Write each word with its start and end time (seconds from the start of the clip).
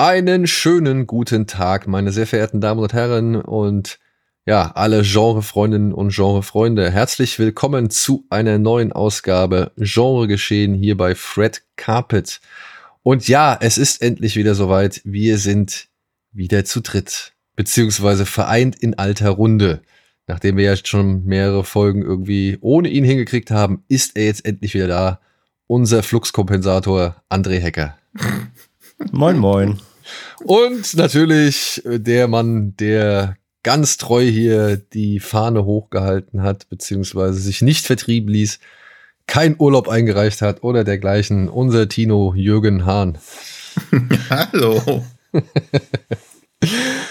Einen 0.00 0.46
schönen 0.46 1.06
guten 1.06 1.46
Tag, 1.46 1.86
meine 1.86 2.10
sehr 2.10 2.26
verehrten 2.26 2.62
Damen 2.62 2.80
und 2.80 2.94
Herren 2.94 3.36
und 3.36 3.98
ja, 4.46 4.72
alle 4.74 5.02
Genrefreundinnen 5.02 5.92
und 5.92 6.16
Genrefreunde. 6.16 6.90
Herzlich 6.90 7.38
willkommen 7.38 7.90
zu 7.90 8.24
einer 8.30 8.56
neuen 8.56 8.92
Ausgabe 8.92 9.72
Genre 9.76 10.26
geschehen 10.26 10.72
hier 10.72 10.96
bei 10.96 11.14
Fred 11.14 11.64
Carpet. 11.76 12.40
Und 13.02 13.28
ja, 13.28 13.58
es 13.60 13.76
ist 13.76 14.00
endlich 14.00 14.36
wieder 14.36 14.54
soweit. 14.54 15.02
Wir 15.04 15.36
sind 15.36 15.88
wieder 16.32 16.64
zu 16.64 16.80
dritt, 16.80 17.34
beziehungsweise 17.54 18.24
vereint 18.24 18.76
in 18.76 18.96
alter 18.96 19.28
Runde. 19.28 19.82
Nachdem 20.26 20.56
wir 20.56 20.64
ja 20.64 20.76
schon 20.82 21.26
mehrere 21.26 21.62
Folgen 21.62 22.00
irgendwie 22.00 22.56
ohne 22.62 22.88
ihn 22.88 23.04
hingekriegt 23.04 23.50
haben, 23.50 23.84
ist 23.88 24.16
er 24.16 24.24
jetzt 24.24 24.46
endlich 24.46 24.72
wieder 24.72 24.88
da. 24.88 25.20
Unser 25.66 26.02
Fluxkompensator 26.02 27.22
André 27.28 27.58
Hecker. 27.58 27.98
Moin, 29.12 29.36
moin. 29.36 29.78
Und 30.44 30.94
natürlich 30.94 31.82
der 31.84 32.28
Mann, 32.28 32.76
der 32.76 33.36
ganz 33.62 33.96
treu 33.96 34.24
hier 34.24 34.76
die 34.76 35.20
Fahne 35.20 35.64
hochgehalten 35.64 36.42
hat, 36.42 36.68
beziehungsweise 36.68 37.38
sich 37.38 37.62
nicht 37.62 37.86
vertrieben 37.86 38.28
ließ, 38.28 38.58
kein 39.26 39.54
Urlaub 39.58 39.88
eingereicht 39.88 40.42
hat 40.42 40.64
oder 40.64 40.82
dergleichen, 40.82 41.48
unser 41.48 41.88
Tino 41.88 42.34
Jürgen 42.34 42.84
Hahn. 42.84 43.18
Hallo. 44.30 45.04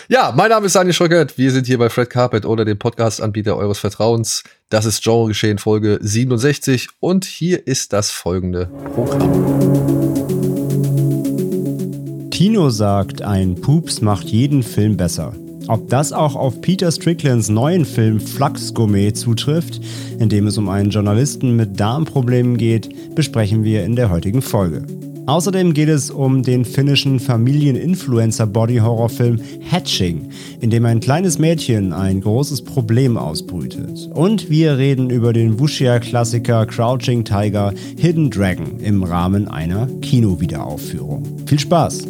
ja, 0.09 0.33
mein 0.35 0.49
Name 0.49 0.65
ist 0.65 0.75
Daniel 0.75 0.93
Schröckert. 0.93 1.37
Wir 1.37 1.51
sind 1.51 1.67
hier 1.67 1.77
bei 1.77 1.89
Fred 1.89 2.09
Carpet 2.09 2.45
oder 2.45 2.65
dem 2.65 2.77
Podcast-Anbieter 2.77 3.55
eures 3.55 3.79
Vertrauens. 3.79 4.43
Das 4.69 4.85
ist 4.85 5.01
Genre 5.01 5.29
Geschehen 5.29 5.59
Folge 5.59 5.97
67 6.01 6.89
und 6.99 7.23
hier 7.25 7.65
ist 7.65 7.93
das 7.93 8.11
folgende 8.11 8.65
Programm. 8.93 10.08
Tino 12.39 12.69
sagt, 12.69 13.21
ein 13.21 13.55
Pups 13.55 13.99
macht 13.99 14.29
jeden 14.29 14.63
Film 14.63 14.95
besser. 14.95 15.33
Ob 15.67 15.89
das 15.89 16.13
auch 16.13 16.37
auf 16.37 16.61
Peter 16.61 16.89
Stricklands 16.89 17.49
neuen 17.49 17.83
Film 17.83 18.21
Flux 18.21 18.73
Gourmet 18.73 19.11
zutrifft, 19.11 19.81
in 20.19 20.29
dem 20.29 20.47
es 20.47 20.57
um 20.57 20.69
einen 20.69 20.89
Journalisten 20.89 21.57
mit 21.57 21.77
Darmproblemen 21.77 22.55
geht, 22.55 23.13
besprechen 23.13 23.65
wir 23.65 23.83
in 23.83 23.97
der 23.97 24.09
heutigen 24.09 24.41
Folge. 24.41 24.85
Außerdem 25.30 25.73
geht 25.75 25.89
es 25.89 26.09
um 26.09 26.41
den 26.41 26.66
finnischen 26.66 27.19
Familien-Influencer-Body-Horrorfilm 27.19 29.39
Hatching, 29.61 30.31
in 30.59 30.71
dem 30.71 30.86
ein 30.86 31.02
kleines 31.02 31.38
Mädchen 31.38 31.94
ein 31.94 32.21
großes 32.21 32.63
Problem 32.63 33.16
ausbrütet. 33.16 34.09
Und 34.11 34.49
wir 34.49 34.80
reden 34.80 35.11
über 35.11 35.31
den 35.31 35.59
Wuxia-Klassiker 35.59 36.66
Crouching 36.66 37.23
Tiger 37.23 37.71
Hidden 37.99 38.31
Dragon 38.31 38.80
im 38.80 39.03
Rahmen 39.03 39.47
einer 39.47 39.88
Kinowiederaufführung. 40.02 41.45
Viel 41.45 41.59
Spaß! 41.59 42.08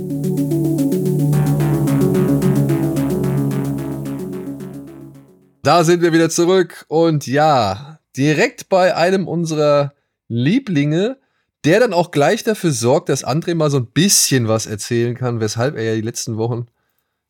Da 5.62 5.84
sind 5.84 6.02
wir 6.02 6.14
wieder 6.14 6.30
zurück 6.30 6.86
und 6.88 7.28
ja, 7.28 8.00
direkt 8.16 8.70
bei 8.70 8.96
einem 8.96 9.28
unserer 9.28 9.92
Lieblinge, 10.30 11.18
der 11.66 11.80
dann 11.80 11.94
auch 11.94 12.12
gleich 12.12 12.44
dafür 12.44 12.72
sorgt, 12.72 13.10
dass 13.10 13.26
André 13.26 13.56
mal 13.56 13.70
so 13.70 13.78
ein 13.78 13.88
bisschen 13.88 14.48
was 14.48 14.66
erzählen 14.66 15.16
kann, 15.16 15.40
weshalb 15.40 15.76
er 15.76 15.84
ja 15.84 15.96
die 15.96 16.02
letzten 16.02 16.38
Wochen 16.38 16.68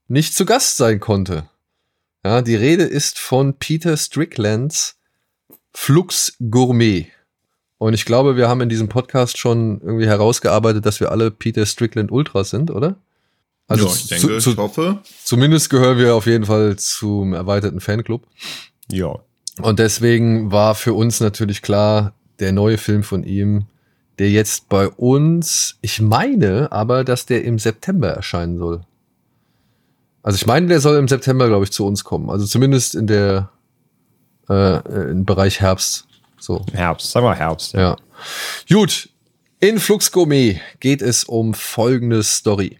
nicht 0.07 0.35
zu 0.35 0.45
Gast 0.45 0.77
sein 0.77 0.99
konnte. 0.99 1.49
Ja, 2.23 2.41
die 2.41 2.55
Rede 2.55 2.83
ist 2.83 3.17
von 3.17 3.57
Peter 3.57 3.95
Stricklands 3.95 4.97
Flux 5.73 6.35
Gourmet. 6.49 7.07
Und 7.77 7.93
ich 7.93 8.03
glaube, 8.03 8.35
wir 8.35 8.49
haben 8.49 8.61
in 8.61 8.69
diesem 8.69 8.89
Podcast 8.89 9.37
schon 9.37 9.79
irgendwie 9.81 10.07
herausgearbeitet, 10.07 10.85
dass 10.85 10.99
wir 10.99 11.11
alle 11.11 11.31
Peter 11.31 11.65
Strickland 11.65 12.11
Ultras 12.11 12.49
sind, 12.49 12.71
oder? 12.71 12.97
Also 13.67 13.87
ja, 13.87 13.93
ich 13.93 14.07
denke, 14.07 14.39
zu, 14.39 14.51
ich 14.51 14.57
hoffe. 14.57 14.99
Zumindest 15.23 15.69
gehören 15.69 15.97
wir 15.97 16.15
auf 16.15 16.25
jeden 16.25 16.45
Fall 16.45 16.75
zum 16.75 17.33
erweiterten 17.33 17.79
Fanclub. 17.79 18.27
Ja. 18.91 19.19
Und 19.61 19.79
deswegen 19.79 20.51
war 20.51 20.75
für 20.75 20.93
uns 20.93 21.19
natürlich 21.19 21.61
klar, 21.61 22.13
der 22.39 22.51
neue 22.51 22.77
Film 22.77 23.03
von 23.03 23.23
ihm 23.23 23.65
der 24.19 24.29
jetzt 24.29 24.69
bei 24.69 24.87
uns, 24.87 25.77
ich 25.81 26.01
meine 26.01 26.71
aber, 26.71 27.03
dass 27.03 27.25
der 27.25 27.43
im 27.45 27.57
September 27.57 28.09
erscheinen 28.09 28.57
soll. 28.57 28.81
Also 30.21 30.35
ich 30.35 30.45
meine, 30.45 30.67
der 30.67 30.81
soll 30.81 30.97
im 30.97 31.07
September, 31.07 31.47
glaube 31.47 31.63
ich, 31.63 31.71
zu 31.71 31.85
uns 31.85 32.03
kommen. 32.03 32.29
Also 32.29 32.45
zumindest 32.45 32.93
in 32.93 33.07
der 33.07 33.49
äh, 34.49 35.11
im 35.11 35.25
Bereich 35.25 35.61
Herbst. 35.61 36.07
So. 36.39 36.65
Herbst, 36.73 37.11
sagen 37.11 37.25
wir 37.25 37.35
Herbst. 37.35 37.73
Ja. 37.73 37.79
ja. 37.79 37.97
Gut. 38.69 39.09
In 39.61 39.79
Flux 39.79 40.11
Gourmet 40.11 40.61
geht 40.79 41.01
es 41.01 41.25
um 41.25 41.53
folgende 41.53 42.23
Story. 42.23 42.79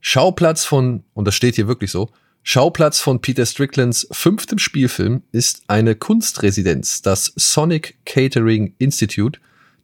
Schauplatz 0.00 0.64
von, 0.64 1.02
und 1.14 1.26
das 1.26 1.34
steht 1.34 1.56
hier 1.56 1.66
wirklich 1.66 1.90
so, 1.90 2.10
Schauplatz 2.42 3.00
von 3.00 3.20
Peter 3.20 3.46
Stricklands 3.46 4.06
fünftem 4.12 4.58
Spielfilm 4.58 5.22
ist 5.32 5.62
eine 5.66 5.94
Kunstresidenz, 5.94 7.00
das 7.02 7.32
Sonic 7.36 7.96
Catering 8.04 8.74
Institute, 8.78 9.40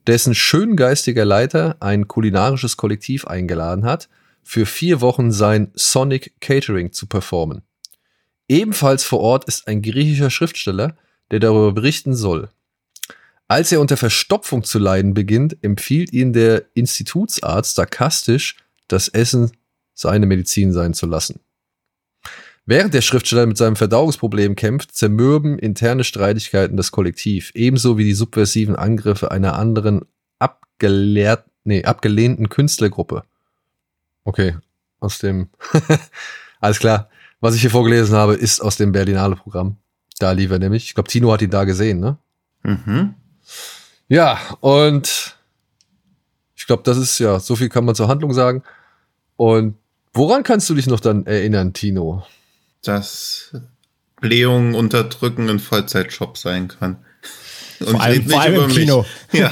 dessen 0.07 0.35
schöngeistiger 0.35 1.25
Leiter 1.25 1.77
ein 1.79 2.07
kulinarisches 2.07 2.77
Kollektiv 2.77 3.25
eingeladen 3.25 3.85
hat, 3.85 4.09
für 4.43 4.65
vier 4.65 5.01
Wochen 5.01 5.31
sein 5.31 5.71
Sonic 5.75 6.39
Catering 6.41 6.91
zu 6.91 7.05
performen. 7.05 7.61
Ebenfalls 8.47 9.03
vor 9.03 9.19
Ort 9.19 9.45
ist 9.45 9.67
ein 9.67 9.81
griechischer 9.81 10.29
Schriftsteller, 10.29 10.97
der 11.29 11.39
darüber 11.39 11.71
berichten 11.71 12.13
soll. 12.15 12.49
Als 13.47 13.71
er 13.71 13.81
unter 13.81 13.97
Verstopfung 13.97 14.63
zu 14.63 14.79
leiden 14.79 15.13
beginnt, 15.13 15.57
empfiehlt 15.61 16.13
ihn 16.13 16.33
der 16.33 16.65
Institutsarzt 16.73 17.75
sarkastisch, 17.75 18.57
das 18.87 19.07
Essen 19.07 19.51
seine 19.93 20.25
Medizin 20.25 20.73
sein 20.73 20.93
zu 20.93 21.05
lassen. 21.05 21.39
Während 22.71 22.93
der 22.93 23.01
Schriftsteller 23.01 23.45
mit 23.47 23.57
seinem 23.57 23.75
Verdauungsproblem 23.75 24.55
kämpft, 24.55 24.95
zermürben 24.95 25.59
interne 25.59 26.05
Streitigkeiten 26.05 26.77
das 26.77 26.93
Kollektiv, 26.93 27.51
ebenso 27.53 27.97
wie 27.97 28.05
die 28.05 28.13
subversiven 28.13 28.77
Angriffe 28.77 29.29
einer 29.29 29.59
anderen 29.59 30.05
abgelehrt, 30.39 31.43
nee, 31.65 31.83
abgelehnten 31.83 32.47
Künstlergruppe. 32.47 33.23
Okay, 34.23 34.55
aus 35.01 35.19
dem, 35.19 35.49
alles 36.61 36.79
klar. 36.79 37.09
Was 37.41 37.55
ich 37.55 37.61
hier 37.61 37.71
vorgelesen 37.71 38.15
habe, 38.15 38.35
ist 38.35 38.61
aus 38.61 38.77
dem 38.77 38.93
Berlinale 38.93 39.35
Programm. 39.35 39.75
Da 40.17 40.31
lief 40.31 40.49
er 40.51 40.59
nämlich. 40.59 40.85
Ich 40.85 40.93
glaube, 40.93 41.09
Tino 41.09 41.29
hat 41.29 41.41
ihn 41.41 41.49
da 41.49 41.65
gesehen, 41.65 41.99
ne? 41.99 42.19
Mhm. 42.63 43.15
Ja, 44.07 44.39
und 44.61 45.35
ich 46.55 46.67
glaube, 46.67 46.83
das 46.83 46.97
ist 46.97 47.19
ja, 47.19 47.37
so 47.41 47.57
viel 47.57 47.67
kann 47.67 47.83
man 47.83 47.95
zur 47.95 48.07
Handlung 48.07 48.31
sagen. 48.31 48.63
Und 49.35 49.75
woran 50.13 50.43
kannst 50.43 50.69
du 50.69 50.73
dich 50.73 50.87
noch 50.87 51.01
dann 51.01 51.25
erinnern, 51.25 51.73
Tino? 51.73 52.23
Dass 52.83 53.51
Blähungen 54.19 54.75
unterdrücken 54.75 55.49
ein 55.49 55.59
Vollzeitjob 55.59 56.37
sein 56.37 56.67
kann. 56.67 56.97
Und 57.79 57.91
vor 57.91 58.01
allem, 58.01 58.29
vor 58.29 58.41
allem 58.41 58.63
im 58.63 58.69
Kino. 58.69 59.05
Ja. 59.31 59.51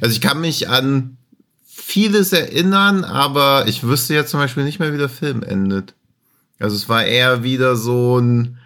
Also 0.00 0.14
ich 0.14 0.20
kann 0.20 0.40
mich 0.40 0.68
an 0.68 1.18
vieles 1.64 2.32
erinnern, 2.32 3.04
aber 3.04 3.64
ich 3.66 3.82
wüsste 3.82 4.14
jetzt 4.14 4.30
zum 4.30 4.40
Beispiel 4.40 4.64
nicht 4.64 4.78
mehr, 4.78 4.92
wie 4.92 4.98
der 4.98 5.08
Film 5.08 5.42
endet. 5.42 5.94
Also 6.58 6.76
es 6.76 6.88
war 6.88 7.04
eher 7.04 7.42
wieder 7.42 7.76
so 7.76 8.18
ein, 8.18 8.58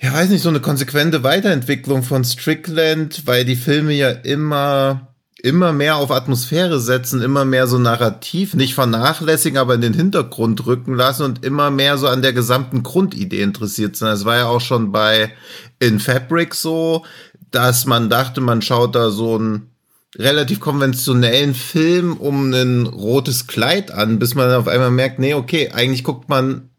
ja 0.00 0.12
weiß 0.12 0.30
nicht, 0.30 0.42
so 0.42 0.48
eine 0.48 0.60
konsequente 0.60 1.22
Weiterentwicklung 1.22 2.02
von 2.02 2.24
Strickland, 2.24 3.26
weil 3.26 3.44
die 3.44 3.56
Filme 3.56 3.92
ja 3.92 4.10
immer 4.10 5.13
immer 5.44 5.74
mehr 5.74 5.96
auf 5.96 6.10
Atmosphäre 6.10 6.80
setzen, 6.80 7.20
immer 7.20 7.44
mehr 7.44 7.66
so 7.66 7.76
narrativ, 7.76 8.54
nicht 8.54 8.74
vernachlässigen, 8.74 9.58
aber 9.58 9.74
in 9.74 9.82
den 9.82 9.92
Hintergrund 9.92 10.64
rücken 10.64 10.94
lassen 10.94 11.24
und 11.24 11.44
immer 11.44 11.70
mehr 11.70 11.98
so 11.98 12.08
an 12.08 12.22
der 12.22 12.32
gesamten 12.32 12.82
Grundidee 12.82 13.42
interessiert 13.42 13.94
sind. 13.94 14.08
Es 14.08 14.24
war 14.24 14.36
ja 14.38 14.46
auch 14.46 14.62
schon 14.62 14.90
bei 14.90 15.34
In 15.78 16.00
Fabric 16.00 16.54
so, 16.54 17.04
dass 17.50 17.84
man 17.84 18.08
dachte, 18.08 18.40
man 18.40 18.62
schaut 18.62 18.94
da 18.94 19.10
so 19.10 19.34
einen 19.34 19.70
relativ 20.16 20.60
konventionellen 20.60 21.54
Film 21.54 22.16
um 22.16 22.50
ein 22.54 22.86
rotes 22.86 23.46
Kleid 23.46 23.90
an, 23.90 24.18
bis 24.18 24.34
man 24.34 24.50
auf 24.50 24.66
einmal 24.66 24.90
merkt, 24.90 25.18
nee, 25.18 25.34
okay, 25.34 25.72
eigentlich 25.72 26.04
guckt 26.04 26.30
man 26.30 26.70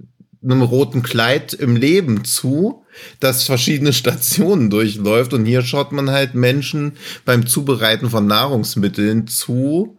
einem 0.44 0.64
roten 0.64 1.04
Kleid 1.04 1.54
im 1.54 1.76
Leben 1.76 2.26
zu, 2.26 2.84
das 3.20 3.44
verschiedene 3.44 3.94
Stationen 3.94 4.70
durchläuft. 4.70 5.34
Und 5.34 5.46
hier 5.46 5.62
schaut 5.62 5.92
man 5.92 6.10
halt 6.10 6.36
Menschen 6.36 6.94
beim 7.26 7.46
Zubereiten 7.48 8.10
von 8.10 8.28
Nahrungsmitteln 8.28 9.28
zu. 9.28 9.98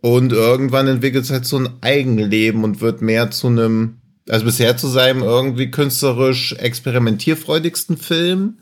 Und 0.00 0.32
irgendwann 0.32 0.86
entwickelt 0.86 1.24
es 1.24 1.30
halt 1.30 1.46
so 1.46 1.58
ein 1.58 1.68
Eigenleben 1.80 2.64
und 2.64 2.80
wird 2.80 3.00
mehr 3.00 3.30
zu 3.30 3.46
einem 3.46 3.96
Also 4.28 4.46
bisher 4.46 4.76
zu 4.76 4.88
seinem 4.88 5.22
irgendwie 5.22 5.70
künstlerisch 5.70 6.54
experimentierfreudigsten 6.54 7.96
Film, 7.98 8.58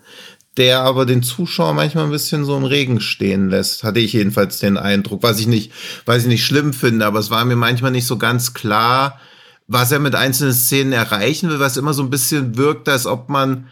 der 0.56 0.80
aber 0.80 1.06
den 1.06 1.22
Zuschauer 1.22 1.72
manchmal 1.72 2.04
ein 2.04 2.10
bisschen 2.10 2.44
so 2.44 2.56
im 2.56 2.64
Regen 2.64 3.00
stehen 3.00 3.48
lässt. 3.48 3.84
Hatte 3.84 4.00
ich 4.00 4.12
jedenfalls 4.12 4.58
den 4.58 4.76
Eindruck, 4.76 5.22
was 5.22 5.40
ich 5.40 5.46
nicht, 5.46 5.72
was 6.04 6.22
ich 6.22 6.28
nicht 6.28 6.44
schlimm 6.44 6.72
finde, 6.72 7.06
aber 7.06 7.20
es 7.20 7.30
war 7.30 7.44
mir 7.44 7.56
manchmal 7.56 7.92
nicht 7.92 8.06
so 8.06 8.18
ganz 8.18 8.54
klar, 8.54 9.18
was 9.72 9.92
er 9.92 9.98
mit 9.98 10.14
einzelnen 10.14 10.52
Szenen 10.52 10.92
erreichen 10.92 11.48
will, 11.48 11.60
was 11.60 11.76
immer 11.76 11.94
so 11.94 12.02
ein 12.02 12.10
bisschen 12.10 12.56
wirkt, 12.56 12.88
als 12.88 13.06
ob 13.06 13.28
man 13.28 13.68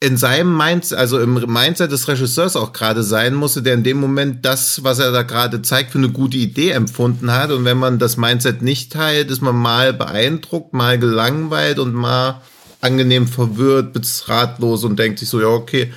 in 0.00 0.16
seinem 0.16 0.54
Mindset, 0.54 0.98
also 0.98 1.18
im 1.18 1.34
Mindset 1.34 1.90
des 1.90 2.08
Regisseurs 2.08 2.56
auch 2.56 2.72
gerade 2.72 3.02
sein 3.02 3.34
musste, 3.34 3.62
der 3.62 3.74
in 3.74 3.84
dem 3.84 3.98
Moment 3.98 4.44
das, 4.44 4.84
was 4.84 4.98
er 4.98 5.12
da 5.12 5.22
gerade 5.22 5.62
zeigt, 5.62 5.92
für 5.92 5.98
eine 5.98 6.10
gute 6.10 6.36
Idee 6.36 6.70
empfunden 6.70 7.32
hat. 7.32 7.50
Und 7.50 7.64
wenn 7.64 7.78
man 7.78 7.98
das 7.98 8.16
Mindset 8.16 8.60
nicht 8.60 8.92
teilt, 8.92 9.30
ist 9.30 9.40
man 9.40 9.56
mal 9.56 9.94
beeindruckt, 9.94 10.74
mal 10.74 10.98
gelangweilt 10.98 11.78
und 11.78 11.94
mal 11.94 12.42
angenehm 12.82 13.26
verwirrt, 13.26 13.94
bis 13.94 14.28
ratlos 14.28 14.84
und 14.84 14.98
denkt 14.98 15.20
sich 15.20 15.28
so, 15.28 15.40
ja, 15.40 15.46
okay, 15.46 15.92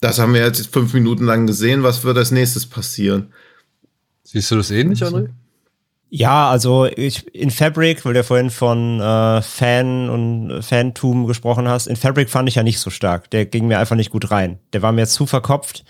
das 0.00 0.18
haben 0.18 0.34
wir 0.34 0.40
jetzt 0.40 0.72
fünf 0.72 0.92
Minuten 0.92 1.24
lang 1.24 1.46
gesehen, 1.46 1.84
was 1.84 2.02
wird 2.02 2.16
als 2.16 2.32
nächstes 2.32 2.66
passieren? 2.66 3.32
Siehst 4.24 4.50
du 4.50 4.56
das 4.56 4.70
ähnlich, 4.72 5.02
André? 5.02 5.28
Ja, 6.16 6.48
also 6.48 6.86
ich, 6.86 7.34
in 7.34 7.50
Fabric, 7.50 8.04
weil 8.04 8.12
du 8.12 8.20
ja 8.20 8.22
vorhin 8.22 8.50
von 8.50 9.00
äh, 9.00 9.42
Fan 9.42 10.08
und 10.08 10.62
Fantum 10.62 11.26
gesprochen 11.26 11.66
hast, 11.66 11.88
in 11.88 11.96
Fabric 11.96 12.30
fand 12.30 12.48
ich 12.48 12.54
ja 12.54 12.62
nicht 12.62 12.78
so 12.78 12.88
stark. 12.88 13.30
Der 13.30 13.46
ging 13.46 13.66
mir 13.66 13.80
einfach 13.80 13.96
nicht 13.96 14.12
gut 14.12 14.30
rein. 14.30 14.60
Der 14.72 14.80
war 14.80 14.92
mir 14.92 15.08
zu 15.08 15.26
verkopft. 15.26 15.84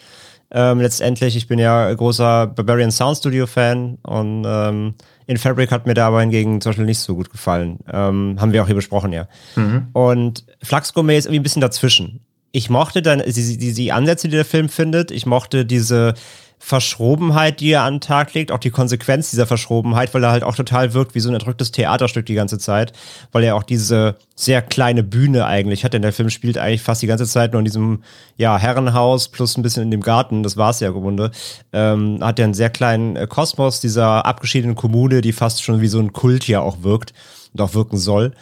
Ähm, 0.50 0.80
letztendlich, 0.80 1.36
ich 1.36 1.46
bin 1.46 1.58
ja 1.58 1.92
großer 1.92 2.46
Barbarian 2.46 2.90
Sound 2.90 3.18
Studio 3.18 3.46
Fan 3.46 3.98
und 4.02 4.44
ähm, 4.46 4.94
in 5.26 5.36
Fabric 5.36 5.70
hat 5.70 5.86
mir 5.86 5.92
da 5.92 6.06
aber 6.06 6.22
hingegen 6.22 6.62
zum 6.62 6.70
Beispiel 6.70 6.86
nicht 6.86 7.00
so 7.00 7.14
gut 7.16 7.28
gefallen. 7.28 7.80
Ähm, 7.92 8.38
haben 8.40 8.54
wir 8.54 8.62
auch 8.62 8.66
hier 8.66 8.76
besprochen, 8.76 9.12
ja. 9.12 9.28
Mhm. 9.56 9.88
Und 9.92 10.46
Flux 10.62 10.94
Gourmet 10.94 11.18
ist 11.18 11.26
irgendwie 11.26 11.40
ein 11.40 11.42
bisschen 11.42 11.60
dazwischen. 11.60 12.20
Ich 12.50 12.70
mochte 12.70 13.02
dann 13.02 13.22
die, 13.26 13.58
die, 13.58 13.74
die 13.74 13.92
Ansätze, 13.92 14.28
die 14.28 14.36
der 14.36 14.46
Film 14.46 14.70
findet. 14.70 15.10
Ich 15.10 15.26
mochte 15.26 15.66
diese 15.66 16.14
Verschrobenheit, 16.66 17.60
die 17.60 17.72
er 17.72 17.82
an 17.82 17.96
den 17.96 18.00
Tag 18.00 18.32
legt, 18.32 18.50
auch 18.50 18.58
die 18.58 18.70
Konsequenz 18.70 19.28
dieser 19.28 19.46
Verschrobenheit, 19.46 20.14
weil 20.14 20.24
er 20.24 20.30
halt 20.30 20.44
auch 20.44 20.56
total 20.56 20.94
wirkt 20.94 21.14
wie 21.14 21.20
so 21.20 21.28
ein 21.28 21.34
erdrücktes 21.34 21.72
Theaterstück 21.72 22.24
die 22.24 22.32
ganze 22.32 22.56
Zeit, 22.56 22.94
weil 23.32 23.44
er 23.44 23.54
auch 23.54 23.64
diese 23.64 24.16
sehr 24.34 24.62
kleine 24.62 25.02
Bühne 25.02 25.44
eigentlich 25.44 25.84
hat, 25.84 25.92
denn 25.92 26.00
der 26.00 26.14
Film 26.14 26.30
spielt 26.30 26.56
eigentlich 26.56 26.80
fast 26.80 27.02
die 27.02 27.06
ganze 27.06 27.26
Zeit 27.26 27.52
nur 27.52 27.60
in 27.60 27.66
diesem 27.66 28.02
ja, 28.38 28.56
Herrenhaus 28.56 29.28
plus 29.28 29.58
ein 29.58 29.62
bisschen 29.62 29.82
in 29.82 29.90
dem 29.90 30.00
Garten, 30.00 30.42
das 30.42 30.56
war 30.56 30.70
es 30.70 30.80
ja 30.80 30.88
im 30.88 30.94
Grunde, 30.94 31.32
ähm, 31.74 32.20
hat 32.22 32.38
er 32.38 32.46
einen 32.46 32.54
sehr 32.54 32.70
kleinen 32.70 33.16
äh, 33.16 33.26
Kosmos 33.26 33.80
dieser 33.80 34.24
abgeschiedenen 34.24 34.74
Kommune, 34.74 35.20
die 35.20 35.32
fast 35.32 35.62
schon 35.62 35.82
wie 35.82 35.88
so 35.88 35.98
ein 35.98 36.14
Kult 36.14 36.44
hier 36.44 36.62
auch 36.62 36.78
wirkt 36.80 37.12
und 37.52 37.60
auch 37.60 37.74
wirken 37.74 37.98
soll 37.98 38.32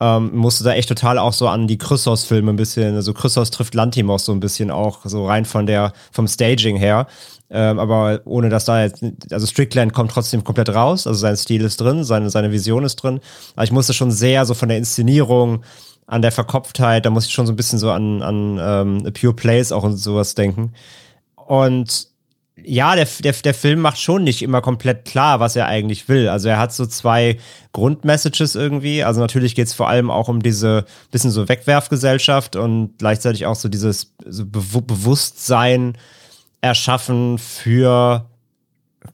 ähm, 0.00 0.36
musste 0.36 0.64
da 0.64 0.74
echt 0.74 0.88
total 0.88 1.18
auch 1.18 1.32
so 1.32 1.48
an 1.48 1.66
die 1.66 1.78
Chrysos-Filme 1.78 2.52
ein 2.52 2.56
bisschen, 2.56 2.94
also 2.94 3.14
Chrysos 3.14 3.50
trifft 3.50 3.74
Lantimos 3.74 4.26
so 4.26 4.32
ein 4.32 4.40
bisschen 4.40 4.70
auch, 4.70 5.00
so 5.04 5.26
rein 5.26 5.44
von 5.44 5.66
der, 5.66 5.92
vom 6.12 6.28
Staging 6.28 6.76
her. 6.76 7.06
Ähm, 7.48 7.78
aber 7.78 8.20
ohne 8.24 8.48
dass 8.48 8.64
da 8.64 8.82
jetzt, 8.82 9.04
also 9.30 9.46
Strickland 9.46 9.92
kommt 9.92 10.10
trotzdem 10.10 10.42
komplett 10.42 10.68
raus, 10.70 11.06
also 11.06 11.18
sein 11.18 11.36
Stil 11.36 11.62
ist 11.62 11.80
drin, 11.80 12.02
seine, 12.02 12.28
seine 12.30 12.50
Vision 12.50 12.84
ist 12.84 12.96
drin. 12.96 13.20
Aber 13.54 13.64
ich 13.64 13.72
musste 13.72 13.94
schon 13.94 14.10
sehr 14.10 14.44
so 14.44 14.54
von 14.54 14.68
der 14.68 14.78
Inszenierung, 14.78 15.62
an 16.06 16.22
der 16.22 16.32
Verkopftheit, 16.32 17.04
da 17.04 17.10
musste 17.10 17.28
ich 17.28 17.34
schon 17.34 17.46
so 17.46 17.52
ein 17.52 17.56
bisschen 17.56 17.78
so 17.78 17.90
an, 17.90 18.22
an 18.22 18.58
ähm, 18.60 19.12
Pure 19.12 19.34
Plays 19.34 19.72
auch 19.72 19.82
und 19.82 19.96
sowas 19.96 20.34
denken. 20.34 20.72
Und 21.34 22.08
ja, 22.62 22.96
der, 22.96 23.06
der, 23.20 23.32
der 23.32 23.54
Film 23.54 23.80
macht 23.80 24.00
schon 24.00 24.24
nicht 24.24 24.42
immer 24.42 24.62
komplett 24.62 25.04
klar, 25.04 25.40
was 25.40 25.56
er 25.56 25.66
eigentlich 25.66 26.08
will. 26.08 26.28
Also 26.28 26.48
er 26.48 26.58
hat 26.58 26.72
so 26.72 26.86
zwei 26.86 27.38
Grundmessages 27.72 28.54
irgendwie. 28.54 29.04
Also 29.04 29.20
natürlich 29.20 29.54
geht 29.54 29.66
es 29.66 29.74
vor 29.74 29.88
allem 29.88 30.10
auch 30.10 30.28
um 30.28 30.42
diese 30.42 30.86
bisschen 31.10 31.30
so 31.30 31.48
Wegwerfgesellschaft 31.48 32.56
und 32.56 32.98
gleichzeitig 32.98 33.44
auch 33.44 33.56
so 33.56 33.68
dieses 33.68 34.14
so 34.26 34.46
Be 34.46 34.60
Bewusstsein 34.80 35.98
erschaffen 36.60 37.38
für 37.38 38.26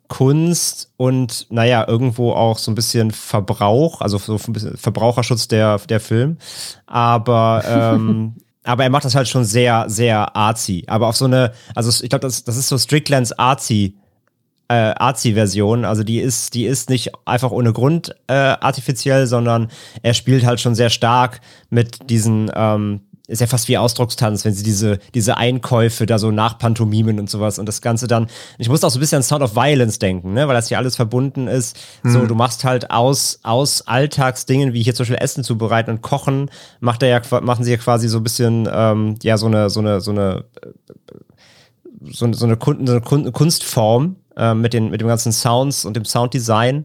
Kunst 0.09 0.93
und 0.97 1.47
naja, 1.51 1.87
irgendwo 1.87 2.33
auch 2.33 2.59
so 2.59 2.71
ein 2.71 2.75
bisschen 2.75 3.11
Verbrauch, 3.11 4.01
also 4.01 4.19
so 4.19 4.39
ein 4.47 4.53
bisschen 4.53 4.77
Verbraucherschutz 4.77 5.49
der, 5.49 5.79
der 5.79 6.01
Film. 6.01 6.39
Aber 6.87 7.63
ähm, 7.67 8.35
aber 8.65 8.85
er 8.85 8.91
macht 8.91 9.05
das 9.05 9.15
halt 9.15 9.29
schon 9.29 9.45
sehr, 9.45 9.85
sehr 9.89 10.37
artsy. 10.37 10.85
Aber 10.87 11.09
auf 11.09 11.17
so 11.17 11.25
eine, 11.25 11.53
also 11.75 11.91
ich 12.03 12.11
glaube, 12.11 12.27
das, 12.27 12.45
das 12.45 12.57
ist 12.57 12.69
so 12.69 12.79
Stricklands 12.79 13.33
artsy, 13.33 13.97
äh, 14.69 14.95
artsy-Version. 14.97 15.85
Also 15.85 16.05
die 16.05 16.19
ist, 16.19 16.55
die 16.55 16.65
ist 16.65 16.89
nicht 16.89 17.13
einfach 17.27 17.51
ohne 17.51 17.73
Grund 17.73 18.15
äh, 18.29 18.35
artifiziell, 18.35 19.27
sondern 19.27 19.69
er 20.03 20.15
spielt 20.15 20.47
halt 20.47 20.61
schon 20.61 20.75
sehr 20.75 20.91
stark 20.91 21.41
mit 21.71 22.09
diesen 22.11 22.51
ähm, 22.55 23.01
ist 23.33 23.41
ja 23.41 23.47
fast 23.47 23.67
wie 23.69 23.79
Ausdruckstanz, 23.79 24.45
wenn 24.45 24.53
sie 24.53 24.63
diese, 24.63 24.99
diese 25.15 25.39
Einkäufe 25.39 26.05
da 26.05 26.19
so 26.19 26.31
nachpantomimen 26.31 27.19
und 27.19 27.31
sowas 27.31 27.59
und 27.59 27.67
das 27.67 27.81
Ganze 27.81 28.07
dann. 28.07 28.27
Ich 28.59 28.69
musste 28.69 28.87
auch 28.87 28.91
so 28.91 28.99
ein 28.99 29.01
bisschen 29.01 29.17
an 29.17 29.23
Sound 29.23 29.43
of 29.43 29.57
Violence 29.57 29.99
denken, 29.99 30.35
ne, 30.35 30.47
weil 30.49 30.55
das 30.55 30.69
hier 30.69 30.77
alles 30.77 30.97
verbunden 30.97 31.47
ist. 31.49 31.79
Mhm. 32.03 32.11
So, 32.11 32.27
du 32.27 32.35
machst 32.35 32.65
halt 32.65 32.91
aus, 32.91 33.41
aus 33.43 33.87
Alltagsdingen, 33.87 34.75
wie 34.75 34.83
hier 34.83 34.95
zum 34.95 35.05
Beispiel 35.05 35.17
Essen 35.17 35.45
zubereiten 35.45 35.91
und 35.91 36.03
kochen, 36.03 36.51
macht 36.81 37.03
er 37.03 37.09
ja, 37.09 37.41
machen 37.41 37.65
sie 37.65 37.71
ja 37.71 37.79
quasi 37.79 38.07
so 38.07 38.19
ein 38.19 38.23
bisschen, 38.23 38.69
ähm, 38.71 39.15
ja, 39.23 39.39
so 39.39 39.47
eine, 39.47 39.71
so 39.71 39.81
eine, 39.81 40.03
so 40.03 40.11
eine, 40.11 40.45
so, 42.11 42.31
so 42.35 42.45
eine, 42.45 42.57
Kun 42.59 42.87
so 42.87 42.93
eine 42.93 43.33
Kunstform 43.33 44.17
äh, 44.37 44.53
mit, 44.53 44.75
den, 44.75 44.91
mit 44.91 45.01
dem 45.01 45.09
ganzen 45.09 45.33
Sounds 45.33 45.87
und 45.87 45.97
dem 45.97 46.05
Sounddesign. 46.05 46.85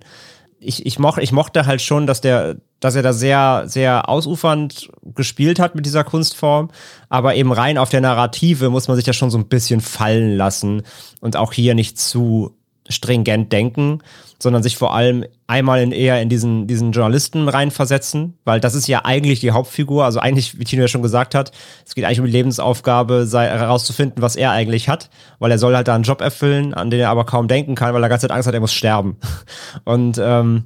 Ich, 0.59 0.85
ich, 0.85 0.97
moch, 0.97 1.17
ich 1.17 1.33
mochte 1.33 1.65
halt 1.65 1.81
schon, 1.81 2.07
dass 2.07 2.21
der, 2.21 2.55
dass 2.79 2.95
er 2.95 3.03
da 3.03 3.13
sehr, 3.13 3.63
sehr 3.65 4.09
ausufernd 4.09 4.89
gespielt 5.15 5.59
hat 5.59 5.75
mit 5.75 5.85
dieser 5.85 6.03
Kunstform. 6.03 6.69
Aber 7.09 7.35
eben 7.35 7.51
rein 7.51 7.77
auf 7.77 7.89
der 7.89 8.01
Narrative 8.01 8.69
muss 8.69 8.87
man 8.87 8.97
sich 8.97 9.05
ja 9.05 9.13
schon 9.13 9.31
so 9.31 9.37
ein 9.37 9.47
bisschen 9.47 9.81
fallen 9.81 10.35
lassen 10.35 10.83
und 11.19 11.35
auch 11.35 11.53
hier 11.53 11.75
nicht 11.75 11.99
zu 11.99 12.55
stringent 12.89 13.51
denken, 13.51 13.99
sondern 14.39 14.63
sich 14.63 14.77
vor 14.77 14.93
allem 14.93 15.25
einmal 15.47 15.81
in 15.81 15.91
eher 15.91 16.21
in 16.21 16.29
diesen, 16.29 16.67
diesen 16.67 16.91
Journalisten 16.91 17.49
reinversetzen, 17.49 18.37
weil 18.45 18.59
das 18.59 18.75
ist 18.75 18.87
ja 18.87 19.03
eigentlich 19.03 19.39
die 19.39 19.51
Hauptfigur. 19.51 20.05
Also 20.05 20.19
eigentlich, 20.19 20.59
wie 20.59 20.63
Tino 20.63 20.83
ja 20.83 20.87
schon 20.87 21.01
gesagt 21.01 21.35
hat, 21.35 21.51
es 21.85 21.95
geht 21.95 22.05
eigentlich 22.05 22.19
um 22.19 22.25
die 22.25 22.31
Lebensaufgabe, 22.31 23.27
herauszufinden, 23.31 24.21
was 24.21 24.35
er 24.35 24.51
eigentlich 24.51 24.89
hat, 24.89 25.09
weil 25.39 25.51
er 25.51 25.57
soll 25.57 25.75
halt 25.75 25.87
da 25.87 25.95
einen 25.95 26.03
Job 26.03 26.21
erfüllen, 26.21 26.73
an 26.73 26.89
den 26.89 26.99
er 26.99 27.09
aber 27.09 27.25
kaum 27.25 27.47
denken 27.47 27.75
kann, 27.75 27.93
weil 27.93 28.03
er 28.03 28.09
ganze 28.09 28.27
Zeit 28.27 28.35
Angst 28.35 28.47
hat, 28.47 28.53
er 28.53 28.61
muss 28.61 28.73
sterben. 28.73 29.17
Und 29.83 30.19
ähm, 30.21 30.65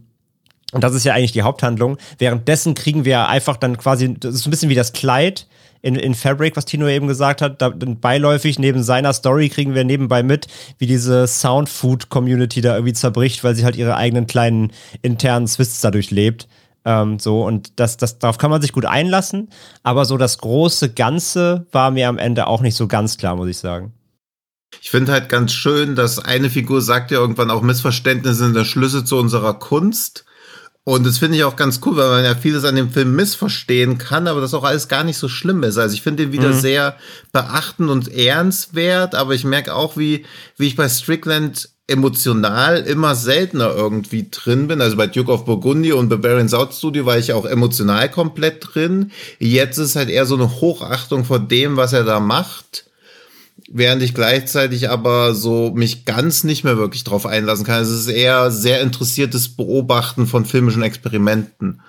und 0.71 0.83
das 0.83 0.93
ist 0.93 1.03
ja 1.03 1.13
eigentlich 1.13 1.31
die 1.31 1.41
Haupthandlung. 1.41 1.97
Währenddessen 2.17 2.75
kriegen 2.75 3.05
wir 3.05 3.27
einfach 3.27 3.57
dann 3.57 3.77
quasi, 3.77 4.13
das 4.13 4.35
ist 4.35 4.47
ein 4.47 4.51
bisschen 4.51 4.69
wie 4.69 4.75
das 4.75 4.93
Kleid 4.93 5.47
in, 5.81 5.95
in 5.95 6.15
Fabric, 6.15 6.55
was 6.55 6.65
Tino 6.65 6.87
eben 6.87 7.07
gesagt 7.07 7.41
hat. 7.41 7.61
Da, 7.61 7.69
beiläufig 7.69 8.59
neben 8.59 8.83
seiner 8.83 9.13
Story 9.13 9.49
kriegen 9.49 9.75
wir 9.75 9.83
nebenbei 9.83 10.23
mit, 10.23 10.47
wie 10.77 10.87
diese 10.87 11.27
Soundfood-Community 11.27 12.61
da 12.61 12.75
irgendwie 12.75 12.93
zerbricht, 12.93 13.43
weil 13.43 13.55
sie 13.55 13.65
halt 13.65 13.75
ihre 13.75 13.95
eigenen 13.95 14.27
kleinen 14.27 14.71
internen 15.01 15.47
Twists 15.47 15.81
dadurch 15.81 16.11
lebt. 16.11 16.47
Ähm, 16.83 17.19
so, 17.19 17.45
und 17.45 17.79
das, 17.79 17.97
das, 17.97 18.19
darauf 18.19 18.37
kann 18.37 18.49
man 18.49 18.61
sich 18.61 18.71
gut 18.71 18.85
einlassen. 18.85 19.49
Aber 19.83 20.05
so 20.05 20.17
das 20.17 20.37
große 20.37 20.93
Ganze 20.93 21.67
war 21.71 21.91
mir 21.91 22.09
am 22.09 22.17
Ende 22.17 22.47
auch 22.47 22.61
nicht 22.61 22.75
so 22.75 22.87
ganz 22.87 23.17
klar, 23.17 23.35
muss 23.35 23.49
ich 23.49 23.57
sagen. 23.57 23.93
Ich 24.79 24.89
finde 24.89 25.11
halt 25.11 25.27
ganz 25.27 25.51
schön, 25.51 25.95
dass 25.95 26.17
eine 26.17 26.49
Figur 26.49 26.81
sagt 26.81 27.11
ja 27.11 27.19
irgendwann 27.19 27.51
auch 27.51 27.61
Missverständnisse 27.61 28.45
sind 28.45 28.55
der 28.55 28.63
Schlüssel 28.63 29.03
zu 29.03 29.17
unserer 29.17 29.53
Kunst. 29.55 30.25
Und 30.83 31.05
das 31.05 31.19
finde 31.19 31.37
ich 31.37 31.43
auch 31.43 31.55
ganz 31.55 31.79
cool, 31.85 31.95
weil 31.95 32.09
man 32.09 32.23
ja 32.23 32.33
vieles 32.33 32.65
an 32.65 32.75
dem 32.75 32.89
Film 32.89 33.15
missverstehen 33.15 33.99
kann, 33.99 34.27
aber 34.27 34.41
das 34.41 34.55
auch 34.55 34.63
alles 34.63 34.87
gar 34.87 35.03
nicht 35.03 35.17
so 35.17 35.27
schlimm 35.27 35.61
ist. 35.61 35.77
Also 35.77 35.93
ich 35.93 36.01
finde 36.01 36.23
ihn 36.23 36.31
wieder 36.31 36.49
mhm. 36.49 36.59
sehr 36.59 36.97
beachtend 37.31 37.89
und 37.89 38.07
ehrenswert, 38.11 39.13
aber 39.13 39.35
ich 39.35 39.43
merke 39.43 39.75
auch, 39.75 39.95
wie, 39.95 40.25
wie 40.57 40.67
ich 40.67 40.75
bei 40.75 40.89
Strickland 40.89 41.69
emotional 41.85 42.77
immer 42.77 43.13
seltener 43.13 43.75
irgendwie 43.75 44.27
drin 44.31 44.67
bin. 44.67 44.81
Also 44.81 44.97
bei 44.97 45.07
Duke 45.07 45.31
of 45.31 45.45
Burgundy 45.45 45.91
und 45.91 46.09
Bavarian 46.09 46.49
South 46.49 46.75
Studio 46.75 47.05
war 47.05 47.17
ich 47.17 47.33
auch 47.33 47.45
emotional 47.45 48.09
komplett 48.09 48.73
drin. 48.73 49.11
Jetzt 49.37 49.77
ist 49.77 49.95
halt 49.95 50.09
eher 50.09 50.25
so 50.25 50.35
eine 50.35 50.61
Hochachtung 50.61 51.25
vor 51.25 51.39
dem, 51.39 51.77
was 51.77 51.93
er 51.93 52.05
da 52.05 52.19
macht 52.19 52.85
während 53.73 54.03
ich 54.03 54.13
gleichzeitig 54.13 54.89
aber 54.89 55.33
so 55.33 55.71
mich 55.73 56.05
ganz 56.05 56.43
nicht 56.43 56.63
mehr 56.63 56.77
wirklich 56.77 57.03
drauf 57.03 57.25
einlassen 57.25 57.65
kann. 57.65 57.81
Es 57.81 57.89
ist 57.89 58.07
eher 58.07 58.51
sehr 58.51 58.81
interessiertes 58.81 59.55
Beobachten 59.55 60.27
von 60.27 60.45
filmischen 60.45 60.83
Experimenten. 60.83 61.81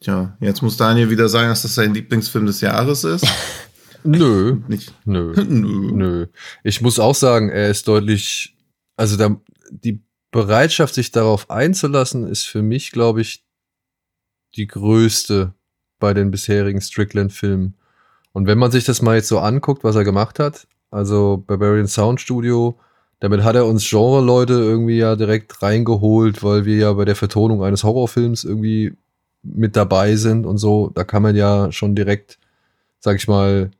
Tja, 0.00 0.36
jetzt 0.40 0.62
muss 0.62 0.78
Daniel 0.78 1.10
wieder 1.10 1.28
sagen, 1.28 1.48
dass 1.48 1.62
das 1.62 1.74
sein 1.74 1.92
Lieblingsfilm 1.92 2.46
des 2.46 2.62
Jahres 2.62 3.04
ist. 3.04 3.26
Nö, 4.04 4.56
nicht. 4.66 4.94
Nö, 5.04 5.34
nö. 5.48 5.92
Nö. 5.92 6.26
Ich 6.64 6.80
muss 6.80 6.98
auch 6.98 7.14
sagen, 7.14 7.50
er 7.50 7.68
ist 7.68 7.86
deutlich, 7.86 8.56
also 8.96 9.18
da, 9.18 9.38
die 9.70 10.02
Bereitschaft, 10.30 10.94
sich 10.94 11.10
darauf 11.10 11.50
einzulassen, 11.50 12.26
ist 12.26 12.44
für 12.44 12.62
mich, 12.62 12.92
glaube 12.92 13.20
ich, 13.20 13.44
die 14.56 14.66
größte 14.66 15.54
bei 15.98 16.14
den 16.14 16.30
bisherigen 16.30 16.80
Strickland-Filmen. 16.80 17.76
Und 18.32 18.46
wenn 18.46 18.58
man 18.58 18.70
sich 18.70 18.84
das 18.84 19.02
mal 19.02 19.16
jetzt 19.16 19.28
so 19.28 19.38
anguckt, 19.38 19.84
was 19.84 19.96
er 19.96 20.04
gemacht 20.04 20.38
hat, 20.38 20.66
also 20.90 21.42
Barbarian 21.46 21.86
Sound 21.86 22.20
Studio, 22.20 22.78
damit 23.20 23.42
hat 23.42 23.56
er 23.56 23.66
uns 23.66 23.88
Genre-Leute 23.88 24.54
irgendwie 24.54 24.98
ja 24.98 25.14
direkt 25.16 25.62
reingeholt, 25.62 26.42
weil 26.42 26.64
wir 26.64 26.76
ja 26.76 26.92
bei 26.92 27.04
der 27.04 27.16
Vertonung 27.16 27.62
eines 27.62 27.84
Horrorfilms 27.84 28.44
irgendwie 28.44 28.94
mit 29.42 29.76
dabei 29.76 30.16
sind 30.16 30.46
und 30.46 30.58
so, 30.58 30.90
da 30.94 31.04
kann 31.04 31.22
man 31.22 31.36
ja 31.36 31.70
schon 31.72 31.94
direkt, 31.94 32.38
sag 32.98 33.16
ich 33.16 33.28
mal, 33.28 33.70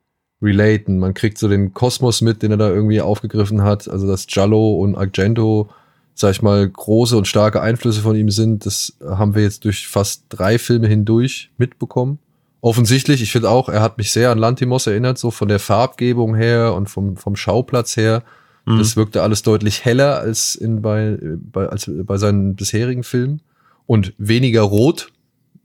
relaten. 0.42 0.98
Man 0.98 1.14
kriegt 1.14 1.38
so 1.38 1.48
den 1.48 1.74
Kosmos 1.74 2.20
mit, 2.20 2.42
den 2.42 2.50
er 2.50 2.56
da 2.56 2.68
irgendwie 2.68 3.00
aufgegriffen 3.00 3.62
hat. 3.62 3.88
Also 3.88 4.06
dass 4.06 4.26
Giallo 4.26 4.74
und 4.74 4.96
Argento, 4.96 5.68
sag 6.14 6.32
ich 6.32 6.42
mal, 6.42 6.68
große 6.68 7.16
und 7.16 7.26
starke 7.26 7.60
Einflüsse 7.60 8.00
von 8.00 8.16
ihm 8.16 8.30
sind, 8.30 8.66
das 8.66 8.96
haben 9.06 9.34
wir 9.34 9.42
jetzt 9.42 9.64
durch 9.64 9.86
fast 9.86 10.24
drei 10.28 10.58
Filme 10.58 10.86
hindurch 10.86 11.50
mitbekommen. 11.58 12.18
Offensichtlich, 12.62 13.22
ich 13.22 13.32
finde 13.32 13.48
auch, 13.48 13.68
er 13.68 13.80
hat 13.80 13.96
mich 13.96 14.12
sehr 14.12 14.30
an 14.30 14.38
Lantimos 14.38 14.86
erinnert, 14.86 15.18
so 15.18 15.30
von 15.30 15.48
der 15.48 15.58
Farbgebung 15.58 16.34
her 16.34 16.74
und 16.74 16.90
vom, 16.90 17.16
vom 17.16 17.34
Schauplatz 17.36 17.96
her. 17.96 18.22
Mhm. 18.66 18.78
Das 18.78 18.96
wirkte 18.96 19.22
alles 19.22 19.42
deutlich 19.42 19.84
heller 19.84 20.18
als 20.18 20.54
in 20.54 20.82
bei, 20.82 21.18
bei, 21.38 21.66
als 21.68 21.90
bei 21.90 22.18
seinen 22.18 22.56
bisherigen 22.56 23.02
Filmen 23.02 23.40
und 23.86 24.12
weniger 24.18 24.62
rot, 24.62 25.10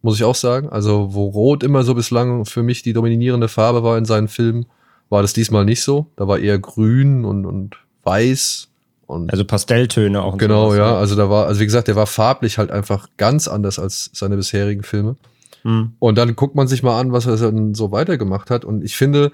muss 0.02 0.16
ich 0.16 0.24
auch 0.24 0.36
sagen. 0.36 0.70
Also, 0.70 1.14
wo 1.14 1.28
Rot 1.28 1.64
immer 1.64 1.84
so 1.84 1.96
bislang 1.96 2.46
für 2.46 2.64
mich 2.64 2.82
die 2.82 2.94
dominierende 2.94 3.50
Farbe 3.50 3.84
war 3.84 3.98
in 3.98 4.06
seinen 4.06 4.30
Filmen, 4.30 4.66
war 5.10 5.22
das 5.22 5.34
diesmal 5.34 5.66
nicht 5.66 5.84
so. 5.84 6.08
Da 6.16 6.28
war 6.28 6.40
eher 6.40 6.60
grün 6.60 7.26
und, 7.26 7.46
und 7.46 7.76
weiß 8.04 8.70
und. 9.06 9.32
Also 9.32 9.44
Pastelltöne 9.44 10.22
auch. 10.22 10.38
Genau, 10.38 10.68
sowas, 10.68 10.78
ja. 10.78 10.92
Ne? 10.92 10.98
Also 10.98 11.16
da 11.16 11.30
war, 11.30 11.48
also 11.48 11.60
wie 11.60 11.66
gesagt, 11.66 11.90
der 11.90 11.96
war 11.96 12.08
farblich 12.08 12.58
halt 12.58 12.72
einfach 12.72 13.10
ganz 13.18 13.48
anders 13.48 13.80
als 13.80 14.10
seine 14.14 14.38
bisherigen 14.38 14.84
Filme. 14.84 15.18
Mhm. 15.66 15.94
Und 15.98 16.18
dann 16.18 16.36
guckt 16.36 16.56
man 16.56 16.68
sich 16.68 16.84
mal 16.84 17.00
an, 17.00 17.12
was 17.12 17.26
er 17.26 17.38
dann 17.38 17.74
so 17.74 17.92
weitergemacht 17.92 18.52
hat. 18.52 18.64
Und 18.64 18.84
ich 18.84 18.96
finde, 18.96 19.32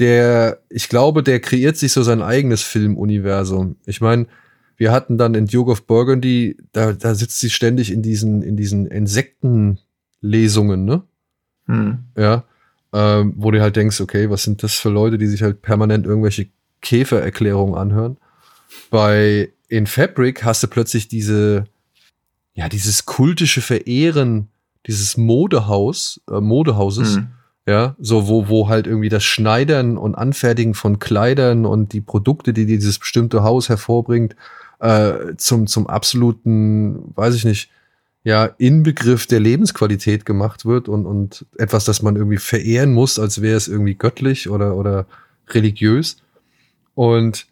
der, 0.00 0.60
ich 0.68 0.88
glaube, 0.88 1.22
der 1.22 1.38
kreiert 1.38 1.76
sich 1.76 1.92
so 1.92 2.02
sein 2.02 2.20
eigenes 2.20 2.62
Filmuniversum. 2.62 3.76
Ich 3.86 4.00
meine, 4.00 4.26
wir 4.76 4.90
hatten 4.90 5.18
dann 5.18 5.34
in 5.34 5.46
Duke 5.46 5.70
of 5.70 5.86
Burgundy, 5.86 6.56
da, 6.72 6.92
da 6.92 7.14
sitzt 7.14 7.38
sie 7.38 7.48
ständig 7.48 7.92
in 7.92 8.02
diesen, 8.02 8.42
in 8.42 8.56
diesen 8.56 8.86
Insekten, 8.86 9.78
Lesungen, 10.20 10.84
ne? 10.84 11.02
Hm. 11.66 11.98
Ja. 12.16 12.44
Ähm, 12.92 13.34
wo 13.36 13.52
du 13.52 13.60
halt 13.60 13.76
denkst, 13.76 14.00
okay, 14.00 14.30
was 14.30 14.42
sind 14.42 14.62
das 14.62 14.74
für 14.74 14.90
Leute, 14.90 15.16
die 15.16 15.26
sich 15.28 15.42
halt 15.42 15.62
permanent 15.62 16.06
irgendwelche 16.06 16.48
Käfererklärungen 16.80 17.76
anhören? 17.76 18.16
Bei 18.90 19.52
In 19.68 19.86
Fabric 19.86 20.44
hast 20.44 20.64
du 20.64 20.66
plötzlich 20.66 21.06
diese, 21.06 21.64
ja, 22.54 22.68
dieses 22.68 23.06
kultische 23.06 23.60
Verehren 23.60 24.48
dieses 24.86 25.16
Modehaus, 25.16 26.20
äh, 26.30 26.40
Modehauses, 26.40 27.16
hm. 27.16 27.28
ja, 27.66 27.94
so 27.98 28.28
wo, 28.28 28.48
wo 28.48 28.68
halt 28.68 28.86
irgendwie 28.86 29.08
das 29.08 29.24
Schneidern 29.24 29.96
und 29.96 30.14
Anfertigen 30.14 30.74
von 30.74 30.98
Kleidern 30.98 31.66
und 31.66 31.92
die 31.92 32.00
Produkte, 32.00 32.52
die 32.52 32.66
dieses 32.66 32.98
bestimmte 32.98 33.42
Haus 33.42 33.68
hervorbringt, 33.68 34.36
äh, 34.80 35.36
zum, 35.36 35.66
zum 35.66 35.86
absoluten, 35.86 37.12
weiß 37.14 37.34
ich 37.34 37.44
nicht, 37.44 37.70
ja, 38.24 38.46
Inbegriff 38.58 39.26
der 39.26 39.40
Lebensqualität 39.40 40.24
gemacht 40.24 40.64
wird 40.64 40.88
und, 40.88 41.06
und 41.06 41.44
etwas, 41.58 41.84
das 41.84 42.02
man 42.02 42.16
irgendwie 42.16 42.38
verehren 42.38 42.92
muss, 42.92 43.18
als 43.18 43.42
wäre 43.42 43.56
es 43.56 43.68
irgendwie 43.68 43.94
göttlich 43.96 44.48
oder, 44.48 44.76
oder 44.76 45.06
religiös. 45.48 46.18
Und 46.94 47.46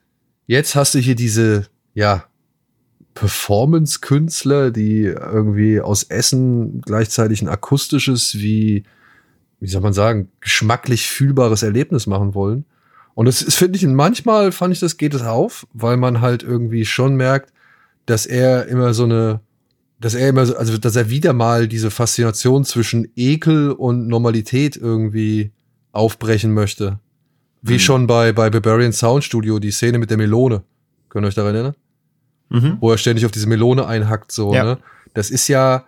jetzt 0.46 0.74
hast 0.76 0.94
du 0.94 0.98
hier 0.98 1.16
diese, 1.16 1.66
ja, 1.94 2.24
Performance-Künstler, 3.14 4.70
die 4.70 5.04
irgendwie 5.04 5.80
aus 5.80 6.04
Essen 6.04 6.80
gleichzeitig 6.82 7.42
ein 7.42 7.48
akustisches, 7.48 8.34
wie, 8.34 8.84
wie 9.58 9.68
soll 9.68 9.82
man 9.82 9.92
sagen, 9.92 10.28
geschmacklich 10.40 11.08
fühlbares 11.08 11.62
Erlebnis 11.62 12.06
machen 12.06 12.34
wollen. 12.34 12.64
Und 13.14 13.26
das 13.26 13.42
ist, 13.42 13.56
finde 13.56 13.76
ich, 13.76 13.86
manchmal 13.86 14.52
fand 14.52 14.72
ich, 14.72 14.80
das 14.80 14.96
geht 14.96 15.14
es 15.14 15.22
auf, 15.22 15.66
weil 15.72 15.96
man 15.96 16.20
halt 16.20 16.42
irgendwie 16.42 16.84
schon 16.84 17.16
merkt, 17.16 17.52
dass 18.06 18.26
er 18.26 18.66
immer 18.66 18.94
so 18.94 19.04
eine, 19.04 19.40
dass 20.00 20.14
er 20.14 20.28
immer 20.28 20.46
so, 20.46 20.56
also 20.56 20.78
dass 20.78 20.96
er 20.96 21.10
wieder 21.10 21.32
mal 21.32 21.68
diese 21.68 21.90
Faszination 21.90 22.64
zwischen 22.64 23.08
Ekel 23.16 23.72
und 23.72 24.08
Normalität 24.08 24.76
irgendwie 24.76 25.52
aufbrechen 25.92 26.54
möchte. 26.54 26.98
Wie 27.62 27.74
mhm. 27.74 27.78
schon 27.80 28.06
bei, 28.06 28.32
bei 28.32 28.48
Barbarian 28.48 28.92
Sound 28.92 29.24
Studio, 29.24 29.58
die 29.58 29.70
Szene 29.70 29.98
mit 29.98 30.10
der 30.10 30.16
Melone. 30.16 30.62
Könnt 31.10 31.24
ihr 31.24 31.28
euch 31.28 31.34
daran 31.34 31.54
erinnern? 31.54 31.74
Mhm. 32.50 32.78
Wo 32.80 32.90
er 32.90 32.98
ständig 32.98 33.24
auf 33.24 33.32
diese 33.32 33.46
Melone 33.46 33.86
einhackt, 33.86 34.32
so, 34.32 34.52
ja. 34.52 34.64
ne? 34.64 34.78
Das 35.14 35.30
ist 35.30 35.48
ja, 35.48 35.86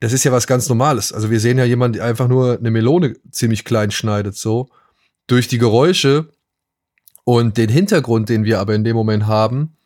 das 0.00 0.12
ist 0.12 0.24
ja 0.24 0.32
was 0.32 0.46
ganz 0.46 0.68
Normales. 0.68 1.12
Also 1.12 1.30
wir 1.30 1.40
sehen 1.40 1.58
ja 1.58 1.64
jemanden, 1.64 1.94
der 1.94 2.04
einfach 2.04 2.28
nur 2.28 2.58
eine 2.58 2.70
Melone 2.70 3.16
ziemlich 3.30 3.64
klein 3.64 3.90
schneidet, 3.90 4.36
so. 4.36 4.68
Durch 5.26 5.48
die 5.48 5.58
Geräusche 5.58 6.28
und 7.24 7.56
den 7.56 7.70
Hintergrund, 7.70 8.28
den 8.28 8.44
wir 8.44 8.60
aber 8.60 8.74
in 8.74 8.84
dem 8.84 8.96
Moment 8.96 9.26
haben, 9.26 9.76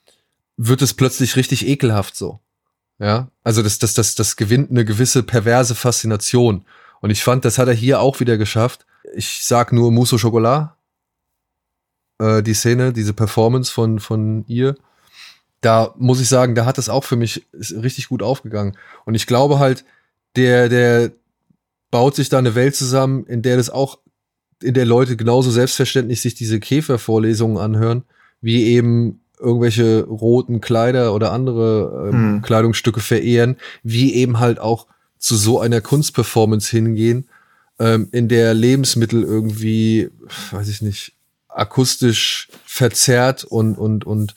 wird 0.57 0.83
es 0.83 0.93
plötzlich 0.95 1.37
richtig 1.37 1.67
ekelhaft, 1.67 2.17
so. 2.17 2.41
Ja, 2.99 3.31
also 3.45 3.63
das, 3.63 3.79
das, 3.79 3.95
das, 3.95 4.17
das 4.17 4.37
gewinnt 4.37 4.71
eine 4.71 4.85
gewisse 4.85 5.23
perverse 5.23 5.77
Faszination. 5.77 6.65
Und 7.01 7.11
ich 7.11 7.23
fand, 7.23 7.45
das 7.45 7.59
hat 7.59 7.69
er 7.69 7.75
hier 7.75 8.01
auch 8.01 8.19
wieder 8.19 8.37
geschafft. 8.37 8.87
Ich 9.15 9.45
sag 9.45 9.73
nur 9.73 9.93
Mousse 9.93 10.17
Chocolat. 10.19 10.75
Äh, 12.19 12.43
die 12.43 12.55
Szene, 12.55 12.93
diese 12.93 13.13
Performance 13.13 13.73
von, 13.73 14.01
von 14.01 14.45
ihr. 14.49 14.75
Da 15.61 15.95
muss 15.97 16.21
ich 16.21 16.29
sagen, 16.29 16.55
da 16.55 16.65
hat 16.65 16.79
das 16.79 16.89
auch 16.89 17.05
für 17.05 17.17
mich 17.17 17.47
richtig 17.53 18.09
gut 18.09 18.23
aufgegangen. 18.23 18.77
Und 19.05 19.15
ich 19.15 19.27
glaube 19.27 19.59
halt, 19.59 19.85
der, 20.37 20.69
der 20.69 21.11
baut 21.91 22.15
sich 22.15 22.29
da 22.29 22.39
eine 22.39 22.55
Welt 22.55 22.77
zusammen, 22.77 23.25
in 23.27 23.43
der 23.43 23.57
das 23.57 23.71
auch, 23.71 23.99
in 24.63 24.75
der 24.75 24.87
Leute 24.87 25.17
genauso 25.17 25.51
selbstverständlich 25.51 26.21
sich 26.21 26.35
diese 26.35 26.61
Käfervorlesungen 26.61 27.59
anhören, 27.59 28.05
wie 28.41 28.65
eben 28.65 29.21
irgendwelche 29.41 30.05
roten 30.05 30.61
Kleider 30.61 31.15
oder 31.15 31.33
andere 31.33 32.11
ähm, 32.13 32.13
hm. 32.13 32.43
Kleidungsstücke 32.43 33.01
verehren, 33.01 33.57
wie 33.83 34.15
eben 34.15 34.41
halt 34.41 34.59
auch 34.59 34.87
zu 35.19 35.37
so 35.37 35.61
einer 35.61 35.81
Kunstperformance 35.81 36.71
hingehen, 36.71 37.29
ähm, 37.79 38.09
in 38.13 38.29
der 38.29 38.55
Lebensmittel 38.55 39.23
irgendwie, 39.23 40.11
weiß 40.51 40.69
ich 40.69 40.83
nicht, 40.83 41.13
akustisch 41.49 42.49
verzerrt 42.67 43.45
und, 43.45 43.77
und, 43.77 44.05
und 44.05 44.35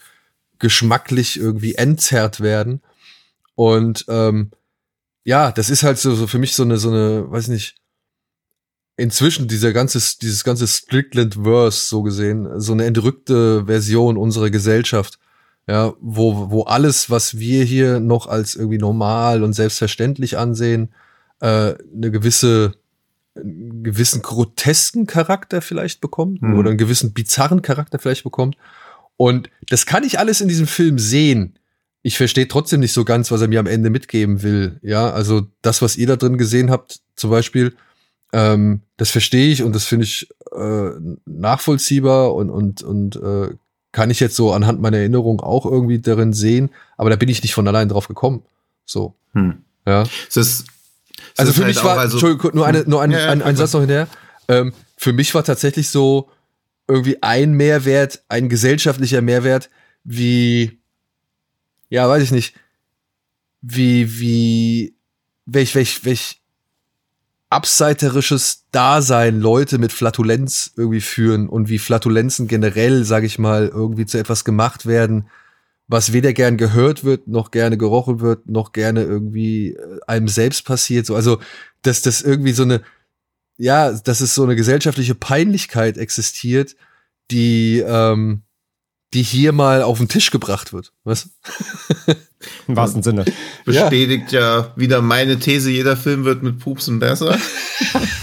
geschmacklich 0.61 1.37
irgendwie 1.37 1.75
entzerrt 1.75 2.39
werden. 2.39 2.81
Und 3.55 4.05
ähm, 4.07 4.51
ja, 5.23 5.51
das 5.51 5.69
ist 5.69 5.83
halt 5.83 5.97
so, 5.97 6.15
so 6.15 6.27
für 6.27 6.39
mich 6.39 6.55
so 6.55 6.63
eine, 6.63 6.77
so 6.77 6.89
eine, 6.89 7.29
weiß 7.29 7.43
ich 7.45 7.49
nicht, 7.49 7.75
inzwischen 8.97 9.47
dieser 9.47 9.73
ganze, 9.73 9.99
dieses 10.19 10.43
ganze 10.43 10.67
Strickland-Verse 10.67 11.87
so 11.87 12.03
gesehen, 12.03 12.59
so 12.59 12.73
eine 12.73 12.85
entrückte 12.85 13.65
Version 13.65 14.17
unserer 14.17 14.49
Gesellschaft, 14.49 15.19
ja, 15.67 15.93
wo, 15.99 16.49
wo 16.51 16.63
alles, 16.63 17.09
was 17.09 17.37
wir 17.37 17.63
hier 17.63 17.99
noch 17.99 18.27
als 18.27 18.55
irgendwie 18.55 18.77
normal 18.77 19.43
und 19.43 19.53
selbstverständlich 19.53 20.37
ansehen, 20.37 20.93
äh, 21.39 21.75
eine 21.95 22.11
gewisse, 22.11 22.73
einen 23.35 23.83
gewissen 23.83 24.21
grotesken 24.21 25.07
Charakter 25.07 25.61
vielleicht 25.61 26.01
bekommt 26.01 26.41
mhm. 26.41 26.57
oder 26.57 26.69
einen 26.69 26.77
gewissen 26.77 27.13
bizarren 27.13 27.61
Charakter 27.61 27.99
vielleicht 27.99 28.23
bekommt. 28.23 28.55
Und 29.17 29.49
das 29.69 29.85
kann 29.85 30.03
ich 30.03 30.19
alles 30.19 30.41
in 30.41 30.47
diesem 30.47 30.67
Film 30.67 30.99
sehen. 30.99 31.57
Ich 32.01 32.17
verstehe 32.17 32.47
trotzdem 32.47 32.79
nicht 32.79 32.93
so 32.93 33.05
ganz, 33.05 33.29
was 33.31 33.41
er 33.41 33.47
mir 33.47 33.59
am 33.59 33.67
Ende 33.67 33.89
mitgeben 33.89 34.41
will. 34.41 34.79
Ja, 34.81 35.11
also 35.11 35.47
das, 35.61 35.81
was 35.81 35.97
ihr 35.97 36.07
da 36.07 36.15
drin 36.15 36.37
gesehen 36.37 36.71
habt, 36.71 36.99
zum 37.15 37.29
Beispiel, 37.29 37.75
ähm, 38.33 38.81
das 38.97 39.11
verstehe 39.11 39.51
ich 39.51 39.61
und 39.61 39.75
das 39.75 39.85
finde 39.85 40.05
ich 40.05 40.27
äh, 40.55 40.89
nachvollziehbar 41.25 42.33
und, 42.33 42.49
und, 42.49 42.81
und 42.81 43.15
äh, 43.17 43.49
kann 43.91 44.09
ich 44.09 44.19
jetzt 44.19 44.35
so 44.35 44.53
anhand 44.53 44.81
meiner 44.81 44.97
Erinnerung 44.97 45.41
auch 45.41 45.65
irgendwie 45.65 45.99
darin 45.99 46.33
sehen, 46.33 46.69
aber 46.97 47.09
da 47.09 47.15
bin 47.15 47.29
ich 47.29 47.43
nicht 47.43 47.53
von 47.53 47.67
allein 47.67 47.89
drauf 47.89 48.07
gekommen. 48.07 48.43
So. 48.85 49.13
Hm. 49.33 49.57
Ja. 49.85 50.03
Es 50.27 50.37
ist, 50.37 50.65
es 51.33 51.39
also 51.39 51.53
für 51.53 51.63
halt 51.63 51.75
mich 51.75 51.83
war, 51.83 51.97
also, 51.97 52.17
Entschuldigung, 52.17 52.51
nur, 52.53 52.65
eine, 52.65 52.83
nur 52.87 53.01
ein, 53.01 53.11
ja, 53.11 53.19
ja, 53.19 53.29
ein, 53.29 53.41
ein 53.41 53.55
Satz 53.55 53.73
noch 53.73 53.81
hinterher. 53.81 54.07
Ähm, 54.47 54.73
für 54.97 55.13
mich 55.13 55.33
war 55.35 55.43
tatsächlich 55.43 55.89
so 55.89 56.29
irgendwie 56.91 57.23
ein 57.23 57.53
Mehrwert, 57.53 58.23
ein 58.27 58.49
gesellschaftlicher 58.49 59.21
Mehrwert, 59.21 59.69
wie, 60.03 60.79
ja, 61.89 62.07
weiß 62.07 62.23
ich 62.23 62.31
nicht, 62.31 62.55
wie, 63.61 64.19
wie, 64.19 64.95
welch, 65.45 65.73
welch, 65.75 66.03
welch 66.03 66.41
abseiterisches 67.49 68.65
Dasein 68.71 69.39
Leute 69.39 69.77
mit 69.77 69.91
Flatulenz 69.91 70.71
irgendwie 70.77 71.01
führen 71.01 71.49
und 71.49 71.69
wie 71.69 71.79
Flatulenzen 71.79 72.47
generell, 72.47 73.03
sage 73.03 73.25
ich 73.25 73.39
mal, 73.39 73.67
irgendwie 73.67 74.05
zu 74.05 74.17
etwas 74.17 74.45
gemacht 74.45 74.85
werden, 74.85 75.27
was 75.87 76.13
weder 76.13 76.31
gern 76.33 76.55
gehört 76.55 77.03
wird, 77.03 77.27
noch 77.27 77.51
gerne 77.51 77.77
gerochen 77.77 78.21
wird, 78.21 78.47
noch 78.49 78.71
gerne 78.71 79.03
irgendwie 79.03 79.71
äh, 79.73 79.99
einem 80.07 80.29
selbst 80.29 80.65
passiert. 80.65 81.05
So, 81.05 81.15
also, 81.15 81.39
dass 81.81 82.01
das 82.01 82.21
irgendwie 82.21 82.53
so 82.53 82.63
eine, 82.63 82.81
ja, 83.57 83.91
dass 83.91 84.21
es 84.21 84.35
so 84.35 84.43
eine 84.43 84.55
gesellschaftliche 84.55 85.15
Peinlichkeit 85.15 85.97
existiert, 85.97 86.75
die, 87.29 87.79
ähm, 87.79 88.43
die 89.13 89.23
hier 89.23 89.51
mal 89.51 89.83
auf 89.83 89.97
den 89.97 90.07
Tisch 90.07 90.31
gebracht 90.31 90.71
wird. 90.73 90.93
Was? 91.03 91.29
Im 92.67 92.75
wahrsten 92.75 93.03
Sinne. 93.03 93.25
Bestätigt 93.65 94.31
ja. 94.31 94.59
ja 94.59 94.73
wieder 94.75 95.01
meine 95.01 95.37
These, 95.37 95.69
jeder 95.69 95.97
Film 95.97 96.23
wird 96.23 96.43
mit 96.43 96.59
Pupsen 96.59 96.99
besser. 96.99 97.37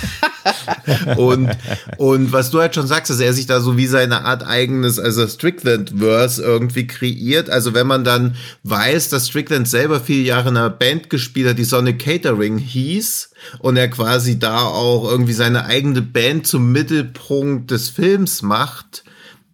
und, 1.16 1.50
und 1.99 2.33
was 2.33 2.50
du 2.50 2.61
halt 2.61 2.75
schon 2.75 2.87
sagst, 2.87 3.11
dass 3.11 3.21
er 3.21 3.33
sich 3.33 3.47
da 3.47 3.61
so 3.61 3.76
wie 3.76 3.87
seine 3.87 4.25
Art 4.25 4.47
eigenes, 4.47 4.99
also 4.99 5.26
Strickland-Verse 5.26 6.42
irgendwie 6.42 6.87
kreiert. 6.87 7.50
Also 7.50 7.75
wenn 7.75 7.87
man 7.87 8.04
dann 8.04 8.37
weiß, 8.64 9.11
dass 9.11 9.28
Strickland 9.28 9.68
selber 9.68 10.00
viele 10.00 10.25
Jahre 10.25 10.49
in 10.49 10.57
einer 10.57 10.71
Band 10.71 11.11
gespielt 11.11 11.50
hat, 11.50 11.59
die 11.59 11.64
Sonic 11.64 11.99
Catering 11.99 12.59
hieß 12.59 13.30
und 13.59 13.76
er 13.76 13.88
quasi 13.88 14.38
da 14.38 14.62
auch 14.62 15.09
irgendwie 15.09 15.35
seine 15.35 15.66
eigene 15.66 16.02
Band 16.02 16.47
zum 16.47 16.73
Mittelpunkt 16.73 17.71
des 17.71 17.90
Films 17.90 18.42
macht, 18.42 19.04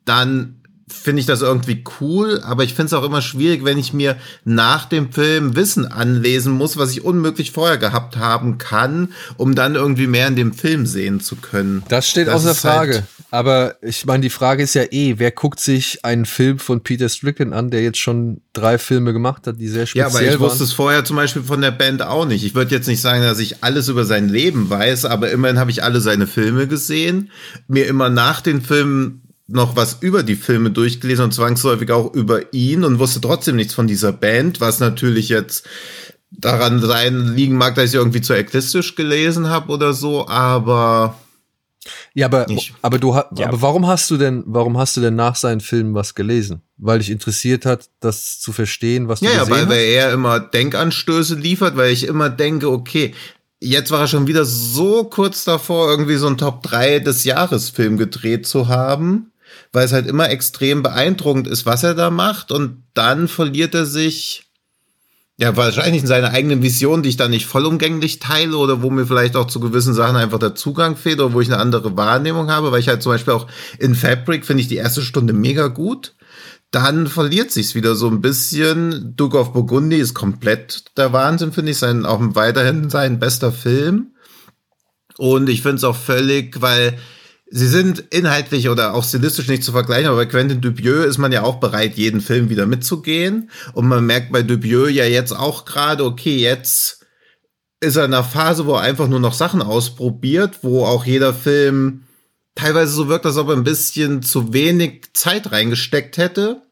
dann 0.04 0.60
finde 1.04 1.20
ich 1.20 1.26
das 1.26 1.42
irgendwie 1.42 1.84
cool, 2.00 2.40
aber 2.42 2.64
ich 2.64 2.72
finde 2.72 2.86
es 2.86 2.92
auch 2.94 3.04
immer 3.04 3.20
schwierig, 3.20 3.62
wenn 3.62 3.76
ich 3.76 3.92
mir 3.92 4.16
nach 4.46 4.86
dem 4.86 5.12
Film 5.12 5.54
Wissen 5.54 5.86
anlesen 5.86 6.54
muss, 6.54 6.78
was 6.78 6.92
ich 6.92 7.04
unmöglich 7.04 7.52
vorher 7.52 7.76
gehabt 7.76 8.16
haben 8.16 8.56
kann, 8.56 9.12
um 9.36 9.54
dann 9.54 9.74
irgendwie 9.74 10.06
mehr 10.06 10.28
in 10.28 10.34
dem 10.34 10.54
Film 10.54 10.86
sehen 10.86 11.20
zu 11.20 11.36
können. 11.36 11.82
Das 11.88 12.08
steht 12.08 12.28
das 12.28 12.36
außer 12.36 12.54
Frage. 12.54 12.94
Halt 12.94 13.04
aber 13.34 13.74
ich 13.82 14.06
meine, 14.06 14.22
die 14.22 14.30
Frage 14.30 14.62
ist 14.62 14.74
ja 14.74 14.84
eh, 14.92 15.18
wer 15.18 15.32
guckt 15.32 15.58
sich 15.58 16.04
einen 16.04 16.24
Film 16.24 16.60
von 16.60 16.82
Peter 16.82 17.08
Strickland 17.08 17.52
an, 17.52 17.68
der 17.68 17.82
jetzt 17.82 17.98
schon 17.98 18.42
drei 18.52 18.78
Filme 18.78 19.12
gemacht 19.12 19.48
hat, 19.48 19.60
die 19.60 19.66
sehr 19.66 19.86
speziell 19.86 20.04
waren? 20.06 20.22
Ja, 20.22 20.28
aber 20.28 20.34
ich 20.34 20.40
wusste 20.40 20.62
es 20.62 20.72
vorher 20.72 21.04
zum 21.04 21.16
Beispiel 21.16 21.42
von 21.42 21.60
der 21.60 21.72
Band 21.72 22.00
auch 22.02 22.26
nicht. 22.26 22.44
Ich 22.44 22.54
würde 22.54 22.72
jetzt 22.72 22.86
nicht 22.86 23.00
sagen, 23.00 23.24
dass 23.24 23.40
ich 23.40 23.64
alles 23.64 23.88
über 23.88 24.04
sein 24.04 24.28
Leben 24.28 24.70
weiß, 24.70 25.04
aber 25.04 25.32
immerhin 25.32 25.58
habe 25.58 25.72
ich 25.72 25.82
alle 25.82 26.00
seine 26.00 26.28
Filme 26.28 26.68
gesehen, 26.68 27.32
mir 27.66 27.88
immer 27.88 28.08
nach 28.08 28.40
den 28.40 28.62
Filmen 28.62 29.23
noch 29.46 29.76
was 29.76 29.98
über 30.00 30.22
die 30.22 30.36
Filme 30.36 30.70
durchgelesen 30.70 31.26
und 31.26 31.34
zwangsläufig 31.34 31.90
auch 31.90 32.14
über 32.14 32.52
ihn 32.52 32.84
und 32.84 32.98
wusste 32.98 33.20
trotzdem 33.20 33.56
nichts 33.56 33.74
von 33.74 33.86
dieser 33.86 34.12
Band, 34.12 34.60
was 34.60 34.80
natürlich 34.80 35.28
jetzt 35.28 35.66
daran 36.30 36.80
sein 36.80 37.34
liegen 37.34 37.56
mag, 37.56 37.74
dass 37.74 37.90
ich 37.90 37.94
irgendwie 37.94 38.22
zu 38.22 38.34
eklistisch 38.34 38.94
gelesen 38.94 39.48
habe 39.48 39.70
oder 39.72 39.92
so, 39.92 40.26
aber 40.26 41.18
ja, 42.14 42.26
aber 42.26 42.46
nicht. 42.46 42.74
aber 42.80 42.98
du 42.98 43.14
ja. 43.14 43.48
aber 43.48 43.60
warum 43.60 43.86
hast 43.86 44.10
du 44.10 44.16
denn 44.16 44.42
warum 44.46 44.78
hast 44.78 44.96
du 44.96 45.02
denn 45.02 45.14
nach 45.14 45.36
seinen 45.36 45.60
Filmen 45.60 45.94
was 45.94 46.14
gelesen? 46.14 46.62
Weil 46.78 47.00
dich 47.00 47.10
interessiert 47.10 47.66
hat, 47.66 47.90
das 48.00 48.40
zu 48.40 48.52
verstehen, 48.52 49.08
was 49.08 49.20
du 49.20 49.26
ja, 49.26 49.40
gesehen 49.40 49.48
ja, 49.48 49.50
weil, 49.50 49.62
hast? 49.62 49.70
weil 49.70 49.84
er 49.84 50.12
immer 50.12 50.40
Denkanstöße 50.40 51.34
liefert, 51.34 51.76
weil 51.76 51.92
ich 51.92 52.06
immer 52.06 52.30
denke, 52.30 52.70
okay, 52.70 53.14
jetzt 53.60 53.90
war 53.90 54.00
er 54.00 54.06
schon 54.06 54.26
wieder 54.26 54.46
so 54.46 55.04
kurz 55.04 55.44
davor, 55.44 55.90
irgendwie 55.90 56.16
so 56.16 56.26
ein 56.26 56.38
Top 56.38 56.62
3 56.62 57.00
des 57.00 57.24
Jahres 57.24 57.68
Film 57.68 57.98
gedreht 57.98 58.46
zu 58.46 58.68
haben 58.68 59.30
weil 59.74 59.84
es 59.84 59.92
halt 59.92 60.06
immer 60.06 60.30
extrem 60.30 60.82
beeindruckend 60.82 61.48
ist, 61.48 61.66
was 61.66 61.82
er 61.82 61.94
da 61.94 62.08
macht. 62.08 62.52
Und 62.52 62.84
dann 62.94 63.26
verliert 63.26 63.74
er 63.74 63.86
sich, 63.86 64.44
ja, 65.36 65.56
wahrscheinlich 65.56 66.02
in 66.02 66.06
seiner 66.06 66.30
eigenen 66.30 66.62
Vision, 66.62 67.02
die 67.02 67.08
ich 67.08 67.16
da 67.16 67.26
nicht 67.26 67.46
vollumgänglich 67.46 68.20
teile 68.20 68.56
oder 68.56 68.82
wo 68.82 68.90
mir 68.90 69.04
vielleicht 69.04 69.34
auch 69.34 69.48
zu 69.48 69.58
gewissen 69.58 69.92
Sachen 69.92 70.14
einfach 70.14 70.38
der 70.38 70.54
Zugang 70.54 70.96
fehlt 70.96 71.20
oder 71.20 71.32
wo 71.32 71.40
ich 71.40 71.52
eine 71.52 71.60
andere 71.60 71.96
Wahrnehmung 71.96 72.52
habe, 72.52 72.70
weil 72.70 72.78
ich 72.78 72.88
halt 72.88 73.02
zum 73.02 73.10
Beispiel 73.10 73.34
auch 73.34 73.48
in 73.80 73.96
Fabric 73.96 74.46
finde 74.46 74.60
ich 74.60 74.68
die 74.68 74.76
erste 74.76 75.02
Stunde 75.02 75.32
mega 75.32 75.66
gut. 75.66 76.14
Dann 76.70 77.08
verliert 77.08 77.50
sich's 77.50 77.74
wieder 77.74 77.96
so 77.96 78.08
ein 78.08 78.20
bisschen. 78.20 79.14
Duke 79.16 79.38
of 79.38 79.52
Burgundy 79.52 79.96
ist 79.96 80.14
komplett 80.14 80.96
der 80.96 81.12
Wahnsinn, 81.12 81.52
finde 81.52 81.72
ich, 81.72 81.78
sein, 81.78 82.06
auch 82.06 82.20
weiterhin 82.20 82.90
sein 82.90 83.18
bester 83.18 83.50
Film. 83.50 84.12
Und 85.18 85.48
ich 85.48 85.62
finde 85.62 85.78
es 85.78 85.84
auch 85.84 85.96
völlig, 85.96 86.62
weil 86.62 86.96
Sie 87.46 87.68
sind 87.68 87.98
inhaltlich 88.10 88.68
oder 88.68 88.94
auch 88.94 89.04
stilistisch 89.04 89.48
nicht 89.48 89.62
zu 89.62 89.72
vergleichen, 89.72 90.06
aber 90.06 90.16
bei 90.16 90.26
Quentin 90.26 90.60
Dupieux 90.60 91.04
ist 91.04 91.18
man 91.18 91.30
ja 91.30 91.42
auch 91.42 91.56
bereit, 91.56 91.96
jeden 91.96 92.20
Film 92.20 92.48
wieder 92.48 92.66
mitzugehen. 92.66 93.50
Und 93.74 93.86
man 93.86 94.06
merkt 94.06 94.32
bei 94.32 94.42
Dupieux 94.42 94.88
ja 94.88 95.04
jetzt 95.04 95.32
auch 95.32 95.64
gerade, 95.64 96.04
okay, 96.04 96.36
jetzt 96.36 97.04
ist 97.80 97.96
er 97.96 98.06
in 98.06 98.14
einer 98.14 98.24
Phase, 98.24 98.66
wo 98.66 98.74
er 98.74 98.80
einfach 98.80 99.08
nur 99.08 99.20
noch 99.20 99.34
Sachen 99.34 99.62
ausprobiert, 99.62 100.60
wo 100.62 100.84
auch 100.84 101.04
jeder 101.04 101.34
Film 101.34 102.04
teilweise 102.54 102.92
so 102.92 103.08
wirkt, 103.08 103.26
als 103.26 103.36
ob 103.36 103.48
er 103.48 103.56
ein 103.56 103.64
bisschen 103.64 104.22
zu 104.22 104.52
wenig 104.52 105.12
Zeit 105.12 105.52
reingesteckt 105.52 106.16
hätte. 106.16 106.62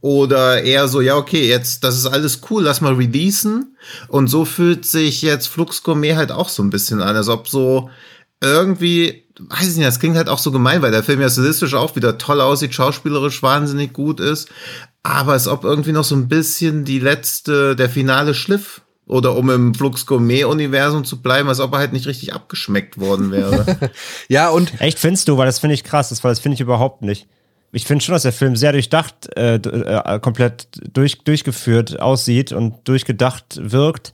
Oder 0.00 0.62
eher 0.62 0.88
so, 0.88 1.00
ja, 1.00 1.16
okay, 1.16 1.48
jetzt, 1.48 1.84
das 1.84 1.96
ist 1.96 2.06
alles 2.06 2.40
cool, 2.50 2.64
lass 2.64 2.80
mal 2.80 2.94
releasen. 2.94 3.76
Und 4.08 4.28
so 4.28 4.44
fühlt 4.44 4.84
sich 4.84 5.22
jetzt 5.22 5.46
Flux 5.46 5.82
Gourmet 5.82 6.16
halt 6.16 6.32
auch 6.32 6.48
so 6.48 6.62
ein 6.62 6.70
bisschen 6.70 7.00
an, 7.00 7.16
als 7.16 7.28
ob 7.28 7.48
so 7.48 7.88
irgendwie 8.40 9.28
weiß 9.38 9.70
ich 9.70 9.76
nicht, 9.76 9.86
das 9.86 10.00
klingt 10.00 10.16
halt 10.16 10.28
auch 10.28 10.38
so 10.38 10.50
gemein, 10.50 10.82
weil 10.82 10.90
der 10.90 11.02
Film 11.02 11.20
ja 11.20 11.30
stilistisch 11.30 11.74
auch 11.74 11.96
wieder 11.96 12.18
toll 12.18 12.40
aussieht, 12.40 12.74
schauspielerisch 12.74 13.42
wahnsinnig 13.42 13.92
gut 13.92 14.20
ist, 14.20 14.48
aber 15.02 15.32
als 15.32 15.48
ob 15.48 15.64
irgendwie 15.64 15.92
noch 15.92 16.04
so 16.04 16.16
ein 16.16 16.28
bisschen 16.28 16.84
die 16.84 16.98
letzte, 16.98 17.76
der 17.76 17.88
finale 17.88 18.34
Schliff 18.34 18.82
oder 19.06 19.36
um 19.36 19.48
im 19.50 19.74
Flux 19.74 20.06
Gourmet-Universum 20.06 21.04
zu 21.04 21.22
bleiben, 21.22 21.48
als 21.48 21.60
ob 21.60 21.72
er 21.72 21.78
halt 21.78 21.92
nicht 21.92 22.06
richtig 22.06 22.34
abgeschmeckt 22.34 22.98
worden 22.98 23.30
wäre. 23.30 23.90
ja, 24.28 24.50
und. 24.50 24.80
Echt 24.80 24.98
findest 24.98 25.28
du, 25.28 25.38
weil 25.38 25.46
das 25.46 25.60
finde 25.60 25.74
ich 25.74 25.84
krass, 25.84 26.10
das, 26.10 26.22
weil 26.22 26.32
das 26.32 26.40
finde 26.40 26.54
ich 26.54 26.60
überhaupt 26.60 27.02
nicht. 27.02 27.26
Ich 27.72 27.84
finde 27.84 28.04
schon, 28.04 28.14
dass 28.14 28.22
der 28.22 28.32
Film 28.32 28.56
sehr 28.56 28.72
durchdacht, 28.72 29.28
äh, 29.36 29.56
äh, 29.56 30.20
komplett 30.20 30.68
durch, 30.92 31.18
durchgeführt 31.22 32.00
aussieht 32.00 32.52
und 32.52 32.86
durchgedacht 32.88 33.58
wirkt 33.62 34.12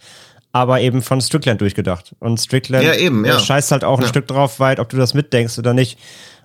aber 0.55 0.81
eben 0.81 1.03
von 1.03 1.21
Strickland 1.21 1.61
durchgedacht. 1.61 2.14
Und 2.21 2.38
Strickland 2.38 2.85
ja, 2.85 2.95
eben, 2.95 3.25
ja. 3.25 3.40
scheißt 3.40 3.73
halt 3.73 3.83
auch 3.83 3.99
ein 3.99 4.05
ja. 4.05 4.09
Stück 4.09 4.29
drauf 4.29 4.61
weit, 4.61 4.79
ob 4.79 4.88
du 4.88 4.97
das 4.97 5.12
mitdenkst 5.12 5.59
oder 5.59 5.75
nicht. 5.75 5.99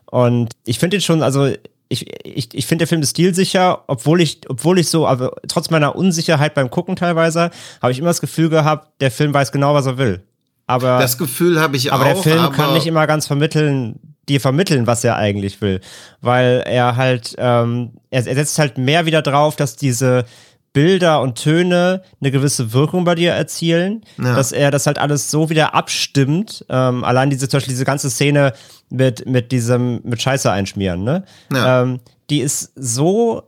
Und 0.08 0.50
ich 0.66 0.80
finde 0.80 0.98
ihn 0.98 1.02
schon, 1.02 1.22
also 1.22 1.48
ich, 1.90 2.08
ich, 2.26 2.56
ich 2.56 2.66
finde 2.66 2.84
der 2.84 2.88
Film 2.88 3.04
ist 3.04 3.12
stilsicher, 3.12 3.84
obwohl 3.86 4.20
ich, 4.22 4.42
obwohl 4.50 4.80
ich 4.80 4.90
so, 4.90 5.06
aber 5.06 5.34
trotz 5.48 5.70
meiner 5.70 5.96
Unsicherheit 5.96 6.56
beim 6.56 6.72
Gucken 6.72 6.96
teilweise, 6.96 7.52
habe 7.84 7.92
ich 7.92 8.00
immer 8.00 8.08
das 8.08 8.20
Gefühl 8.20 8.50
gehabt, 8.50 9.00
der 9.00 9.12
Film 9.12 9.32
weiß 9.32 9.52
genau, 9.52 9.76
was 9.76 9.86
er 9.86 10.00
will. 10.00 10.24
Aber 10.66 10.98
das 10.98 11.20
Gefühl 11.20 11.60
habe 11.62 11.78
ich 11.78 11.94
aber 11.94 12.06
auch. 12.06 12.08
Aber 12.08 12.14
der 12.16 12.24
Film 12.24 12.52
kann 12.52 12.74
nicht 12.74 12.88
immer 12.88 13.06
ganz 13.06 13.28
vermitteln, 13.28 14.00
dir 14.28 14.42
vermitteln, 14.42 14.88
was 14.88 15.04
er 15.04 15.18
eigentlich 15.18 15.62
will, 15.62 15.82
weil 16.20 16.64
er 16.66 16.96
halt, 16.96 17.36
ähm, 17.38 17.92
er, 18.10 18.26
er 18.26 18.36
setzt 18.36 18.58
halt 18.58 18.80
mehr 18.80 19.06
wieder 19.06 19.22
drauf, 19.22 19.56
dass 19.56 19.76
diese 19.76 20.26
Bilder 20.74 21.22
und 21.22 21.36
Töne 21.36 22.04
eine 22.22 22.32
gewisse 22.32 22.74
Wirkung 22.74 23.04
bei 23.04 23.16
dir 23.16 23.34
erzielen, 23.34 24.04
ja. 24.18 24.36
dass 24.36 24.52
er 24.52 24.72
das 24.72 24.86
halt 24.86 25.00
alles 25.00 25.32
so 25.32 25.50
wieder 25.50 25.74
abstimmt. 25.74 26.66
Ähm, 26.70 27.04
allein 27.04 27.30
diese, 27.30 27.50
zum 27.50 27.58
Beispiel 27.58 27.74
diese 27.74 27.86
ganze 27.86 28.10
Szene 28.10 28.54
mit, 28.90 29.28
mit 29.28 29.52
diesem, 29.52 30.02
mit 30.04 30.22
Scheiße 30.22 30.52
einschmieren, 30.52 31.04
ne? 31.04 31.24
Ja. 31.52 31.82
Ähm, 31.82 32.00
die 32.30 32.42
ist 32.42 32.72
so 32.76 33.44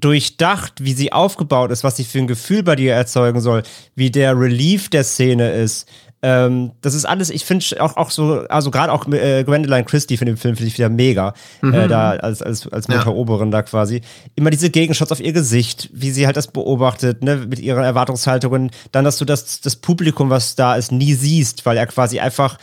durchdacht, 0.00 0.84
wie 0.84 0.92
sie 0.92 1.12
aufgebaut 1.12 1.70
ist, 1.70 1.84
was 1.84 1.96
sie 1.96 2.04
für 2.04 2.18
ein 2.18 2.26
Gefühl 2.26 2.62
bei 2.62 2.76
dir 2.76 2.92
erzeugen 2.92 3.40
soll, 3.40 3.62
wie 3.94 4.10
der 4.10 4.38
Relief 4.38 4.90
der 4.90 5.04
Szene 5.04 5.52
ist, 5.52 5.88
ähm, 6.26 6.72
das 6.80 6.94
ist 6.94 7.04
alles, 7.04 7.30
ich 7.30 7.44
finde 7.44 7.64
auch, 7.78 7.96
auch 7.96 8.10
so, 8.10 8.40
also 8.48 8.72
gerade 8.72 8.92
auch 8.92 9.06
äh, 9.06 9.44
Gwendoline 9.44 9.84
Christie 9.84 10.16
von 10.16 10.26
dem 10.26 10.36
Film 10.36 10.56
finde 10.56 10.66
ich 10.66 10.76
wieder 10.76 10.88
mega, 10.88 11.34
mhm. 11.62 11.72
äh, 11.72 11.86
da 11.86 12.10
als, 12.10 12.42
als, 12.42 12.66
als 12.66 12.88
Montauoberin 12.88 13.52
ja. 13.52 13.58
da 13.58 13.62
quasi. 13.62 14.00
Immer 14.34 14.50
diese 14.50 14.70
Gegenshots 14.70 15.12
auf 15.12 15.20
ihr 15.20 15.32
Gesicht, 15.32 15.88
wie 15.92 16.10
sie 16.10 16.26
halt 16.26 16.36
das 16.36 16.48
beobachtet, 16.48 17.22
ne, 17.22 17.36
mit 17.36 17.60
ihren 17.60 17.84
Erwartungshaltungen. 17.84 18.72
Dann, 18.90 19.04
dass 19.04 19.18
du 19.18 19.24
das, 19.24 19.60
das 19.60 19.76
Publikum, 19.76 20.28
was 20.28 20.56
da 20.56 20.74
ist, 20.74 20.90
nie 20.90 21.14
siehst, 21.14 21.64
weil 21.64 21.76
er 21.76 21.86
quasi 21.86 22.18
einfach 22.18 22.58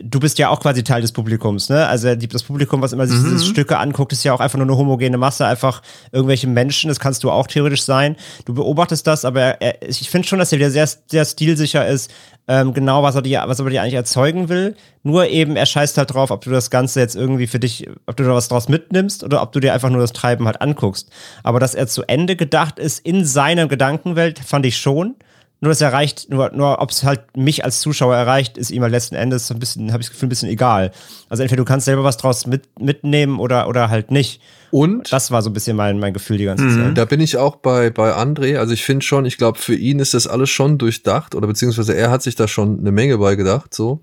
du 0.00 0.20
bist 0.20 0.38
ja 0.38 0.48
auch 0.48 0.60
quasi 0.60 0.82
Teil 0.82 1.02
des 1.02 1.12
Publikums, 1.12 1.68
ne? 1.68 1.86
Also 1.86 2.14
das 2.14 2.42
Publikum, 2.42 2.80
was 2.80 2.92
immer 2.92 3.06
sich 3.06 3.18
mhm. 3.18 3.30
diese 3.30 3.44
Stücke 3.44 3.78
anguckt, 3.78 4.12
ist 4.12 4.24
ja 4.24 4.32
auch 4.32 4.40
einfach 4.40 4.58
nur 4.58 4.66
eine 4.66 4.76
homogene 4.76 5.18
Masse, 5.18 5.46
einfach 5.46 5.82
irgendwelche 6.12 6.46
Menschen, 6.46 6.88
das 6.88 7.00
kannst 7.00 7.24
du 7.24 7.30
auch 7.30 7.46
theoretisch 7.46 7.82
sein. 7.82 8.16
Du 8.44 8.54
beobachtest 8.54 9.06
das, 9.06 9.24
aber 9.24 9.60
er, 9.60 9.82
ich 9.86 10.08
finde 10.08 10.26
schon, 10.26 10.38
dass 10.38 10.52
er 10.52 10.58
wieder 10.58 10.70
sehr, 10.70 10.88
sehr 11.06 11.24
stilsicher 11.24 11.86
ist, 11.86 12.10
ähm, 12.48 12.74
genau, 12.74 13.02
was 13.02 13.14
er, 13.14 13.22
dir, 13.22 13.44
was 13.46 13.60
er 13.60 13.70
dir 13.70 13.82
eigentlich 13.82 13.94
erzeugen 13.94 14.48
will. 14.48 14.74
Nur 15.02 15.28
eben, 15.28 15.56
er 15.56 15.66
scheißt 15.66 15.96
halt 15.96 16.12
drauf, 16.12 16.30
ob 16.30 16.42
du 16.42 16.50
das 16.50 16.70
Ganze 16.70 17.00
jetzt 17.00 17.14
irgendwie 17.14 17.46
für 17.46 17.60
dich, 17.60 17.88
ob 18.06 18.16
du 18.16 18.24
da 18.24 18.34
was 18.34 18.48
draus 18.48 18.68
mitnimmst 18.68 19.22
oder 19.22 19.42
ob 19.42 19.52
du 19.52 19.60
dir 19.60 19.72
einfach 19.72 19.90
nur 19.90 20.00
das 20.00 20.12
Treiben 20.12 20.46
halt 20.46 20.60
anguckst. 20.60 21.08
Aber 21.44 21.60
dass 21.60 21.74
er 21.74 21.86
zu 21.86 22.02
Ende 22.02 22.34
gedacht 22.34 22.78
ist 22.78 22.98
in 22.98 23.24
seiner 23.24 23.68
Gedankenwelt, 23.68 24.40
fand 24.40 24.66
ich 24.66 24.76
schon. 24.76 25.14
Nur 25.62 25.68
das 25.68 25.80
erreicht, 25.80 26.28
nur, 26.28 26.50
nur 26.50 26.80
ob 26.80 26.90
es 26.90 27.04
halt 27.04 27.36
mich 27.36 27.64
als 27.64 27.80
Zuschauer 27.80 28.16
erreicht, 28.16 28.58
ist 28.58 28.72
ihm 28.72 28.82
halt 28.82 28.90
letzten 28.90 29.14
Endes 29.14 29.46
so 29.46 29.54
ein 29.54 29.60
bisschen, 29.60 29.92
habe 29.92 30.00
ich 30.00 30.08
das 30.08 30.12
Gefühl, 30.12 30.26
ein 30.26 30.30
bisschen 30.30 30.48
egal. 30.48 30.90
Also 31.28 31.44
entweder 31.44 31.62
du 31.62 31.64
kannst 31.64 31.84
selber 31.84 32.02
was 32.02 32.16
draus 32.16 32.48
mit, 32.48 32.64
mitnehmen 32.80 33.38
oder, 33.38 33.68
oder 33.68 33.88
halt 33.88 34.10
nicht. 34.10 34.42
Und 34.72 35.12
das 35.12 35.30
war 35.30 35.40
so 35.40 35.50
ein 35.50 35.52
bisschen 35.52 35.76
mein, 35.76 36.00
mein 36.00 36.14
Gefühl 36.14 36.36
die 36.38 36.46
ganze 36.46 36.68
Zeit. 36.68 36.98
Da 36.98 37.04
bin 37.04 37.20
ich 37.20 37.36
auch 37.36 37.54
bei, 37.54 37.90
bei 37.90 38.12
André. 38.12 38.58
Also 38.58 38.72
ich 38.72 38.84
finde 38.84 39.06
schon, 39.06 39.24
ich 39.24 39.38
glaube, 39.38 39.56
für 39.60 39.76
ihn 39.76 40.00
ist 40.00 40.14
das 40.14 40.26
alles 40.26 40.50
schon 40.50 40.78
durchdacht 40.78 41.36
oder 41.36 41.46
beziehungsweise 41.46 41.94
er 41.94 42.10
hat 42.10 42.24
sich 42.24 42.34
da 42.34 42.48
schon 42.48 42.80
eine 42.80 42.90
Menge 42.90 43.18
bei 43.18 43.36
gedacht, 43.36 43.72
so. 43.72 44.00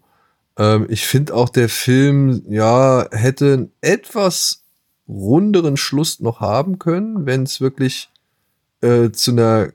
Ähm, 0.58 0.86
ich 0.88 1.06
finde 1.06 1.34
auch 1.34 1.50
der 1.50 1.68
Film, 1.68 2.42
ja, 2.48 3.06
hätte 3.12 3.54
einen 3.54 3.72
etwas 3.82 4.64
runderen 5.10 5.76
Schluss 5.76 6.22
noch 6.22 6.40
haben 6.40 6.80
können, 6.80 7.26
wenn 7.26 7.44
es 7.44 7.60
wirklich 7.60 8.10
äh, 8.82 9.10
zu 9.12 9.32
einer 9.32 9.74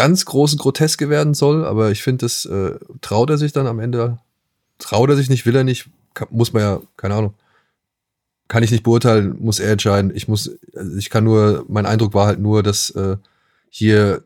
ganz 0.00 0.24
großen 0.24 0.58
Groteske 0.58 1.10
werden 1.10 1.34
soll, 1.34 1.62
aber 1.62 1.90
ich 1.90 2.02
finde, 2.02 2.24
das 2.24 2.46
äh, 2.46 2.78
traut 3.02 3.28
er 3.28 3.36
sich 3.36 3.52
dann 3.52 3.66
am 3.66 3.80
Ende. 3.80 4.16
Traut 4.78 5.10
er 5.10 5.16
sich 5.16 5.28
nicht, 5.28 5.44
will 5.44 5.54
er 5.54 5.62
nicht, 5.62 5.90
kann, 6.14 6.28
muss 6.30 6.54
man 6.54 6.62
ja, 6.62 6.80
keine 6.96 7.16
Ahnung. 7.16 7.34
kann 8.48 8.62
ich 8.62 8.70
nicht 8.70 8.82
beurteilen, 8.82 9.36
muss 9.38 9.58
er 9.58 9.72
entscheiden. 9.72 10.10
Ich 10.14 10.26
muss, 10.26 10.56
also 10.74 10.96
ich 10.96 11.10
kann 11.10 11.24
nur, 11.24 11.66
mein 11.68 11.84
Eindruck 11.84 12.14
war 12.14 12.26
halt 12.26 12.40
nur, 12.40 12.62
dass 12.62 12.88
äh, 12.96 13.18
hier 13.68 14.24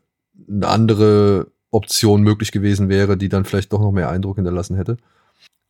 eine 0.48 0.68
andere 0.68 1.48
Option 1.72 2.22
möglich 2.22 2.52
gewesen 2.52 2.88
wäre, 2.88 3.16
die 3.16 3.28
dann 3.28 3.44
vielleicht 3.44 3.72
doch 3.72 3.80
noch 3.80 3.90
mehr 3.90 4.10
Eindruck 4.10 4.36
hinterlassen 4.36 4.76
hätte. 4.76 4.96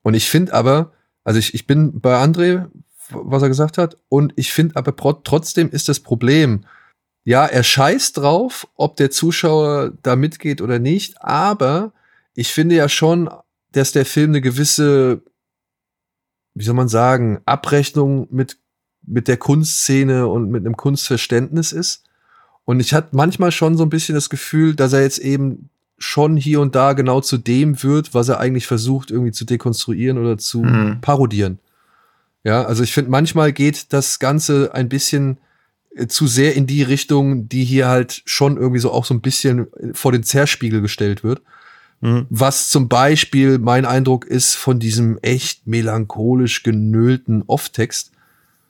Und 0.03 0.13
ich 0.13 0.29
finde 0.29 0.53
aber, 0.53 0.93
also 1.25 1.39
ich, 1.39 1.55
ich 1.55 1.67
bin 1.67 1.99
bei 1.99 2.23
André, 2.23 2.67
was 3.09 3.43
er 3.43 3.49
gesagt 3.49 3.79
hat, 3.79 3.97
und 4.11 4.35
ich 4.37 4.53
finde 4.53 4.77
aber 4.77 4.95
trotzdem 5.25 5.71
ist 5.71 5.89
das 5.89 6.01
Problem, 6.01 6.67
ja, 7.25 7.47
er 7.47 7.63
scheißt 7.63 8.19
drauf, 8.19 8.69
ob 8.77 8.97
der 8.97 9.11
Zuschauer 9.11 9.93
da 10.03 10.15
mitgeht 10.15 10.61
oder 10.61 10.79
nicht, 10.79 11.23
aber 11.23 11.93
ich 12.35 12.53
finde 12.53 12.75
ja 12.75 12.89
schon, 12.89 13.31
dass 13.73 13.93
der 13.93 14.05
Film 14.05 14.31
eine 14.31 14.43
gewisse, 14.43 15.23
wie 16.55 16.65
soll 16.65 16.75
man 16.75 16.89
sagen, 16.89 17.41
Abrechnung 17.47 18.29
mit, 18.31 18.59
mit 19.03 19.27
der 19.27 19.39
Kunstszene 19.39 20.29
und 20.29 20.51
mit 20.51 20.65
einem 20.65 20.77
Kunstverständnis 20.77 21.73
ist. 21.73 22.05
Und 22.67 22.81
ich 22.81 22.95
hatte 22.95 23.17
manchmal 23.17 23.53
schon 23.53 23.77
so 23.77 23.85
ein 23.85 23.91
bisschen 23.91 24.15
das 24.15 24.31
Gefühl, 24.31 24.75
dass 24.75 24.93
er 24.93 25.03
jetzt 25.03 25.19
eben 25.19 25.71
schon 25.97 26.37
hier 26.37 26.61
und 26.61 26.75
da 26.75 26.93
genau 26.93 27.21
zu 27.21 27.39
dem 27.39 27.83
wird, 27.83 28.15
was 28.15 28.29
er 28.29 28.41
eigentlich 28.41 28.67
versucht, 28.67 29.11
irgendwie 29.11 29.33
zu 29.33 29.45
dekonstruieren 29.45 30.19
oder 30.19 30.39
zu 30.39 30.63
mhm. 30.63 31.01
parodieren. 31.01 31.59
Ja, 32.43 32.65
also 32.65 32.83
ich 32.83 32.93
finde, 32.93 33.11
manchmal 33.11 33.53
geht 33.53 33.93
das 33.93 34.19
Ganze 34.19 34.75
ein 34.75 34.89
bisschen 34.89 35.39
zu 36.09 36.27
sehr 36.27 36.55
in 36.55 36.67
die 36.67 36.83
Richtung, 36.83 37.49
die 37.49 37.65
hier 37.65 37.89
halt 37.89 38.23
schon 38.25 38.57
irgendwie 38.57 38.81
so 38.81 38.91
auch 38.91 39.05
so 39.05 39.15
ein 39.15 39.21
bisschen 39.21 39.67
vor 39.93 40.13
den 40.13 40.23
Zerspiegel 40.23 40.81
gestellt 40.81 41.23
wird. 41.23 41.43
Mhm. 42.01 42.27
Was 42.31 42.69
zum 42.71 42.89
Beispiel 42.89 43.59
mein 43.59 43.85
Eindruck 43.87 44.27
ist 44.27 44.55
von 44.55 44.79
diesem 44.79 45.19
echt 45.23 45.67
melancholisch 45.67 46.63
genölten 46.63 47.43
Off-Text, 47.47 48.13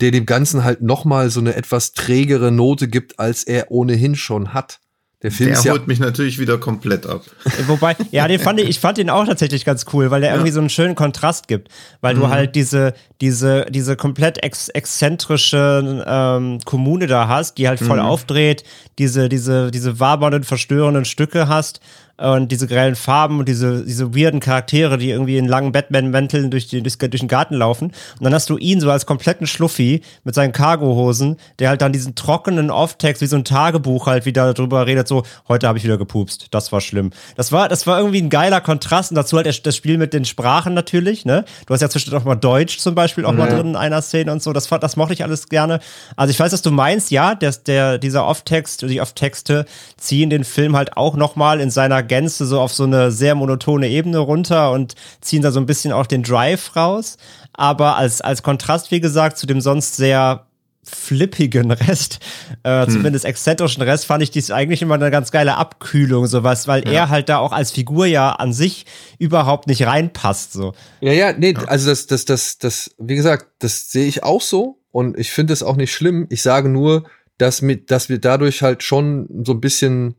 der 0.00 0.10
dem 0.10 0.26
Ganzen 0.26 0.64
halt 0.64 0.82
noch 0.82 1.04
mal 1.04 1.30
so 1.30 1.40
eine 1.40 1.54
etwas 1.54 1.92
trägere 1.92 2.52
Note 2.52 2.88
gibt, 2.88 3.18
als 3.18 3.44
er 3.44 3.70
ohnehin 3.70 4.14
schon 4.14 4.52
hat. 4.52 4.80
Der 5.24 5.32
Film 5.32 5.54
der 5.54 5.72
holt 5.72 5.80
ja 5.80 5.86
mich 5.86 5.98
natürlich 6.00 6.38
wieder 6.38 6.58
komplett 6.58 7.06
ab. 7.06 7.22
Wobei, 7.66 7.96
ja, 8.10 8.28
den 8.28 8.38
fand 8.38 8.60
ich, 8.60 8.68
ich 8.68 8.78
fand 8.78 8.98
den 8.98 9.08
auch 9.08 9.24
tatsächlich 9.24 9.64
ganz 9.64 9.86
cool, 9.94 10.10
weil 10.10 10.20
der 10.20 10.28
ja. 10.28 10.36
irgendwie 10.36 10.52
so 10.52 10.60
einen 10.60 10.68
schönen 10.68 10.94
Kontrast 10.94 11.48
gibt, 11.48 11.70
weil 12.02 12.14
mhm. 12.14 12.20
du 12.20 12.28
halt 12.28 12.54
diese, 12.54 12.92
diese, 13.22 13.64
diese 13.70 13.96
komplett 13.96 14.44
ex 14.44 14.68
exzentrische 14.68 16.04
ähm, 16.06 16.58
Kommune 16.66 17.06
da 17.06 17.26
hast, 17.26 17.56
die 17.56 17.68
halt 17.68 17.80
voll 17.80 18.00
mhm. 18.00 18.04
aufdreht, 18.04 18.64
diese, 18.98 19.30
diese, 19.30 19.70
diese 19.70 19.98
wabernden, 19.98 20.44
verstörenden 20.44 21.06
Stücke 21.06 21.48
hast 21.48 21.80
und 22.16 22.52
diese 22.52 22.66
grellen 22.66 22.94
Farben 22.94 23.40
und 23.40 23.48
diese, 23.48 23.84
diese 23.84 24.14
weirden 24.14 24.38
Charaktere, 24.38 24.98
die 24.98 25.10
irgendwie 25.10 25.36
in 25.36 25.48
langen 25.48 25.72
Batman-Mänteln 25.72 26.50
durch, 26.50 26.68
die, 26.68 26.82
durch, 26.82 26.96
durch 26.96 27.20
den 27.20 27.28
Garten 27.28 27.54
laufen. 27.54 27.86
Und 28.18 28.24
dann 28.24 28.32
hast 28.32 28.48
du 28.50 28.56
ihn 28.56 28.80
so 28.80 28.90
als 28.90 29.04
kompletten 29.04 29.46
Schluffi 29.46 30.02
mit 30.22 30.34
seinen 30.34 30.52
Cargohosen, 30.52 31.36
der 31.58 31.70
halt 31.70 31.82
dann 31.82 31.92
diesen 31.92 32.14
trockenen 32.14 32.70
Off-Text 32.70 33.20
wie 33.20 33.26
so 33.26 33.36
ein 33.36 33.44
Tagebuch 33.44 34.06
halt 34.06 34.26
wieder 34.26 34.54
darüber 34.54 34.86
redet, 34.86 35.08
so, 35.08 35.24
heute 35.48 35.66
habe 35.66 35.78
ich 35.78 35.84
wieder 35.84 35.98
gepupst, 35.98 36.48
das 36.52 36.70
war 36.70 36.80
schlimm. 36.80 37.10
Das 37.36 37.50
war, 37.50 37.68
das 37.68 37.86
war 37.86 37.98
irgendwie 37.98 38.22
ein 38.22 38.30
geiler 38.30 38.60
Kontrast 38.60 39.10
und 39.10 39.16
dazu 39.16 39.36
halt 39.36 39.66
das 39.66 39.76
Spiel 39.76 39.98
mit 39.98 40.12
den 40.12 40.24
Sprachen 40.24 40.72
natürlich, 40.74 41.24
ne? 41.24 41.44
Du 41.66 41.74
hast 41.74 41.80
ja 41.80 41.88
zwischendurch 41.88 42.22
auch 42.22 42.26
mal 42.26 42.36
Deutsch 42.36 42.78
zum 42.78 42.94
Beispiel 42.94 43.24
auch 43.24 43.32
ja. 43.32 43.38
mal 43.38 43.48
drin 43.48 43.70
in 43.70 43.76
einer 43.76 44.02
Szene 44.02 44.30
und 44.30 44.42
so, 44.42 44.52
das, 44.52 44.68
das 44.68 44.96
mochte 44.96 45.14
ich 45.14 45.24
alles 45.24 45.48
gerne. 45.48 45.80
Also 46.16 46.30
ich 46.30 46.38
weiß, 46.38 46.52
was 46.52 46.62
du 46.62 46.70
meinst, 46.70 47.10
ja, 47.10 47.34
der, 47.34 47.52
der, 47.52 47.98
dieser 47.98 48.24
Off-Text, 48.26 48.82
die 48.82 49.00
Off-Texte 49.00 49.66
ziehen 49.96 50.30
den 50.30 50.44
Film 50.44 50.76
halt 50.76 50.96
auch 50.96 51.16
nochmal 51.16 51.60
in 51.60 51.70
seiner 51.70 52.03
Gänze 52.04 52.46
so 52.46 52.60
auf 52.60 52.72
so 52.72 52.84
eine 52.84 53.10
sehr 53.10 53.34
monotone 53.34 53.88
Ebene 53.88 54.18
runter 54.18 54.70
und 54.70 54.94
ziehen 55.20 55.42
da 55.42 55.50
so 55.50 55.60
ein 55.60 55.66
bisschen 55.66 55.92
auch 55.92 56.06
den 56.06 56.22
Drive 56.22 56.76
raus. 56.76 57.16
Aber 57.52 57.96
als, 57.96 58.20
als 58.20 58.42
Kontrast, 58.42 58.90
wie 58.90 59.00
gesagt, 59.00 59.38
zu 59.38 59.46
dem 59.46 59.60
sonst 59.60 59.96
sehr 59.96 60.46
flippigen 60.84 61.70
Rest, 61.70 62.20
äh, 62.62 62.84
hm. 62.84 62.92
zumindest 62.92 63.24
exzentrischen 63.24 63.82
Rest, 63.82 64.06
fand 64.06 64.22
ich 64.22 64.30
dies 64.30 64.50
eigentlich 64.50 64.82
immer 64.82 64.94
eine 64.94 65.10
ganz 65.10 65.30
geile 65.30 65.56
Abkühlung, 65.56 66.26
sowas, 66.26 66.68
weil 66.68 66.84
ja. 66.84 66.92
er 66.92 67.08
halt 67.08 67.28
da 67.28 67.38
auch 67.38 67.52
als 67.52 67.70
Figur 67.70 68.06
ja 68.06 68.32
an 68.32 68.52
sich 68.52 68.86
überhaupt 69.18 69.66
nicht 69.66 69.86
reinpasst, 69.86 70.52
so. 70.52 70.74
Ja, 71.00 71.12
ja, 71.12 71.32
nee, 71.32 71.54
also 71.66 71.90
das, 71.90 72.06
das, 72.06 72.24
das, 72.24 72.58
das, 72.58 72.94
wie 72.98 73.16
gesagt, 73.16 73.46
das 73.60 73.90
sehe 73.90 74.06
ich 74.06 74.22
auch 74.22 74.42
so 74.42 74.78
und 74.90 75.18
ich 75.18 75.30
finde 75.30 75.52
es 75.52 75.62
auch 75.62 75.76
nicht 75.76 75.92
schlimm. 75.92 76.26
Ich 76.30 76.42
sage 76.42 76.68
nur, 76.68 77.04
dass 77.38 77.62
mit, 77.62 77.90
dass 77.90 78.08
wir 78.08 78.18
dadurch 78.18 78.62
halt 78.62 78.82
schon 78.82 79.28
so 79.44 79.52
ein 79.52 79.60
bisschen 79.60 80.14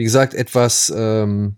wie 0.00 0.04
gesagt, 0.04 0.32
etwas, 0.32 0.90
ähm, 0.96 1.56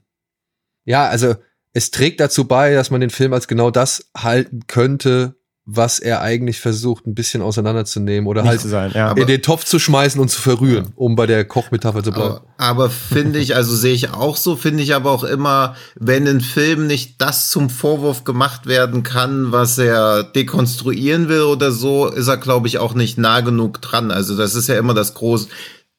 ja, 0.85 1.07
also 1.07 1.37
es 1.75 1.93
trägt 1.93 2.19
dazu 2.19 2.49
bei, 2.49 2.75
dass 2.75 2.91
man 2.91 3.01
den 3.01 3.11
Film 3.11 3.33
als 3.33 3.47
genau 3.47 3.71
das 3.71 4.11
halten 4.19 4.67
könnte, 4.67 5.37
was 5.65 6.01
er 6.01 6.23
eigentlich 6.23 6.59
versucht, 6.59 7.07
ein 7.07 7.15
bisschen 7.15 7.41
auseinanderzunehmen 7.41 8.27
oder 8.27 8.43
Nicht 8.43 8.51
halt 8.51 8.61
sein, 8.63 8.91
ja. 8.97 9.13
in 9.13 9.29
den 9.29 9.43
Topf 9.43 9.65
zu 9.65 9.79
schmeißen 9.79 10.21
und 10.21 10.29
zu 10.29 10.43
verrühren, 10.43 10.87
ja. 10.87 10.93
um 10.97 11.15
bei 11.15 11.27
der 11.27 11.45
Kochmetapher 11.45 12.03
zu 12.03 12.11
bleiben. 12.11 12.31
Aber, 12.35 12.45
aber 12.57 12.91
finde 12.91 13.39
ich, 13.39 13.55
also 13.55 13.77
sehe 13.77 13.95
ich 13.95 14.11
auch 14.11 14.37
so, 14.37 14.57
finde 14.57 14.83
ich 14.83 14.93
aber 14.97 15.13
auch 15.13 15.23
immer, 15.23 15.77
wenn 15.95 16.27
ein 16.27 16.41
Film 16.41 16.89
nicht 16.89 17.23
das 17.23 17.49
zum 17.49 17.71
Vorwurf 17.71 18.25
gemacht 18.25 18.67
werden 18.67 19.05
kann, 19.05 19.53
was 19.53 19.79
er 19.79 20.25
dekonstruieren 20.25 21.29
will 21.29 21.43
oder 21.43 21.71
so, 21.71 22.09
ist 22.09 22.27
er, 22.27 22.39
glaube 22.39 22.67
ich, 22.67 22.79
auch 22.79 22.95
nicht 22.95 23.19
nah 23.19 23.41
genug 23.41 23.81
dran. 23.81 24.11
Also 24.11 24.37
das 24.37 24.57
ist 24.57 24.67
ja 24.67 24.77
immer 24.77 24.95
das 24.95 25.15
große, 25.15 25.47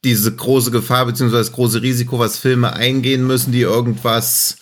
diese 0.03 0.35
große 0.35 0.71
Gefahr 0.71 1.05
beziehungsweise 1.05 1.43
das 1.43 1.53
große 1.53 1.81
Risiko, 1.81 2.19
was 2.19 2.37
Filme 2.37 2.73
eingehen 2.73 3.25
müssen, 3.25 3.51
die 3.51 3.61
irgendwas 3.61 4.57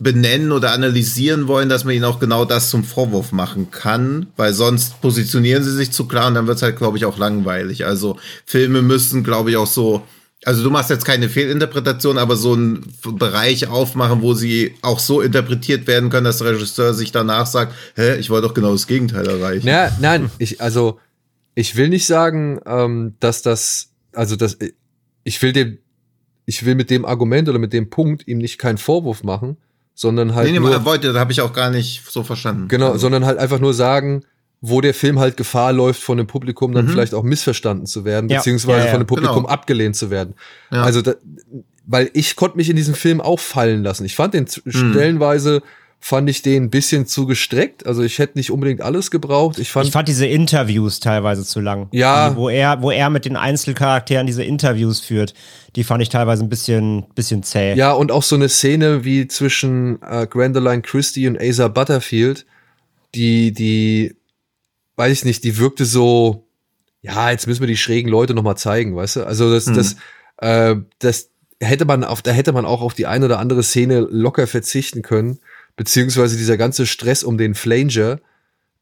benennen 0.00 0.50
oder 0.50 0.72
analysieren 0.72 1.46
wollen, 1.46 1.68
dass 1.68 1.84
man 1.84 1.94
ihnen 1.94 2.04
auch 2.04 2.18
genau 2.18 2.44
das 2.44 2.70
zum 2.70 2.84
Vorwurf 2.84 3.32
machen 3.32 3.70
kann, 3.70 4.28
weil 4.36 4.54
sonst 4.54 5.00
positionieren 5.02 5.62
sie 5.62 5.72
sich 5.72 5.92
zu 5.92 6.08
klar 6.08 6.28
und 6.28 6.34
dann 6.34 6.46
wird 6.46 6.56
es 6.56 6.62
halt, 6.62 6.76
glaube 6.76 6.96
ich, 6.96 7.04
auch 7.04 7.18
langweilig. 7.18 7.84
Also 7.84 8.16
Filme 8.46 8.80
müssen, 8.80 9.22
glaube 9.22 9.50
ich, 9.50 9.56
auch 9.58 9.66
so, 9.66 10.02
also 10.44 10.62
du 10.62 10.70
machst 10.70 10.88
jetzt 10.88 11.04
keine 11.04 11.28
Fehlinterpretation, 11.28 12.16
aber 12.16 12.36
so 12.36 12.54
einen 12.54 12.94
Bereich 13.12 13.68
aufmachen, 13.68 14.22
wo 14.22 14.32
sie 14.32 14.74
auch 14.80 14.98
so 14.98 15.20
interpretiert 15.20 15.86
werden 15.86 16.08
können, 16.08 16.24
dass 16.24 16.38
der 16.38 16.52
Regisseur 16.52 16.94
sich 16.94 17.12
danach 17.12 17.46
sagt, 17.46 17.74
hä, 17.94 18.16
ich 18.16 18.30
wollte 18.30 18.48
doch 18.48 18.54
genau 18.54 18.72
das 18.72 18.86
Gegenteil 18.86 19.28
erreichen. 19.28 19.68
Ja, 19.68 19.94
nein, 20.00 20.30
ich, 20.38 20.62
also 20.62 20.98
ich 21.54 21.76
will 21.76 21.90
nicht 21.90 22.06
sagen, 22.06 22.58
ähm, 22.64 23.16
dass 23.20 23.42
das 23.42 23.90
also 24.12 24.36
das, 24.36 24.58
ich 25.24 25.42
will 25.42 25.52
dem, 25.52 25.78
ich 26.46 26.64
will 26.64 26.74
mit 26.74 26.90
dem 26.90 27.04
Argument 27.04 27.48
oder 27.48 27.58
mit 27.58 27.72
dem 27.72 27.90
Punkt 27.90 28.26
ihm 28.26 28.38
nicht 28.38 28.58
keinen 28.58 28.78
Vorwurf 28.78 29.22
machen, 29.22 29.56
sondern 29.94 30.34
halt. 30.34 30.46
Nee, 30.46 30.58
nee, 30.58 30.60
nur, 30.60 30.84
wollte, 30.84 31.12
da 31.12 31.20
habe 31.20 31.32
ich 31.32 31.40
auch 31.40 31.52
gar 31.52 31.70
nicht 31.70 32.02
so 32.08 32.22
verstanden. 32.22 32.68
Genau, 32.68 32.88
also. 32.88 32.98
sondern 32.98 33.24
halt 33.24 33.38
einfach 33.38 33.60
nur 33.60 33.74
sagen, 33.74 34.24
wo 34.60 34.80
der 34.80 34.94
Film 34.94 35.18
halt 35.18 35.36
Gefahr 35.36 35.72
läuft, 35.72 36.02
von 36.02 36.18
dem 36.18 36.26
Publikum 36.26 36.72
dann 36.72 36.86
mhm. 36.86 36.90
vielleicht 36.90 37.14
auch 37.14 37.22
missverstanden 37.22 37.86
zu 37.86 38.04
werden, 38.04 38.28
ja. 38.28 38.38
beziehungsweise 38.38 38.80
ja, 38.80 38.84
ja, 38.86 38.90
von 38.90 39.00
dem 39.00 39.06
Publikum 39.06 39.44
genau. 39.44 39.48
abgelehnt 39.48 39.96
zu 39.96 40.10
werden. 40.10 40.34
Also, 40.70 41.02
da, 41.02 41.14
weil 41.86 42.10
ich 42.12 42.36
konnte 42.36 42.56
mich 42.56 42.70
in 42.70 42.76
diesem 42.76 42.94
Film 42.94 43.20
auch 43.20 43.40
fallen 43.40 43.82
lassen. 43.82 44.04
Ich 44.04 44.14
fand 44.14 44.34
den 44.34 44.46
mhm. 44.64 44.70
stellenweise 44.70 45.62
fand 46.02 46.30
ich 46.30 46.40
den 46.40 46.64
ein 46.64 46.70
bisschen 46.70 47.06
zu 47.06 47.26
gestreckt. 47.26 47.86
Also 47.86 48.02
ich 48.02 48.18
hätte 48.18 48.38
nicht 48.38 48.50
unbedingt 48.50 48.80
alles 48.80 49.10
gebraucht. 49.10 49.58
Ich 49.58 49.70
fand, 49.70 49.86
ich 49.86 49.92
fand 49.92 50.08
diese 50.08 50.26
Interviews 50.26 50.98
teilweise 50.98 51.44
zu 51.44 51.60
lang. 51.60 51.88
Ja. 51.92 52.30
Die, 52.30 52.36
wo 52.36 52.48
er, 52.48 52.80
wo 52.80 52.90
er 52.90 53.10
mit 53.10 53.26
den 53.26 53.36
Einzelcharakteren 53.36 54.26
diese 54.26 54.42
Interviews 54.42 55.00
führt, 55.00 55.34
die 55.76 55.84
fand 55.84 56.02
ich 56.02 56.08
teilweise 56.08 56.42
ein 56.42 56.48
bisschen, 56.48 57.04
bisschen 57.14 57.42
zäh. 57.42 57.74
Ja, 57.74 57.92
und 57.92 58.10
auch 58.12 58.22
so 58.22 58.34
eine 58.34 58.48
Szene 58.48 59.04
wie 59.04 59.28
zwischen 59.28 60.00
äh, 60.02 60.26
Grandoline 60.26 60.80
Christie 60.80 61.28
und 61.28 61.40
Asa 61.40 61.68
Butterfield, 61.68 62.46
die, 63.14 63.52
die, 63.52 64.16
weiß 64.96 65.12
ich 65.12 65.24
nicht, 65.26 65.44
die 65.44 65.58
wirkte 65.58 65.84
so, 65.84 66.46
ja, 67.02 67.30
jetzt 67.30 67.46
müssen 67.46 67.60
wir 67.60 67.68
die 67.68 67.76
schrägen 67.76 68.10
Leute 68.10 68.32
nochmal 68.32 68.56
zeigen, 68.56 68.96
weißt 68.96 69.16
du? 69.16 69.26
Also 69.26 69.52
das, 69.52 69.66
hm. 69.66 69.74
das, 69.74 69.96
äh, 70.38 70.76
das 70.98 71.28
hätte 71.60 71.84
man 71.84 72.04
auf, 72.04 72.22
da 72.22 72.30
hätte 72.30 72.52
man 72.52 72.64
auch 72.64 72.80
auf 72.80 72.94
die 72.94 73.06
eine 73.06 73.26
oder 73.26 73.38
andere 73.38 73.62
Szene 73.62 74.00
locker 74.00 74.46
verzichten 74.46 75.02
können 75.02 75.40
beziehungsweise 75.76 76.36
dieser 76.36 76.56
ganze 76.56 76.86
Stress 76.86 77.22
um 77.22 77.38
den 77.38 77.54
Flanger, 77.54 78.18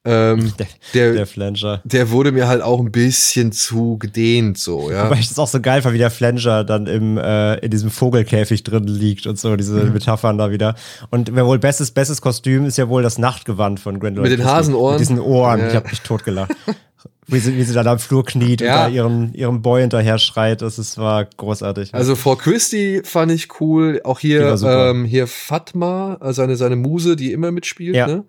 ähm, 0.04 0.52
der, 0.58 0.66
der, 0.94 1.12
der, 1.12 1.26
Flanger. 1.26 1.82
Der 1.84 2.10
wurde 2.10 2.32
mir 2.32 2.48
halt 2.48 2.62
auch 2.62 2.80
ein 2.80 2.90
bisschen 2.92 3.52
zu 3.52 3.98
gedehnt, 3.98 4.56
so, 4.56 4.90
ja. 4.92 5.10
Weil 5.10 5.18
ich 5.18 5.28
das 5.28 5.38
auch 5.38 5.48
so 5.48 5.60
geil 5.60 5.82
fand, 5.82 5.94
wie 5.94 5.98
der 5.98 6.10
Flanger 6.10 6.64
dann 6.64 6.86
im, 6.86 7.18
äh, 7.18 7.56
in 7.56 7.70
diesem 7.70 7.90
Vogelkäfig 7.90 8.62
drin 8.62 8.84
liegt 8.84 9.26
und 9.26 9.38
so, 9.38 9.56
diese 9.56 9.84
mhm. 9.84 9.92
Metaphern 9.92 10.38
da 10.38 10.50
wieder. 10.50 10.76
Und 11.10 11.34
wer 11.34 11.46
wohl 11.46 11.58
bestes, 11.58 11.90
bestes 11.90 12.22
Kostüm 12.22 12.64
ist 12.64 12.78
ja 12.78 12.88
wohl 12.88 13.02
das 13.02 13.18
Nachtgewand 13.18 13.80
von 13.80 13.98
Gwendolyn. 14.00 14.30
Mit 14.30 14.38
den 14.38 14.46
Hasenohren. 14.46 14.94
Mit 14.94 15.00
diesen 15.00 15.20
Ohren. 15.20 15.60
Ja. 15.60 15.68
Ich 15.68 15.74
hab 15.74 15.90
mich 15.90 16.00
totgelacht. 16.00 16.52
wie 17.28 17.38
sie, 17.38 17.56
wie 17.56 17.62
sie 17.62 17.74
da 17.74 17.82
am 17.82 17.98
Flur 17.98 18.24
kniet 18.24 18.60
ja. 18.60 18.72
und 18.72 18.80
da 18.80 18.88
ihrem, 18.88 19.30
ihrem 19.34 19.62
Boy 19.62 19.82
hinterher 19.82 20.18
schreit. 20.18 20.62
Das 20.62 20.78
ist, 20.78 20.98
war 20.98 21.24
großartig. 21.24 21.94
Also 21.94 22.16
vor 22.16 22.38
Christie 22.38 23.02
fand 23.04 23.30
ich 23.30 23.60
cool. 23.60 24.00
Auch 24.04 24.18
hier, 24.18 24.56
ähm, 24.64 25.04
hier 25.04 25.26
Fatma, 25.26 26.18
äh, 26.22 26.32
seine, 26.32 26.56
seine 26.56 26.76
Muse, 26.76 27.16
die 27.16 27.32
immer 27.32 27.52
mitspielt, 27.52 27.94
ja. 27.94 28.06
ne? 28.06 28.24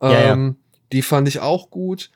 Ähm, 0.00 0.46
ja, 0.48 0.54
die 0.92 1.02
fand 1.02 1.28
ich 1.28 1.40
auch 1.40 1.70
gut. 1.70 2.10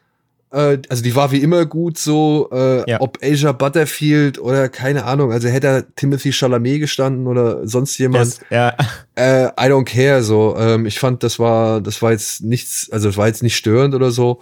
Äh, 0.53 0.79
also 0.89 1.03
die 1.03 1.15
war 1.17 1.33
wie 1.33 1.43
immer 1.43 1.67
gut 1.67 1.99
so, 1.99 2.49
äh, 2.53 2.97
ob 2.99 3.19
Asia 3.23 3.53
Butterfield 3.53 4.39
oder 4.39 4.69
keine 4.69 5.05
Ahnung, 5.05 5.33
also 5.33 5.49
hätte 5.49 5.67
da 5.67 5.83
Timothy 5.97 6.33
Chalamet 6.33 6.81
gestanden 6.81 7.27
oder 7.27 7.67
sonst 7.67 7.99
jemand. 7.99 8.39
Ja. 8.51 8.77
Äh, 9.15 9.47
I 9.47 9.71
don't 9.71 9.85
care 9.85 10.23
so. 10.23 10.57
Ähm, 10.57 10.87
ich 10.87 10.99
fand, 10.99 11.23
das 11.23 11.39
war, 11.39 11.81
das 11.81 12.03
war 12.03 12.13
jetzt 12.13 12.43
nichts, 12.43 12.89
also 12.91 13.09
das 13.09 13.17
war 13.17 13.27
jetzt 13.27 13.43
nicht 13.43 13.57
störend 13.57 13.95
oder 13.95 14.11
so. 14.11 14.41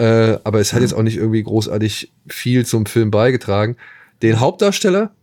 Äh, 0.00 0.40
aber 0.44 0.60
es 0.60 0.72
hat 0.72 0.80
jetzt 0.80 0.94
auch 0.94 1.02
nicht 1.02 1.18
irgendwie 1.18 1.42
großartig 1.42 2.10
viel 2.26 2.64
zum 2.64 2.86
Film 2.86 3.10
beigetragen. 3.10 3.76
Den 4.22 4.40
Hauptdarsteller, 4.40 5.14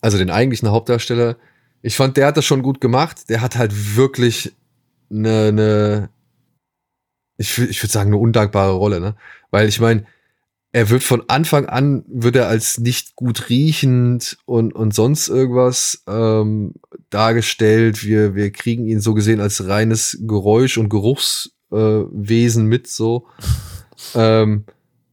also 0.00 0.16
den 0.16 0.30
eigentlichen 0.30 0.70
Hauptdarsteller, 0.70 1.36
ich 1.82 1.96
fand, 1.96 2.16
der 2.16 2.28
hat 2.28 2.36
das 2.36 2.44
schon 2.44 2.62
gut 2.62 2.80
gemacht. 2.80 3.28
Der 3.30 3.40
hat 3.40 3.56
halt 3.56 3.96
wirklich 3.96 4.52
eine, 5.10 5.48
eine 5.48 6.08
ich, 7.36 7.58
ich 7.58 7.82
würde 7.82 7.92
sagen, 7.92 8.10
eine 8.10 8.18
undankbare 8.18 8.74
Rolle, 8.74 9.00
ne? 9.00 9.16
Weil 9.50 9.68
ich 9.68 9.80
meine, 9.80 10.06
er 10.70 10.88
wird 10.88 11.02
von 11.02 11.24
Anfang 11.28 11.66
an, 11.66 12.04
wird 12.06 12.36
er 12.36 12.46
als 12.46 12.78
nicht 12.78 13.16
gut 13.16 13.48
riechend 13.48 14.38
und, 14.44 14.72
und 14.72 14.94
sonst 14.94 15.26
irgendwas 15.28 16.04
ähm, 16.06 16.74
dargestellt. 17.10 18.04
Wir, 18.04 18.36
wir 18.36 18.52
kriegen 18.52 18.86
ihn 18.86 19.00
so 19.00 19.14
gesehen 19.14 19.40
als 19.40 19.66
reines 19.66 20.16
Geräusch- 20.20 20.78
und 20.78 20.90
Geruchswesen 20.90 22.66
äh, 22.66 22.68
mit 22.68 22.86
so. 22.86 23.26
Ähm, 24.14 24.64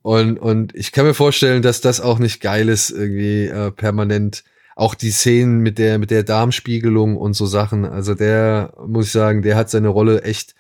und, 0.02 0.38
und 0.38 0.76
ich 0.76 0.92
kann 0.92 1.06
mir 1.06 1.14
vorstellen, 1.14 1.62
dass 1.62 1.82
das 1.82 2.02
auch 2.02 2.20
nicht 2.20 2.42
geil 2.42 2.70
ist, 2.70 2.90
irgendwie 2.90 3.46
äh, 3.46 3.72
permanent. 3.72 4.44
Auch 4.76 4.96
die 4.96 5.12
Szenen 5.12 5.60
mit 5.60 5.78
der, 5.78 5.98
mit 6.00 6.12
der 6.12 6.24
Darmspiegelung 6.24 7.16
und 7.16 7.36
so 7.36 7.46
Sachen. 7.46 7.86
Also 7.86 8.16
der, 8.16 8.74
muss 8.86 9.06
ich 9.06 9.12
sagen, 9.12 9.42
der 9.44 9.56
hat 9.56 9.70
seine 9.70 9.88
Rolle 9.88 10.24
echt 10.24 10.56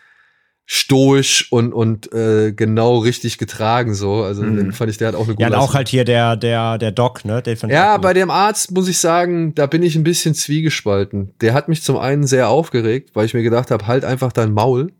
stoisch 0.65 1.51
und 1.51 1.73
und 1.73 2.13
äh, 2.13 2.53
genau 2.53 2.99
richtig 2.99 3.37
getragen 3.37 3.93
so 3.93 4.23
also 4.23 4.43
mhm. 4.43 4.55
den 4.55 4.71
fand 4.71 4.89
ich 4.89 4.97
der 4.97 5.09
hat 5.09 5.15
auch 5.15 5.25
eine 5.25 5.35
gute 5.35 5.41
ja 5.41 5.47
und 5.49 5.55
auch 5.55 5.73
halt 5.73 5.89
hier 5.89 6.05
der 6.05 6.37
der 6.37 6.77
der 6.77 6.91
Doc 6.93 7.25
ne 7.25 7.41
den 7.41 7.57
fand 7.57 7.73
ja 7.73 7.97
bei 7.97 8.13
dem 8.13 8.31
Arzt 8.31 8.71
muss 8.71 8.87
ich 8.87 8.97
sagen 8.97 9.53
da 9.55 9.65
bin 9.65 9.83
ich 9.83 9.97
ein 9.97 10.05
bisschen 10.05 10.33
zwiegespalten 10.33 11.33
der 11.41 11.53
hat 11.53 11.67
mich 11.67 11.83
zum 11.83 11.97
einen 11.97 12.25
sehr 12.25 12.47
aufgeregt 12.47 13.09
weil 13.13 13.25
ich 13.25 13.33
mir 13.33 13.43
gedacht 13.43 13.71
habe 13.71 13.87
halt 13.87 14.05
einfach 14.05 14.31
dein 14.31 14.53
Maul 14.53 14.93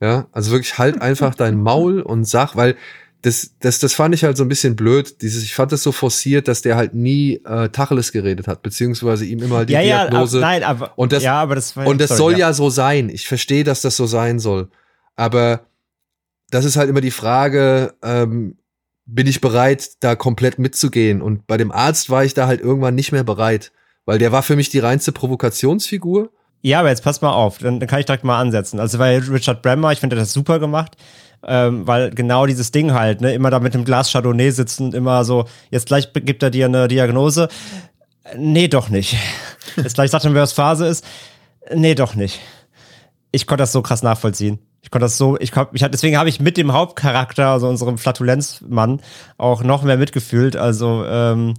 ja 0.00 0.26
also 0.32 0.50
wirklich 0.52 0.78
halt 0.78 1.00
einfach 1.00 1.34
dein 1.36 1.60
Maul 1.60 2.00
und 2.00 2.24
sag 2.24 2.56
weil 2.56 2.76
das, 3.24 3.52
das, 3.58 3.78
das 3.78 3.94
fand 3.94 4.14
ich 4.14 4.22
halt 4.22 4.36
so 4.36 4.44
ein 4.44 4.50
bisschen 4.50 4.76
blöd. 4.76 5.22
Dieses, 5.22 5.42
ich 5.44 5.54
fand 5.54 5.72
das 5.72 5.82
so 5.82 5.92
forciert, 5.92 6.46
dass 6.46 6.60
der 6.60 6.76
halt 6.76 6.92
nie 6.92 7.40
äh, 7.46 7.70
Tacheles 7.70 8.12
geredet 8.12 8.46
hat, 8.46 8.60
beziehungsweise 8.60 9.24
ihm 9.24 9.42
immer 9.42 9.64
die 9.64 9.72
ja, 9.72 9.80
Diagnose. 9.80 10.40
Ja, 10.40 10.46
ab, 10.46 10.50
nein, 10.50 10.62
aber, 10.62 10.92
und 10.98 11.10
das, 11.10 11.22
ja, 11.22 11.40
aber 11.40 11.54
das, 11.54 11.74
war, 11.74 11.86
und 11.86 12.02
das 12.02 12.10
sorry, 12.10 12.18
soll 12.18 12.32
ja. 12.32 12.38
ja 12.48 12.52
so 12.52 12.68
sein. 12.68 13.08
Ich 13.08 13.26
verstehe, 13.26 13.64
dass 13.64 13.80
das 13.80 13.96
so 13.96 14.04
sein 14.04 14.40
soll. 14.40 14.68
Aber 15.16 15.64
das 16.50 16.66
ist 16.66 16.76
halt 16.76 16.90
immer 16.90 17.00
die 17.00 17.10
Frage, 17.10 17.94
ähm, 18.02 18.58
bin 19.06 19.26
ich 19.26 19.40
bereit, 19.40 19.92
da 20.00 20.16
komplett 20.16 20.58
mitzugehen? 20.58 21.22
Und 21.22 21.46
bei 21.46 21.56
dem 21.56 21.72
Arzt 21.72 22.10
war 22.10 22.26
ich 22.26 22.34
da 22.34 22.46
halt 22.46 22.60
irgendwann 22.60 22.94
nicht 22.94 23.12
mehr 23.12 23.24
bereit, 23.24 23.72
weil 24.04 24.18
der 24.18 24.32
war 24.32 24.42
für 24.42 24.56
mich 24.56 24.68
die 24.68 24.80
reinste 24.80 25.12
Provokationsfigur. 25.12 26.30
Ja, 26.64 26.80
aber 26.80 26.88
jetzt 26.88 27.04
pass 27.04 27.20
mal 27.20 27.30
auf, 27.30 27.58
dann, 27.58 27.78
dann 27.78 27.86
kann 27.86 28.00
ich 28.00 28.06
direkt 28.06 28.24
mal 28.24 28.40
ansetzen. 28.40 28.80
Also 28.80 28.98
weil 28.98 29.18
Richard 29.18 29.60
Bremmer, 29.60 29.92
ich 29.92 30.00
finde 30.00 30.16
das 30.16 30.32
super 30.32 30.58
gemacht, 30.58 30.96
ähm, 31.46 31.86
weil 31.86 32.08
genau 32.08 32.46
dieses 32.46 32.70
Ding 32.70 32.94
halt, 32.94 33.20
ne, 33.20 33.34
immer 33.34 33.50
da 33.50 33.60
mit 33.60 33.74
dem 33.74 33.84
Glas 33.84 34.10
Chardonnay 34.10 34.50
sitzen, 34.50 34.94
immer 34.94 35.26
so, 35.26 35.44
jetzt 35.70 35.88
gleich 35.88 36.10
gibt 36.14 36.42
er 36.42 36.48
dir 36.48 36.64
eine 36.64 36.88
Diagnose. 36.88 37.48
Nee, 38.34 38.68
doch 38.68 38.88
nicht. 38.88 39.14
Jetzt 39.76 39.94
gleich 39.94 40.10
sagt 40.10 40.24
er, 40.24 40.32
wer 40.32 40.42
es 40.42 40.54
Phase 40.54 40.86
ist. 40.86 41.04
Nee, 41.74 41.94
doch 41.94 42.14
nicht. 42.14 42.40
Ich 43.30 43.46
konnte 43.46 43.62
das 43.62 43.72
so 43.72 43.82
krass 43.82 44.02
nachvollziehen. 44.02 44.58
Ich 44.80 44.90
konnte 44.90 45.04
das 45.04 45.18
so, 45.18 45.36
ich, 45.38 45.52
ich 45.72 45.82
deswegen 45.82 46.16
habe 46.16 46.30
ich 46.30 46.40
mit 46.40 46.56
dem 46.56 46.72
Hauptcharakter, 46.72 47.48
also 47.48 47.68
unserem 47.68 47.98
Flatulenzmann, 47.98 49.02
auch 49.36 49.62
noch 49.62 49.82
mehr 49.82 49.98
mitgefühlt. 49.98 50.56
Also, 50.56 51.04
ähm, 51.06 51.54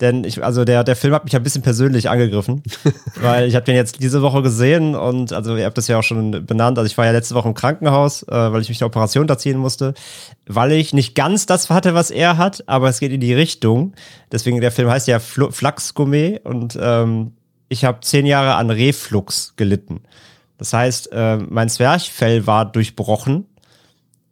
denn 0.00 0.24
ich, 0.24 0.42
also 0.44 0.64
der, 0.64 0.84
der 0.84 0.96
Film 0.96 1.14
hat 1.14 1.24
mich 1.24 1.34
ein 1.34 1.42
bisschen 1.42 1.62
persönlich 1.62 2.08
angegriffen, 2.08 2.62
weil 3.20 3.48
ich 3.48 3.54
habe 3.54 3.64
den 3.64 3.74
jetzt 3.74 4.00
diese 4.00 4.22
Woche 4.22 4.42
gesehen 4.42 4.94
und 4.94 5.32
also 5.32 5.56
ihr 5.56 5.64
habt 5.64 5.78
das 5.78 5.88
ja 5.88 5.98
auch 5.98 6.02
schon 6.02 6.46
benannt. 6.46 6.78
Also 6.78 6.86
ich 6.86 6.96
war 6.96 7.06
ja 7.06 7.12
letzte 7.12 7.34
Woche 7.34 7.48
im 7.48 7.54
Krankenhaus, 7.54 8.22
äh, 8.22 8.52
weil 8.52 8.60
ich 8.60 8.68
mich 8.68 8.78
der 8.78 8.86
Operation 8.86 9.26
da 9.26 9.38
ziehen 9.38 9.58
musste, 9.58 9.94
weil 10.46 10.72
ich 10.72 10.92
nicht 10.92 11.14
ganz 11.14 11.46
das 11.46 11.68
hatte, 11.70 11.94
was 11.94 12.10
er 12.10 12.36
hat, 12.36 12.64
aber 12.66 12.88
es 12.88 13.00
geht 13.00 13.12
in 13.12 13.20
die 13.20 13.34
Richtung. 13.34 13.94
Deswegen 14.30 14.60
der 14.60 14.72
Film 14.72 14.88
heißt 14.88 15.08
ja 15.08 15.18
Flux 15.18 15.94
Gourmet 15.94 16.40
und 16.44 16.78
ähm, 16.80 17.32
ich 17.68 17.84
habe 17.84 18.00
zehn 18.00 18.26
Jahre 18.26 18.54
an 18.54 18.70
Reflux 18.70 19.54
gelitten. 19.56 20.00
Das 20.58 20.72
heißt, 20.72 21.12
äh, 21.12 21.36
mein 21.36 21.68
Zwerchfell 21.68 22.46
war 22.46 22.64
durchbrochen 22.64 23.46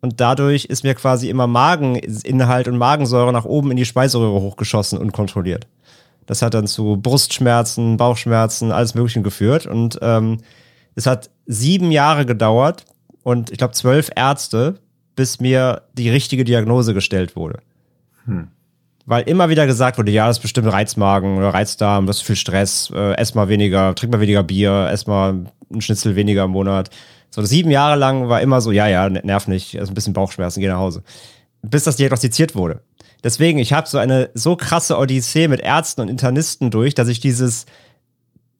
und 0.06 0.20
dadurch 0.20 0.66
ist 0.66 0.84
mir 0.84 0.94
quasi 0.94 1.28
immer 1.28 1.48
Mageninhalt 1.48 2.68
und 2.68 2.78
Magensäure 2.78 3.32
nach 3.32 3.44
oben 3.44 3.72
in 3.72 3.76
die 3.76 3.84
Speiseröhre 3.84 4.40
hochgeschossen 4.40 4.98
und 5.00 5.10
kontrolliert. 5.12 5.66
Das 6.26 6.42
hat 6.42 6.54
dann 6.54 6.68
zu 6.68 6.96
Brustschmerzen, 6.96 7.96
Bauchschmerzen, 7.96 8.70
alles 8.70 8.94
Mögliche 8.94 9.20
geführt. 9.22 9.66
Und 9.66 9.98
ähm, 10.02 10.38
es 10.94 11.06
hat 11.06 11.30
sieben 11.46 11.90
Jahre 11.90 12.24
gedauert 12.24 12.84
und 13.24 13.50
ich 13.50 13.58
glaube 13.58 13.74
zwölf 13.74 14.10
Ärzte, 14.14 14.78
bis 15.16 15.40
mir 15.40 15.82
die 15.94 16.08
richtige 16.08 16.44
Diagnose 16.44 16.94
gestellt 16.94 17.34
wurde. 17.34 17.58
Hm. 18.26 18.46
Weil 19.06 19.24
immer 19.24 19.48
wieder 19.48 19.66
gesagt 19.66 19.98
wurde, 19.98 20.12
ja, 20.12 20.28
das 20.28 20.36
ist 20.36 20.42
bestimmt 20.42 20.70
Reizmagen 20.70 21.36
oder 21.36 21.48
Reizdarm, 21.48 22.06
das 22.06 22.18
ist 22.18 22.22
viel 22.22 22.36
Stress, 22.36 22.92
äh, 22.94 23.14
ess 23.14 23.34
mal 23.34 23.48
weniger, 23.48 23.92
trink 23.96 24.12
mal 24.12 24.20
weniger 24.20 24.44
Bier, 24.44 24.88
ess 24.88 25.08
mal 25.08 25.46
ein 25.72 25.80
Schnitzel 25.80 26.14
weniger 26.14 26.44
im 26.44 26.52
Monat. 26.52 26.90
So 27.36 27.44
sieben 27.44 27.70
Jahre 27.70 27.96
lang 27.96 28.30
war 28.30 28.40
immer 28.40 28.62
so, 28.62 28.72
ja, 28.72 28.88
ja, 28.88 29.10
nerv 29.10 29.46
nicht, 29.46 29.78
also 29.78 29.92
ein 29.92 29.94
bisschen 29.94 30.14
Bauchschmerzen, 30.14 30.60
geh 30.60 30.68
nach 30.68 30.78
Hause. 30.78 31.02
Bis 31.60 31.84
das 31.84 31.96
diagnostiziert 31.96 32.54
wurde. 32.54 32.80
Deswegen, 33.22 33.58
ich 33.58 33.74
habe 33.74 33.86
so 33.86 33.98
eine 33.98 34.30
so 34.32 34.56
krasse 34.56 34.96
Odyssee 34.96 35.46
mit 35.46 35.60
Ärzten 35.60 36.00
und 36.00 36.08
Internisten 36.08 36.70
durch, 36.70 36.94
dass 36.94 37.08
ich 37.08 37.20
dieses, 37.20 37.66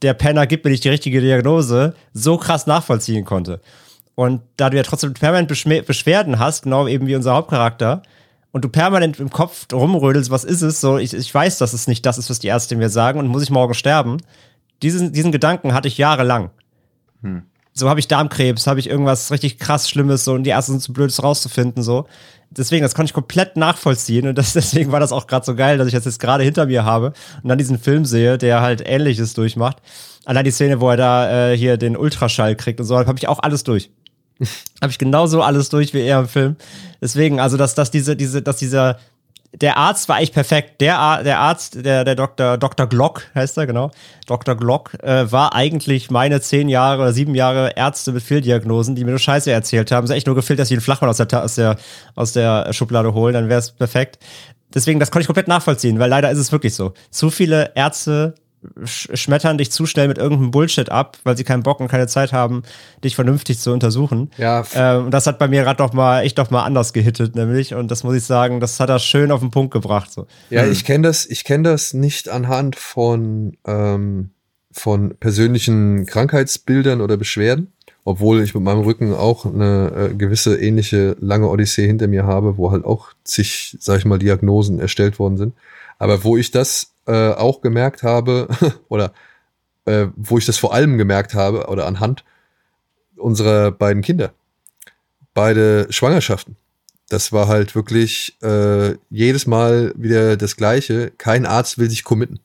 der 0.03 0.13
Penner 0.13 0.47
gibt 0.47 0.67
mir 0.67 0.73
nicht 0.73 0.85
die 0.85 0.91
richtige 0.91 1.23
Diagnose, 1.23 1.95
so 2.13 2.37
krass 2.37 2.67
nachvollziehen 2.67 3.25
konnte. 3.25 3.63
Und 4.15 4.43
da 4.59 4.69
du 4.69 4.77
ja 4.77 4.83
trotzdem 4.83 5.15
permanent 5.15 5.49
Beschwerden 5.49 6.39
hast, 6.39 6.65
genau 6.65 6.87
eben 6.87 7.07
wie 7.07 7.17
unser 7.17 7.33
Hauptcharakter, 7.33 8.03
und 8.53 8.63
du 8.63 8.69
permanent 8.69 9.19
im 9.21 9.31
Kopf 9.31 9.69
rumrödelst, 9.73 10.31
was 10.31 10.45
ist 10.45 10.61
es, 10.61 10.83
so, 10.83 10.99
ich, 10.99 11.15
ich 11.15 11.35
weiß, 11.35 11.57
dass 11.57 11.73
es 11.73 11.89
nicht 11.89 12.05
das 12.05 12.19
ist, 12.19 12.29
was 12.29 12.41
die 12.41 12.49
Ärzte 12.49 12.77
mir 12.77 12.91
sagen 12.91 13.21
und 13.21 13.29
muss 13.29 13.43
ich 13.43 13.51
morgen 13.51 13.73
sterben. 13.73 14.19
Diesen, 14.83 15.15
diesen 15.15 15.33
Gedanken 15.33 15.73
hatte 15.73 15.89
ich 15.89 15.97
jahrelang. 15.97 16.51
Hm. 17.23 17.45
So 17.79 17.91
habe 17.91 18.01
ich 18.01 18.09
Darmkrebs, 18.09 18.67
habe 18.67 18.81
ich 18.81 18.89
irgendwas 18.89 19.31
richtig 19.31 19.59
krass 19.59 19.91
Schlimmes, 19.91 20.25
so 20.25 20.33
und 20.33 20.45
die 20.45 20.51
Ärzte 20.51 20.73
sind 20.73 20.81
zu 20.81 20.95
blöd, 20.95 21.11
es 21.11 21.23
rauszufinden, 21.23 21.83
so. 21.83 22.07
Deswegen, 22.51 22.83
das 22.83 22.95
konnte 22.95 23.11
ich 23.11 23.13
komplett 23.13 23.59
nachvollziehen 23.59 24.27
und 24.29 24.39
das, 24.39 24.53
deswegen 24.55 24.93
war 24.93 25.01
das 25.01 25.13
auch 25.13 25.27
gerade 25.27 25.45
so 25.45 25.55
geil, 25.55 25.77
dass 25.77 25.87
ich 25.87 25.93
das 25.93 26.07
jetzt 26.07 26.19
gerade 26.19 26.43
hinter 26.43 26.65
mir 26.65 26.85
habe 26.85 27.13
und 27.43 27.49
dann 27.51 27.59
diesen 27.59 27.79
Film 27.79 28.07
sehe, 28.07 28.39
der 28.39 28.63
halt 28.63 28.83
Ähnliches 28.87 29.35
durchmacht. 29.35 29.77
Allein 30.25 30.47
die 30.47 30.53
Szene, 30.53 30.81
wo 30.81 30.89
er 30.89 30.97
da 30.97 31.51
äh, 31.51 31.57
hier 31.57 31.77
den 31.77 31.99
Ultraschall 31.99 32.57
kriegt 32.57 32.81
und 32.81 32.87
so, 32.87 32.97
habe 32.97 33.19
ich 33.19 33.29
auch 33.29 33.41
alles 33.41 33.63
durch. 33.63 33.91
habe 34.81 34.91
ich 34.91 34.99
genauso 34.99 35.43
alles 35.43 35.69
durch 35.69 35.93
wie 35.93 36.01
er 36.01 36.21
im 36.21 36.29
Film. 36.29 36.57
Deswegen, 37.03 37.41
also 37.41 37.59
dass, 37.59 37.75
dass 37.75 37.91
diese, 37.91 38.17
diese, 38.17 38.41
dass 38.41 38.57
dieser 38.57 38.99
der 39.53 39.77
Arzt 39.77 40.09
war 40.09 40.17
eigentlich 40.17 40.33
perfekt. 40.33 40.81
Der, 40.81 41.23
der 41.23 41.39
Arzt, 41.39 41.85
der, 41.85 42.05
der 42.05 42.15
Dr. 42.15 42.59
Dr. 42.59 42.87
Glock 42.87 43.23
heißt 43.35 43.57
er, 43.59 43.67
genau. 43.67 43.91
Dr. 44.27 44.55
Glock 44.55 44.95
äh, 45.03 45.31
war 45.31 45.55
eigentlich 45.55 46.11
meine 46.11 46.41
zehn 46.41 46.69
Jahre 46.69 47.03
oder 47.03 47.13
sieben 47.13 47.35
Jahre 47.35 47.73
Ärzte 47.77 48.13
mit 48.13 48.23
Fehldiagnosen, 48.23 48.95
die 48.95 49.05
mir 49.05 49.11
nur 49.11 49.19
Scheiße 49.19 49.51
erzählt 49.51 49.91
haben. 49.93 50.05
Es 50.05 50.11
ist 50.11 50.17
echt 50.17 50.27
nur 50.27 50.37
gefehlt, 50.37 50.59
dass 50.59 50.69
sie 50.69 50.75
einen 50.75 50.83
Flachmann 50.83 51.11
aus 51.11 51.17
der, 51.17 51.43
aus 51.43 51.55
der, 51.55 51.77
aus 52.15 52.33
der 52.33 52.73
Schublade 52.73 53.15
holen, 53.15 53.35
dann 53.35 53.49
wäre 53.49 53.61
es 53.61 53.73
perfekt. 53.73 54.19
Deswegen, 54.75 55.01
das 55.01 55.11
konnte 55.11 55.23
ich 55.23 55.27
komplett 55.27 55.49
nachvollziehen, 55.49 55.99
weil 55.99 56.11
leider 56.11 56.31
ist 56.31 56.39
es 56.39 56.53
wirklich 56.53 56.75
so. 56.75 56.93
Zu 57.11 57.31
viele 57.31 57.73
Ärzte 57.75 58.35
schmettern 58.85 59.59
dich 59.59 59.71
zu 59.71 59.87
schnell 59.87 60.09
mit 60.09 60.19
irgendeinem 60.19 60.51
Bullshit 60.51 60.91
ab, 60.91 61.19
weil 61.25 61.37
sie 61.37 61.45
keinen 61.45 61.63
Bock 61.63 61.81
und 61.81 61.89
keine 61.89 62.07
Zeit 62.07 62.33
haben, 62.33 62.63
dich 63.05 63.15
vernünftig 63.15 63.59
zu 63.59 63.73
untersuchen. 63.73 64.31
Ja. 64.39 64.65
Ähm, 64.75 65.11
das 65.11 65.27
hat 65.27 65.39
bei 65.39 65.49
mir 65.49 65.63
gerade 65.63 65.79
doch 65.79 65.93
mal 65.93 66.23
echt 66.23 66.39
doch 66.39 66.51
mal 66.51 66.65
anders 66.65 66.93
gehittet, 66.93 67.35
nämlich. 67.35 67.75
Und 67.75 67.91
das 67.91 68.05
muss 68.05 68.17
ich 68.17 68.25
sagen, 68.25 68.61
das 68.61 68.81
hat 68.81 68.91
er 68.91 68.99
schön 68.99 69.31
auf 69.31 69.41
den 69.41 69.51
Punkt 69.51 69.73
gebracht. 69.73 70.13
So. 70.13 70.27
Ja, 70.51 70.65
mhm. 70.65 70.73
ich 70.73 70.85
kenne 70.85 71.07
das, 71.07 71.27
ich 71.27 71.45
kenne 71.45 71.71
das 71.71 71.95
nicht 71.95 72.29
anhand 72.29 72.77
von, 72.77 73.57
ähm, 73.67 74.31
von 74.73 75.17
persönlichen 75.19 76.07
Krankheitsbildern 76.07 77.01
oder 77.01 77.17
Beschwerden. 77.17 77.73
Obwohl 78.09 78.41
ich 78.41 78.55
mit 78.55 78.63
meinem 78.63 78.83
Rücken 78.83 79.13
auch 79.15 79.47
eine 79.47 80.11
äh, 80.13 80.15
gewisse 80.15 80.57
ähnliche 80.57 81.17
lange 81.19 81.49
Odyssee 81.49 81.89
hinter 81.89 82.07
mir 82.07 82.25
habe, 82.25 82.57
wo 82.57 82.71
halt 82.71 82.85
auch 82.85 83.09
zig, 83.25 83.77
sag 83.81 83.99
ich 83.99 84.05
mal, 84.05 84.21
Diagnosen 84.21 84.79
erstellt 84.79 85.19
worden 85.19 85.37
sind. 85.37 85.55
Aber 85.99 86.23
wo 86.23 86.37
ich 86.37 86.53
das 86.53 86.93
äh, 87.07 87.31
auch 87.31 87.61
gemerkt 87.61 88.03
habe, 88.03 88.49
oder 88.89 89.13
äh, 89.85 90.07
wo 90.17 90.39
ich 90.39 90.47
das 90.47 90.59
vor 90.59 90.75
allem 90.75 90.99
gemerkt 90.99 91.35
habe, 91.35 91.67
oder 91.69 91.87
anhand 91.87 92.25
unserer 93.17 93.71
beiden 93.71 94.03
Kinder. 94.03 94.33
Beide 95.35 95.87
Schwangerschaften. 95.91 96.57
Das 97.09 97.33
war 97.33 97.47
halt 97.47 97.75
wirklich 97.75 98.37
äh, 98.43 98.95
jedes 99.11 99.47
Mal 99.47 99.93
wieder 99.97 100.37
das 100.37 100.57
Gleiche. 100.57 101.13
Kein 101.17 101.47
Arzt 101.47 101.79
will 101.79 101.89
sich 101.89 102.05
committen. 102.05 102.41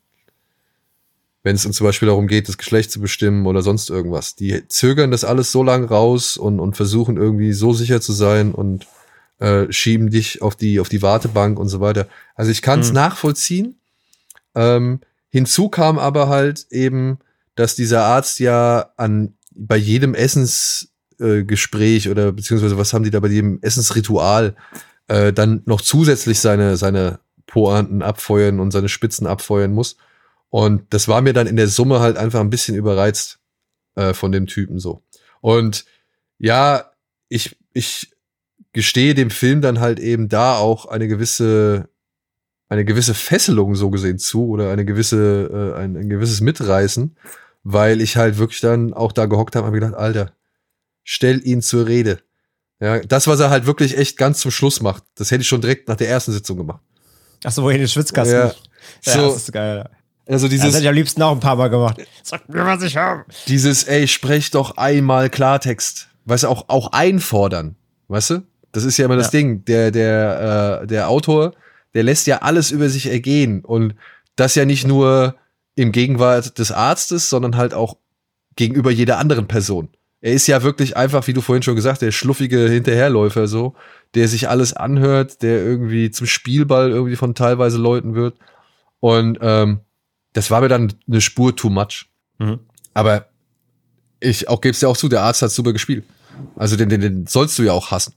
Wenn 1.44 1.56
es 1.56 1.64
zum 1.64 1.86
Beispiel 1.86 2.08
darum 2.08 2.28
geht, 2.28 2.48
das 2.48 2.60
Geschlecht 2.60 2.92
zu 2.92 3.02
bestimmen 3.02 3.48
oder 3.48 3.64
sonst 3.64 3.90
irgendwas. 3.90 4.36
Die 4.36 4.68
zögern 4.68 5.10
das 5.10 5.24
alles 5.24 5.52
so 5.52 5.64
lang 5.64 5.84
raus 5.86 6.38
und, 6.38 6.60
und 6.60 6.76
versuchen 6.76 7.18
irgendwie 7.18 7.54
so 7.54 7.74
sicher 7.74 8.00
zu 8.00 8.14
sein 8.14 8.54
und 8.54 8.86
äh, 9.40 9.72
schieben 9.72 10.12
dich 10.12 10.44
auf 10.44 10.56
die, 10.56 10.80
auf 10.80 10.88
die 10.88 11.02
Wartebank 11.02 11.58
und 11.58 11.68
so 11.68 11.82
weiter. 11.82 12.08
Also 12.36 12.52
ich 12.52 12.62
kann 12.62 12.82
es 12.82 12.90
mhm. 12.90 12.96
nachvollziehen, 12.96 13.76
ähm, 14.56 15.02
hinzu 15.30 15.70
kam 15.70 16.00
aber 16.00 16.28
halt 16.28 16.68
eben, 16.72 17.20
dass 17.56 17.76
dieser 17.76 18.04
Arzt 18.04 18.40
ja 18.40 18.92
an 18.98 19.34
bei 19.54 19.78
jedem 19.78 20.14
Essensgespräch 20.14 22.06
äh, 22.06 22.10
oder 22.10 22.32
beziehungsweise 22.32 22.78
was 22.78 22.94
haben 22.94 23.04
die 23.04 23.12
da 23.12 23.20
bei 23.20 23.28
jedem 23.28 23.60
Essensritual 23.62 24.56
äh, 25.08 25.34
dann 25.34 25.62
noch 25.66 25.82
zusätzlich 25.82 26.40
seine, 26.40 26.78
seine 26.78 27.20
Pointen 27.46 28.02
abfeuern 28.02 28.60
und 28.60 28.72
seine 28.72 28.90
Spitzen 28.90 29.28
abfeuern 29.28 29.74
muss. 29.74 29.98
Und 30.50 30.94
das 30.94 31.08
war 31.08 31.22
mir 31.22 31.34
dann 31.34 31.48
in 31.48 31.56
der 31.56 31.68
Summe 31.68 32.00
halt 32.00 32.18
einfach 32.18 32.40
ein 32.40 32.50
bisschen 32.50 32.76
überreizt 32.76 33.40
äh, 33.96 34.14
von 34.14 34.32
dem 34.32 34.48
Typen 34.48 34.80
so. 34.80 35.04
Und 35.42 35.86
ja, 36.38 36.92
ich, 37.30 37.58
ich 37.74 38.12
gestehe 38.74 39.14
dem 39.14 39.30
Film 39.30 39.62
dann 39.62 39.80
halt 39.80 40.00
eben 40.00 40.30
da 40.30 40.58
auch 40.58 40.86
eine 40.86 41.08
gewisse, 41.08 41.90
eine 42.72 42.86
gewisse 42.86 43.14
Fesselung 43.14 43.76
so 43.76 43.90
gesehen 43.90 44.18
zu 44.18 44.48
oder 44.48 44.72
eine 44.72 44.86
gewisse, 44.86 45.74
äh, 45.76 45.80
ein, 45.80 45.98
ein 45.98 46.10
gewisses 46.10 46.40
Mitreißen, 46.40 47.18
weil 47.64 48.00
ich 48.00 48.16
halt 48.16 48.38
wirklich 48.38 48.62
dann 48.62 48.94
auch 48.94 49.12
da 49.12 49.26
gehockt 49.26 49.56
habe 49.56 49.66
und 49.68 49.74
habe 49.74 49.80
gedacht, 49.80 49.94
Alter, 50.00 50.32
stell 51.04 51.46
ihn 51.46 51.62
zur 51.62 51.86
Rede. 51.88 52.20
Ja, 52.80 53.00
das, 53.00 53.28
was 53.28 53.42
er 53.42 53.50
halt 53.50 53.66
wirklich 53.66 53.98
echt 53.98 54.18
ganz 54.18 54.40
zum 54.40 54.52
Schluss 54.52 54.82
macht, 54.82 55.04
das 55.16 55.32
hätte 55.32 55.42
ich 55.42 55.48
schon 55.50 55.60
direkt 55.62 55.90
nach 55.90 55.98
der 55.98 56.08
ersten 56.10 56.32
Sitzung 56.32 56.58
gemacht. 56.58 56.82
Ach 57.44 57.52
so, 57.52 57.64
wohin 57.64 57.80
den 57.80 57.88
Schwitzkasten. 57.90 58.36
Ja. 58.38 58.54
Ja, 59.04 59.14
So- 59.14 59.28
das 59.34 59.36
ist 59.44 59.52
geil. 59.52 59.90
Also 60.28 60.46
Das 60.48 60.52
dieses, 60.52 60.68
hätte 60.74 60.84
ich 60.84 60.88
am 60.88 60.96
liebsten 60.96 61.22
auch 61.24 61.34
ein 61.34 61.40
paar 61.42 61.58
Mal 61.58 61.70
gemacht. 61.70 61.98
Sag 62.24 62.48
mir, 62.48 62.64
was 62.66 62.82
ich 62.84 62.96
habe. 62.96 63.26
dieses, 63.48 63.84
ey, 63.84 64.08
sprech 64.08 64.50
doch 64.52 64.78
einmal 64.78 65.30
Klartext. 65.30 66.08
Weißt 66.26 66.44
du, 66.44 66.48
auch, 66.48 66.70
auch 66.70 66.94
einfordern. 66.94 67.76
Weißt 68.08 68.30
du? 68.30 68.44
Das 68.72 68.86
ist 68.86 68.96
ja 68.98 69.06
immer 69.06 69.18
das 69.18 69.28
Ja. 69.28 69.32
Ding. 69.32 69.66
Der, 69.66 69.92
der, 69.92 70.82
äh, 70.84 70.88
der 70.88 71.10
Autor, 71.10 71.54
der 71.94 72.04
lässt 72.04 72.28
ja 72.28 72.40
alles 72.40 72.72
über 72.72 72.90
sich 72.90 73.08
ergehen. 73.08 73.64
Und 73.64 73.96
das 74.36 74.56
ja 74.56 74.66
nicht 74.66 74.88
nur 74.88 75.36
im 75.76 75.92
Gegenwart 75.92 76.58
des 76.58 76.72
Arztes, 76.72 77.30
sondern 77.30 77.58
halt 77.58 77.74
auch 77.74 77.98
gegenüber 78.56 78.92
jeder 78.92 79.18
anderen 79.18 79.48
Person. 79.48 79.90
Er 80.22 80.34
ist 80.34 80.48
ja 80.48 80.62
wirklich 80.62 80.96
einfach, 80.96 81.26
wie 81.28 81.34
du 81.34 81.42
vorhin 81.42 81.64
schon 81.64 81.76
gesagt, 81.76 82.02
der 82.02 82.12
schluffige 82.12 82.70
Hinterherläufer 82.70 83.48
so, 83.48 83.74
der 84.14 84.28
sich 84.28 84.50
alles 84.50 84.74
anhört, 84.74 85.42
der 85.42 85.64
irgendwie 85.64 86.12
zum 86.12 86.28
Spielball 86.28 86.92
irgendwie 86.92 87.16
von 87.16 87.34
teilweise 87.34 87.78
Leuten 87.78 88.14
wird. 88.14 88.36
Und 89.00 89.40
ähm, 89.42 89.80
das 90.34 90.52
war 90.52 90.62
mir 90.62 90.70
dann 90.70 90.94
eine 91.08 91.22
Spur 91.22 91.56
too 91.56 91.70
much. 91.70 92.08
Mhm. 92.38 92.60
Aber 92.94 93.28
ich 94.20 94.48
auch 94.48 94.62
geb's 94.62 94.80
dir 94.80 94.90
auch 94.90 94.98
zu, 94.98 95.10
der 95.10 95.24
Arzt 95.24 95.42
hat 95.42 95.52
super 95.52 95.74
gespielt. 95.74 96.06
Also 96.56 96.76
den, 96.76 96.90
den, 96.90 97.02
den 97.02 97.28
sollst 97.28 97.58
du 97.58 97.64
ja 97.64 97.74
auch 97.74 97.90
hassen. 97.90 98.14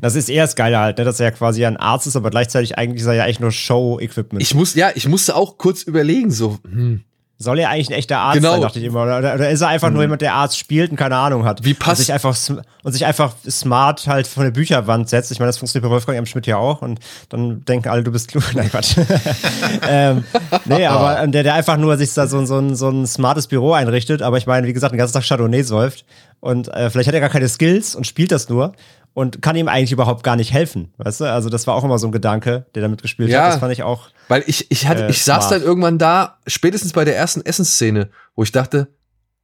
Das 0.00 0.14
ist 0.14 0.28
eher 0.28 0.44
das 0.44 0.56
Geile 0.56 0.78
halt, 0.78 0.98
ne? 0.98 1.04
dass 1.04 1.20
er 1.20 1.26
ja 1.26 1.30
quasi 1.30 1.64
ein 1.64 1.76
Arzt 1.76 2.06
ist, 2.06 2.16
aber 2.16 2.30
gleichzeitig 2.30 2.76
eigentlich 2.78 3.00
ist 3.02 3.06
er 3.08 3.14
ja 3.14 3.24
eigentlich 3.24 3.40
nur 3.40 3.52
Show-Equipment. 3.52 4.42
Ich 4.42 4.54
muss, 4.54 4.74
ja, 4.74 4.90
ich 4.94 5.08
musste 5.08 5.34
auch 5.36 5.56
kurz 5.58 5.82
überlegen, 5.82 6.30
so, 6.30 6.58
hm, 6.64 7.02
Soll 7.42 7.58
er 7.58 7.70
eigentlich 7.70 7.88
ein 7.88 7.94
echter 7.94 8.18
Arzt 8.18 8.36
Genau. 8.36 8.52
sein, 8.52 8.60
dachte 8.60 8.78
ich 8.80 8.84
immer. 8.84 9.02
Oder, 9.02 9.16
oder 9.34 9.48
ist 9.48 9.62
er 9.62 9.68
einfach 9.68 9.88
nur 9.88 10.02
jemand, 10.02 10.20
der 10.20 10.34
Arzt 10.34 10.58
spielt 10.58 10.90
und 10.90 10.98
keine 10.98 11.16
Ahnung 11.16 11.46
hat? 11.46 11.64
Wie 11.64 11.72
passt- 11.72 12.00
Und 12.00 12.04
sich 12.04 12.12
einfach, 12.12 12.36
und 12.82 12.92
sich 12.92 13.06
einfach 13.06 13.32
smart 13.48 14.06
halt 14.06 14.26
von 14.26 14.44
der 14.44 14.50
Bücherwand 14.50 15.08
setzt. 15.08 15.32
Ich 15.32 15.38
meine, 15.38 15.48
das 15.48 15.56
funktioniert 15.56 15.88
bei 15.88 15.90
Wolfgang 15.90 16.18
M. 16.18 16.26
Schmidt 16.26 16.46
ja 16.46 16.58
auch. 16.58 16.82
Und 16.82 17.00
dann 17.30 17.64
denken 17.64 17.88
alle, 17.88 18.02
du 18.04 18.12
bist 18.12 18.28
klug. 18.28 18.44
Nein, 18.54 18.68
Quatsch. 18.68 18.94
ähm, 19.88 20.24
nee, 20.66 20.84
aber 20.84 21.22
ähm, 21.22 21.32
der, 21.32 21.42
der 21.42 21.54
einfach 21.54 21.78
nur 21.78 21.96
sich 21.96 22.12
da 22.12 22.26
so, 22.26 22.44
so, 22.44 22.58
ein, 22.58 22.76
so 22.76 22.90
ein 22.90 23.06
smartes 23.06 23.46
Büro 23.46 23.72
einrichtet. 23.72 24.20
Aber 24.20 24.36
ich 24.36 24.46
meine, 24.46 24.66
wie 24.66 24.74
gesagt, 24.74 24.92
den 24.92 24.98
ganzen 24.98 25.14
Tag 25.14 25.24
Chardonnay 25.24 25.62
säuft. 25.62 26.04
Und 26.40 26.68
äh, 26.68 26.90
vielleicht 26.90 27.08
hat 27.08 27.14
er 27.14 27.20
gar 27.20 27.30
keine 27.30 27.48
Skills 27.48 27.94
und 27.94 28.06
spielt 28.06 28.32
das 28.32 28.50
nur. 28.50 28.72
Und 29.20 29.42
kann 29.42 29.54
ihm 29.56 29.68
eigentlich 29.68 29.92
überhaupt 29.92 30.22
gar 30.24 30.36
nicht 30.36 30.52
helfen. 30.52 30.92
Weißt 30.96 31.20
du? 31.20 31.24
Also, 31.26 31.50
das 31.50 31.66
war 31.66 31.74
auch 31.74 31.84
immer 31.84 31.98
so 31.98 32.06
ein 32.08 32.12
Gedanke, 32.12 32.64
der 32.74 32.80
damit 32.82 33.02
gespielt 33.02 33.28
Ja. 33.28 33.42
hat. 33.44 33.52
Das 33.52 33.60
fand 33.60 33.72
ich 33.72 33.82
auch. 33.82 34.08
weil 34.28 34.42
ich, 34.46 34.70
ich 34.70 34.86
hatte, 34.88 35.04
Äh, 35.06 35.10
ich 35.10 35.22
saß 35.24 35.48
dann 35.50 35.62
irgendwann 35.62 35.98
da, 35.98 36.38
spätestens 36.46 36.92
bei 36.92 37.04
der 37.04 37.16
ersten 37.16 37.42
Essensszene, 37.44 38.08
wo 38.34 38.42
ich 38.44 38.52
dachte, 38.52 38.88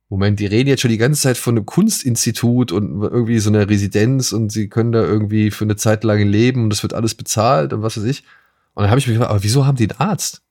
Moment, 0.09 0.39
die 0.39 0.47
reden 0.47 0.69
jetzt 0.69 0.81
schon 0.83 0.91
die 0.93 0.99
ganze 0.99 1.21
Zeit 1.21 1.37
von 1.37 1.57
einem 1.57 1.67
Kunstinstitut 1.67 2.71
und 2.73 3.03
irgendwie 3.03 3.39
so 3.41 3.51
einer 3.51 3.69
Residenz 3.69 4.31
und 4.33 4.51
sie 4.53 4.69
können 4.69 4.93
da 4.93 5.01
irgendwie 5.03 5.51
für 5.51 5.65
eine 5.65 5.75
Zeit 5.77 6.05
lang 6.05 6.21
leben 6.27 6.62
und 6.65 6.71
das 6.71 6.83
wird 6.83 6.95
alles 6.95 7.15
bezahlt 7.17 7.73
und 7.73 7.83
was 7.83 7.97
weiß 7.99 8.05
ich. 8.05 8.23
Und 8.75 8.83
dann 8.85 8.91
habe 8.91 9.01
ich 9.01 9.07
mich 9.09 9.15
gefragt, 9.17 9.31
aber 9.33 9.43
wieso 9.43 9.67
haben 9.67 9.77
die 9.77 9.91
einen 9.91 9.99
Arzt? 10.01 10.43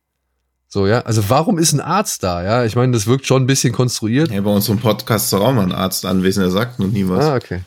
So, 0.68 0.88
ja, 0.88 1.00
also 1.02 1.30
warum 1.30 1.58
ist 1.58 1.72
ein 1.72 1.80
Arzt 1.80 2.22
da? 2.24 2.44
Ja, 2.44 2.66
ich 2.66 2.76
meine, 2.76 2.92
das 2.92 3.08
wirkt 3.08 3.26
schon 3.26 3.44
ein 3.44 3.48
bisschen 3.48 3.72
konstruiert. 3.72 4.30
Ja, 4.30 4.42
bei 4.42 4.50
unserem 4.52 4.80
Podcast 4.80 5.28
ist 5.28 5.34
auch 5.34 5.54
mal 5.54 5.64
ein 5.64 5.72
Arzt 5.72 6.06
anwesend, 6.06 6.44
der 6.44 6.52
sagt 6.52 6.80
noch 6.80 6.88
nie 6.88 7.08
was. 7.08 7.24
Ah, 7.24 7.36
okay. 7.36 7.62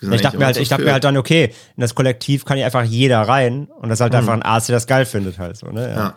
Ich 0.00 0.20
dachte 0.20 0.36
mir 0.38 0.46
halt, 0.46 0.56
ich 0.58 0.68
dachte 0.68 0.84
mir 0.84 0.92
halt 0.92 1.04
dann, 1.04 1.16
okay, 1.16 1.52
in 1.76 1.80
das 1.80 1.94
Kollektiv 1.94 2.44
kann 2.44 2.58
ja 2.58 2.66
einfach 2.66 2.84
jeder 2.84 3.22
rein 3.22 3.68
und 3.80 3.88
das 3.88 3.98
ist 3.98 4.00
halt 4.02 4.12
Mhm. 4.12 4.18
einfach 4.18 4.32
ein 4.34 4.42
Arzt, 4.42 4.68
der 4.68 4.76
das 4.76 4.86
geil 4.86 5.06
findet 5.06 5.38
halt 5.38 5.56
so, 5.56 5.68
ne? 5.68 5.88
Ja. 5.88 5.96
Ja. 5.96 6.14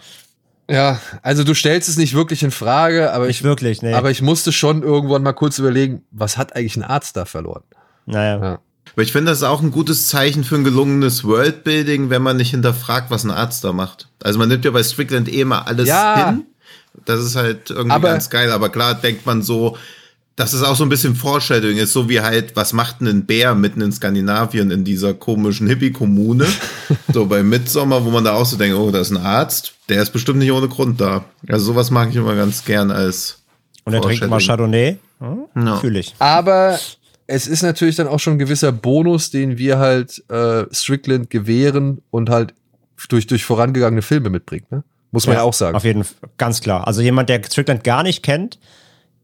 Ja, 0.71 0.99
also 1.23 1.43
du 1.43 1.55
stellst 1.55 1.89
es 1.89 1.97
nicht 1.97 2.13
wirklich 2.13 2.43
in 2.43 2.51
Frage, 2.51 3.11
aber 3.11 3.25
Nicht 3.25 3.37
ich, 3.39 3.43
wirklich, 3.43 3.81
nee. 3.81 3.93
aber 3.95 4.11
ich 4.11 4.21
musste 4.21 4.51
schon 4.51 4.83
irgendwann 4.83 5.23
mal 5.23 5.33
kurz 5.33 5.57
überlegen, 5.57 6.03
was 6.11 6.37
hat 6.37 6.55
eigentlich 6.55 6.75
ein 6.77 6.83
Arzt 6.83 7.17
da 7.17 7.25
verloren? 7.25 7.63
naja. 8.05 8.37
Ja. 8.39 8.59
Aber 8.93 9.01
ich 9.03 9.11
finde, 9.11 9.31
das 9.31 9.39
ist 9.39 9.43
auch 9.45 9.61
ein 9.61 9.71
gutes 9.71 10.07
Zeichen 10.09 10.43
für 10.43 10.55
ein 10.55 10.63
gelungenes 10.63 11.23
Worldbuilding, 11.23 12.09
wenn 12.09 12.21
man 12.21 12.37
nicht 12.37 12.51
hinterfragt, 12.51 13.09
was 13.11 13.23
ein 13.23 13.31
Arzt 13.31 13.63
da 13.63 13.71
macht. 13.71 14.09
Also 14.23 14.37
man 14.39 14.49
nimmt 14.49 14.65
ja 14.65 14.71
bei 14.71 14.83
Strickland 14.83 15.27
eh 15.29 15.41
immer 15.41 15.67
alles 15.67 15.87
Ja. 15.87 16.27
hin. 16.29 16.45
Das 17.05 17.19
ist 17.21 17.35
halt 17.35 17.69
irgendwie 17.69 17.91
Aber- 17.95 18.09
ganz 18.09 18.29
geil. 18.29 18.51
Aber 18.51 18.69
klar 18.69 18.95
denkt 18.95 19.25
man 19.25 19.41
so, 19.41 19.77
dass 20.39 20.53
es 20.53 20.63
auch 20.63 20.77
so 20.77 20.85
ein 20.85 20.89
bisschen 20.89 21.17
Foreshadowing 21.17 21.75
ist, 21.75 21.91
so 21.91 22.07
wie 22.07 22.21
halt, 22.21 22.55
was 22.55 22.71
macht 22.71 23.01
denn 23.01 23.09
ein 23.09 23.25
Bär 23.25 23.55
mitten 23.55 23.81
in 23.81 23.91
Skandinavien 23.91 24.71
in 24.71 24.85
dieser 24.85 25.13
komischen 25.13 25.67
Hippie-Kommune? 25.67 26.47
so 27.13 27.25
bei 27.25 27.43
Midsommer, 27.43 28.05
wo 28.05 28.09
man 28.09 28.23
da 28.23 28.35
auch 28.35 28.45
so 28.45 28.55
denkt, 28.55 28.77
oh, 28.77 28.89
da 28.89 29.01
ist 29.01 29.11
ein 29.11 29.17
Arzt, 29.17 29.73
der 29.89 30.01
ist 30.01 30.11
bestimmt 30.11 30.39
nicht 30.39 30.53
ohne 30.53 30.69
Grund 30.69 31.01
da. 31.01 31.25
Also 31.49 31.65
sowas 31.65 31.91
mag 31.91 32.11
ich 32.11 32.15
immer 32.15 32.35
ganz 32.35 32.63
gern 32.63 32.89
als 32.89 33.43
Und 33.83 33.93
er 33.93 34.01
trinkt 34.01 34.23
immer 34.23 34.39
Chardonnay. 34.39 34.97
Hm? 35.19 35.45
Ja. 35.57 35.75
Fühl 35.75 35.97
ich. 35.97 36.15
Aber 36.19 36.79
es 37.27 37.45
ist 37.45 37.61
natürlich 37.61 37.97
dann 37.97 38.07
auch 38.07 38.21
schon 38.21 38.35
ein 38.35 38.39
gewisser 38.39 38.71
Bonus, 38.71 39.31
den 39.31 39.57
wir 39.57 39.77
halt 39.77 40.23
äh, 40.29 40.63
Strickland 40.71 41.29
gewähren 41.29 42.01
und 42.11 42.29
halt 42.29 42.53
durch, 43.09 43.27
durch 43.27 43.43
vorangegangene 43.43 44.01
Filme 44.01 44.29
mitbringt, 44.29 44.71
ne? 44.71 44.85
Muss 45.11 45.27
man 45.27 45.35
ja, 45.35 45.41
auch 45.41 45.53
sagen. 45.53 45.75
Auf 45.75 45.83
jeden 45.83 46.05
Fall, 46.05 46.29
ganz 46.37 46.61
klar. 46.61 46.87
Also 46.87 47.01
jemand, 47.01 47.27
der 47.27 47.41
Strickland 47.43 47.83
gar 47.83 48.03
nicht 48.03 48.23
kennt, 48.23 48.57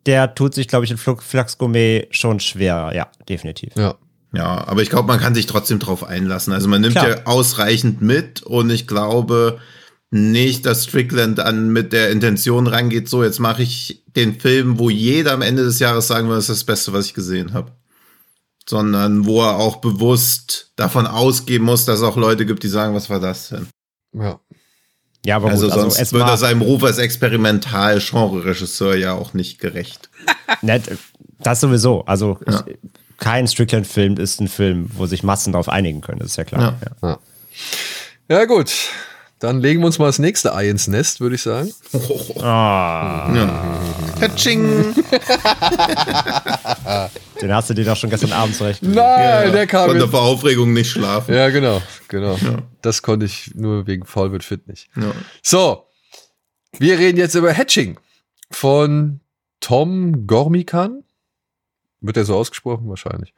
der 0.06 0.36
tut 0.36 0.54
sich, 0.54 0.68
glaube 0.68 0.86
ich, 0.86 0.92
in 0.92 0.98
Flug- 0.98 1.24
Flux 1.24 1.58
Gourmet 1.58 2.08
schon 2.12 2.40
schwer. 2.40 2.92
Ja, 2.94 3.08
definitiv. 3.28 3.74
Ja. 3.76 3.96
Ja, 4.34 4.68
aber 4.68 4.82
ich 4.82 4.90
glaube, 4.90 5.08
man 5.08 5.20
kann 5.20 5.34
sich 5.34 5.46
trotzdem 5.46 5.80
drauf 5.80 6.04
einlassen. 6.04 6.52
Also 6.52 6.68
man 6.68 6.82
nimmt 6.82 6.96
Klar. 6.96 7.08
ja 7.10 7.26
ausreichend 7.26 8.02
mit 8.02 8.44
und 8.44 8.70
ich 8.70 8.86
glaube 8.86 9.60
nicht, 10.12 10.66
dass 10.66 10.84
Strickland 10.84 11.40
an 11.40 11.70
mit 11.70 11.94
der 11.94 12.10
Intention 12.12 12.68
rangeht, 12.68 13.08
so 13.08 13.24
jetzt 13.24 13.40
mache 13.40 13.64
ich 13.64 14.04
den 14.16 14.38
Film, 14.40 14.78
wo 14.78 14.90
jeder 14.90 15.32
am 15.32 15.42
Ende 15.42 15.64
des 15.64 15.80
Jahres 15.80 16.08
sagen 16.08 16.28
wird, 16.28 16.38
das 16.38 16.50
ist 16.50 16.60
das 16.60 16.64
Beste, 16.66 16.92
was 16.92 17.06
ich 17.06 17.14
gesehen 17.14 17.54
habe. 17.54 17.72
Sondern 18.68 19.26
wo 19.26 19.42
er 19.42 19.58
auch 19.58 19.78
bewusst 19.78 20.72
davon 20.76 21.06
ausgehen 21.08 21.64
muss, 21.64 21.86
dass 21.86 22.00
es 22.00 22.04
auch 22.04 22.18
Leute 22.18 22.46
gibt, 22.46 22.64
die 22.64 22.68
sagen, 22.68 22.94
was 22.96 23.10
war 23.10 23.20
das 23.22 23.50
denn? 23.50 23.68
ja. 24.14 24.40
Ja, 25.26 25.38
aber 25.38 25.50
Also 25.50 25.66
gut, 25.66 25.72
also 25.74 25.82
sonst 25.90 26.00
es 26.00 26.14
wird 26.14 26.24
er 26.28 26.38
seinem 26.38 26.62
Ruf 26.62 26.84
als 26.84 26.98
Experimental-Genre-Regisseur 27.00 28.96
ja 28.96 29.14
auch 29.14 29.34
nicht 29.34 29.60
gerecht. 29.60 30.10
nett. 30.62 30.84
Das 31.40 31.60
sowieso. 31.60 32.06
Also 32.06 32.40
Ja. 32.48 32.64
ich, 32.68 32.76
kein 33.18 33.48
Strickland-Film 33.48 34.18
ist 34.18 34.40
ein 34.42 34.48
Film, 34.48 34.90
wo 34.94 35.06
sich 35.06 35.24
Massen 35.24 35.54
darauf 35.54 35.70
einigen 35.70 36.02
können. 36.02 36.20
Das 36.20 36.30
ist 36.32 36.36
ja 36.38 36.44
klar. 36.44 36.78
Ja. 37.02 37.10
Ja. 37.10 37.20
Ja, 38.30 38.46
gut. 38.46 38.72
Dann 39.40 39.60
legen 39.60 39.82
wir 39.82 39.88
uns 39.88 40.00
mal 40.00 40.06
das 40.06 40.20
nächste 40.20 40.56
Ei 40.56 40.70
ins 40.70 40.88
Nest, 40.88 41.20
würde 41.20 41.36
ich 41.36 41.42
sagen. 41.42 41.74
Ah, 42.42 43.30
Katsching! 44.20 44.94
den 47.42 47.54
hast 47.54 47.70
du 47.70 47.74
dir 47.74 47.86
doch 47.86 47.98
schon 47.98 48.10
gestern 48.10 48.32
Abend 48.34 48.56
zurecht. 48.56 48.82
Nein, 48.84 49.52
der 49.52 49.68
kam 49.68 49.88
Konnte 49.88 50.08
vor 50.08 50.22
Aufregung 50.22 50.74
nicht 50.74 50.92
schlafen. 50.92 51.34
Ja, 51.34 51.50
genau, 51.50 51.82
genau. 52.08 52.38
Das 52.82 53.02
konnte 53.02 53.26
ich 53.26 53.52
nur 53.56 53.88
wegen 53.88 54.06
Faul 54.06 54.32
wird 54.32 54.44
fit 54.44 54.68
nicht. 54.68 54.90
Ja. 54.96 55.12
So, 55.42 55.88
wir 56.78 57.00
reden 57.00 57.18
jetzt 57.18 57.36
über 57.36 57.52
Hatching 57.52 58.00
von 58.52 59.20
Tom 59.60 60.28
Gormikan. 60.28 61.04
Wird 62.02 62.18
er 62.18 62.26
so 62.26 62.36
ausgesprochen? 62.36 62.88
Wahrscheinlich. 62.88 63.34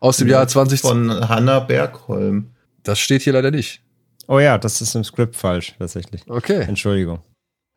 Aus 0.00 0.18
dem 0.18 0.28
Jahr 0.28 0.46
20. 0.46 0.80
Von 0.82 1.28
Hanna 1.28 1.60
Bergholm. 1.60 2.50
Das 2.82 2.98
steht 2.98 3.22
hier 3.22 3.32
leider 3.32 3.50
nicht. 3.50 3.82
Oh 4.30 4.38
ja, 4.38 4.58
das 4.58 4.80
ist 4.80 4.94
im 4.94 5.02
Skript 5.02 5.34
falsch, 5.34 5.74
tatsächlich. 5.76 6.22
Okay. 6.28 6.62
Entschuldigung. 6.62 7.18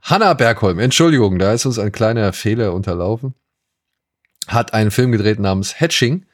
Hanna 0.03 0.35
Bergholm, 0.35 0.77
Entschuldigung, 0.77 1.39
da 1.39 1.51
ist 1.51 1.65
uns 1.65 1.79
ein 1.79 1.91
kleiner 1.91 2.31
Fehler 2.31 2.73
unterlaufen. 2.73 3.33
Hat 4.45 4.71
einen 4.71 4.91
Film 4.91 5.11
gedreht 5.11 5.39
namens 5.39 5.81
Hatching 5.81 6.27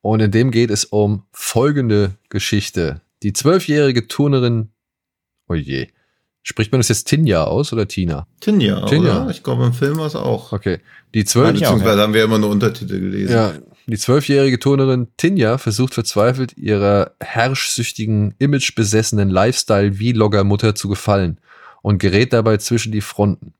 und 0.00 0.20
in 0.20 0.30
dem 0.30 0.52
geht 0.52 0.70
es 0.70 0.84
um 0.84 1.24
folgende 1.32 2.12
Geschichte. 2.28 3.00
Die 3.24 3.32
zwölfjährige 3.32 4.06
Turnerin, 4.06 4.68
oh 5.48 5.54
je, 5.54 5.88
spricht 6.44 6.70
man 6.70 6.78
das 6.78 6.88
jetzt 6.88 7.08
Tinja 7.08 7.42
aus 7.42 7.72
oder 7.72 7.88
Tina? 7.88 8.28
Tinja, 8.38 8.86
Tinja. 8.86 9.22
oder? 9.22 9.30
Ich 9.32 9.42
glaube, 9.42 9.64
im 9.64 9.72
Film 9.72 9.96
war 9.98 10.06
es 10.06 10.14
auch. 10.14 10.52
Okay. 10.52 10.78
Die 11.14 11.24
zwölf, 11.24 11.58
Beziehungsweise 11.58 12.00
haben 12.00 12.14
wir 12.14 12.22
immer 12.22 12.38
nur 12.38 12.50
Untertitel 12.50 13.00
gelesen. 13.00 13.32
Ja, 13.32 13.54
die 13.92 13.98
zwölfjährige 13.98 14.58
Turnerin 14.58 15.08
Tinja 15.16 15.58
versucht 15.58 15.94
verzweifelt, 15.94 16.56
ihrer 16.56 17.12
herrschsüchtigen, 17.20 18.34
imagebesessenen 18.38 19.28
Lifestyle-Vlogger-Mutter 19.28 20.74
zu 20.74 20.88
gefallen 20.88 21.38
und 21.82 21.98
gerät 21.98 22.32
dabei 22.32 22.56
zwischen 22.56 22.92
die 22.92 23.02
Fronten. 23.02 23.52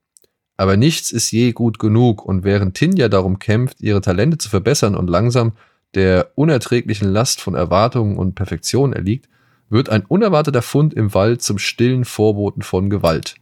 Aber 0.57 0.77
nichts 0.77 1.11
ist 1.11 1.31
je 1.31 1.51
gut 1.51 1.79
genug 1.79 2.25
und 2.25 2.43
während 2.43 2.75
Tinja 2.75 3.09
darum 3.09 3.39
kämpft, 3.39 3.81
ihre 3.81 4.01
Talente 4.01 4.37
zu 4.37 4.49
verbessern 4.49 4.95
und 4.95 5.09
langsam 5.09 5.53
der 5.93 6.31
unerträglichen 6.35 7.11
Last 7.11 7.41
von 7.41 7.55
Erwartungen 7.55 8.17
und 8.17 8.35
Perfektion 8.35 8.93
erliegt, 8.93 9.29
wird 9.69 9.89
ein 9.89 10.05
unerwarteter 10.05 10.61
Fund 10.61 10.93
im 10.93 11.13
Wald 11.13 11.41
zum 11.41 11.57
stillen 11.57 12.05
Vorboten 12.05 12.61
von 12.61 12.89
Gewalt. 12.89 13.35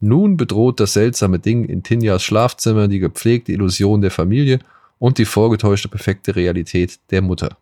Nun 0.00 0.36
bedroht 0.36 0.80
das 0.80 0.94
seltsame 0.94 1.38
Ding 1.38 1.64
in 1.64 1.82
Tinjas 1.82 2.22
Schlafzimmer 2.22 2.88
die 2.88 3.00
gepflegte 3.00 3.52
Illusion 3.52 4.00
der 4.00 4.10
Familie 4.10 4.60
und 5.00 5.18
die 5.18 5.24
vorgetäuschte 5.24 5.88
perfekte 5.88 6.36
Realität 6.36 7.00
der 7.10 7.22
Mutter. 7.22 7.56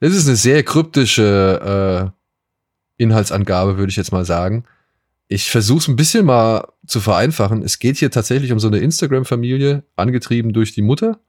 Das 0.00 0.12
ist 0.12 0.26
eine 0.26 0.36
sehr 0.36 0.62
kryptische 0.64 2.12
äh, 2.98 3.02
Inhaltsangabe, 3.02 3.78
würde 3.78 3.90
ich 3.90 3.96
jetzt 3.96 4.12
mal 4.12 4.24
sagen. 4.24 4.64
Ich 5.28 5.50
versuche 5.50 5.78
es 5.78 5.88
ein 5.88 5.96
bisschen 5.96 6.26
mal 6.26 6.68
zu 6.86 7.00
vereinfachen. 7.00 7.62
Es 7.62 7.78
geht 7.78 7.96
hier 7.96 8.10
tatsächlich 8.10 8.52
um 8.52 8.58
so 8.58 8.66
eine 8.66 8.78
Instagram-Familie, 8.78 9.84
angetrieben 9.94 10.52
durch 10.52 10.74
die 10.74 10.82
Mutter, 10.82 11.20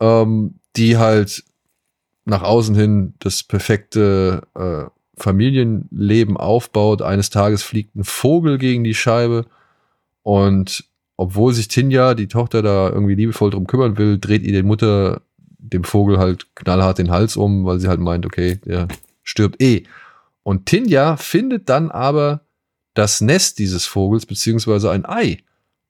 ähm, 0.00 0.60
die 0.76 0.96
halt 0.96 1.44
nach 2.24 2.42
außen 2.42 2.76
hin 2.76 3.14
das 3.18 3.42
perfekte 3.42 4.42
äh, 4.54 4.84
Familienleben 5.20 6.36
aufbaut. 6.36 7.02
Eines 7.02 7.30
Tages 7.30 7.64
fliegt 7.64 7.96
ein 7.96 8.04
Vogel 8.04 8.58
gegen 8.58 8.84
die 8.84 8.94
Scheibe 8.94 9.46
und 10.22 10.84
obwohl 11.18 11.52
sich 11.52 11.66
Tinja, 11.66 12.14
die 12.14 12.28
Tochter, 12.28 12.62
da 12.62 12.88
irgendwie 12.88 13.16
liebevoll 13.16 13.50
drum 13.50 13.66
kümmern 13.66 13.98
will, 13.98 14.18
dreht 14.18 14.44
ihr 14.44 14.52
die 14.52 14.62
Mutter 14.62 15.20
dem 15.58 15.82
Vogel 15.82 16.18
halt 16.18 16.54
knallhart 16.54 16.98
den 16.98 17.10
Hals 17.10 17.36
um, 17.36 17.64
weil 17.64 17.80
sie 17.80 17.88
halt 17.88 17.98
meint, 17.98 18.24
okay, 18.24 18.60
der 18.64 18.86
stirbt 19.24 19.60
eh. 19.60 19.82
Und 20.44 20.66
Tinja 20.66 21.16
findet 21.16 21.68
dann 21.68 21.90
aber 21.90 22.42
das 22.94 23.20
Nest 23.20 23.58
dieses 23.58 23.84
Vogels 23.84 24.26
beziehungsweise 24.26 24.92
ein 24.92 25.04
Ei 25.04 25.38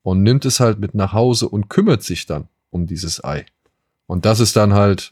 und 0.02 0.22
nimmt 0.22 0.46
es 0.46 0.60
halt 0.60 0.78
mit 0.78 0.94
nach 0.94 1.12
Hause 1.12 1.46
und 1.46 1.68
kümmert 1.68 2.02
sich 2.02 2.24
dann 2.24 2.48
um 2.70 2.86
dieses 2.86 3.22
Ei. 3.22 3.44
Und 4.06 4.24
das 4.24 4.40
ist 4.40 4.56
dann 4.56 4.72
halt, 4.72 5.10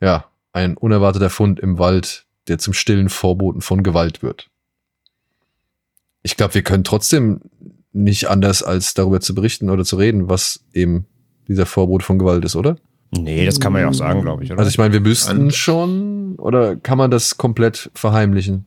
ja, 0.00 0.26
ein 0.52 0.76
unerwarteter 0.76 1.28
Fund 1.28 1.58
im 1.58 1.78
Wald, 1.80 2.24
der 2.46 2.58
zum 2.58 2.72
stillen 2.72 3.08
Vorboten 3.08 3.62
von 3.62 3.82
Gewalt 3.82 4.22
wird. 4.22 4.48
Ich 6.22 6.36
glaube, 6.36 6.54
wir 6.54 6.62
können 6.62 6.84
trotzdem 6.84 7.40
nicht 7.94 8.28
anders 8.28 8.62
als 8.62 8.92
darüber 8.92 9.20
zu 9.20 9.34
berichten 9.34 9.70
oder 9.70 9.84
zu 9.84 9.96
reden, 9.96 10.28
was 10.28 10.60
eben 10.74 11.06
dieser 11.48 11.64
Vorbot 11.64 12.02
von 12.02 12.18
Gewalt 12.18 12.44
ist, 12.44 12.56
oder? 12.56 12.76
Nee, 13.16 13.46
das 13.46 13.60
kann 13.60 13.72
man 13.72 13.82
ja 13.82 13.88
auch 13.88 13.94
sagen, 13.94 14.20
glaube 14.22 14.42
ich, 14.44 14.50
oder? 14.50 14.58
Also 14.58 14.68
ich 14.68 14.76
meine, 14.78 14.92
wir 14.92 15.00
müssten 15.00 15.50
schon, 15.52 16.34
oder 16.36 16.74
kann 16.76 16.98
man 16.98 17.10
das 17.10 17.36
komplett 17.38 17.90
verheimlichen? 17.94 18.64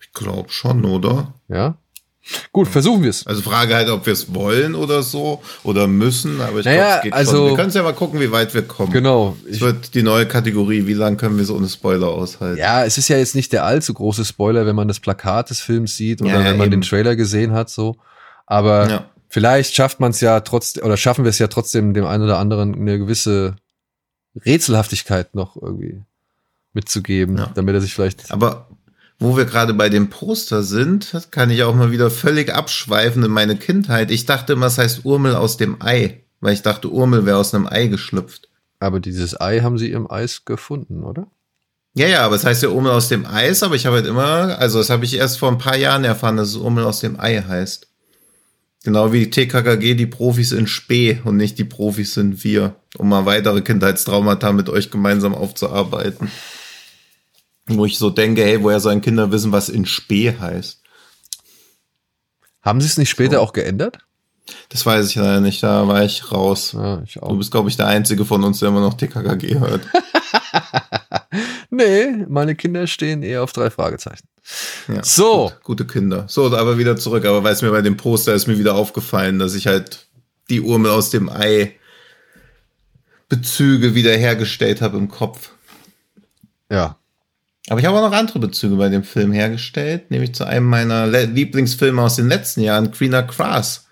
Ich 0.00 0.12
glaube 0.12 0.48
schon, 0.50 0.84
oder? 0.84 1.34
Ja? 1.48 1.76
Gut, 2.52 2.68
versuchen 2.68 3.02
wir 3.02 3.10
es. 3.10 3.26
Also 3.26 3.42
Frage 3.42 3.74
halt, 3.74 3.90
ob 3.90 4.06
wir 4.06 4.14
es 4.14 4.32
wollen 4.34 4.74
oder 4.74 5.02
so 5.02 5.42
oder 5.62 5.86
müssen, 5.86 6.40
aber 6.40 6.60
ich 6.60 6.64
Naja, 6.64 6.76
glaube, 6.84 6.96
es 6.96 7.02
geht 7.02 7.12
also- 7.12 7.32
schon. 7.36 7.46
Wir 7.50 7.56
können 7.56 7.68
es 7.68 7.74
ja 7.74 7.82
mal 7.82 7.92
gucken, 7.92 8.18
wie 8.20 8.32
weit 8.32 8.54
wir 8.54 8.62
kommen. 8.62 8.90
Genau. 8.92 9.36
Es 9.46 9.56
Ich, 9.56 9.60
wird 9.60 9.94
die 9.94 10.02
neue 10.02 10.24
Kategorie, 10.24 10.86
wie 10.86 10.94
lange 10.94 11.18
können 11.18 11.36
wir 11.36 11.44
so 11.44 11.54
ohne 11.54 11.68
Spoiler 11.68 12.08
aushalten? 12.08 12.58
ja, 12.58 12.82
es 12.86 12.96
ist 12.96 13.08
ja 13.08 13.18
jetzt 13.18 13.34
nicht 13.34 13.52
der 13.52 13.64
allzu 13.66 13.92
große 13.92 14.24
Spoiler, 14.24 14.64
wenn 14.64 14.76
man 14.76 14.88
das 14.88 15.00
Plakat 15.00 15.50
des 15.50 15.60
Films 15.60 15.96
sieht 15.98 16.22
oder 16.22 16.30
Ja, 16.30 16.38
ja, 16.40 16.44
wenn 16.46 16.56
man 16.56 16.70
den 16.70 16.80
eben. 16.80 16.88
Trailer 16.88 17.14
gesehen 17.16 17.52
hat, 17.52 17.68
so. 17.68 17.96
Aber 18.46 18.88
Ja. 18.90 19.10
vielleicht 19.28 19.74
schafft 19.74 20.00
man 20.00 20.10
es 20.10 20.20
ja 20.20 20.40
trotzdem, 20.40 20.84
oder 20.84 20.96
schaffen 20.96 21.24
wir 21.24 21.30
es 21.30 21.38
ja 21.38 21.46
trotzdem 21.48 21.94
dem 21.94 22.06
einen 22.06 22.24
oder 22.24 22.38
anderen 22.38 22.74
eine 22.74 22.98
gewisse 22.98 23.56
Rätselhaftigkeit 24.44 25.34
noch 25.34 25.56
irgendwie 25.60 26.02
mitzugeben, 26.72 27.38
Ja. 27.38 27.50
damit 27.54 27.74
er 27.74 27.80
sich 27.80 27.94
vielleicht. 27.94 28.30
Aber 28.32 28.68
wo 29.18 29.36
wir 29.36 29.44
gerade 29.44 29.74
bei 29.74 29.88
dem 29.88 30.10
Poster 30.10 30.62
sind, 30.62 31.14
kann 31.30 31.50
ich 31.50 31.62
auch 31.62 31.74
mal 31.74 31.92
wieder 31.92 32.10
völlig 32.10 32.52
abschweifen 32.52 33.22
in 33.22 33.30
meine 33.30 33.56
Kindheit. 33.56 34.10
Ich 34.10 34.26
dachte 34.26 34.54
immer, 34.54 34.66
es 34.66 34.76
heißt 34.78 35.04
Urmel 35.04 35.36
aus 35.36 35.56
dem 35.56 35.80
Ei, 35.80 36.24
weil 36.40 36.52
ich 36.54 36.62
dachte, 36.62 36.90
Urmel 36.90 37.24
wäre 37.24 37.38
aus 37.38 37.54
einem 37.54 37.66
Ei 37.68 37.86
geschlüpft. 37.86 38.48
Aber 38.80 38.98
dieses 39.00 39.40
Ei 39.40 39.60
haben 39.60 39.78
sie 39.78 39.92
im 39.92 40.10
Eis 40.10 40.44
gefunden, 40.44 41.04
oder? 41.04 41.28
Ja, 41.94 42.08
ja, 42.08 42.22
aber 42.26 42.34
es 42.34 42.44
heißt 42.44 42.64
ja 42.64 42.70
Urmel 42.70 42.90
aus 42.90 43.08
dem 43.08 43.24
Eis, 43.24 43.62
aber 43.62 43.76
ich 43.76 43.86
habe 43.86 43.96
halt 43.96 44.06
immer, 44.06 44.58
also 44.58 44.78
das 44.78 44.90
habe 44.90 45.04
ich 45.04 45.14
erst 45.14 45.38
vor 45.38 45.48
ein 45.50 45.58
paar 45.58 45.76
Jahren 45.76 46.02
erfahren, 46.02 46.36
dass 46.36 46.48
es 46.48 46.56
Urmel 46.56 46.84
aus 46.84 46.98
dem 46.98 47.18
Ei 47.20 47.40
heißt. 47.40 47.86
Genau 48.84 49.12
wie 49.12 49.30
TKKG 49.30 49.94
die 49.94 50.06
Profis 50.06 50.52
in 50.52 50.66
Spee 50.66 51.18
und 51.24 51.38
nicht 51.38 51.58
die 51.58 51.64
Profis 51.64 52.14
sind 52.14 52.44
wir, 52.44 52.76
um 52.98 53.08
mal 53.08 53.24
weitere 53.24 53.62
Kindheitstraumata 53.62 54.52
mit 54.52 54.68
euch 54.68 54.90
gemeinsam 54.90 55.34
aufzuarbeiten. 55.34 56.30
Wo 57.66 57.86
ich 57.86 57.96
so 57.98 58.10
denke, 58.10 58.44
hey, 58.44 58.62
woher 58.62 58.80
sollen 58.80 59.00
Kinder 59.00 59.32
wissen, 59.32 59.52
was 59.52 59.70
in 59.70 59.86
Spee 59.86 60.34
heißt? 60.38 60.82
Haben 62.60 62.80
sie 62.82 62.86
es 62.86 62.98
nicht 62.98 63.08
später 63.08 63.40
auch 63.40 63.54
geändert? 63.54 63.98
Das 64.68 64.84
weiß 64.84 65.08
ich 65.08 65.14
leider 65.14 65.40
nicht, 65.40 65.62
da 65.62 65.88
war 65.88 66.04
ich 66.04 66.30
raus. 66.30 66.72
Ja, 66.72 67.02
ich 67.02 67.14
Du 67.14 67.38
bist, 67.38 67.50
glaube 67.50 67.70
ich, 67.70 67.76
der 67.78 67.86
Einzige 67.86 68.26
von 68.26 68.44
uns, 68.44 68.58
der 68.60 68.68
immer 68.68 68.80
noch 68.82 68.94
TKKG 68.94 69.60
hört. 69.60 69.80
Nee, 71.70 72.24
meine 72.28 72.54
Kinder 72.54 72.86
stehen 72.86 73.24
eher 73.24 73.42
auf 73.42 73.52
drei 73.52 73.68
Fragezeichen. 73.68 74.28
Ja, 74.88 75.02
So. 75.02 75.48
Gut, 75.48 75.62
gute 75.62 75.86
Kinder. 75.86 76.24
So, 76.28 76.54
aber 76.54 76.78
wieder 76.78 76.96
zurück. 76.96 77.24
Aber 77.24 77.44
weil 77.44 77.54
es 77.54 77.62
mir 77.62 77.70
bei 77.70 77.82
dem 77.82 77.96
Poster 77.96 78.34
ist 78.34 78.46
mir 78.46 78.58
wieder 78.58 78.74
aufgefallen, 78.74 79.38
dass 79.38 79.54
ich 79.54 79.66
halt 79.66 80.06
die 80.50 80.60
Urmel 80.60 80.90
aus 80.90 81.10
dem 81.10 81.28
Ei 81.28 81.74
Bezüge 83.28 83.94
wiederhergestellt 83.94 84.80
habe 84.80 84.98
im 84.98 85.08
Kopf. 85.08 85.50
Ja. 86.70 86.98
Aber 87.68 87.80
ich 87.80 87.86
habe 87.86 87.96
auch 87.98 88.10
noch 88.10 88.16
andere 88.16 88.38
Bezüge 88.38 88.76
bei 88.76 88.90
dem 88.90 89.04
Film 89.04 89.32
hergestellt, 89.32 90.10
nämlich 90.10 90.34
zu 90.34 90.44
einem 90.44 90.66
meiner 90.66 91.06
Le 91.06 91.24
Lieblingsfilme 91.24 92.02
aus 92.02 92.16
den 92.16 92.28
letzten 92.28 92.60
Jahren, 92.60 92.92
Greener 92.92 93.22
Grass. 93.22 93.86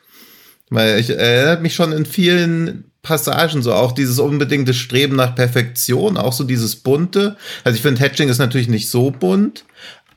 Weil 0.69 0.99
ich 1.01 1.11
erinnert 1.11 1.63
mich 1.63 1.75
schon 1.75 1.93
in 1.93 2.05
vielen 2.05 2.93
Passagen 3.03 3.63
so 3.63 3.73
auch 3.73 3.93
dieses 3.93 4.19
unbedingte 4.19 4.75
Streben 4.75 5.17
nach 5.17 5.35
Perfektion, 5.35 6.17
auch 6.17 6.33
so 6.33 6.45
dieses 6.45 6.77
bunte. 6.77 7.37
Also 7.65 7.77
ich 7.77 7.83
finde 7.83 8.01
Hatching 8.01 8.29
ist 8.29 8.39
natürlich 8.39 8.69
nicht 8.69 8.89
so 8.91 9.11
bunt, 9.11 9.65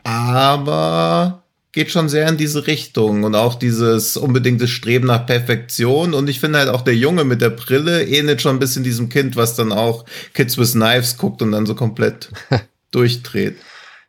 aber 0.05 1.43
geht 1.71 1.91
schon 1.91 2.07
sehr 2.07 2.29
in 2.29 2.37
diese 2.37 2.67
Richtung 2.67 3.23
und 3.23 3.35
auch 3.35 3.55
dieses 3.55 4.15
unbedingte 4.15 4.67
Streben 4.67 5.07
nach 5.07 5.25
Perfektion 5.25 6.13
und 6.13 6.29
ich 6.29 6.39
finde 6.39 6.59
halt 6.59 6.69
auch 6.69 6.83
der 6.83 6.95
Junge 6.95 7.25
mit 7.25 7.41
der 7.41 7.49
Brille 7.49 8.05
ähnelt 8.05 8.41
schon 8.41 8.55
ein 8.55 8.59
bisschen 8.59 8.83
diesem 8.83 9.09
Kind, 9.09 9.35
was 9.35 9.55
dann 9.55 9.73
auch 9.73 10.05
Kids 10.33 10.57
with 10.57 10.71
Knives 10.71 11.17
guckt 11.17 11.41
und 11.41 11.51
dann 11.51 11.65
so 11.65 11.75
komplett 11.75 12.29
durchdreht. 12.91 13.57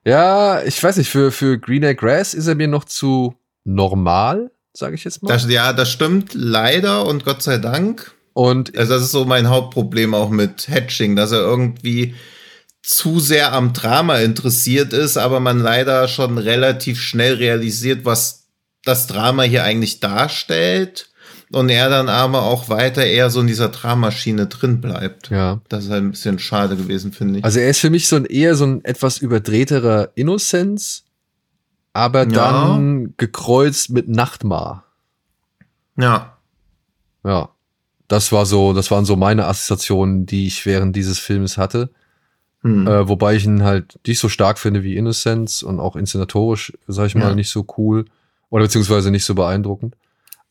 Ja, 0.04 0.62
ich 0.62 0.80
weiß 0.80 0.98
nicht, 0.98 1.10
für, 1.10 1.32
für 1.32 1.58
Greener 1.58 1.94
Grass 1.94 2.34
ist 2.34 2.46
er 2.46 2.54
mir 2.54 2.68
noch 2.68 2.84
zu 2.84 3.34
normal, 3.64 4.52
sage 4.72 4.94
ich 4.94 5.02
jetzt 5.02 5.24
mal. 5.24 5.28
Das, 5.28 5.50
ja, 5.50 5.72
das 5.72 5.90
stimmt 5.90 6.34
leider 6.34 7.04
und 7.06 7.24
Gott 7.24 7.42
sei 7.42 7.58
Dank. 7.58 8.12
Und 8.32 8.78
Also 8.78 8.94
das 8.94 9.02
ist 9.02 9.12
so 9.12 9.24
mein 9.24 9.48
Hauptproblem 9.48 10.14
auch 10.14 10.30
mit 10.30 10.68
Hatching, 10.68 11.16
dass 11.16 11.32
er 11.32 11.40
irgendwie 11.40 12.14
zu 12.86 13.18
sehr 13.18 13.52
am 13.52 13.72
Drama 13.72 14.18
interessiert 14.18 14.92
ist, 14.92 15.16
aber 15.16 15.40
man 15.40 15.58
leider 15.58 16.06
schon 16.06 16.38
relativ 16.38 17.00
schnell 17.00 17.34
realisiert, 17.34 18.04
was 18.04 18.44
das 18.84 19.08
Drama 19.08 19.42
hier 19.42 19.64
eigentlich 19.64 19.98
darstellt 19.98 21.10
und 21.50 21.68
er 21.68 21.88
dann 21.90 22.08
aber 22.08 22.42
auch 22.42 22.68
weiter 22.68 23.04
eher 23.04 23.28
so 23.30 23.40
in 23.40 23.48
dieser 23.48 23.70
Dramaschiene 23.70 24.46
drin 24.46 24.80
bleibt. 24.80 25.30
ja. 25.30 25.60
Das 25.68 25.84
ist 25.86 25.90
halt 25.90 26.04
ein 26.04 26.12
bisschen 26.12 26.38
schade 26.38 26.76
gewesen, 26.76 27.12
finde 27.12 27.40
ich. 27.40 27.44
Also 27.44 27.58
er 27.58 27.70
ist 27.70 27.80
für 27.80 27.90
mich 27.90 28.06
so 28.06 28.14
ein 28.16 28.24
eher 28.24 28.54
so 28.54 28.64
ein 28.66 28.84
etwas 28.84 29.18
überdrehterer 29.18 30.10
Innocence, 30.14 31.02
aber 31.92 32.20
Ja. 32.22 32.28
dann 32.28 33.14
gekreuzt 33.16 33.90
mit 33.90 34.08
Nachtmar. 34.08 34.84
ja. 35.96 36.36
Ja. 37.24 37.48
Das 38.08 38.30
war 38.30 38.46
so, 38.46 38.72
das 38.72 38.92
waren 38.92 39.04
so 39.04 39.16
meine 39.16 39.46
Assoziationen, 39.46 40.26
die 40.26 40.46
ich 40.46 40.64
während 40.64 40.94
dieses 40.94 41.18
Filmes 41.18 41.58
hatte. 41.58 41.90
Hm. 42.62 42.86
Äh, 42.86 43.08
wobei 43.08 43.34
ich 43.36 43.44
ihn 43.44 43.62
halt 43.62 43.98
nicht 44.06 44.18
so 44.18 44.28
stark 44.28 44.58
finde 44.58 44.82
wie 44.82 44.96
Innocence 44.96 45.62
und 45.62 45.78
auch 45.80 45.96
inszenatorisch, 45.96 46.72
sag 46.88 47.06
ich 47.06 47.14
mal, 47.14 47.28
Ja. 47.28 47.34
nicht 47.34 47.50
so 47.50 47.66
cool. 47.78 48.06
Oder 48.50 48.64
beziehungsweise 48.64 49.10
nicht 49.10 49.24
so 49.24 49.34
beeindruckend. 49.34 49.96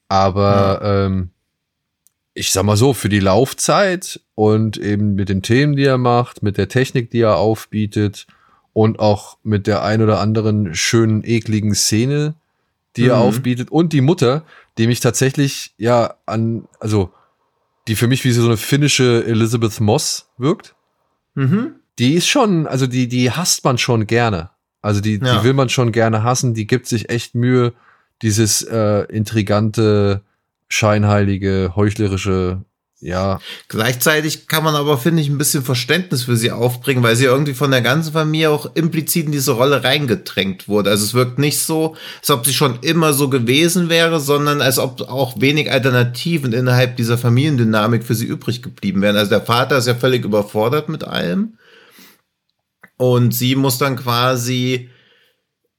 Aber 0.07 0.81
ähm, 0.83 1.29
ich 2.33 2.51
sag 2.51 2.63
mal 2.63 2.77
so, 2.77 2.93
für 2.93 3.09
die 3.09 3.19
Laufzeit 3.21 4.19
und 4.35 4.77
eben 4.77 5.15
mit 5.15 5.29
den 5.29 5.41
Themen, 5.41 5.75
die 5.75 5.85
er 5.85 5.97
macht, 5.97 6.43
mit 6.43 6.57
der 6.57 6.67
Technik, 6.67 7.09
die 7.09 7.21
er 7.21 7.37
aufbietet 7.37 8.27
und 8.73 8.99
auch 8.99 9.37
mit 9.43 9.67
der 9.67 9.83
ein 9.83 10.01
oder 10.01 10.19
anderen 10.19 10.75
schönen, 10.75 11.23
ekligen 11.23 11.73
Szene, 11.73 12.35
die 12.97 13.07
er 13.07 13.15
Mhm. 13.15 13.21
aufbietet 13.21 13.71
und 13.71 13.93
die 13.93 14.01
Mutter, 14.01 14.43
die 14.77 14.87
mich 14.87 14.99
tatsächlich 14.99 15.73
ja 15.77 16.15
an, 16.25 16.67
also 16.79 17.11
die 17.87 17.95
für 17.95 18.07
mich 18.07 18.23
wie 18.25 18.31
so 18.31 18.45
eine 18.45 18.57
finnische 18.57 19.23
Elizabeth 19.25 19.79
Moss 19.79 20.27
wirkt 20.37 20.75
Mhm. 21.35 21.75
Die 21.99 22.13
ist 22.13 22.27
schon, 22.27 22.67
also 22.67 22.87
die, 22.87 23.07
die 23.07 23.31
hasst 23.31 23.63
man 23.63 23.77
schon 23.77 24.07
gerne. 24.07 24.49
Also 24.81 25.01
die, 25.01 25.19
Ja. 25.21 25.37
die 25.39 25.43
will 25.43 25.53
man 25.53 25.69
schon 25.69 25.91
gerne 25.91 26.23
hassen. 26.23 26.53
Die 26.53 26.67
gibt 26.67 26.87
sich 26.87 27.09
echt 27.09 27.35
Mühe, 27.35 27.73
dieses 28.21 28.61
äh, 28.61 29.03
intrigante, 29.11 30.21
scheinheilige, 30.67 31.73
heuchlerische, 31.75 32.63
ja, 33.01 33.39
Gleichzeitig 33.67 34.47
kann 34.47 34.63
man 34.63 34.73
aber, 34.73 34.97
finde 34.97 35.21
ich, 35.21 35.27
ein 35.29 35.37
bisschen 35.37 35.63
Verständnis 35.63 36.23
für 36.23 36.37
sie 36.37 36.51
aufbringen, 36.51 37.03
weil 37.03 37.15
sie 37.15 37.25
irgendwie 37.25 37.53
von 37.53 37.69
der 37.69 37.81
ganzen 37.81 38.13
Familie 38.13 38.49
auch 38.49 38.73
implizit 38.73 39.25
in 39.25 39.31
diese 39.31 39.51
Rolle 39.51 39.83
reingedrängt 39.83 40.67
wurde. 40.67 40.89
Also 40.91 41.03
es 41.03 41.13
wirkt 41.13 41.37
nicht 41.37 41.59
so, 41.59 41.95
als 42.21 42.31
ob 42.31 42.45
sie 42.45 42.53
schon 42.53 42.79
immer 42.81 43.13
so 43.13 43.29
gewesen 43.29 43.89
wäre, 43.89 44.19
sondern 44.19 44.61
als 44.61 44.79
ob 44.79 45.01
auch 45.01 45.39
wenig 45.39 45.71
Alternativen 45.71 46.53
innerhalb 46.53 46.95
dieser 46.95 47.17
Familiendynamik 47.17 48.03
für 48.03 48.15
sie 48.15 48.25
übrig 48.25 48.63
geblieben 48.63 49.01
wären. 49.01 49.17
Also 49.17 49.29
der 49.29 49.41
Vater 49.41 49.77
ist 49.77 49.87
ja 49.87 49.95
völlig 49.95 50.23
überfordert 50.23 50.87
mit 50.89 51.03
allem. 51.03 51.57
Und 52.97 53.33
sie 53.33 53.55
muss 53.55 53.77
dann 53.77 53.95
quasi 53.95 54.89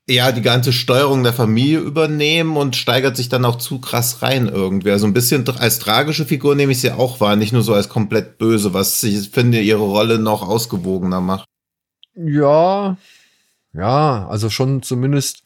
ja 0.09 0.31
die 0.33 0.43
ganze 0.43 0.73
Steuerung 0.73 1.23
der 1.23 1.33
Familie 1.33 1.81
übernehmen 1.81 2.57
und 2.57 2.77
steigert 2.77 3.17
sich 3.17 3.29
dann 3.29 3.45
auch 3.45 3.57
zu 3.57 3.81
krass 3.81 4.23
rein 4.23 4.49
irgendwie. 4.49 4.91
Also 4.91 5.07
ein 5.07 5.15
bisschen 5.15 5.49
als 5.49 5.79
tragische 5.79 6.25
Figur 6.25 6.55
nehme 6.55 6.73
ich 6.73 6.81
sie 6.81 6.93
auch 6.93 7.21
wahr, 7.21 7.37
nicht 7.37 7.53
nur 7.53 7.63
so 7.63 7.75
als 7.75 7.89
komplett 7.89 8.39
böse, 8.39 8.73
was 8.73 9.03
ich 9.03 9.31
finde 9.31 9.61
ihre 9.61 9.83
Rolle 9.83 10.19
noch 10.19 10.47
ausgewogener 10.47 11.21
macht. 11.21 11.47
Ja, 12.15 12.97
ja, 13.75 14.27
also 14.29 14.49
schon 14.49 14.83
zumindest 14.83 15.43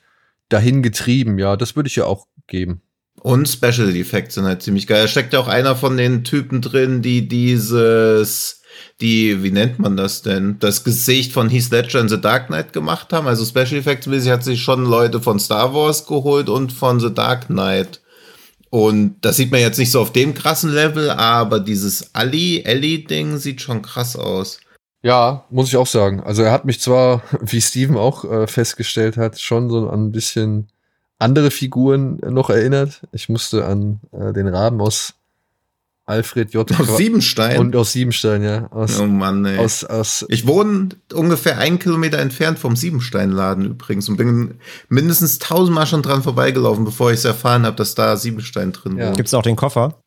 dahin 0.48 0.82
getrieben, 0.82 1.38
ja, 1.38 1.56
das 1.56 1.74
würde 1.74 1.88
ich 1.88 1.96
ja 1.96 2.04
auch 2.04 2.26
geben. 2.46 2.82
Und 3.20 3.48
Special 3.48 3.94
Effects 3.96 4.34
sind 4.36 4.44
halt 4.44 4.62
ziemlich 4.62 4.86
geil. 4.86 5.02
Da 5.02 5.08
steckt 5.08 5.32
ja 5.32 5.40
auch 5.40 5.48
einer 5.48 5.76
von 5.76 5.96
den 5.96 6.24
Typen 6.24 6.62
drin, 6.62 7.02
die 7.02 7.28
dieses, 7.28 8.59
die, 9.00 9.42
wie 9.42 9.50
nennt 9.50 9.78
man 9.78 9.96
das 9.96 10.22
denn? 10.22 10.56
Das 10.60 10.84
Gesicht 10.84 11.32
von 11.32 11.48
Heath 11.48 11.70
Ledger 11.70 12.00
in 12.00 12.08
The 12.08 12.20
Dark 12.20 12.48
Knight 12.48 12.72
gemacht 12.72 13.12
haben. 13.12 13.26
Also 13.26 13.44
Special 13.44 13.80
Effects 13.80 14.06
mäßig 14.06 14.30
hat 14.30 14.44
sich 14.44 14.62
schon 14.62 14.84
Leute 14.84 15.20
von 15.20 15.38
Star 15.38 15.74
Wars 15.74 16.06
geholt 16.06 16.48
und 16.48 16.72
von 16.72 17.00
The 17.00 17.12
Dark 17.12 17.46
Knight. 17.46 18.00
Und 18.70 19.16
das 19.22 19.36
sieht 19.36 19.50
man 19.50 19.60
jetzt 19.60 19.78
nicht 19.78 19.90
so 19.90 20.00
auf 20.00 20.12
dem 20.12 20.34
krassen 20.34 20.72
Level, 20.72 21.10
aber 21.10 21.58
dieses 21.58 22.14
Ali, 22.14 22.62
Ellie-Ding 22.62 23.38
sieht 23.38 23.60
schon 23.60 23.82
krass 23.82 24.14
aus. 24.16 24.60
Ja, 25.02 25.44
muss 25.50 25.68
ich 25.68 25.76
auch 25.76 25.86
sagen. 25.86 26.20
Also 26.20 26.42
er 26.42 26.52
hat 26.52 26.64
mich 26.64 26.80
zwar, 26.80 27.22
wie 27.40 27.60
Steven 27.60 27.96
auch 27.96 28.24
äh, 28.24 28.46
festgestellt 28.46 29.16
hat, 29.16 29.40
schon 29.40 29.70
so 29.70 29.90
ein 29.90 30.12
bisschen 30.12 30.68
andere 31.18 31.50
Figuren 31.50 32.18
noch 32.28 32.50
erinnert. 32.50 33.02
Ich 33.12 33.28
musste 33.28 33.66
an 33.66 34.00
äh, 34.12 34.32
den 34.32 34.48
Raben 34.48 34.80
aus 34.80 35.14
Alfred 36.10 36.52
J. 36.52 36.78
Aus 36.78 36.96
Siebenstein? 36.96 37.58
Und 37.58 37.76
aus 37.76 37.92
Siebenstein, 37.92 38.42
ja. 38.42 38.66
Aus, 38.70 39.00
oh 39.00 39.06
Mann, 39.06 39.44
ey. 39.44 39.58
Aus, 39.58 39.84
aus 39.84 40.26
ich 40.28 40.46
wohne 40.46 40.90
ungefähr 41.14 41.58
einen 41.58 41.78
Kilometer 41.78 42.18
entfernt 42.18 42.58
vom 42.58 42.76
Siebenstein-Laden 42.76 43.64
übrigens 43.64 44.08
und 44.08 44.16
bin 44.16 44.56
mindestens 44.88 45.38
tausendmal 45.38 45.86
schon 45.86 46.02
dran 46.02 46.22
vorbeigelaufen, 46.22 46.84
bevor 46.84 47.10
ich 47.12 47.18
es 47.18 47.24
erfahren 47.24 47.64
habe, 47.64 47.76
dass 47.76 47.94
da 47.94 48.16
Siebenstein 48.16 48.72
drin 48.72 48.98
ja. 48.98 49.06
war. 49.06 49.16
Gibt 49.16 49.28
es 49.28 49.34
auch 49.34 49.42
den 49.42 49.56
Koffer? 49.56 50.02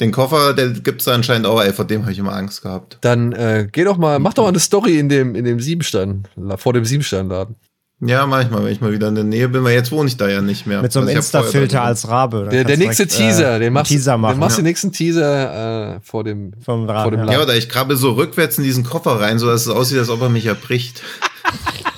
Den 0.00 0.10
Koffer, 0.10 0.54
der 0.54 0.70
gibt's 0.70 1.04
da 1.04 1.14
anscheinend 1.14 1.46
auch, 1.46 1.62
ey, 1.62 1.72
vor 1.72 1.84
dem 1.84 2.02
habe 2.02 2.12
ich 2.12 2.18
immer 2.18 2.34
Angst 2.34 2.62
gehabt. 2.62 2.98
Dann 3.02 3.32
äh, 3.32 3.68
geh 3.70 3.84
doch 3.84 3.98
mal, 3.98 4.18
mach 4.18 4.34
doch 4.34 4.44
mal 4.44 4.48
eine 4.48 4.58
Story 4.58 4.98
in 4.98 5.08
dem, 5.08 5.34
in 5.34 5.44
dem 5.44 5.60
Siebenstein, 5.60 6.26
vor 6.56 6.72
dem 6.72 6.84
Siebenstein-Laden. 6.84 7.56
Ja, 8.04 8.26
manchmal, 8.26 8.64
wenn 8.64 8.72
ich 8.72 8.80
mal 8.80 8.90
wieder 8.90 9.06
in 9.06 9.14
der 9.14 9.22
Nähe 9.22 9.48
bin, 9.48 9.62
weil 9.62 9.74
jetzt 9.74 9.92
wohne 9.92 10.08
ich 10.08 10.16
da 10.16 10.28
ja 10.28 10.42
nicht 10.42 10.66
mehr. 10.66 10.82
Mit 10.82 10.90
so 10.90 10.98
einem 10.98 11.10
Insta-Filter 11.10 11.82
als 11.82 12.08
Rabe. 12.08 12.48
Der, 12.50 12.64
der 12.64 12.76
nächste 12.76 13.06
direkt, 13.06 13.16
Teaser, 13.16 13.56
äh, 13.56 13.60
den 13.60 13.72
machst, 13.72 13.92
Teaser 13.92 14.18
machen. 14.18 14.34
den 14.34 14.40
machst 14.40 14.56
du 14.56 14.60
ja. 14.60 14.62
den 14.64 14.68
nächsten 14.70 14.90
Teaser 14.90 15.94
äh, 15.94 16.00
vor 16.02 16.24
dem, 16.24 16.52
Vom 16.64 16.88
Raben, 16.88 17.02
vor 17.02 17.10
dem 17.12 17.20
ja. 17.20 17.26
Laden. 17.26 17.38
Ja, 17.38 17.44
oder 17.44 17.56
ich 17.56 17.68
krabbel 17.68 17.96
so 17.96 18.12
rückwärts 18.12 18.58
in 18.58 18.64
diesen 18.64 18.82
Koffer 18.82 19.20
rein, 19.20 19.38
so 19.38 19.46
dass 19.46 19.62
es 19.62 19.68
aussieht, 19.68 19.98
als 19.98 20.08
ob 20.08 20.20
er 20.20 20.30
mich 20.30 20.46
erbricht. 20.46 21.00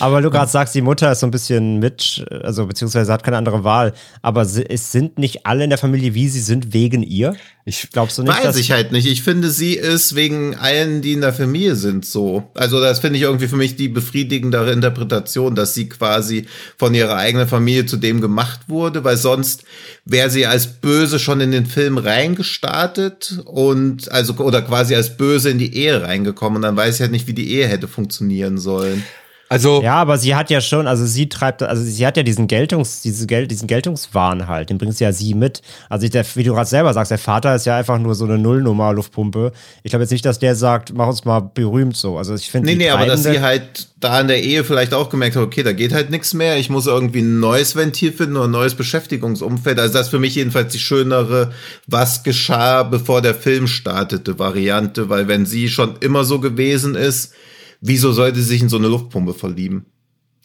Aber 0.00 0.20
du 0.22 0.30
gerade 0.30 0.50
sagst, 0.50 0.74
die 0.74 0.82
Mutter 0.82 1.12
ist 1.12 1.20
so 1.20 1.26
ein 1.26 1.30
bisschen 1.30 1.78
mit, 1.78 2.24
also 2.42 2.66
beziehungsweise 2.66 3.12
hat 3.12 3.22
keine 3.22 3.36
andere 3.36 3.64
Wahl. 3.64 3.92
Aber 4.22 4.42
es 4.42 4.92
sind 4.92 5.18
nicht 5.18 5.46
alle 5.46 5.64
in 5.64 5.70
der 5.70 5.78
Familie, 5.78 6.14
wie 6.14 6.28
sie 6.28 6.40
sind, 6.40 6.72
wegen 6.72 7.02
ihr. 7.02 7.36
Ich 7.68 7.90
Glaubst 7.92 8.16
du 8.16 8.22
nicht, 8.22 8.44
Weiß 8.44 8.56
ich 8.56 8.70
halt 8.70 8.92
nicht. 8.92 9.06
Ich 9.06 9.22
finde, 9.22 9.50
sie 9.50 9.74
ist 9.74 10.14
wegen 10.14 10.54
allen, 10.54 11.02
die 11.02 11.12
in 11.12 11.20
der 11.20 11.34
Familie 11.34 11.76
sind, 11.76 12.06
so. 12.06 12.50
Also, 12.54 12.80
das 12.80 13.00
finde 13.00 13.18
ich 13.18 13.24
irgendwie 13.24 13.46
für 13.46 13.56
mich 13.56 13.76
die 13.76 13.88
befriedigendere 13.88 14.72
Interpretation, 14.72 15.54
dass 15.54 15.74
sie 15.74 15.86
quasi 15.86 16.46
von 16.78 16.94
ihrer 16.94 17.16
eigenen 17.16 17.46
Familie 17.46 17.84
zu 17.84 17.98
dem 17.98 18.22
gemacht 18.22 18.60
wurde, 18.68 19.04
weil 19.04 19.18
sonst 19.18 19.64
wäre 20.06 20.30
sie 20.30 20.46
als 20.46 20.66
Böse 20.66 21.18
schon 21.18 21.42
in 21.42 21.50
den 21.50 21.66
Film 21.66 21.98
reingestartet 21.98 23.42
und 23.44 24.10
also, 24.10 24.34
oder 24.36 24.62
quasi 24.62 24.94
als 24.94 25.18
Böse 25.18 25.50
in 25.50 25.58
die 25.58 25.76
Ehe 25.76 26.02
reingekommen 26.02 26.56
und 26.56 26.62
dann 26.62 26.76
weiß 26.76 26.94
ich 26.94 27.00
halt 27.02 27.12
nicht, 27.12 27.26
wie 27.26 27.34
die 27.34 27.52
Ehe 27.52 27.66
hätte 27.68 27.86
funktionieren 27.86 28.56
sollen. 28.56 29.04
Also 29.48 29.82
Ja, 29.82 29.94
aber 29.94 30.18
sie 30.18 30.34
hat 30.34 30.50
ja 30.50 30.60
schon, 30.60 30.86
also 30.86 31.06
sie 31.06 31.28
treibt, 31.28 31.62
also 31.62 31.82
sie 31.82 32.06
hat 32.06 32.16
ja 32.16 32.22
diesen 32.22 32.48
Geltungs, 32.48 33.00
diese 33.00 33.26
Gel, 33.26 33.46
diesen 33.46 33.66
Geltungswahn 33.66 34.46
halt, 34.46 34.68
den 34.68 34.78
bringt 34.78 34.96
sie 34.96 35.04
ja 35.04 35.12
sie 35.12 35.34
mit. 35.34 35.62
Also 35.88 36.04
ich, 36.04 36.10
der, 36.10 36.24
wie 36.34 36.42
du 36.44 36.54
gerade 36.54 36.68
selber 36.68 36.92
sagst, 36.92 37.10
der 37.10 37.18
Vater 37.18 37.54
ist 37.54 37.64
ja 37.64 37.76
einfach 37.76 37.98
nur 37.98 38.14
so 38.14 38.24
eine 38.24 38.36
Nullnummer 38.36 38.92
Luftpumpe. 38.92 39.52
Ich 39.82 39.90
glaube 39.90 40.02
jetzt 40.02 40.10
nicht, 40.10 40.24
dass 40.24 40.38
der 40.38 40.54
sagt, 40.54 40.92
mach 40.94 41.06
uns 41.06 41.24
mal 41.24 41.40
berühmt 41.40 41.96
so. 41.96 42.18
Also 42.18 42.34
ich 42.34 42.50
finde 42.50 42.68
Nee, 42.68 42.76
nee, 42.76 42.90
aber 42.90 43.06
dass 43.06 43.22
sie 43.22 43.40
halt 43.40 43.88
da 44.00 44.20
in 44.20 44.28
der 44.28 44.42
Ehe 44.42 44.64
vielleicht 44.64 44.92
auch 44.92 45.08
gemerkt 45.08 45.36
hat, 45.36 45.42
okay, 45.42 45.62
da 45.62 45.72
geht 45.72 45.92
halt 45.92 46.10
nichts 46.10 46.34
mehr, 46.34 46.58
ich 46.58 46.68
muss 46.68 46.86
irgendwie 46.86 47.20
ein 47.20 47.40
neues 47.40 47.74
Ventil 47.74 48.12
finden 48.12 48.36
oder 48.36 48.46
ein 48.46 48.50
neues 48.50 48.74
Beschäftigungsumfeld. 48.74 49.78
Also 49.78 49.94
das 49.94 50.06
ist 50.06 50.10
für 50.10 50.18
mich 50.18 50.34
jedenfalls 50.34 50.72
die 50.72 50.78
schönere, 50.78 51.52
was 51.86 52.22
geschah, 52.22 52.82
bevor 52.82 53.22
der 53.22 53.34
Film 53.34 53.66
startete, 53.66 54.38
Variante, 54.38 55.08
weil 55.08 55.26
wenn 55.26 55.46
sie 55.46 55.68
schon 55.68 55.96
immer 56.00 56.24
so 56.24 56.38
gewesen 56.38 56.94
ist, 56.94 57.32
wieso 57.80 58.12
sollte 58.12 58.40
sie 58.40 58.46
sich 58.46 58.62
in 58.62 58.68
so 58.68 58.76
eine 58.76 58.88
Luftpumpe 58.88 59.34
verlieben? 59.34 59.86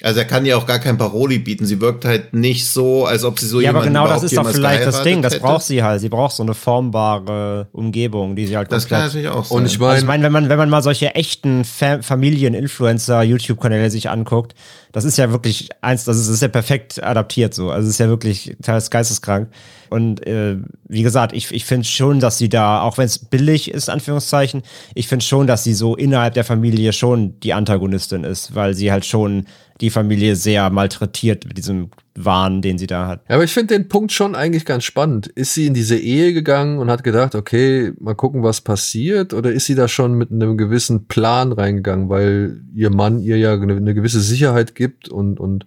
Also 0.02 0.20
er 0.20 0.26
kann 0.26 0.46
ja 0.46 0.58
auch 0.58 0.66
gar 0.66 0.80
kein 0.80 0.98
Paroli 0.98 1.38
bieten. 1.39 1.66
Sie 1.66 1.80
wirkt 1.80 2.04
halt 2.04 2.34
nicht 2.34 2.68
so, 2.68 3.06
als 3.06 3.24
ob 3.24 3.39
sie 3.39 3.48
so 3.48 3.62
ja, 3.62 3.70
aber 3.70 3.86
jemanden 3.86 3.94
genau 3.94 4.08
das 4.08 4.24
ist 4.24 4.36
doch 4.36 4.50
vielleicht 4.50 4.86
das 4.86 5.04
Ding. 5.04 5.22
Das 5.22 5.34
hätte. 5.34 5.44
braucht 5.44 5.64
sie 5.64 5.84
halt. 5.84 6.02
Sie 6.02 6.10
braucht 6.10 6.36
so 6.36 6.44
eine 6.44 6.54
formbare 6.56 7.68
Umgebung, 7.72 8.36
die 8.36 8.48
sie 8.48 8.58
halt 8.58 8.72
Das 8.72 8.88
kann 8.88 9.04
natürlich 9.04 9.30
auch 9.30 9.46
sein. 9.46 9.60
und 9.60 9.66
ich 9.66 9.80
Also 9.80 10.02
ich 10.02 10.06
meine, 10.06 10.24
meine, 10.24 10.24
wenn 10.24 10.32
man, 10.32 10.50
wenn 10.50 10.58
man 10.58 10.70
mal 10.70 10.82
solche 10.82 11.14
echten 11.16 11.64
Fa 11.64 12.02
Familien-Influencer, 12.02 13.22
YouTube-Kanäle 13.22 13.89
sich 13.91 14.10
anguckt, 14.10 14.56
das 14.91 15.06
ist 15.06 15.18
ja 15.18 15.32
wirklich 15.32 15.70
eins, 15.82 16.04
das 16.06 16.18
ist, 16.18 16.28
das 16.28 16.36
ist 16.36 16.41
ja 16.41 16.48
perfekt 16.50 17.02
adaptiert 17.02 17.54
so. 17.54 17.70
Also 17.70 17.88
es 17.88 17.94
ist 17.94 18.00
ja 18.00 18.08
wirklich 18.08 18.58
teils 18.62 18.89
geisteskrank. 18.89 19.50
Und 19.89 20.26
äh, 20.26 20.58
wie 20.88 21.04
gesagt, 21.04 21.34
ich, 21.34 21.52
ich 21.52 21.66
finde 21.66 21.86
schon, 21.86 22.20
dass 22.20 22.39
sie 22.39 22.50
da, 22.50 22.82
auch 22.82 22.98
wenn 22.98 23.06
es 23.06 23.20
billig 23.20 23.70
ist, 23.70 23.89
Anführungszeichen, 23.89 24.64
ich 24.96 25.08
finde 25.08 25.24
schon, 25.24 25.46
dass 25.46 25.64
sie 25.64 25.76
so 25.76 25.96
innerhalb 25.96 26.34
der 26.34 26.44
Familie 26.44 26.94
schon 26.94 27.39
die 27.41 27.54
Antagonistin 27.54 28.24
ist, 28.24 28.56
weil 28.56 28.74
sie 28.74 28.91
halt 28.91 29.06
schon 29.06 29.46
die 29.82 29.89
Familie 29.89 30.36
sehr 30.36 30.69
malträtiert 30.69 31.45
mit 31.45 31.57
diesem 31.57 31.89
Wahn, 32.15 32.61
den 32.61 32.78
sie 32.78 32.88
da 32.88 33.07
hat. 33.07 33.21
Ja, 33.28 33.36
aber 33.36 33.43
ich 33.43 33.51
finde 33.51 33.76
den 33.76 33.88
Punkt 33.88 34.11
schon 34.11 34.36
eigentlich 34.36 34.65
ganz 34.65 34.84
spannend. 34.84 35.28
Ist 35.28 35.55
sie 35.55 35.65
in 35.65 35.74
diese 35.74 35.97
Ehe 35.97 36.34
gegangen 36.34 36.78
und 36.78 36.91
hat 36.91 37.03
gedacht, 37.03 37.34
okay, 37.34 37.91
mal 37.99 38.13
gucken, 38.13 38.43
was 38.43 38.61
passiert? 38.61 39.34
Oder 39.34 39.51
ist 39.51 39.65
sie 39.65 39.76
da 39.76 39.88
schon 39.88 40.13
mit 40.13 40.32
einem 40.32 40.57
gewissen 40.57 41.07
Plan 41.07 41.51
reingegangen, 41.51 42.09
weil 42.09 42.61
ihr 42.76 42.91
Mann 42.91 43.19
ihr 43.19 43.38
ja 43.38 43.53
eine, 43.53 43.93
gewisse 43.93 44.21
Sicherheit 44.21 44.76
gibt 44.76 45.09
und, 45.09 45.39
und 45.39 45.65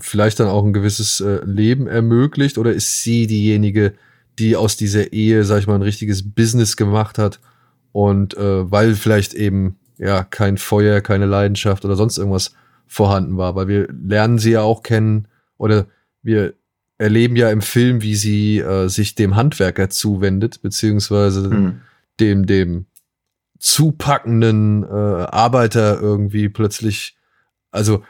vielleicht 0.00 0.40
dann 0.40 0.48
auch 0.48 0.64
ein 0.64 0.72
gewisses 0.72 1.20
äh, 1.20 1.44
Leben 1.44 1.86
ermöglicht? 1.86 2.58
Oder 2.58 2.72
ist 2.72 3.02
sie 3.04 3.28
diejenige, 3.28 3.94
die 4.40 4.56
aus 4.56 4.76
dieser 4.76 5.12
Ehe, 5.12 5.44
sag 5.44 5.60
ich 5.60 5.66
mal, 5.68 5.76
ein 5.76 5.82
richtiges 5.82 6.28
Business 6.28 6.76
gemacht 6.76 7.16
hat? 7.18 7.38
Und 7.92 8.36
äh, 8.36 8.70
weil 8.70 8.94
vielleicht 8.96 9.34
eben 9.34 9.76
ja 9.98 10.24
kein 10.24 10.56
Feuer, 10.56 11.00
keine 11.00 11.26
Leidenschaft 11.26 11.84
oder 11.84 11.94
sonst 11.94 12.18
irgendwas 12.18 12.54
vorhanden 12.90 13.36
war, 13.36 13.54
weil 13.54 13.68
wir 13.68 13.88
lernen 13.92 14.38
sie 14.38 14.50
ja 14.50 14.62
auch 14.62 14.82
kennen 14.82 15.28
oder 15.58 15.86
wir 16.22 16.54
erleben 16.98 17.36
ja 17.36 17.48
im 17.50 17.62
Film, 17.62 18.02
wie 18.02 18.16
sie 18.16 18.58
äh, 18.58 18.88
sich 18.88 19.14
dem 19.14 19.36
Handwerker 19.36 19.88
zuwendet, 19.88 20.60
beziehungsweise 20.60 21.48
Hm. 21.50 21.80
dem, 22.18 22.46
dem 22.46 22.86
zupackenden 23.58 24.82
äh, 24.84 24.86
Arbeiter 24.86 26.00
irgendwie 26.00 26.48
plötzlich, 26.48 27.16
also, 27.70 28.02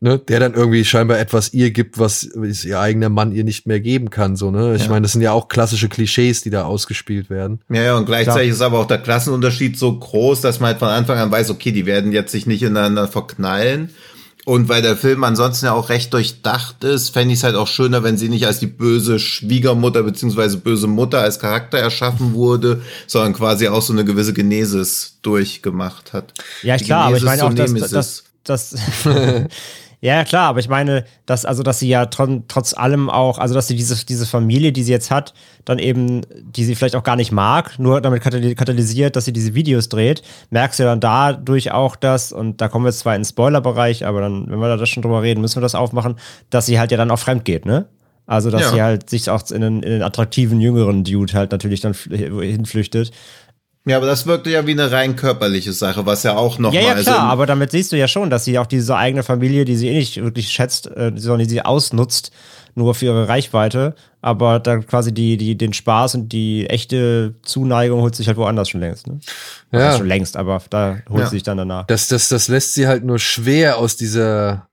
ne, 0.00 0.18
der 0.18 0.40
dann 0.40 0.54
irgendwie 0.54 0.84
scheinbar 0.84 1.18
etwas 1.18 1.54
ihr 1.54 1.70
gibt, 1.70 1.98
was 1.98 2.24
ihr 2.64 2.78
eigener 2.78 3.08
Mann 3.08 3.32
ihr 3.32 3.44
nicht 3.44 3.66
mehr 3.66 3.80
geben 3.80 4.10
kann, 4.10 4.36
so, 4.36 4.50
ne? 4.50 4.74
Ich 4.76 4.84
Ja. 4.84 4.90
meine, 4.90 5.02
das 5.02 5.12
sind 5.12 5.22
ja 5.22 5.32
auch 5.32 5.48
klassische 5.48 5.88
Klischees, 5.88 6.42
die 6.42 6.50
da 6.50 6.64
ausgespielt 6.64 7.30
werden. 7.30 7.60
Ja, 7.70 7.82
ja, 7.82 7.96
und 7.96 8.06
gleichzeitig 8.06 8.50
ist 8.50 8.60
aber 8.60 8.78
auch 8.80 8.86
der 8.86 8.98
Klassenunterschied 8.98 9.78
so 9.78 9.98
groß, 9.98 10.40
dass 10.40 10.60
man 10.60 10.68
halt 10.70 10.78
von 10.80 10.88
Anfang 10.88 11.18
an 11.18 11.30
weiß, 11.30 11.50
okay, 11.50 11.72
die 11.72 11.86
werden 11.86 12.12
jetzt 12.12 12.32
sich 12.32 12.46
nicht 12.46 12.62
ineinander 12.62 13.08
verknallen. 13.08 13.90
Und 14.46 14.68
weil 14.68 14.80
der 14.80 14.96
Film 14.96 15.24
ansonsten 15.24 15.66
ja 15.66 15.72
auch 15.72 15.88
recht 15.88 16.14
durchdacht 16.14 16.84
ist, 16.84 17.10
fände 17.10 17.34
ich 17.34 17.40
es 17.40 17.42
halt 17.42 17.56
auch 17.56 17.66
schöner, 17.66 18.04
wenn 18.04 18.16
sie 18.16 18.28
nicht 18.28 18.46
als 18.46 18.60
die 18.60 18.68
böse 18.68 19.18
Schwiegermutter 19.18 20.04
beziehungsweise 20.04 20.58
böse 20.58 20.86
Mutter 20.86 21.20
als 21.20 21.40
Charakter 21.40 21.78
erschaffen 21.78 22.32
wurde, 22.32 22.80
sondern 23.08 23.32
quasi 23.32 23.66
auch 23.66 23.82
so 23.82 23.92
eine 23.92 24.04
gewisse 24.04 24.32
Genesis 24.32 25.18
durchgemacht 25.22 26.12
hat. 26.12 26.32
Ja, 26.62 26.76
klar, 26.76 27.06
aber 27.06 27.16
ich 27.16 27.24
meine 27.24 27.42
auch, 27.42 27.52
dass, 27.52 27.72
dass, 27.90 28.24
dass 28.44 28.76
Ja, 30.02 30.24
klar, 30.24 30.48
aber 30.48 30.60
ich 30.60 30.68
meine, 30.68 31.04
dass, 31.24 31.44
also, 31.46 31.62
dass 31.62 31.78
sie 31.78 31.88
ja 31.88 32.06
tron, 32.06 32.44
trotz 32.48 32.74
allem 32.74 33.08
auch, 33.08 33.38
also, 33.38 33.54
dass 33.54 33.66
sie 33.66 33.74
diese, 33.76 34.04
diese 34.04 34.26
Familie, 34.26 34.70
die 34.70 34.82
sie 34.82 34.92
jetzt 34.92 35.10
hat, 35.10 35.32
dann 35.64 35.78
eben, 35.78 36.20
die 36.42 36.64
sie 36.64 36.74
vielleicht 36.74 36.96
auch 36.96 37.02
gar 37.02 37.16
nicht 37.16 37.32
mag, 37.32 37.78
nur 37.78 38.00
damit 38.02 38.22
kataly- 38.22 38.54
katalysiert, 38.54 39.16
dass 39.16 39.24
sie 39.24 39.32
diese 39.32 39.54
Videos 39.54 39.88
dreht, 39.88 40.22
merkst 40.50 40.78
du 40.80 40.84
dann 40.84 41.00
dadurch 41.00 41.72
auch 41.72 41.96
das, 41.96 42.30
und 42.30 42.60
da 42.60 42.68
kommen 42.68 42.84
wir 42.84 42.90
jetzt 42.90 43.00
zwar 43.00 43.14
in 43.16 43.22
den 43.22 43.26
Spoiler-Bereich, 43.26 44.04
aber 44.04 44.20
dann, 44.20 44.48
wenn 44.50 44.58
wir 44.58 44.76
da 44.76 44.84
schon 44.86 45.02
drüber 45.02 45.22
reden, 45.22 45.40
müssen 45.40 45.56
wir 45.56 45.62
das 45.62 45.74
aufmachen, 45.74 46.16
dass 46.50 46.66
sie 46.66 46.78
halt 46.78 46.90
ja 46.92 46.98
dann 46.98 47.10
auch 47.10 47.18
fremd 47.18 47.44
geht, 47.46 47.64
ne? 47.64 47.86
Also, 48.28 48.50
dass 48.50 48.62
Ja. 48.62 48.70
sie 48.72 48.82
halt 48.82 49.08
sich 49.08 49.30
auch 49.30 49.48
in 49.50 49.62
einen, 49.62 49.82
in 49.84 49.92
einen 49.92 50.02
attraktiven, 50.02 50.60
jüngeren 50.60 51.04
Dude 51.04 51.32
halt 51.32 51.52
natürlich 51.52 51.80
dann 51.80 51.92
fl- 51.94 52.42
hinflüchtet. 52.42 53.12
Ja, 53.88 53.98
aber 53.98 54.06
das 54.06 54.26
wirkte 54.26 54.50
ja 54.50 54.66
wie 54.66 54.72
eine 54.72 54.90
rein 54.90 55.14
körperliche 55.16 55.72
Sache, 55.72 56.04
was 56.06 56.24
ja 56.24 56.36
auch 56.36 56.58
noch 56.58 56.72
Ja, 56.72 56.80
mal, 56.80 56.86
ja, 56.88 56.92
also 56.94 57.10
klar, 57.10 57.24
im- 57.24 57.30
aber 57.30 57.46
damit 57.46 57.70
siehst 57.70 57.92
du 57.92 57.96
ja 57.96 58.08
schon, 58.08 58.30
dass 58.30 58.44
sie 58.44 58.58
auch 58.58 58.66
diese 58.66 58.96
eigene 58.96 59.22
Familie, 59.22 59.64
die 59.64 59.76
sie 59.76 59.88
eh 59.88 59.94
nicht 59.94 60.16
wirklich 60.22 60.48
schätzt, 60.48 60.88
äh, 60.88 61.12
sondern 61.14 61.46
die 61.46 61.50
sie 61.54 61.62
ausnutzt, 61.62 62.32
nur 62.74 62.94
für 62.94 63.06
ihre 63.06 63.28
Reichweite, 63.28 63.94
aber 64.20 64.58
dann 64.60 64.86
quasi 64.86 65.14
die, 65.14 65.36
die, 65.38 65.56
den 65.56 65.72
Spaß 65.72 66.16
und 66.16 66.28
die 66.30 66.66
echte 66.68 67.34
Zuneigung 67.42 68.00
holt 68.02 68.14
sich 68.16 68.26
halt 68.28 68.36
woanders 68.36 68.68
schon 68.68 68.80
längst. 68.80 69.06
Ne? 69.06 69.18
Ja. 69.72 69.78
Ja. 69.78 69.96
Schon 69.96 70.08
längst, 70.08 70.36
aber 70.36 70.60
da 70.68 70.98
holt 71.08 71.20
Ja. 71.20 71.26
sie 71.26 71.36
sich 71.36 71.42
dann 71.44 71.56
danach. 71.56 71.86
Das, 71.86 72.08
das, 72.08 72.28
das 72.28 72.48
lässt 72.48 72.74
sie 72.74 72.86
halt 72.86 73.04
nur 73.04 73.18
schwer 73.18 73.78
aus 73.78 73.96
dieser 73.96 74.66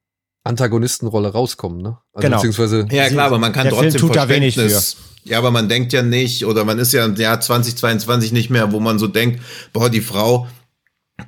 Antagonistenrolle 0.44 1.30
rauskommen, 1.30 1.82
ne? 1.82 1.98
Also 2.14 2.26
Genau. 2.28 2.38
beziehungsweise 2.38 2.86
Ja, 2.92 3.08
klar, 3.10 3.28
aber 3.28 3.40
man 3.40 3.54
kann 3.54 3.66
Der 3.66 3.74
Film 3.74 3.92
trotzdem 3.92 4.02
tut 4.02 4.16
da 4.16 4.30
wenig 4.30 4.56
Verständnis. 4.56 4.98
Ja, 5.24 5.38
aber 5.38 5.52
man 5.52 5.70
denkt 5.70 5.94
ja 5.94 6.02
nicht, 6.02 6.46
oder 6.46 6.66
man 6.66 6.80
ist 6.80 6.92
ja 6.92 7.06
im 7.06 7.16
Jahr 7.16 7.40
2022 7.40 8.34
nicht 8.34 8.50
mehr, 8.50 8.74
wo 8.74 8.82
man 8.82 9.00
so 9.00 9.08
denkt, 9.08 9.42
boah, 9.72 9.90
die 9.90 10.02
Frau 10.02 10.48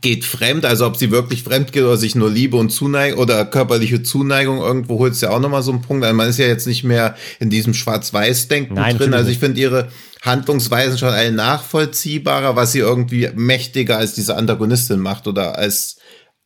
geht 0.02 0.26
fremd, 0.26 0.66
also 0.66 0.86
ob 0.86 0.98
sie 0.98 1.12
wirklich 1.12 1.44
fremd 1.44 1.72
geht 1.72 1.84
oder 1.84 1.96
sich 1.96 2.16
nur 2.16 2.30
Liebe 2.30 2.58
und 2.58 2.72
Zuneigung 2.72 3.20
oder 3.20 3.46
körperliche 3.46 4.04
Zuneigung 4.04 4.58
irgendwo 4.58 4.98
holt, 5.00 5.14
ist 5.14 5.22
ja 5.22 5.30
auch 5.30 5.40
nochmal 5.40 5.64
so 5.64 5.72
ein 5.72 5.82
Punkt. 5.82 6.04
Also 6.04 6.16
man 6.16 6.28
ist 6.28 6.40
ja 6.40 6.48
jetzt 6.48 6.68
nicht 6.68 6.84
mehr 6.84 7.16
in 7.40 7.50
diesem 7.50 7.74
Schwarz-Weiß-Denken 7.74 8.76
drin. 8.76 8.84
natürlich 8.84 9.14
Also 9.14 9.30
ich 9.30 9.40
finde 9.40 9.62
ihre 9.62 9.90
Handlungsweisen 10.24 10.98
schon 10.98 11.10
alle 11.10 11.32
nachvollziehbarer, 11.32 12.56
was 12.56 12.72
sie 12.74 12.80
irgendwie 12.80 13.30
mächtiger 13.36 13.98
als 13.98 14.16
diese 14.16 14.36
Antagonistin 14.36 15.00
macht 15.00 15.28
oder 15.28 15.58
als 15.58 15.98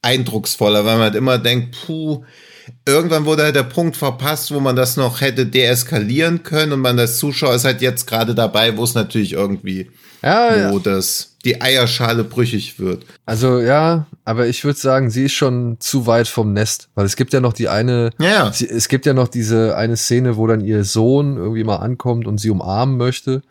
eindrucksvoller, 0.01 0.85
weil 0.85 0.95
man 0.95 1.03
halt 1.03 1.15
immer 1.15 1.37
denkt, 1.37 1.77
puh, 1.85 2.23
irgendwann 2.87 3.25
wurde 3.25 3.43
halt 3.43 3.55
der 3.55 3.63
Punkt 3.63 3.95
verpasst, 3.97 4.53
wo 4.53 4.59
man 4.59 4.75
das 4.75 4.97
noch 4.97 5.21
hätte 5.21 5.45
deeskalieren 5.45 6.43
können 6.43 6.73
und 6.73 6.79
man 6.81 6.97
als 6.99 7.17
Zuschauer 7.17 7.55
ist 7.55 7.65
halt 7.65 7.81
jetzt 7.81 8.07
gerade 8.07 8.35
dabei, 8.35 8.75
wo 8.77 8.83
es 8.83 8.95
natürlich 8.95 9.33
irgendwie, 9.33 9.89
Ja, 10.23 10.55
ja. 10.55 10.71
wo 10.71 10.79
das, 10.79 11.35
die 11.45 11.61
Eierschale 11.61 12.23
brüchig 12.23 12.79
wird. 12.79 13.05
Also 13.25 13.59
ja, 13.59 14.07
aber 14.25 14.47
ich 14.47 14.63
würde 14.63 14.79
sagen, 14.79 15.09
sie 15.09 15.25
ist 15.25 15.33
schon 15.33 15.77
zu 15.79 16.05
weit 16.07 16.27
vom 16.27 16.53
Nest, 16.53 16.89
weil 16.95 17.05
es 17.05 17.15
gibt 17.15 17.33
ja 17.33 17.39
noch 17.39 17.53
die 17.53 17.69
eine, 17.69 18.09
Ja, 18.19 18.27
ja. 18.29 18.51
sie, 18.53 18.67
es 18.69 18.87
gibt 18.89 19.05
ja 19.05 19.13
noch 19.13 19.27
diese 19.27 19.75
eine 19.77 19.95
Szene, 19.97 20.35
wo 20.37 20.47
dann 20.47 20.61
ihr 20.61 20.83
Sohn 20.83 21.37
irgendwie 21.37 21.63
mal 21.63 21.77
ankommt 21.77 22.27
und 22.27 22.37
sie 22.39 22.49
umarmen 22.49 22.97
möchte 22.97 23.41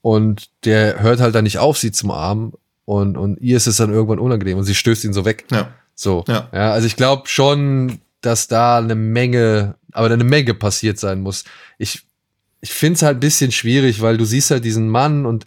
und 0.00 0.48
der 0.64 1.00
hört 1.00 1.20
halt 1.20 1.34
dann 1.34 1.44
nicht 1.44 1.58
auf, 1.58 1.78
sie 1.78 1.92
zu 1.92 2.06
umarmen 2.06 2.52
und 2.84 3.16
und 3.16 3.40
ihr 3.40 3.56
ist 3.56 3.66
es 3.68 3.76
dann 3.76 3.92
irgendwann 3.92 4.18
unangenehm 4.18 4.58
und 4.58 4.64
sie 4.64 4.74
stößt 4.74 5.04
ihn 5.04 5.12
so 5.12 5.24
weg. 5.24 5.44
Ja. 5.52 5.68
So, 5.94 6.24
Ja. 6.26 6.48
ja, 6.52 6.72
also 6.72 6.86
ich 6.86 6.96
glaube 6.96 7.22
schon, 7.28 7.98
dass 8.22 8.48
da 8.48 8.78
eine 8.78 8.94
Menge, 8.94 9.74
aber 9.92 10.06
eine 10.10 10.24
Menge 10.24 10.54
passiert 10.54 10.98
sein 10.98 11.20
muss. 11.20 11.44
Ich 11.78 12.02
ich 12.64 12.72
finde 12.72 12.94
es 12.96 13.02
halt 13.02 13.16
ein 13.16 13.20
bisschen 13.20 13.50
schwierig, 13.52 14.00
weil 14.02 14.16
du 14.16 14.24
siehst 14.24 14.50
halt 14.52 14.64
diesen 14.64 14.88
Mann 14.88 15.26
und 15.26 15.46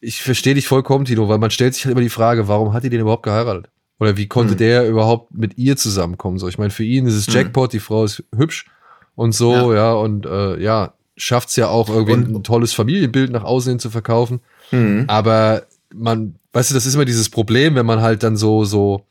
ich 0.00 0.20
verstehe 0.22 0.54
dich 0.54 0.66
vollkommen, 0.66 1.04
Tino, 1.04 1.28
weil 1.28 1.38
man 1.38 1.50
stellt 1.52 1.74
sich 1.74 1.84
halt 1.84 1.92
immer 1.92 2.00
die 2.02 2.08
Frage, 2.10 2.48
warum 2.48 2.72
hat 2.72 2.82
die 2.84 2.90
den 2.90 3.00
überhaupt 3.00 3.22
geheiratet? 3.22 3.68
Oder 4.00 4.16
wie 4.16 4.26
konnte 4.26 4.50
Hm. 4.52 4.58
der 4.58 4.88
überhaupt 4.88 5.32
mit 5.32 5.56
ihr 5.56 5.76
zusammenkommen? 5.76 6.38
So, 6.38 6.48
ich 6.48 6.58
meine, 6.58 6.70
für 6.70 6.82
ihn 6.84 7.06
ist 7.06 7.14
es 7.14 7.28
Hm. 7.28 7.34
Jackpot, 7.34 7.72
die 7.72 7.78
Frau 7.80 8.04
ist 8.04 8.24
hübsch 8.36 8.66
und 9.14 9.32
so, 9.32 9.72
ja, 9.72 9.92
und 9.92 10.26
äh, 10.26 10.60
ja, 10.60 10.94
schafft's 11.16 11.54
ja 11.54 11.68
auch 11.68 11.88
irgendwie 11.88 12.12
Und- 12.14 12.34
ein 12.34 12.42
tolles 12.42 12.72
Familienbild 12.72 13.30
nach 13.30 13.44
außen 13.44 13.70
hin 13.70 13.78
zu 13.78 13.88
verkaufen. 13.90 14.40
Hm. 14.70 15.04
Aber 15.06 15.62
man, 15.94 16.34
weißt 16.52 16.70
du, 16.70 16.74
das 16.74 16.84
ist 16.86 16.94
immer 16.96 17.04
dieses 17.04 17.30
Problem, 17.30 17.76
wenn 17.76 17.86
man 17.86 18.02
halt 18.02 18.24
dann 18.24 18.36
so, 18.36 18.64
so, 18.64 19.06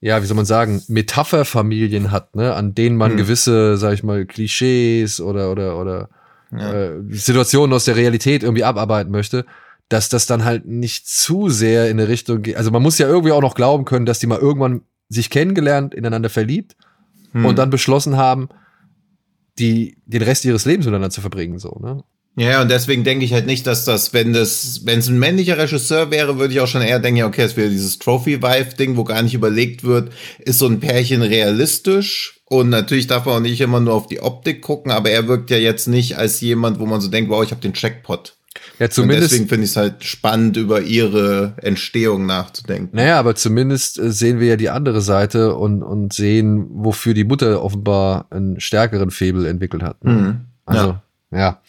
ja, 0.00 0.22
wie 0.22 0.26
soll 0.26 0.36
man 0.36 0.44
sagen, 0.46 0.82
Metapherfamilien 0.88 2.10
hat, 2.10 2.36
ne, 2.36 2.54
an 2.54 2.74
denen 2.74 2.96
man 2.96 3.12
Hm. 3.12 3.16
gewisse, 3.18 3.76
sag 3.76 3.94
ich 3.94 4.02
mal, 4.02 4.26
Klischees 4.26 5.20
oder, 5.20 5.50
oder, 5.50 5.78
oder 5.80 6.08
Ja. 6.52 6.72
äh, 6.72 7.02
Situationen 7.10 7.74
aus 7.74 7.84
der 7.84 7.96
Realität 7.96 8.42
irgendwie 8.42 8.64
abarbeiten 8.64 9.10
möchte, 9.10 9.44
dass 9.88 10.08
das 10.08 10.26
dann 10.26 10.44
halt 10.44 10.66
nicht 10.66 11.08
zu 11.08 11.48
sehr 11.48 11.90
in 11.90 11.98
eine 11.98 12.08
Richtung 12.08 12.42
geht. 12.42 12.56
Also 12.56 12.70
man 12.70 12.82
muss 12.82 12.98
ja 12.98 13.08
irgendwie 13.08 13.32
auch 13.32 13.40
noch 13.40 13.54
glauben 13.54 13.84
können, 13.84 14.06
dass 14.06 14.18
die 14.18 14.26
mal 14.26 14.38
irgendwann 14.38 14.82
sich 15.08 15.30
kennengelernt, 15.30 15.94
ineinander 15.94 16.28
verliebt 16.30 16.76
Hm. 17.32 17.44
und 17.44 17.58
dann 17.58 17.70
beschlossen 17.70 18.16
haben, 18.16 18.48
die, 19.58 19.98
den 20.06 20.22
Rest 20.22 20.44
ihres 20.44 20.64
Lebens 20.64 20.86
miteinander 20.86 21.10
zu 21.10 21.20
verbringen, 21.20 21.58
so, 21.58 21.78
ne? 21.82 22.04
Ja, 22.36 22.62
und 22.62 22.70
deswegen 22.70 23.02
denke 23.02 23.24
ich 23.24 23.32
halt 23.32 23.46
nicht, 23.46 23.66
dass 23.66 23.84
das, 23.84 24.12
wenn 24.12 24.32
das, 24.32 24.82
wenn 24.84 25.00
es 25.00 25.08
ein 25.08 25.18
männlicher 25.18 25.58
Regisseur 25.58 26.12
wäre, 26.12 26.38
würde 26.38 26.54
ich 26.54 26.60
auch 26.60 26.68
schon 26.68 26.82
eher 26.82 27.00
denken, 27.00 27.18
ja, 27.18 27.26
okay, 27.26 27.42
es 27.42 27.56
wäre 27.56 27.68
dieses 27.68 27.98
Trophy-Wife-Ding, 27.98 28.96
wo 28.96 29.02
gar 29.02 29.22
nicht 29.22 29.34
überlegt 29.34 29.82
wird, 29.82 30.12
ist 30.38 30.60
so 30.60 30.66
ein 30.66 30.78
Pärchen 30.78 31.22
realistisch? 31.22 32.40
Und 32.44 32.70
natürlich 32.70 33.08
darf 33.08 33.26
man 33.26 33.34
auch 33.34 33.40
nicht 33.40 33.60
immer 33.60 33.80
nur 33.80 33.94
auf 33.94 34.06
die 34.06 34.20
Optik 34.22 34.62
gucken, 34.62 34.92
aber 34.92 35.10
er 35.10 35.26
wirkt 35.26 35.50
ja 35.50 35.56
jetzt 35.58 35.88
nicht 35.88 36.16
als 36.16 36.40
jemand, 36.40 36.78
wo 36.78 36.86
man 36.86 37.00
so 37.00 37.08
denkt, 37.08 37.28
wow, 37.30 37.42
ich 37.42 37.50
habe 37.50 37.60
den 37.60 37.72
Jackpot. 37.74 38.36
Ja, 38.78 38.86
Und 38.86 38.92
zumindest. 38.92 39.32
deswegen 39.32 39.48
finde 39.48 39.64
ich 39.64 39.70
es 39.70 39.76
halt 39.76 40.04
spannend, 40.04 40.56
über 40.56 40.80
ihre 40.80 41.54
Entstehung 41.62 42.26
nachzudenken. 42.26 42.96
Naja, 42.96 43.18
aber 43.18 43.34
zumindest 43.34 43.98
äh, 43.98 44.10
sehen 44.12 44.38
wir 44.40 44.46
ja 44.46 44.56
die 44.56 44.70
andere 44.70 45.00
Seite 45.00 45.54
und, 45.56 45.82
und 45.82 46.12
sehen, 46.12 46.66
wofür 46.70 47.14
die 47.14 47.24
Mutter 47.24 47.62
offenbar 47.62 48.26
einen 48.30 48.60
stärkeren 48.60 49.10
Febel 49.10 49.46
entwickelt 49.46 49.82
hat. 49.82 50.04
ne? 50.04 50.12
Mhm. 50.12 50.40
Also, 50.64 50.96
ja. 51.32 51.60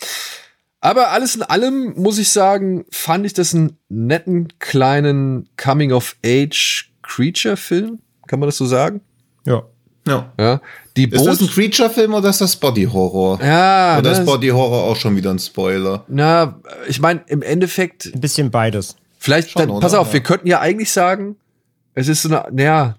Aber 0.82 1.12
alles 1.12 1.36
in 1.36 1.44
allem, 1.44 1.94
muss 1.98 2.18
ich 2.20 2.30
sagen, 2.30 2.86
fand 2.90 3.26
ich 3.26 3.34
das 3.34 3.54
einen 3.54 3.78
netten, 3.90 4.48
kleinen 4.60 5.50
Coming-of-Age-Creature-Film. 5.58 8.00
Kann 8.28 8.40
man 8.40 8.48
das 8.48 8.58
so 8.58 8.66
sagen? 8.66 9.02
Ja. 9.46 9.64
Ja. 10.08 10.32
Ja. 10.40 10.62
Die 10.96 11.10
Ist 11.10 11.26
das 11.26 11.42
ein. 11.42 11.48
Creature-Film 11.48 12.14
oder 12.14 12.30
ist 12.30 12.40
das 12.42 12.56
Body-Horror? 12.56 13.40
Ja, 13.44 13.98
oder 14.00 14.12
ist 14.12 14.26
Body-Horror 14.26 14.84
auch 14.86 14.96
schon 14.96 15.16
wieder 15.16 15.30
ein 15.32 15.40
Spoiler? 15.40 16.04
na, 16.08 16.60
ich 16.88 17.00
meine, 17.00 17.22
im 17.28 17.42
Endeffekt, 17.42 18.06
Ein 18.14 18.22
bisschen 18.22 18.50
beides. 18.52 18.96
vielleicht, 19.18 19.52
Schon, 19.52 19.62
dann, 19.64 19.70
oder? 19.72 19.80
pass 19.82 19.94
auf, 19.94 20.08
Ja. 20.08 20.14
wir 20.14 20.22
könnten 20.24 20.48
ja 20.48 20.60
eigentlich 20.62 20.92
sagen, 20.92 21.36
es 21.94 22.08
ist 22.08 22.22
so 22.24 22.30
eine, 22.30 22.46
naja, 22.52 22.96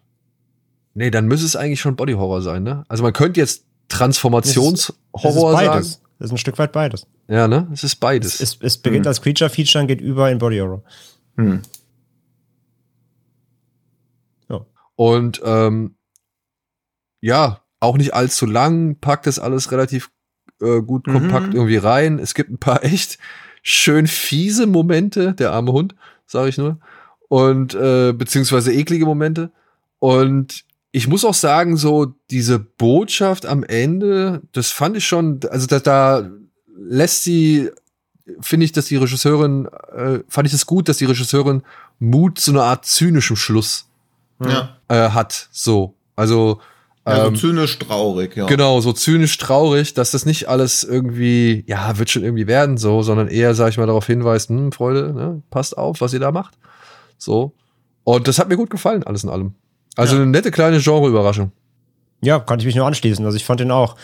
nee, 0.95 1.11
dann 1.11 1.27
müsste 1.27 1.47
es 1.47 1.57
eigentlich 1.57 1.81
schon 1.81 1.97
Body-Horror 1.97 2.43
sein, 2.43 2.63
ne? 2.63 2.85
Also 2.89 3.03
man 3.03 3.13
könnte 3.15 3.41
jetzt 3.41 3.65
Transformationshorror 3.89 5.53
ist 5.53 5.59
sagen. 5.59 5.69
beides. 5.73 6.01
Das 6.19 6.27
ist 6.27 6.33
ein 6.33 6.39
Stück 6.39 6.59
weit 6.59 6.73
beides. 6.73 7.07
Ja, 7.31 7.47
ne? 7.49 7.69
Es 7.73 7.85
ist 7.85 7.97
beides. 7.97 8.41
Es, 8.41 8.59
es 8.61 8.77
beginnt 8.77 9.07
als 9.07 9.23
Creature-Feature 9.23 9.83
und 9.83 9.89
geht 9.89 10.01
über 10.01 10.31
in 10.31 10.39
Body 10.39 10.59
Horror. 10.59 10.83
Hm. 11.37 11.63
Und 14.97 15.41
ähm, 15.47 15.95
ja, 17.23 17.63
auch 17.81 17.97
nicht 17.97 18.13
allzu 18.13 18.45
lang, 18.45 18.97
packt 19.01 19.27
das 19.27 19.39
alles 19.39 19.73
relativ 19.73 20.11
äh, 20.61 20.83
gut 20.83 21.07
Mhm. 21.07 21.13
kompakt 21.13 21.55
irgendwie 21.55 21.79
rein. 21.79 22.19
Es 22.19 22.35
gibt 22.35 22.51
ein 22.51 22.59
paar 22.59 22.85
echt 22.85 23.19
schön 23.63 24.07
fiese 24.07 24.67
Momente, 24.67 25.33
der 25.33 25.53
arme 25.53 25.73
Hund, 25.73 25.95
sage 26.27 26.51
ich 26.51 26.59
nur. 26.59 26.81
Und 27.29 27.73
äh, 27.75 28.13
beziehungsweise 28.13 28.75
eklige 28.75 29.07
Momente. 29.07 29.51
Und 30.01 30.67
ich 30.93 31.09
muss 31.09 31.25
auch 31.25 31.33
sagen, 31.33 31.79
so 31.79 32.13
diese 32.31 32.59
Botschaft 32.59 33.47
am 33.47 33.65
Ende, 33.65 34.43
das 34.53 34.71
fand 34.71 34.99
ich 34.99 35.07
schon, 35.07 35.41
also 35.49 35.67
da, 35.67 35.79
da 35.79 36.31
lässt 36.83 37.25
sie, 37.25 37.71
finde 38.41 38.65
ich, 38.65 38.73
dass 38.73 38.87
die 38.87 38.97
Regisseurin, 38.97 39.67
äh, 39.95 40.21
fand 40.29 40.47
ich 40.47 40.53
es 40.55 40.61
das 40.61 40.67
gut, 40.67 40.89
dass 40.89 40.97
die 40.99 41.05
Regisseurin 41.05 41.63
Mut 41.99 42.39
zu 42.41 42.53
einer 42.53 42.65
Art 42.65 42.87
zynischem 42.87 43.37
Schluss 43.37 43.87
Ja. 44.43 44.77
äh, 44.89 45.11
hat. 45.11 45.49
So. 45.53 45.95
Also, 46.17 46.61
Also 47.05 47.27
ähm, 47.29 47.37
zynisch 47.37 47.79
traurig, 47.79 48.37
ja. 48.37 48.47
genau, 48.47 48.81
so 48.81 48.93
zynisch 48.93 49.37
traurig, 49.39 49.95
dass 49.95 50.11
das 50.13 50.25
nicht 50.27 50.49
alles 50.49 50.85
irgendwie, 50.85 51.65
ja, 51.67 51.99
wird 51.99 52.11
schon 52.11 52.23
irgendwie 52.25 52.47
werden, 52.47 52.77
so, 52.79 53.03
sondern 53.03 53.29
eher, 53.29 53.55
sag 53.55 53.69
ich 53.71 53.79
mal, 53.79 53.87
darauf 53.87 54.07
hinweist, 54.07 54.49
hm, 54.51 54.73
Freunde, 54.73 55.13
ne, 55.13 55.43
passt 55.51 55.77
auf, 55.77 56.01
was 56.01 56.13
ihr 56.13 56.21
da 56.21 56.31
macht. 56.33 56.55
So. 57.19 57.53
Und 58.05 58.29
das 58.29 58.39
hat 58.39 58.49
mir 58.49 58.57
gut 58.57 58.71
gefallen, 58.71 59.03
alles 59.05 59.25
in 59.25 59.31
allem. 59.31 59.55
Also 59.97 60.15
Ja. 60.17 60.23
eine 60.23 60.31
nette 60.31 60.51
kleine 60.51 60.79
Genre-Überraschung. 60.81 61.53
Ja, 62.23 62.39
kann 62.39 62.61
ich 62.61 62.67
mich 62.67 62.75
nur 62.77 62.87
anschließen. 62.87 63.25
Also 63.25 63.37
ich 63.37 63.45
fand 63.45 63.61
den 63.61 63.71
auch. 63.71 63.97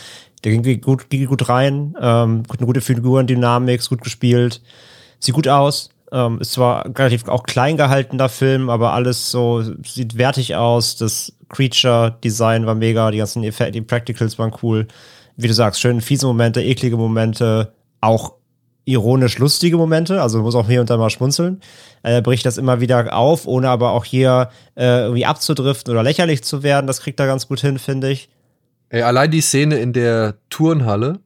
Der 0.44 0.52
ging 0.52 0.80
gut, 0.80 1.10
ging 1.10 1.26
gut 1.26 1.48
rein, 1.48 1.94
ähm, 2.00 2.42
eine 2.48 2.66
gute 2.66 2.80
Figurendynamik, 2.80 3.86
gut 3.88 4.02
gespielt, 4.02 4.62
sieht 5.18 5.34
gut 5.34 5.48
aus. 5.48 5.90
Ähm, 6.12 6.40
ist 6.40 6.52
zwar 6.52 6.86
relativ 6.86 7.26
auch 7.26 7.42
klein 7.42 7.76
gehaltener 7.76 8.28
Film, 8.28 8.70
aber 8.70 8.92
alles 8.92 9.30
so 9.30 9.64
sieht 9.84 10.16
wertig 10.16 10.54
aus. 10.54 10.96
Das 10.96 11.32
Creature-Design 11.48 12.66
war 12.66 12.74
mega, 12.74 13.10
die 13.10 13.18
ganzen 13.18 13.42
Effekte, 13.42 13.72
die 13.72 13.80
Practicals 13.80 14.38
waren 14.38 14.52
cool. 14.62 14.86
Wie 15.36 15.48
du 15.48 15.54
sagst, 15.54 15.80
schön 15.80 16.00
fiese 16.00 16.26
Momente, 16.26 16.62
eklige 16.62 16.96
Momente, 16.96 17.72
auch 18.00 18.34
ironisch 18.86 19.38
lustige 19.38 19.76
Momente, 19.76 20.22
also 20.22 20.40
muss 20.42 20.54
auch 20.54 20.68
hier 20.68 20.80
und 20.80 20.88
da 20.88 20.96
mal 20.96 21.10
schmunzeln. 21.10 21.60
Er 22.02 22.22
bricht 22.22 22.46
das 22.46 22.56
immer 22.56 22.80
wieder 22.80 23.14
auf, 23.16 23.46
ohne 23.46 23.68
aber 23.68 23.90
auch 23.90 24.04
hier 24.04 24.50
äh, 24.76 25.00
irgendwie 25.00 25.26
abzudriften 25.26 25.92
oder 25.92 26.04
lächerlich 26.04 26.44
zu 26.44 26.62
werden. 26.62 26.86
Das 26.86 27.00
kriegt 27.00 27.18
er 27.18 27.26
ganz 27.26 27.48
gut 27.48 27.60
hin, 27.60 27.78
finde 27.78 28.10
ich. 28.10 28.28
Ey, 28.88 29.02
allein 29.02 29.30
die 29.30 29.40
Szene 29.40 29.78
in 29.78 29.92
der 29.92 30.34
Turnhalle, 30.50 31.18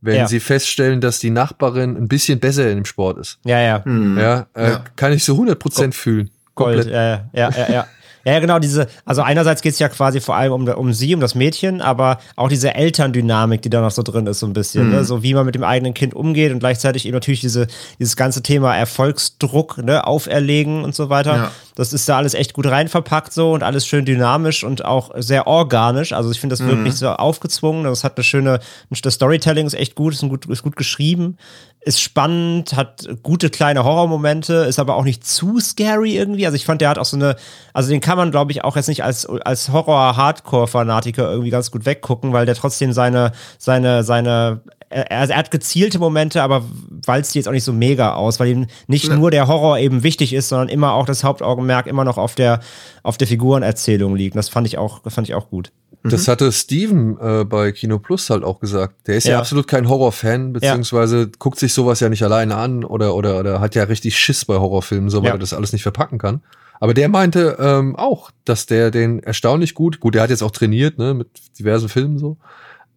wenn 0.00 0.16
Ja. 0.16 0.26
sie 0.28 0.40
feststellen, 0.40 1.00
dass 1.00 1.18
die 1.18 1.30
Nachbarin 1.30 1.96
ein 1.96 2.08
bisschen 2.08 2.38
besser 2.38 2.68
in 2.70 2.76
dem 2.76 2.84
Sport 2.84 3.18
ist. 3.18 3.38
Ja, 3.44 3.60
ja. 3.60 3.84
Hm. 3.84 4.18
Ja, 4.18 4.46
äh, 4.54 4.70
Ja. 4.70 4.84
kann 4.96 5.12
ich 5.12 5.24
so 5.24 5.36
100% 5.36 5.94
fühlen. 5.94 6.30
Gold. 6.54 6.76
Komplett. 6.84 6.94
Ja, 6.94 7.02
ja, 7.04 7.24
ja, 7.32 7.50
ja, 7.50 7.72
ja. 7.72 7.86
Ja, 8.32 8.40
genau, 8.40 8.58
diese, 8.58 8.86
also 9.04 9.22
einerseits 9.22 9.62
geht 9.62 9.72
es 9.72 9.78
ja 9.78 9.88
quasi 9.88 10.20
vor 10.20 10.36
allem 10.36 10.52
um, 10.52 10.68
um 10.68 10.92
sie, 10.92 11.14
um 11.14 11.20
das 11.20 11.34
Mädchen, 11.34 11.80
aber 11.80 12.18
auch 12.36 12.48
diese 12.48 12.74
Elterndynamik, 12.74 13.62
die 13.62 13.70
da 13.70 13.80
noch 13.80 13.90
so 13.90 14.02
drin 14.02 14.26
ist, 14.26 14.40
so 14.40 14.46
ein 14.46 14.52
bisschen, 14.52 14.86
Mhm. 14.88 14.92
ne? 14.94 15.04
so 15.04 15.22
wie 15.22 15.34
man 15.34 15.46
mit 15.46 15.54
dem 15.54 15.64
eigenen 15.64 15.94
Kind 15.94 16.14
umgeht 16.14 16.52
und 16.52 16.58
gleichzeitig 16.58 17.06
eben 17.06 17.14
natürlich 17.14 17.40
diese, 17.40 17.66
dieses 17.98 18.16
ganze 18.16 18.42
Thema 18.42 18.76
Erfolgsdruck, 18.76 19.78
ne, 19.78 20.06
auferlegen 20.06 20.84
und 20.84 20.94
so 20.94 21.08
weiter. 21.08 21.36
Ja. 21.36 21.50
Das 21.74 21.92
ist 21.92 22.08
da 22.08 22.16
alles 22.16 22.34
echt 22.34 22.54
gut 22.54 22.66
rein 22.66 22.88
verpackt 22.88 23.32
so 23.32 23.52
und 23.52 23.62
alles 23.62 23.86
schön 23.86 24.04
dynamisch 24.04 24.64
und 24.64 24.84
auch 24.84 25.10
sehr 25.16 25.46
organisch. 25.46 26.12
Also 26.12 26.30
ich 26.32 26.40
finde 26.40 26.56
das 26.56 26.66
wirklich 26.66 26.94
so 26.96 27.08
aufgezwungen. 27.08 27.84
Das 27.84 28.02
hat 28.02 28.16
eine 28.16 28.24
schöne, 28.24 28.58
das 29.02 29.14
Storytelling 29.14 29.64
ist 29.66 29.74
echt 29.74 29.94
gut, 29.94 30.12
ist, 30.12 30.22
ein 30.22 30.28
gut, 30.28 30.46
ist 30.46 30.64
gut 30.64 30.74
geschrieben, 30.74 31.36
ist 31.80 32.00
spannend, 32.00 32.74
hat 32.74 33.08
gute 33.22 33.50
kleine 33.50 33.84
Horrormomente, 33.84 34.54
ist 34.68 34.78
aber 34.78 34.96
auch 34.96 35.04
nicht 35.04 35.26
zu 35.26 35.60
scary 35.60 36.16
irgendwie. 36.16 36.44
Also 36.44 36.56
ich 36.56 36.64
fand, 36.64 36.80
der 36.80 36.90
hat 36.90 36.98
auch 36.98 37.04
so 37.04 37.16
eine, 37.16 37.36
also 37.72 37.90
den 37.90 38.00
kann 38.00 38.18
man, 38.18 38.30
glaube 38.30 38.52
ich, 38.52 38.64
auch 38.64 38.76
jetzt 38.76 38.88
nicht 38.88 39.04
als, 39.04 39.26
als 39.26 39.70
Horror-Hardcore-Fanatiker 39.70 41.30
irgendwie 41.30 41.50
ganz 41.50 41.70
gut 41.70 41.86
weggucken, 41.86 42.32
weil 42.32 42.46
der 42.46 42.56
trotzdem 42.56 42.92
seine, 42.92 43.32
seine, 43.58 44.02
seine, 44.02 44.60
er, 44.90 45.10
er 45.10 45.36
hat 45.36 45.50
gezielte 45.50 45.98
Momente, 45.98 46.42
aber 46.42 46.64
walzt 47.06 47.34
die 47.34 47.38
jetzt 47.38 47.46
auch 47.48 47.52
nicht 47.52 47.64
so 47.64 47.72
mega 47.72 48.14
aus, 48.14 48.40
weil 48.40 48.48
ihm 48.48 48.66
nicht 48.88 49.10
nur 49.10 49.30
der 49.30 49.46
Horror 49.46 49.78
eben 49.78 50.02
wichtig 50.02 50.32
ist, 50.32 50.48
sondern 50.48 50.68
immer 50.68 50.92
auch 50.92 51.06
das 51.06 51.22
Hauptaugenmerk 51.22 51.86
immer 51.86 52.04
noch 52.04 52.18
auf 52.18 52.34
der, 52.34 52.60
auf 53.02 53.18
der 53.18 53.28
Figurenerzählung 53.28 54.16
liegt. 54.16 54.36
Das 54.36 54.48
fand 54.48 54.66
ich 54.66 54.78
auch, 54.78 54.98
das 54.98 55.14
fand 55.14 55.28
ich 55.28 55.34
auch 55.34 55.48
gut. 55.48 55.70
Das 56.04 56.28
hatte 56.28 56.50
Steven 56.52 57.18
äh, 57.20 57.44
bei 57.44 57.72
Kino 57.72 57.98
Plus 57.98 58.30
halt 58.30 58.44
auch 58.44 58.60
gesagt. 58.60 59.06
Der 59.08 59.16
ist 59.16 59.24
ja, 59.24 59.32
Ja. 59.32 59.38
absolut 59.40 59.66
kein 59.66 59.88
Horrorfan, 59.88 60.52
beziehungsweise 60.52 61.28
guckt 61.38 61.58
sich 61.58 61.74
sowas 61.74 62.00
ja 62.00 62.08
nicht 62.08 62.22
alleine 62.22 62.56
an 62.56 62.84
oder, 62.84 63.14
oder, 63.14 63.38
oder 63.40 63.60
hat 63.60 63.74
ja 63.74 63.82
richtig 63.84 64.16
Schiss 64.18 64.44
bei 64.44 64.54
Horrorfilmen, 64.54 65.10
so 65.10 65.22
weil 65.22 65.28
Ja. 65.28 65.34
er 65.34 65.38
das 65.38 65.52
alles 65.52 65.72
nicht 65.72 65.82
verpacken 65.82 66.18
kann. 66.18 66.40
Aber 66.80 66.94
der 66.94 67.08
meinte 67.08 67.56
ähm, 67.58 67.96
auch, 67.96 68.30
dass 68.44 68.66
der 68.66 68.90
den 68.92 69.20
erstaunlich 69.20 69.74
gut, 69.74 69.98
gut, 69.98 70.14
der 70.14 70.22
hat 70.22 70.30
jetzt 70.30 70.42
auch 70.42 70.52
trainiert, 70.52 70.96
ne, 70.98 71.12
mit 71.14 71.28
diversen 71.58 71.88
Filmen 71.88 72.18
so 72.18 72.36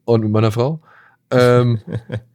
und 0.05 0.21
mit 0.21 0.31
meiner 0.31 0.51
Frau. 0.51 0.79
Ähm, 1.31 1.79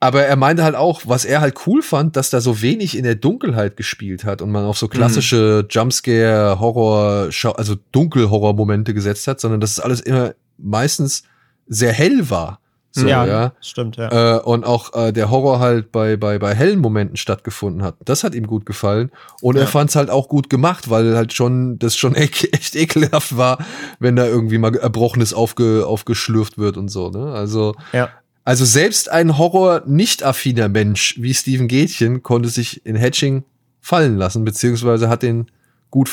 aber 0.00 0.22
er 0.24 0.36
meinte 0.36 0.64
halt 0.64 0.74
auch, 0.74 1.02
was 1.04 1.24
er 1.26 1.40
halt 1.42 1.66
cool 1.66 1.82
fand, 1.82 2.16
dass 2.16 2.30
da 2.30 2.40
so 2.40 2.62
wenig 2.62 2.96
in 2.96 3.04
der 3.04 3.14
Dunkelheit 3.16 3.76
gespielt 3.76 4.24
hat 4.24 4.40
und 4.40 4.50
man 4.50 4.64
auf 4.64 4.78
so 4.78 4.88
klassische 4.88 5.66
Jumpscare, 5.68 6.58
Horror, 6.58 7.28
also 7.56 7.76
Dunkelhorror-Momente 7.92 8.94
gesetzt 8.94 9.26
hat, 9.26 9.40
sondern 9.40 9.60
dass 9.60 9.72
es 9.72 9.80
alles 9.80 10.00
immer 10.00 10.32
meistens 10.58 11.24
sehr 11.66 11.92
hell 11.92 12.30
war. 12.30 12.60
So, 12.92 13.06
ja. 13.06 13.52
stimmt, 13.60 13.98
ja. 13.98 14.38
Äh, 14.38 14.40
und 14.40 14.64
auch 14.64 14.92
äh, 14.94 15.12
der 15.12 15.30
Horror 15.30 15.60
halt 15.60 15.92
bei, 15.92 16.16
bei, 16.16 16.40
bei 16.40 16.56
hellen 16.56 16.80
Momenten 16.80 17.16
stattgefunden 17.16 17.84
hat. 17.84 17.94
Das 18.04 18.24
hat 18.24 18.34
ihm 18.34 18.48
gut 18.48 18.66
gefallen. 18.66 19.12
Und 19.40 19.54
er 19.54 19.62
Ja. 19.62 19.68
fand 19.68 19.90
es 19.90 19.96
halt 19.96 20.10
auch 20.10 20.28
gut 20.28 20.50
gemacht, 20.50 20.90
weil 20.90 21.14
halt 21.14 21.32
schon, 21.32 21.78
das 21.78 21.96
schon 21.96 22.14
echt, 22.16 22.52
echt 22.52 22.74
ekelhaft 22.74 23.36
war, 23.36 23.58
wenn 24.00 24.16
da 24.16 24.26
irgendwie 24.26 24.58
mal 24.58 24.74
Erbrochenes 24.74 25.34
aufge, 25.34 25.86
aufgeschlürft 25.86 26.58
wird 26.58 26.76
und 26.76 26.88
so, 26.88 27.10
ne? 27.10 27.32
Also, 27.32 27.76
ja. 27.92 28.08
Also 28.44 28.64
selbst 28.64 29.10
ein 29.10 29.38
Horror-nicht-affiner 29.38 30.68
Mensch 30.68 31.16
wie 31.18 31.34
Steven 31.34 31.68
Gätchen 31.68 32.22
konnte 32.22 32.48
sich 32.48 32.84
in 32.86 32.96
Hatching 32.96 33.44
fallen 33.80 34.16
lassen, 34.16 34.44
beziehungsweise 34.44 35.08
hat 35.08 35.22
den 35.22 35.50
gut 35.90 36.08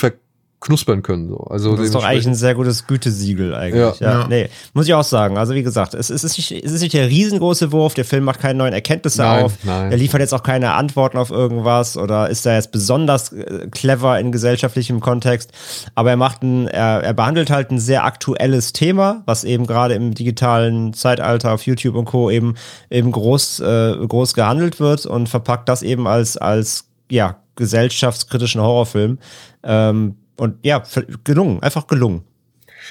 verknuspern 0.59 1.03
können. 1.03 1.29
So. 1.29 1.37
Also 1.37 1.75
Das 1.75 1.85
ist 1.85 1.95
doch 1.95 2.03
eigentlich 2.03 2.27
ein 2.27 2.35
sehr 2.35 2.55
gutes 2.55 2.87
Gütesiegel 2.87 3.53
eigentlich. 3.53 3.99
Ja, 3.99 4.11
Ja. 4.13 4.19
Ja. 4.21 4.27
Nee, 4.27 4.49
muss 4.73 4.87
ich 4.87 4.93
auch 4.93 5.03
sagen. 5.03 5.37
Also 5.37 5.53
wie 5.53 5.63
gesagt, 5.63 5.93
es, 5.93 6.09
es, 6.09 6.23
ist 6.23 6.37
nicht, 6.37 6.51
es 6.51 6.71
ist 6.71 6.81
nicht 6.81 6.93
der 6.93 7.07
riesengroße 7.07 7.71
Wurf, 7.71 7.93
der 7.93 8.05
Film 8.05 8.23
macht 8.23 8.39
keine 8.39 8.57
neuen 8.57 8.73
Erkenntnisse 8.73 9.21
Nein, 9.21 9.45
auf. 9.45 9.53
nein. 9.63 9.91
Er 9.91 9.97
liefert 9.97 10.19
jetzt 10.19 10.33
auch 10.33 10.43
keine 10.43 10.73
Antworten 10.73 11.17
auf 11.17 11.29
irgendwas 11.29 11.95
oder 11.95 12.29
ist 12.29 12.45
da 12.45 12.55
jetzt 12.55 12.71
besonders 12.71 13.31
äh, 13.33 13.67
clever 13.71 14.19
in 14.19 14.31
gesellschaftlichem 14.31 14.99
Kontext. 14.99 15.51
Aber 15.95 16.09
er 16.09 16.17
macht 16.17 16.41
ein, 16.43 16.67
er, 16.67 17.03
er 17.03 17.13
behandelt 17.13 17.49
halt 17.49 17.71
ein 17.71 17.79
sehr 17.79 18.03
aktuelles 18.03 18.73
Thema, 18.73 19.21
was 19.25 19.43
eben 19.43 19.67
gerade 19.67 19.93
im 19.93 20.13
digitalen 20.13 20.93
Zeitalter 20.93 21.53
auf 21.53 21.65
YouTube 21.65 21.95
und 21.95 22.05
Co. 22.05 22.29
eben, 22.31 22.55
eben 22.89 23.11
groß, 23.11 23.59
äh, 23.59 23.95
groß 24.07 24.33
gehandelt 24.33 24.79
wird 24.79 25.05
und 25.05 25.29
verpackt 25.29 25.69
das 25.69 25.83
eben 25.83 26.07
als, 26.07 26.35
als 26.35 26.85
ja, 27.09 27.37
gesellschaftskritischen 27.55 28.61
Horrorfilm. 28.61 29.19
Ähm, 29.63 30.15
und 30.37 30.57
ja, 30.63 30.83
gelungen, 31.23 31.61
einfach 31.61 31.87
gelungen. 31.87 32.23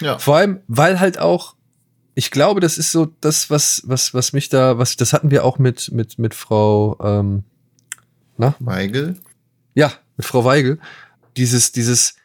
Ja. 0.00 0.18
Vor 0.18 0.36
allem, 0.36 0.60
weil 0.68 1.00
halt 1.00 1.18
auch, 1.18 1.56
ich 2.14 2.30
glaube, 2.30 2.60
das 2.60 2.78
ist 2.78 2.92
so 2.92 3.06
das, 3.20 3.50
was, 3.50 3.82
was, 3.86 4.14
was 4.14 4.32
mich 4.32 4.48
da, 4.48 4.78
was, 4.78 4.96
das 4.96 5.12
hatten 5.12 5.30
wir 5.30 5.44
auch 5.44 5.58
mit, 5.58 5.92
mit, 5.92 6.18
mit 6.18 6.34
Frau, 6.34 6.98
ähm, 7.00 7.44
na, 8.36 8.54
Weigel. 8.58 9.16
ja, 9.74 9.92
mit 10.16 10.26
Frau 10.26 10.44
Weigel. 10.44 10.78
Dieses, 11.36 11.72
dieses 11.72 12.16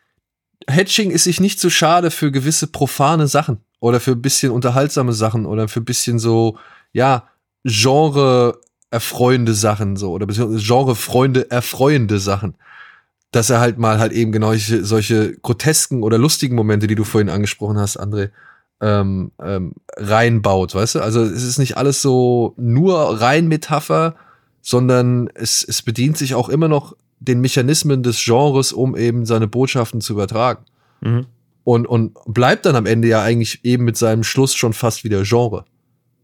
Hatching 0.70 1.12
ist 1.12 1.26
sich 1.26 1.40
nicht 1.40 1.60
zu 1.60 1.70
schade 1.70 2.12
für 2.12 2.32
gewisse 2.32 2.68
profane 2.68 3.28
Sachen 3.28 3.60
oder 3.80 4.00
für 4.00 4.12
ein 4.12 4.22
bisschen 4.22 4.52
unterhaltsame 4.52 5.14
Sachen 5.14 5.46
oder 5.46 5.68
für 5.68 5.82
ein 5.82 5.86
bisschen 5.86 6.20
so, 6.20 6.58
ja, 6.94 7.28
Genre 7.64 8.60
erfreuende 8.90 9.54
Sachen 9.54 9.96
so 9.96 10.12
oder 10.12 10.26
beziehungsweise 10.26 10.66
Genre-Freunde 10.66 11.50
erfreuende 11.50 12.20
Sachen. 12.20 12.56
Dass 13.32 13.50
er 13.50 13.60
halt 13.60 13.78
mal 13.78 14.00
halt 14.00 14.12
eben 14.12 14.32
genau 14.32 14.50
solche, 14.50 14.84
solche 14.84 15.38
grotesken 15.42 16.04
oder 16.04 16.18
lustigen 16.18 16.56
Momente, 16.56 16.88
die 16.88 16.96
du 16.96 17.04
vorhin 17.04 17.30
angesprochen 17.30 17.78
hast, 17.78 18.00
André, 18.00 18.30
ähm, 18.82 19.32
ähm, 19.42 19.74
reinbaut, 19.96 20.76
weißt 20.76 20.96
du? 20.96 21.00
Also 21.02 21.22
es 21.22 21.44
ist 21.44 21.60
nicht 21.60 21.78
alles 21.78 22.02
so 22.02 22.54
nur 22.58 23.22
rein 23.22 23.48
Metapher, 23.48 24.16
sondern 24.62 25.30
es, 25.34 25.64
es 25.64 25.82
bedient 25.82 26.18
sich 26.18 26.36
auch 26.36 26.50
immer 26.50 26.68
noch 26.68 26.96
den 27.20 27.40
Mechanismen 27.40 28.04
des 28.04 28.24
Genres, 28.24 28.74
um 28.74 28.98
eben 28.98 29.26
seine 29.26 29.48
Botschaften 29.48 30.02
zu 30.02 30.14
übertragen. 30.14 30.66
Mhm. 31.02 31.28
Und, 31.64 31.86
und 31.86 32.14
bleibt 32.26 32.66
dann 32.66 32.76
am 32.76 32.88
Ende 32.88 33.08
ja 33.08 33.22
eigentlich 33.22 33.64
eben 33.64 33.86
mit 33.86 33.96
seinem 33.96 34.24
Schluss 34.24 34.56
schon 34.56 34.74
fast 34.74 35.04
wieder 35.04 35.22
Genre. 35.24 35.66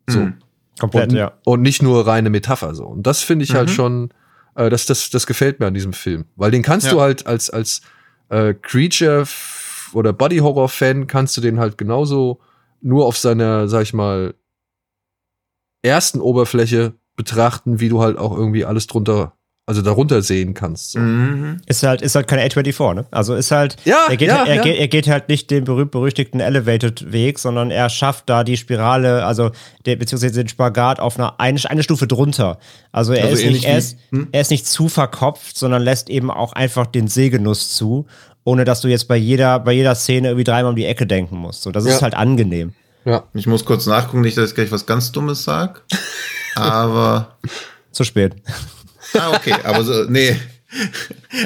So. 0.08 0.20
Mhm. 0.20 0.34
Komplett, 0.80 1.12
und, 1.12 1.16
ja. 1.16 1.34
und 1.46 1.62
nicht 1.62 1.82
nur 1.82 2.06
reine 2.06 2.30
Metapher 2.30 2.76
so. 2.76 2.86
Und 2.86 3.06
das 3.08 3.22
finde 3.22 3.44
ich 3.46 3.54
halt 3.54 3.70
Mhm. 3.70 3.74
schon, 3.74 4.10
äh, 4.58 4.70
das, 4.70 4.86
das, 4.86 5.10
das 5.10 5.26
gefällt 5.26 5.60
mir 5.60 5.68
an 5.68 5.74
diesem 5.74 5.94
Film. 5.94 6.26
Weil 6.36 6.52
den 6.52 6.64
kannst 6.64 6.88
Ja. 6.88 6.94
du 6.94 7.02
halt 7.02 7.26
als, 7.28 7.50
als 7.50 7.82
äh, 8.30 8.54
Creature 8.54 9.26
oder 9.94 10.12
Body 10.12 10.40
Horror 10.40 10.68
Fan 10.68 11.08
kannst 11.08 11.38
du 11.38 11.42
den 11.42 11.60
halt 11.60 11.78
genauso 11.78 12.40
nur 12.82 13.06
auf 13.06 13.18
seiner, 13.18 13.68
sag 13.70 13.84
ich 13.84 13.94
mal, 13.94 14.34
ersten 15.82 16.20
Oberfläche 16.20 16.94
betrachten, 17.16 17.80
wie 17.80 17.90
du 17.90 18.02
halt 18.02 18.18
auch 18.18 18.36
irgendwie 18.36 18.66
alles 18.66 18.88
drunter, 18.88 19.37
also 19.70 19.82
darunter 19.82 20.22
sehen 20.22 20.54
kannst. 20.54 20.92
So. 20.94 21.00
Mhm. 21.00 21.58
Ist 21.68 21.84
halt, 21.84 22.02
ist 22.02 22.16
halt 22.16 22.28
keine 22.28 22.42
A24, 22.48 22.94
ne? 22.94 23.06
Also 23.12 23.36
ist 23.36 23.52
halt, 23.52 23.76
Ja, 23.84 24.06
er, 24.10 24.16
geht, 24.16 24.30
ja, 24.30 24.46
er, 24.46 24.56
ja. 24.56 24.62
Geht, 24.62 24.78
er 24.80 24.88
geht 24.88 25.08
halt 25.10 25.28
nicht 25.28 25.52
den 25.52 25.66
berühmt-berüchtigten 25.66 26.40
Elevated-Weg, 26.40 27.38
sondern 27.38 27.70
er 27.70 27.90
schafft 27.90 28.30
da 28.30 28.46
die 28.46 28.56
Spirale, 28.56 29.26
also 29.26 29.52
der, 29.86 29.98
beziehungsweise 29.98 30.36
den 30.42 30.48
Spagat 30.48 31.02
auf 31.02 31.20
einer 31.20 31.40
eine, 31.42 31.60
eine 31.70 31.84
Stufe 31.84 32.08
drunter. 32.08 32.60
Also 32.94 33.12
er, 33.12 33.26
Also 33.26 33.44
ist 33.44 33.52
nicht, 33.52 33.66
er, 33.66 33.78
ist, 33.78 33.98
hm? 34.12 34.30
er 34.32 34.40
ist 34.40 34.52
nicht 34.52 34.66
zu 34.66 34.88
verkopft, 34.88 35.58
sondern 35.58 35.82
lässt 35.84 36.10
eben 36.10 36.32
auch 36.32 36.54
einfach 36.54 36.86
den 36.88 37.10
Sehgenuss 37.10 37.74
zu, 37.76 38.06
ohne 38.46 38.64
dass 38.64 38.80
du 38.80 38.88
jetzt 38.88 39.10
bei 39.10 39.18
jeder, 39.18 39.60
bei 39.60 39.74
jeder 39.74 39.96
Szene 39.96 40.30
irgendwie 40.30 40.46
dreimal 40.46 40.70
um 40.70 40.76
die 40.78 40.86
Ecke 40.86 41.06
denken 41.06 41.36
musst. 41.36 41.64
So, 41.64 41.72
das 41.72 41.84
ist 41.84 41.96
Ja. 41.96 42.02
halt 42.04 42.16
angenehm. 42.16 42.72
Ja. 43.04 43.24
Ich 43.34 43.48
muss 43.48 43.66
kurz 43.66 43.86
nachgucken, 43.86 44.22
nicht, 44.22 44.38
dass 44.38 44.50
ich 44.52 44.56
gleich 44.56 44.72
was 44.72 44.86
ganz 44.86 45.12
Dummes 45.12 45.44
sag. 45.44 45.84
Aber. 46.56 47.36
Zu 47.92 48.06
spät. 48.06 48.36
Ah, 49.20 49.32
okay. 49.36 49.56
Aber 49.64 49.84
so, 49.84 50.04
nee. 50.10 50.36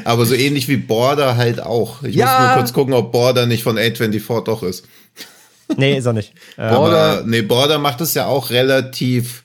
Aber 0.04 0.26
so 0.26 0.34
ähnlich 0.34 0.68
wie 0.68 0.78
Border 0.78 1.38
halt 1.38 1.62
auch. 1.62 2.04
Ich 2.04 2.16
Ja. 2.16 2.26
muss 2.26 2.48
nur 2.48 2.56
kurz 2.58 2.74
gucken, 2.74 2.94
ob 2.94 3.12
Border 3.12 3.46
nicht 3.46 3.64
von 3.64 3.78
A24 3.78 4.44
doch 4.44 4.64
ist. 4.64 4.86
Nee, 5.78 5.98
ist 5.98 6.06
er 6.06 6.14
nicht. 6.14 6.34
Äh, 6.58 6.62
Aber 6.64 7.24
nee, 7.26 7.42
Border 7.42 7.78
macht 7.80 8.02
es 8.02 8.14
ja 8.14 8.26
auch 8.26 8.50
relativ 8.50 9.44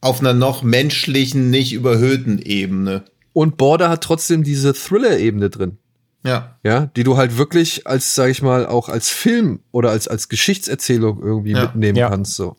auf 0.00 0.20
einer 0.20 0.34
noch 0.34 0.62
menschlichen, 0.62 1.50
nicht 1.50 1.72
überhöhten 1.72 2.38
Ebene. 2.38 3.04
Und 3.32 3.56
Border 3.56 3.88
hat 3.88 4.02
trotzdem 4.02 4.44
diese 4.44 4.72
Thriller-Ebene 4.74 5.50
drin. 5.50 5.78
Ja. 6.24 6.56
Ja, 6.64 6.86
die 6.96 7.04
du 7.04 7.16
halt 7.16 7.38
wirklich 7.38 7.86
als, 7.86 8.14
sag 8.14 8.30
ich 8.30 8.42
mal, 8.42 8.66
auch 8.66 8.88
als 8.88 9.08
Film 9.08 9.60
oder 9.72 9.90
als, 9.90 10.06
als 10.08 10.28
Geschichtserzählung 10.28 11.20
irgendwie 11.22 11.52
Ja. 11.52 11.62
mitnehmen 11.62 11.96
Ja. 11.96 12.10
kannst. 12.10 12.34
So. 12.34 12.56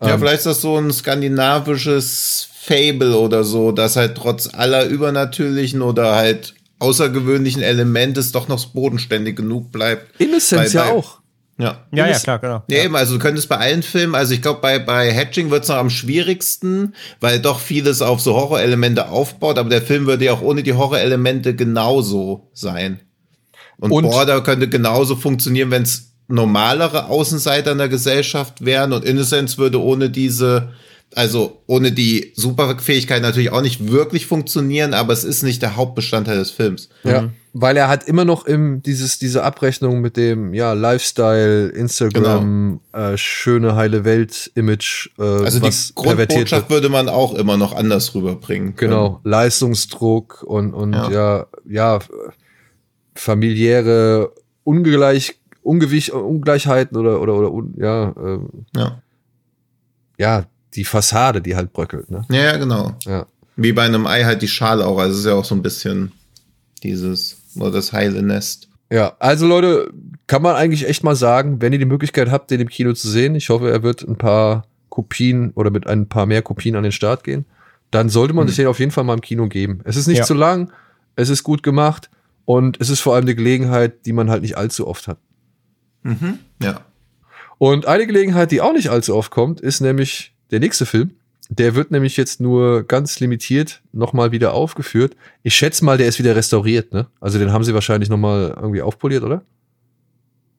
Ja, 0.00 0.14
Ähm. 0.14 0.18
vielleicht 0.20 0.38
ist 0.38 0.46
das 0.46 0.60
so 0.60 0.76
ein 0.78 0.92
skandinavisches 0.92 2.48
Fable 2.62 3.16
oder 3.18 3.44
so, 3.44 3.72
das 3.72 3.96
halt 3.96 4.16
trotz 4.16 4.48
aller 4.52 4.86
übernatürlichen 4.86 5.82
oder 5.82 6.14
halt 6.14 6.54
außergewöhnlichen 6.78 7.62
Elementes 7.62 8.30
doch 8.32 8.46
noch 8.48 8.64
bodenständig 8.66 9.36
genug 9.36 9.72
bleibt. 9.72 10.20
Innocence 10.20 10.72
Bei- 10.72 10.78
ja 10.78 10.92
auch. 10.92 11.18
Ja. 11.60 11.84
ja, 11.90 12.06
ja, 12.06 12.16
klar, 12.20 12.38
genau. 12.38 12.62
Ja, 12.68 12.84
eben, 12.84 12.94
also 12.94 13.14
du 13.14 13.18
könntest 13.20 13.48
bei 13.48 13.56
allen 13.56 13.82
Filmen, 13.82 14.14
also 14.14 14.32
ich 14.32 14.40
glaube, 14.42 14.60
bei, 14.60 14.78
bei 14.78 15.12
Hatching 15.12 15.50
wird 15.50 15.64
es 15.64 15.68
noch 15.68 15.74
am 15.76 15.90
schwierigsten, 15.90 16.94
weil 17.18 17.40
doch 17.40 17.58
vieles 17.58 18.00
auf 18.00 18.20
so 18.20 18.36
Horrorelemente 18.36 19.08
aufbaut, 19.08 19.58
aber 19.58 19.68
der 19.68 19.82
Film 19.82 20.06
würde 20.06 20.26
ja 20.26 20.34
auch 20.34 20.40
ohne 20.42 20.62
die 20.62 20.74
Horrorelemente 20.74 21.56
genauso 21.56 22.48
sein. 22.52 23.00
Und, 23.80 23.90
Und- 23.90 24.04
Border 24.04 24.40
könnte 24.42 24.68
genauso 24.68 25.16
funktionieren, 25.16 25.72
wenn 25.72 25.82
es 25.82 26.12
normalere 26.28 27.06
Außenseiter 27.06 27.72
in 27.72 27.78
der 27.78 27.88
Gesellschaft 27.88 28.64
wären 28.64 28.92
und 28.92 29.04
Innocence 29.04 29.56
würde 29.58 29.82
ohne 29.82 30.10
diese, 30.10 30.70
also 31.14 31.62
ohne 31.66 31.90
die 31.90 32.32
Superfähigkeit 32.36 33.22
natürlich 33.22 33.50
auch 33.50 33.62
nicht 33.62 33.90
wirklich 33.90 34.26
funktionieren, 34.26 34.92
aber 34.92 35.14
es 35.14 35.24
ist 35.24 35.42
nicht 35.42 35.62
der 35.62 35.76
Hauptbestandteil 35.76 36.36
des 36.38 36.50
Films. 36.50 36.90
Ja. 37.02 37.30
weil 37.54 37.76
er 37.78 37.88
hat 37.88 38.06
immer 38.06 38.24
noch 38.26 38.44
im, 38.44 38.82
dieses, 38.82 39.18
diese 39.18 39.42
Abrechnung 39.42 40.00
mit 40.00 40.16
dem, 40.16 40.52
ja, 40.54 40.74
Lifestyle, 40.74 41.68
Instagram, 41.70 42.80
äh, 42.92 43.16
schöne, 43.16 43.74
heile 43.74 44.04
Welt-Image, 44.04 45.10
äh, 45.18 45.22
Also 45.22 45.58
die 45.58 45.72
Grundbotschaft 45.94 46.68
würde 46.70 46.88
man 46.90 47.08
auch 47.08 47.34
immer 47.34 47.56
noch 47.56 47.74
anders 47.74 48.14
rüberbringen. 48.14 48.76
können. 48.76 48.90
Genau, 48.92 49.20
Leistungsdruck 49.24 50.44
und, 50.46 50.74
und 50.74 50.92
Ja. 50.92 51.10
ja, 51.10 51.46
ja, 51.68 51.98
familiäre 53.14 54.32
Ungleich, 54.62 55.37
Ungewicht, 55.68 56.10
Ungleichheiten 56.10 56.96
oder, 56.96 57.20
oder, 57.20 57.34
oder, 57.52 57.66
ja, 57.76 58.08
äh, 58.10 58.38
Ja. 58.74 59.02
ja, 60.18 60.44
die 60.74 60.84
Fassade, 60.84 61.40
die 61.42 61.56
halt 61.56 61.72
bröckelt, 61.72 62.10
ne? 62.10 62.24
ja, 62.30 62.42
ja, 62.42 62.56
genau. 62.56 62.92
Ja. 63.04 63.26
Wie 63.56 63.72
bei 63.72 63.82
einem 63.84 64.06
Ei 64.06 64.24
halt 64.24 64.40
die 64.42 64.48
Schale 64.48 64.86
auch. 64.86 64.98
Also 64.98 65.12
es 65.14 65.20
ist 65.20 65.26
ja 65.26 65.34
auch 65.34 65.44
so 65.44 65.54
ein 65.54 65.62
bisschen 65.62 66.12
dieses, 66.82 67.36
nur 67.54 67.70
das 67.70 67.92
heile 67.92 68.22
Nest. 68.22 68.68
Ja, 68.90 69.14
also 69.18 69.46
Leute, 69.46 69.90
kann 70.26 70.42
man 70.42 70.54
eigentlich 70.56 70.88
echt 70.88 71.04
mal 71.04 71.16
sagen, 71.16 71.60
wenn 71.60 71.72
ihr 71.72 71.78
die 71.78 71.84
Möglichkeit 71.84 72.30
habt, 72.30 72.50
den 72.50 72.60
im 72.60 72.68
Kino 72.68 72.92
zu 72.92 73.08
sehen, 73.08 73.34
ich 73.34 73.48
hoffe, 73.50 73.70
er 73.70 73.82
wird 73.82 74.02
ein 74.02 74.16
paar 74.16 74.64
Kopien 74.88 75.50
oder 75.54 75.70
mit 75.70 75.86
ein 75.86 76.08
paar 76.08 76.26
mehr 76.26 76.40
Kopien 76.42 76.76
an 76.76 76.82
den 76.84 76.92
Start 76.92 77.24
gehen, 77.24 77.44
dann 77.90 78.08
sollte 78.08 78.32
man 78.34 78.46
sich 78.46 78.56
den 78.56 78.66
auf 78.68 78.78
jeden 78.78 78.90
Fall 78.92 79.04
mal 79.04 79.14
im 79.14 79.20
Kino 79.20 79.48
geben. 79.48 79.80
Es 79.84 79.96
ist 79.96 80.06
nicht 80.06 80.18
Ja. 80.18 80.24
zu 80.24 80.34
lang, 80.34 80.70
es 81.16 81.28
ist 81.28 81.42
gut 81.42 81.62
gemacht 81.62 82.08
und 82.44 82.80
es 82.80 82.88
ist 82.90 83.00
vor 83.00 83.14
allem 83.14 83.24
eine 83.24 83.34
Gelegenheit, 83.34 84.06
die 84.06 84.12
man 84.12 84.30
halt 84.30 84.42
nicht 84.42 84.56
allzu 84.56 84.86
oft 84.86 85.08
hat. 85.08 85.18
Ja. 86.62 86.80
Und 87.58 87.86
eine 87.86 88.06
Gelegenheit, 88.06 88.50
die 88.52 88.60
auch 88.60 88.72
nicht 88.72 88.88
allzu 88.88 89.14
oft 89.16 89.30
kommt, 89.30 89.60
ist 89.60 89.80
nämlich 89.80 90.32
der 90.50 90.60
nächste 90.60 90.86
Film. 90.86 91.10
Der 91.50 91.74
wird 91.74 91.90
nämlich 91.90 92.16
jetzt 92.16 92.40
nur 92.40 92.84
ganz 92.84 93.20
limitiert 93.20 93.80
nochmal 93.92 94.32
wieder 94.32 94.52
aufgeführt. 94.52 95.16
Ich 95.42 95.54
schätze 95.56 95.84
mal, 95.84 95.96
der 95.96 96.06
ist 96.06 96.18
wieder 96.18 96.36
restauriert, 96.36 96.92
ne? 96.92 97.06
Also 97.20 97.38
den 97.38 97.52
haben 97.52 97.64
sie 97.64 97.74
wahrscheinlich 97.74 98.10
nochmal 98.10 98.54
irgendwie 98.56 98.82
aufpoliert, 98.82 99.24
oder? 99.24 99.42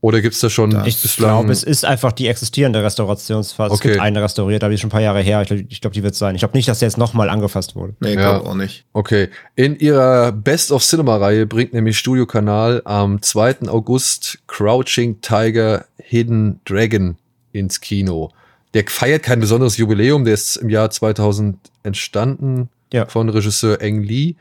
Oder 0.01 0.21
gibt's 0.21 0.39
da 0.39 0.49
schon 0.49 0.69
Das- 0.71 0.87
Ich 0.87 1.15
glaube, 1.17 1.51
es 1.51 1.61
ist 1.63 1.83
einfach 1.83 2.13
die 2.13 2.27
existierende 2.29 2.81
Restaurationsphase. 2.81 3.73
Es 3.73 3.79
Okay. 3.81 3.89
gibt 3.89 4.01
eine 4.01 4.23
restauriert, 4.23 4.63
aber 4.63 4.69
die 4.69 4.75
ist 4.75 4.81
schon 4.81 4.87
ein 4.87 4.91
paar 4.91 5.01
Jahre 5.01 5.19
her. 5.21 5.41
Ich 5.41 5.47
glaube, 5.49 5.63
glaub, 5.63 5.93
die 5.93 6.03
wird 6.03 6.15
sein. 6.15 6.35
Ich 6.35 6.39
glaube 6.39 6.55
nicht, 6.57 6.69
dass 6.69 6.79
der 6.79 6.87
jetzt 6.87 6.97
nochmal 6.97 7.29
angefasst 7.29 7.75
wurde. 7.75 7.95
Nee, 7.99 8.11
ich 8.11 8.15
Ja. 8.15 8.37
glaube 8.37 8.49
auch 8.49 8.55
nicht. 8.55 8.85
Okay. 8.93 9.27
In 9.55 9.77
ihrer 9.77 10.31
Best 10.31 10.71
of 10.71 10.83
Cinema 10.85 11.17
Reihe 11.17 11.45
bringt 11.45 11.73
nämlich 11.73 11.97
Studio 11.97 12.25
Kanal 12.25 12.81
am 12.85 13.21
2. 13.21 13.67
August 13.67 14.39
Crouching 14.47 15.19
Tiger 15.19 15.83
Hidden 15.97 16.61
Dragon 16.63 17.17
ins 17.51 17.81
Kino. 17.81 18.31
Der 18.73 18.85
feiert 18.87 19.23
kein 19.23 19.41
besonderes 19.41 19.75
Jubiläum, 19.77 20.23
der 20.23 20.35
ist 20.35 20.55
im 20.55 20.69
Jahr 20.69 20.91
2000 20.91 21.57
entstanden 21.83 22.69
Ja. 22.93 23.05
von 23.07 23.27
Regisseur 23.27 23.81
Eng 23.81 24.01
Lee. 24.03 24.35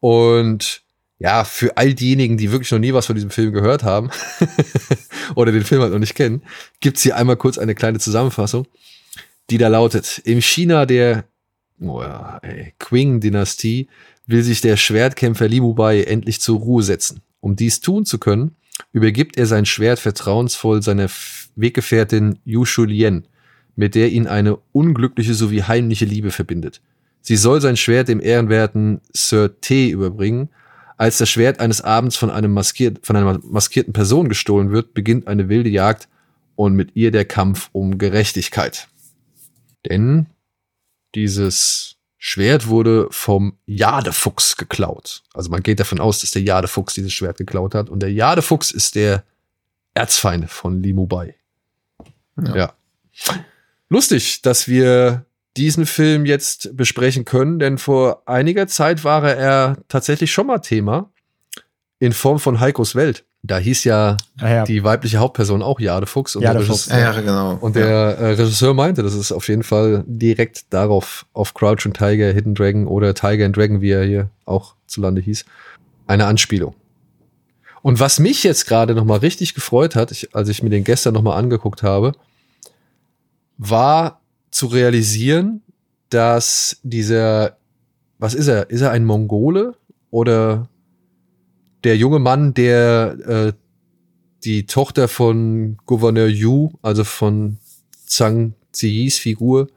Und 0.00 0.81
ja, 1.22 1.44
für 1.44 1.76
all 1.76 1.94
diejenigen, 1.94 2.36
die 2.36 2.50
wirklich 2.50 2.72
noch 2.72 2.80
nie 2.80 2.92
was 2.92 3.06
von 3.06 3.14
diesem 3.14 3.30
Film 3.30 3.52
gehört 3.52 3.84
haben 3.84 4.10
oder 5.36 5.52
den 5.52 5.62
Film 5.62 5.80
halt 5.80 5.92
noch 5.92 6.00
nicht 6.00 6.16
kennen, 6.16 6.42
gibt's 6.80 7.02
hier 7.02 7.16
einmal 7.16 7.36
kurz 7.36 7.58
eine 7.58 7.76
kleine 7.76 8.00
Zusammenfassung, 8.00 8.66
die 9.48 9.56
da 9.56 9.68
lautet, 9.68 10.20
im 10.24 10.40
China 10.40 10.84
der 10.84 11.24
oh 11.80 12.02
ja, 12.02 12.40
Qing-Dynastie 12.80 13.88
will 14.26 14.42
sich 14.42 14.62
der 14.62 14.76
Schwertkämpfer 14.76 15.46
Li 15.46 15.60
Mubai 15.60 16.02
endlich 16.02 16.40
zur 16.40 16.58
Ruhe 16.58 16.82
setzen. 16.82 17.20
Um 17.38 17.54
dies 17.54 17.80
tun 17.80 18.04
zu 18.04 18.18
können, 18.18 18.56
übergibt 18.92 19.36
er 19.36 19.46
sein 19.46 19.64
Schwert 19.64 20.00
vertrauensvoll 20.00 20.82
seiner 20.82 21.08
Weggefährtin 21.54 22.40
Yu 22.44 22.64
Shulien, 22.64 23.28
mit 23.76 23.94
der 23.94 24.10
ihn 24.10 24.26
eine 24.26 24.58
unglückliche 24.72 25.34
sowie 25.34 25.62
heimliche 25.62 26.04
Liebe 26.04 26.32
verbindet. 26.32 26.80
Sie 27.20 27.36
soll 27.36 27.60
sein 27.60 27.76
Schwert 27.76 28.08
dem 28.08 28.20
ehrenwerten 28.20 29.00
Sir 29.12 29.60
T 29.60 29.88
überbringen. 29.88 30.48
Als 31.02 31.18
das 31.18 31.30
Schwert 31.30 31.58
eines 31.58 31.80
Abends 31.80 32.14
von, 32.14 32.30
einem 32.30 32.52
maskiert, 32.52 33.04
von 33.04 33.16
einer 33.16 33.40
maskierten 33.42 33.92
Person 33.92 34.28
gestohlen 34.28 34.70
wird, 34.70 34.94
beginnt 34.94 35.26
eine 35.26 35.48
wilde 35.48 35.68
Jagd 35.68 36.06
und 36.54 36.74
mit 36.74 36.94
ihr 36.94 37.10
der 37.10 37.24
Kampf 37.24 37.70
um 37.72 37.98
Gerechtigkeit. 37.98 38.86
Denn 39.84 40.26
dieses 41.16 41.96
Schwert 42.18 42.68
wurde 42.68 43.08
vom 43.10 43.58
Jadefuchs 43.66 44.56
geklaut. 44.56 45.24
Also 45.34 45.50
man 45.50 45.64
geht 45.64 45.80
davon 45.80 45.98
aus, 45.98 46.20
dass 46.20 46.30
der 46.30 46.42
Jadefuchs 46.42 46.94
dieses 46.94 47.12
Schwert 47.12 47.36
geklaut 47.36 47.74
hat. 47.74 47.90
Und 47.90 47.98
der 47.98 48.12
Jadefuchs 48.12 48.70
ist 48.70 48.94
der 48.94 49.24
Erzfeind 49.94 50.48
von 50.48 50.84
Limubai. 50.84 51.34
Ja. 52.40 52.54
ja. 52.54 52.74
Lustig, 53.88 54.42
dass 54.42 54.68
wir 54.68 55.26
diesen 55.56 55.86
Film 55.86 56.24
jetzt 56.26 56.76
besprechen 56.76 57.24
können, 57.24 57.58
denn 57.58 57.78
vor 57.78 58.22
einiger 58.26 58.66
Zeit 58.66 59.04
war 59.04 59.24
er 59.24 59.76
tatsächlich 59.88 60.32
schon 60.32 60.46
mal 60.46 60.58
Thema 60.58 61.10
in 61.98 62.12
Form 62.12 62.38
von 62.38 62.58
Heikos 62.60 62.94
Welt. 62.94 63.24
Da 63.44 63.58
hieß 63.58 63.82
ja 63.84 64.16
Ah, 64.40 64.48
ja. 64.48 64.64
die 64.64 64.84
weibliche 64.84 65.18
Hauptperson 65.18 65.62
auch 65.62 65.80
Jadefuchs. 65.80 66.36
Und 66.36 66.42
der 66.42 66.52
Jadefuchs. 66.52 66.88
Regisseur- 66.88 66.98
Ja, 66.98 67.12
ja, 67.12 67.20
genau. 67.20 67.58
und 67.60 67.74
ja. 67.76 67.82
der 67.82 67.96
äh, 68.18 68.26
Regisseur 68.34 68.72
meinte, 68.72 69.02
das 69.02 69.14
ist 69.14 69.32
auf 69.32 69.48
jeden 69.48 69.64
Fall 69.64 70.04
direkt 70.06 70.72
darauf, 70.72 71.26
auf 71.32 71.52
Crouch 71.52 71.84
and 71.84 71.96
Tiger, 71.96 72.32
Hidden 72.32 72.54
Dragon 72.54 72.86
oder 72.86 73.14
Tiger 73.14 73.44
and 73.44 73.56
Dragon, 73.56 73.80
wie 73.80 73.90
er 73.90 74.04
hier 74.04 74.30
auch 74.44 74.76
zu 74.86 75.00
Lande 75.00 75.20
hieß, 75.20 75.44
eine 76.06 76.26
Anspielung. 76.26 76.74
Und 77.82 77.98
was 77.98 78.20
mich 78.20 78.44
jetzt 78.44 78.66
gerade 78.68 78.94
noch 78.94 79.04
mal 79.04 79.18
richtig 79.18 79.54
gefreut 79.54 79.96
hat, 79.96 80.12
ich, 80.12 80.36
als 80.36 80.48
ich 80.48 80.62
mir 80.62 80.70
den 80.70 80.84
gestern 80.84 81.14
noch 81.14 81.22
mal 81.22 81.34
angeguckt 81.36 81.82
habe, 81.82 82.12
war 83.58 84.20
zu 84.52 84.66
realisieren, 84.66 85.62
dass 86.10 86.78
dieser, 86.84 87.56
was 88.18 88.34
ist 88.34 88.46
er? 88.46 88.70
Ist 88.70 88.82
er 88.82 88.92
ein 88.92 89.04
Mongole 89.04 89.74
oder 90.10 90.68
der 91.82 91.96
junge 91.96 92.20
Mann, 92.20 92.54
der 92.54 93.16
äh, 93.26 93.52
die 94.44 94.66
Tochter 94.66 95.08
von 95.08 95.78
Gouverneur 95.86 96.28
Yu, 96.28 96.70
also 96.82 97.02
von 97.02 97.58
Zhang 98.06 98.54
Ziyis 98.72 99.18
Figur, 99.18 99.68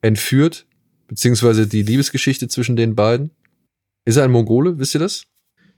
entführt, 0.00 0.66
beziehungsweise 1.08 1.66
die 1.66 1.82
Liebesgeschichte 1.82 2.48
zwischen 2.48 2.74
den 2.74 2.94
beiden. 2.96 3.30
Ist 4.04 4.16
er 4.16 4.24
ein 4.24 4.32
Mongole, 4.32 4.78
wisst 4.78 4.94
ihr 4.94 5.00
das? 5.00 5.24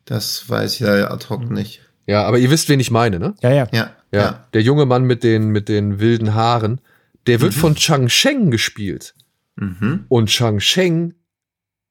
Das 0.05 0.49
weiß 0.49 0.75
ich 0.75 0.81
ja 0.81 1.11
ad 1.11 1.27
hoc 1.29 1.51
nicht. 1.51 1.81
Ja, 2.07 2.25
aber 2.25 2.39
ihr 2.39 2.51
wisst, 2.51 2.69
wen 2.69 2.81
ich 2.81 2.91
meine, 2.91 3.19
ne? 3.19 3.35
ja, 3.43 3.51
ja. 3.51 3.69
Ja, 3.73 3.91
Ja. 4.13 4.21
ja. 4.21 4.47
Der 4.53 4.63
junge 4.63 4.87
Mann 4.87 5.05
mit 5.05 5.25
den, 5.25 5.49
mit 5.49 5.69
den 5.69 5.99
wilden 5.99 6.35
Haaren, 6.35 6.81
der 7.27 7.41
wird 7.41 7.55
von 7.55 7.75
Chang 7.75 8.09
Sheng 8.09 8.51
gespielt. 8.51 9.14
Mhm. 9.57 10.05
Und 10.09 10.29
Chang 10.29 10.61
Sheng 10.61 11.14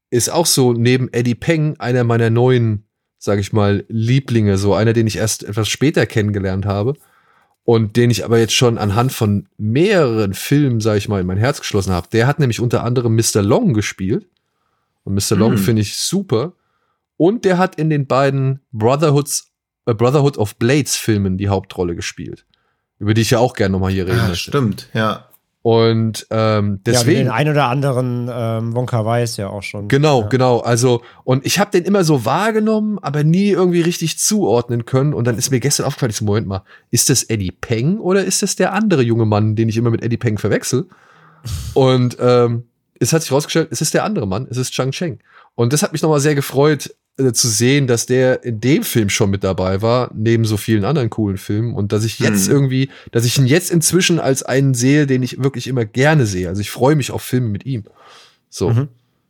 ist 0.10 0.30
auch 0.30 0.46
so 0.46 0.74
neben 0.74 1.12
Eddie 1.12 1.36
Peng 1.36 1.76
einer 1.80 2.04
meiner 2.04 2.30
neuen, 2.30 2.86
sag 3.18 3.40
ich 3.40 3.52
mal, 3.54 3.84
Lieblinge, 3.88 4.58
so 4.58 4.74
einer, 4.74 4.94
den 4.94 5.08
ich 5.08 5.18
erst 5.18 5.44
etwas 5.44 5.70
später 5.70 6.06
kennengelernt 6.06 6.66
habe 6.66 6.94
und 7.64 7.96
den 7.96 8.12
ich 8.12 8.26
aber 8.26 8.38
jetzt 8.38 8.54
schon 8.54 8.78
anhand 8.78 9.12
von 9.12 9.48
mehreren 9.58 10.34
Filmen, 10.34 10.82
sag 10.82 10.98
ich 10.98 11.08
mal, 11.08 11.22
in 11.22 11.28
mein 11.28 11.38
Herz 11.38 11.62
geschlossen 11.62 11.94
habe. 11.94 12.10
Der 12.12 12.28
hat 12.28 12.40
nämlich 12.40 12.60
unter 12.60 12.84
anderem 12.84 13.16
Mr. 13.16 13.42
Long 13.42 13.74
gespielt 13.74 14.28
und 15.04 15.16
Mr. 15.16 15.36
Long 15.38 15.54
Hm. 15.54 15.58
finde 15.58 15.82
ich 15.82 15.96
super 15.98 16.54
und 17.18 17.46
der 17.46 17.58
hat 17.58 17.76
in 17.76 17.90
den 17.90 18.06
beiden 18.06 18.60
Brotherhoods, 18.72 19.52
äh, 19.86 19.94
Brotherhood 19.94 20.38
of 20.38 20.58
Blades 20.58 20.98
Filmen 20.98 21.38
die 21.38 21.48
Hauptrolle 21.48 21.96
gespielt, 21.96 22.46
über 23.04 23.14
die 23.14 23.22
ich 23.22 23.30
ja 23.30 23.40
auch 23.40 23.54
gerne 23.54 23.74
nochmal 23.74 23.92
hier 23.92 24.06
reden 24.06 24.18
Ja, 24.18 24.28
möchte. 24.30 24.50
stimmt, 24.50 24.88
ja. 24.94 25.26
Und 25.62 26.28
ähm, 26.30 26.82
Ja, 26.86 26.92
deswegen 26.92 27.20
den 27.20 27.30
ein 27.30 27.48
oder 27.48 27.70
anderen 27.70 28.30
ähm, 28.30 28.76
Wonka 28.76 29.06
weiß 29.06 29.38
ja 29.38 29.48
auch 29.48 29.64
schon. 29.64 29.88
Genau, 29.88 30.22
ja. 30.24 30.28
genau. 30.28 30.60
Also, 30.60 31.04
und 31.24 31.46
ich 31.46 31.58
habe 31.58 31.72
den 31.72 31.86
immer 31.86 32.04
so 32.04 32.26
wahrgenommen, 32.26 33.00
aber 33.02 33.24
nie 33.24 33.50
irgendwie 33.50 33.80
richtig 33.80 34.20
zuordnen 34.20 34.84
können. 34.84 35.14
Und 35.14 35.26
dann 35.26 35.38
ist 35.38 35.52
mir 35.52 35.62
gestern 35.62 35.86
aufgefallen, 35.86 36.10
ich 36.10 36.18
so, 36.18 36.26
Moment 36.26 36.48
mal, 36.48 36.64
ist 36.92 37.10
das 37.10 37.24
Eddie 37.24 37.52
Peng 37.52 37.98
oder 38.00 38.26
ist 38.26 38.42
das 38.42 38.58
der 38.58 38.74
andere 38.74 39.04
junge 39.04 39.26
Mann, 39.26 39.56
den 39.56 39.70
ich 39.70 39.78
immer 39.78 39.90
mit 39.90 40.04
Eddie 40.04 40.18
Peng 40.18 40.38
verwechsel? 40.38 40.88
Und 41.74 42.18
ähm, 42.20 42.66
es 43.00 43.14
hat 43.14 43.22
sich 43.22 43.32
rausgestellt, 43.32 43.70
es 43.72 43.80
ist 43.80 43.94
der 43.94 44.04
andere 44.04 44.28
Mann, 44.28 44.48
es 44.50 44.58
ist 44.58 44.72
Chang 44.72 44.92
Cheng. 44.92 45.20
Und 45.56 45.72
das 45.72 45.82
hat 45.82 45.94
mich 45.94 46.02
nochmal 46.02 46.20
sehr 46.20 46.36
gefreut, 46.36 46.94
zu 47.34 47.48
sehen, 47.48 47.86
dass 47.88 48.06
der 48.08 48.44
in 48.44 48.60
dem 48.60 48.84
Film 48.84 49.10
schon 49.10 49.30
mit 49.30 49.44
dabei 49.44 49.82
war, 49.84 50.10
neben 50.16 50.46
so 50.46 50.58
vielen 50.58 50.84
anderen 50.84 51.10
coolen 51.12 51.38
Filmen. 51.38 51.76
Und 51.76 51.92
dass 51.92 52.04
ich 52.04 52.18
jetzt 52.20 52.48
Mhm. 52.48 52.54
irgendwie, 52.54 52.90
dass 53.12 53.24
ich 53.26 53.38
ihn 53.38 53.46
jetzt 53.46 53.70
inzwischen 53.70 54.20
als 54.20 54.42
einen 54.44 54.74
sehe, 54.74 55.06
den 55.06 55.22
ich 55.22 55.42
wirklich 55.44 55.68
immer 55.68 55.86
gerne 55.86 56.26
sehe. 56.26 56.50
Also 56.50 56.62
ich 56.62 56.72
freue 56.72 56.96
mich 56.96 57.12
auf 57.12 57.22
Filme 57.22 57.50
mit 57.50 57.66
ihm. 57.66 57.84
So. 58.50 58.70
Mhm. 58.72 58.88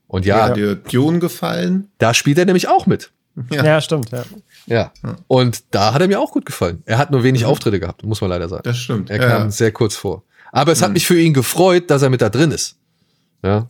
Und 0.08 0.26
Ja, 0.26 0.38
ja, 0.38 0.44
hat 0.46 0.58
dir 0.58 0.76
Dune 0.76 1.20
gefallen? 1.20 1.90
da 1.98 2.14
spielt 2.14 2.38
er 2.38 2.46
nämlich 2.46 2.68
auch 2.68 2.86
mit. 2.86 3.12
Ja. 3.52 3.66
Ja, 3.66 3.82
stimmt, 3.82 4.12
ja. 4.12 4.24
Ja. 4.68 4.92
Ja. 5.04 5.16
Und 5.28 5.64
da 5.72 5.94
hat 5.94 6.02
er 6.02 6.08
mir 6.08 6.20
auch 6.22 6.32
gut 6.32 6.46
gefallen. 6.46 6.84
Er 6.86 7.00
hat 7.00 7.10
nur 7.12 7.24
wenig 7.24 7.46
Auftritte 7.46 7.80
gehabt, 7.80 8.04
muss 8.06 8.22
man 8.22 8.30
leider 8.30 8.48
sagen. 8.48 8.62
Das 8.64 8.78
stimmt. 8.78 9.10
Er 9.10 9.20
ja. 9.22 9.28
kam 9.28 9.50
sehr 9.50 9.72
kurz 9.72 9.96
vor. 9.96 10.24
Aber 10.52 10.72
es 10.72 10.82
hat 10.84 10.90
Mhm. 10.90 10.94
mich 10.94 11.08
für 11.08 11.20
ihn 11.20 11.34
gefreut, 11.34 11.90
dass 11.90 12.04
er 12.04 12.10
mit 12.12 12.22
da 12.22 12.30
drin 12.30 12.52
ist. 12.52 12.78
Ja, 13.44 13.70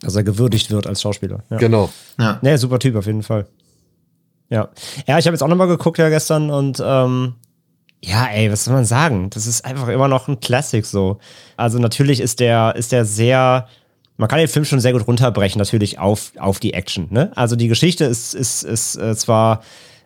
Dass 0.00 0.16
er 0.16 0.22
gewürdigt 0.22 0.70
wird 0.70 0.86
als 0.86 1.02
Schauspieler. 1.02 1.42
Ja. 1.50 1.58
genau. 1.58 1.90
ja. 2.18 2.38
Nee, 2.42 2.56
super 2.56 2.78
Typ 2.78 2.96
auf 2.96 3.06
jeden 3.06 3.22
Fall. 3.22 3.46
Ja. 4.48 4.68
Ja, 5.06 5.18
ich 5.18 5.26
habe 5.26 5.34
jetzt 5.34 5.42
auch 5.42 5.48
nochmal 5.48 5.68
geguckt 5.68 5.98
ja 5.98 6.08
gestern 6.08 6.50
und 6.50 6.82
ähm, 6.84 7.34
ja, 8.02 8.26
ey, 8.26 8.50
was 8.50 8.64
soll 8.64 8.74
man 8.74 8.84
sagen? 8.84 9.30
Das 9.30 9.46
ist 9.46 9.64
einfach 9.64 9.88
immer 9.88 10.08
noch 10.08 10.26
ein 10.26 10.40
Classic 10.40 10.84
so. 10.84 11.18
Also 11.56 11.78
natürlich 11.78 12.20
ist 12.20 12.40
der, 12.40 12.74
ist 12.76 12.92
der 12.92 13.04
sehr, 13.04 13.68
man 14.16 14.28
kann 14.28 14.38
den 14.38 14.48
Film 14.48 14.64
schon 14.64 14.80
sehr 14.80 14.92
gut 14.92 15.06
runterbrechen, 15.06 15.58
natürlich 15.58 15.98
auf, 15.98 16.32
auf 16.38 16.60
die 16.60 16.72
Action. 16.72 17.08
Ne? 17.10 17.30
Also 17.36 17.56
die 17.56 17.68
Geschichte 17.68 18.04
ist, 18.04 18.34
ist, 18.34 18.62
ist 18.62 18.96
äh, 18.96 19.14
zwar 19.14 19.62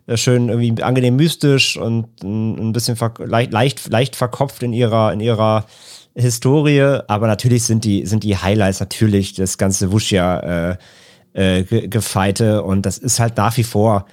äh, 0.07 0.17
schön 0.17 0.49
irgendwie 0.49 0.83
angenehm 0.83 1.17
mystisch 1.17 1.77
und 1.77 2.23
ein 2.23 2.73
bisschen 2.73 2.99
leicht, 3.19 3.53
leicht, 3.53 3.89
leicht 3.89 4.17
verkopft 4.17 4.63
in 4.63 4.73
ihrer, 4.73 5.13
in 5.13 5.21
ihrer 5.21 5.65
Historie. 6.15 7.01
Aber 7.09 7.27
natürlich 7.27 7.65
sind 7.65 7.85
die, 7.85 8.07
sind 8.07 8.25
die 8.25 8.37
Highlights 8.37 8.81
natürlich 8.81 9.35
das 9.35 9.59
ganze 9.59 9.93
Wushia 9.93 10.73
äh, 10.73 10.77
äh, 11.33 11.89
Gefeite 11.89 12.63
und 12.63 12.87
das 12.87 12.99
ist 12.99 13.21
halt 13.21 13.37
nach 13.37 13.57
wie 13.57 13.65
vor 13.65 14.07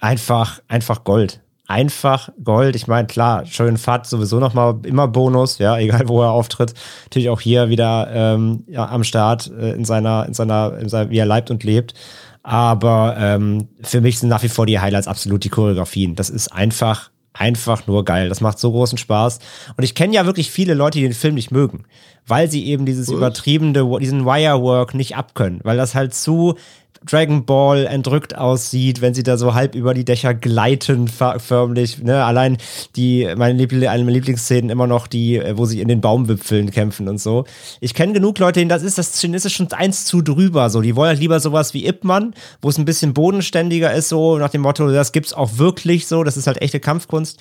einfach, 0.00 0.60
einfach 0.68 1.04
Gold 1.04 1.40
einfach 1.68 2.30
Gold. 2.42 2.74
Ich 2.74 2.88
meine, 2.88 3.06
klar, 3.06 3.46
schön 3.46 3.76
Fat 3.76 4.06
sowieso 4.06 4.40
nochmal 4.40 4.80
immer 4.82 5.06
Bonus, 5.06 5.58
ja, 5.58 5.78
egal 5.78 6.08
wo 6.08 6.22
er 6.22 6.30
auftritt. 6.30 6.74
Natürlich 7.04 7.28
auch 7.28 7.40
hier 7.40 7.68
wieder 7.68 8.08
ähm, 8.12 8.64
ja, 8.66 8.88
am 8.88 9.04
Start 9.04 9.52
äh, 9.56 9.72
in 9.72 9.84
seiner, 9.84 10.26
in 10.26 10.34
seiner, 10.34 10.76
in 10.78 10.88
seiner, 10.88 11.10
wie 11.10 11.18
er 11.18 11.26
leibt 11.26 11.50
und 11.50 11.62
lebt. 11.62 11.94
Aber 12.42 13.16
ähm, 13.18 13.68
für 13.82 14.00
mich 14.00 14.18
sind 14.18 14.30
nach 14.30 14.42
wie 14.42 14.48
vor 14.48 14.64
die 14.64 14.80
Highlights 14.80 15.06
absolut 15.06 15.44
die 15.44 15.50
Choreografien. 15.50 16.14
Das 16.14 16.30
ist 16.30 16.48
einfach, 16.48 17.10
einfach 17.38 17.86
nur 17.86 18.04
geil. 18.04 18.28
Das 18.28 18.40
macht 18.40 18.58
so 18.58 18.70
großen 18.70 18.98
Spaß. 18.98 19.38
Und 19.76 19.84
ich 19.84 19.94
kenne 19.94 20.14
ja 20.14 20.26
wirklich 20.26 20.50
viele 20.50 20.74
Leute, 20.74 20.98
die 20.98 21.04
den 21.04 21.14
Film 21.14 21.34
nicht 21.34 21.50
mögen, 21.50 21.84
weil 22.26 22.50
sie 22.50 22.66
eben 22.66 22.86
dieses 22.86 23.08
übertriebene, 23.08 23.72
diesen 24.00 24.24
Wirework 24.24 24.94
nicht 24.94 25.16
abkönnen, 25.16 25.60
weil 25.62 25.76
das 25.76 25.94
halt 25.94 26.14
zu 26.14 26.56
Dragon 27.04 27.44
Ball 27.44 27.86
entrückt 27.86 28.36
aussieht, 28.36 29.00
wenn 29.00 29.14
sie 29.14 29.22
da 29.22 29.36
so 29.36 29.54
halb 29.54 29.74
über 29.74 29.94
die 29.94 30.04
Dächer 30.04 30.34
gleiten, 30.34 31.08
förmlich. 31.08 32.02
Ne? 32.02 32.24
Allein 32.24 32.58
die, 32.96 33.28
meine, 33.36 33.58
Liebl 33.58 33.86
eine 33.86 34.04
meiner 34.04 34.14
Lieblingsszenen 34.14 34.70
immer 34.70 34.86
noch 34.86 35.06
die, 35.06 35.36
äh, 35.36 35.56
wo 35.56 35.64
sie 35.64 35.80
in 35.80 35.88
den 35.88 36.00
Baumwipfeln 36.00 36.70
kämpfen 36.70 37.08
und 37.08 37.18
so. 37.18 37.44
Ich 37.80 37.94
kenne 37.94 38.12
genug 38.12 38.38
Leute, 38.38 38.60
denen 38.60 38.68
das 38.68 38.82
ist, 38.82 38.98
das 38.98 39.22
ist 39.22 39.52
schon 39.52 39.72
eins 39.72 40.04
zu 40.04 40.22
drüber. 40.22 40.70
So, 40.70 40.80
die 40.80 40.96
wollen 40.96 41.10
halt 41.10 41.20
lieber 41.20 41.40
sowas 41.40 41.74
wie 41.74 41.86
Ip 41.86 42.04
wo 42.62 42.68
es 42.68 42.78
ein 42.78 42.84
bisschen 42.84 43.12
bodenständiger 43.12 43.92
ist, 43.92 44.08
so 44.08 44.38
nach 44.38 44.50
dem 44.50 44.62
Motto, 44.62 44.88
das 44.90 45.12
gibt's 45.12 45.34
auch 45.34 45.58
wirklich 45.58 46.06
so, 46.06 46.24
das 46.24 46.36
ist 46.36 46.46
halt 46.46 46.62
echte 46.62 46.80
Kampfkunst 46.80 47.40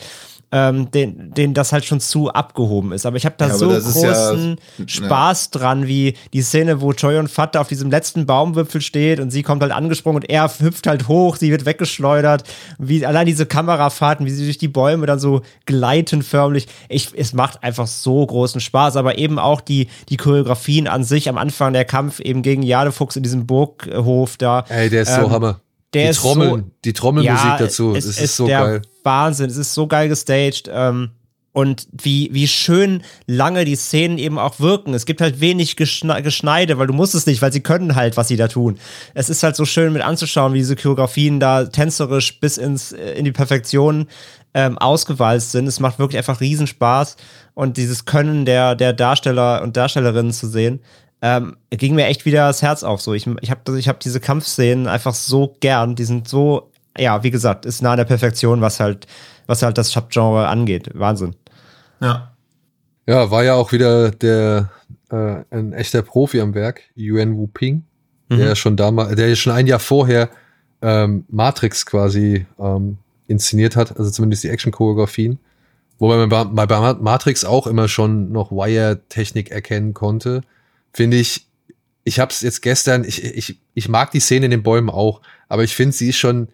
ähm, 0.52 0.89
den, 0.91 1.34
den 1.34 1.54
das 1.54 1.74
halt 1.74 1.84
schon 1.84 2.00
zu 2.00 2.30
abgehoben 2.30 2.93
ist. 2.93 3.06
Aber 3.06 3.18
ich 3.18 3.26
habe 3.26 3.36
da 3.38 3.48
ja, 3.48 3.54
so 3.56 3.68
großen 3.68 4.58
ja, 4.78 4.88
Spaß 4.88 5.50
ja. 5.54 5.60
dran, 5.60 5.88
wie 5.88 6.14
die 6.34 6.41
Szene, 6.41 6.80
wo 6.80 6.93
Joy 6.93 7.18
und 7.18 7.30
Vater 7.30 7.60
auf 7.60 7.68
diesem 7.68 7.91
letzten 7.91 8.26
Baumwipfel 8.26 8.80
steht 8.82 9.20
und 9.20 9.30
sie 9.32 9.43
kommt 9.43 9.62
halt 9.62 9.74
angesprungen 9.74 10.24
und 10.24 10.30
er 10.30 10.50
hüpft 10.60 10.88
halt 10.88 11.08
hoch, 11.08 11.36
sie 11.36 11.52
wird 11.52 11.66
weggeschleudert. 11.66 12.43
Wie 12.78 13.06
allein 13.06 13.26
diese 13.26 13.45
Kamerafahrten, 13.45 14.26
wie 14.26 14.30
sie 14.30 14.45
durch 14.45 14.58
die 14.58 14.70
Bäume 14.70 15.06
dann 15.06 15.20
so 15.20 15.41
gleiten 15.66 16.24
förmlich. 16.24 16.68
Ich, 16.88 17.10
es 17.14 17.34
macht 17.34 17.64
einfach 17.64 17.88
so 17.88 18.26
großen 18.26 18.62
Spaß, 18.62 18.95
aber 18.95 19.18
eben 19.18 19.39
auch 19.39 19.60
die, 19.60 19.89
die 20.08 20.18
Choreografien 20.18 20.88
an 20.88 21.04
sich 21.04 21.28
am 21.28 21.38
Anfang 21.38 21.74
der 21.74 21.86
Kampf 21.86 22.20
eben 22.22 22.41
gegen 22.41 22.64
Jadefuchs 22.64 23.18
in 23.18 23.24
diesem 23.24 23.45
Burghof 23.48 24.38
da. 24.38 24.66
Ey, 24.70 24.89
der 24.89 25.02
ist 25.02 25.10
ähm, 25.10 25.26
so 25.26 25.32
Hammer. 25.32 25.60
Der 25.93 26.12
die 26.12 26.18
Trommeln, 26.18 26.50
so, 26.50 26.72
die 26.84 26.93
Trommelmusik 26.93 27.45
ja, 27.45 27.58
dazu, 27.58 27.95
es, 27.95 28.06
es 28.06 28.20
ist, 28.20 28.36
so 28.36 28.45
geil. 28.45 28.82
Wahnsinn, 29.08 29.49
es 29.49 29.58
ist 29.58 29.74
so 29.74 29.88
geil 29.88 30.10
gestaged. 30.10 30.70
Ähm, 30.72 31.12
und 31.58 31.88
wie, 31.91 32.30
wie 32.34 32.47
schön 32.47 33.01
lange 33.26 33.66
die 33.66 33.76
Szenen 33.76 34.20
eben 34.20 34.38
auch 34.38 34.60
wirken. 34.60 34.93
Es 34.93 35.08
gibt 35.08 35.22
halt 35.22 35.39
wenig 35.39 35.76
Geschne 35.76 36.22
Geschneide, 36.22 36.78
weil 36.78 36.86
du 36.86 36.93
musst 36.93 37.16
es 37.16 37.26
nicht, 37.26 37.41
weil 37.41 37.51
sie 37.51 37.62
können 37.62 37.95
halt, 37.95 38.16
was 38.16 38.28
sie 38.28 38.36
da 38.36 38.47
tun. 38.47 38.78
Es 39.16 39.28
ist 39.28 39.41
halt 39.41 39.55
so 39.55 39.66
schön 39.66 39.91
mit 39.91 40.03
anzuschauen, 40.03 40.53
wie 40.53 40.60
diese 40.60 40.76
Choreografien 40.76 41.39
da 41.39 41.66
tänzerisch 41.66 42.39
bis 42.39 42.60
ins, 42.60 42.91
äh, 42.91 43.14
in 43.14 43.26
die 43.26 43.32
Perfektion 43.32 44.05
ähm, 44.53 44.78
ausgewalzt 44.78 45.51
sind. 45.51 45.66
Es 45.66 45.80
macht 45.80 45.97
wirklich 45.97 46.20
einfach 46.20 46.41
Riesenspaß. 46.41 47.18
Und 47.55 47.78
dieses 47.78 48.05
Können 48.05 48.45
der, 48.45 48.76
der 48.76 48.93
Darsteller 48.93 49.64
und 49.64 49.76
Darstellerinnen 49.78 50.34
zu 50.34 50.47
sehen, 50.47 50.82
ähm, 51.24 51.58
ging 51.72 51.95
mir 51.95 52.05
echt 52.05 52.26
wieder 52.26 52.45
das 52.45 52.62
Herz 52.62 52.84
auf. 52.84 53.01
So, 53.01 53.16
ich, 53.16 53.26
ich 53.41 53.49
habe 53.49 53.80
ich 53.80 53.88
hab 53.88 53.99
diese 53.99 54.20
Kampfszenen 54.20 54.86
einfach 54.86 55.16
so 55.16 55.55
gern. 55.60 55.95
Die 55.95 56.05
sind 56.05 56.28
so, 56.28 56.72
ja, 56.98 57.24
wie 57.24 57.32
gesagt, 57.32 57.66
ist 57.66 57.82
nah 57.82 57.91
an 57.91 57.98
der 57.98 58.06
Perfektion, 58.06 58.62
was 58.62 58.80
halt, 58.80 59.08
was 59.45 59.62
halt 59.64 59.78
das 59.78 59.91
Subgenre 59.91 60.48
angeht. 60.48 60.89
Wahnsinn. 60.93 61.36
Ja. 62.00 62.34
Ja, 63.08 63.32
war 63.32 63.43
ja 63.43 63.56
auch 63.56 63.72
wieder 63.72 64.12
der 64.12 64.70
äh, 65.10 65.43
ein 65.50 65.74
echter 65.74 66.02
Profi 66.02 66.41
am 66.41 66.54
Werk, 66.54 66.82
Yuan 66.95 67.38
Wu 67.38 67.48
Ping, 67.48 67.84
mhm. 68.30 68.38
der 68.38 68.56
schon 68.56 68.76
damals, 68.76 69.16
der 69.16 69.34
schon 69.36 69.54
ein 69.54 69.68
Jahr 69.68 69.80
vorher 69.80 70.30
ähm, 70.82 71.26
Matrix 71.30 71.86
quasi 71.86 72.45
ähm, 72.60 72.98
inszeniert 73.28 73.76
hat, 73.76 73.98
also 73.98 74.12
zumindest 74.12 74.43
die 74.43 74.50
Action-Choreografien. 74.50 75.39
Wobei 76.00 76.28
man 76.28 76.30
bei, 76.30 76.66
bei 76.66 76.93
Matrix 76.93 77.45
auch 77.45 77.66
immer 77.66 77.88
schon 77.88 78.32
noch 78.32 78.52
Wire-Technik 78.52 79.52
erkennen 79.52 79.93
konnte 79.93 80.41
finde 80.98 81.18
ich, 81.18 81.48
ich 82.04 82.20
habe 82.20 82.32
es 82.32 82.41
jetzt 82.41 82.64
gestern, 82.64 83.04
ich, 83.04 83.24
ich, 83.24 83.60
ich 83.76 83.88
mag 83.88 84.10
die 84.10 84.20
Szene 84.20 84.45
in 84.45 84.52
den 84.52 84.64
Bäumen 84.64 84.89
auch, 84.89 85.22
aber 85.48 85.64
ich 85.64 85.76
finde, 85.76 85.95
sie 85.95 86.10
ist 86.10 86.18
schon 86.18 86.48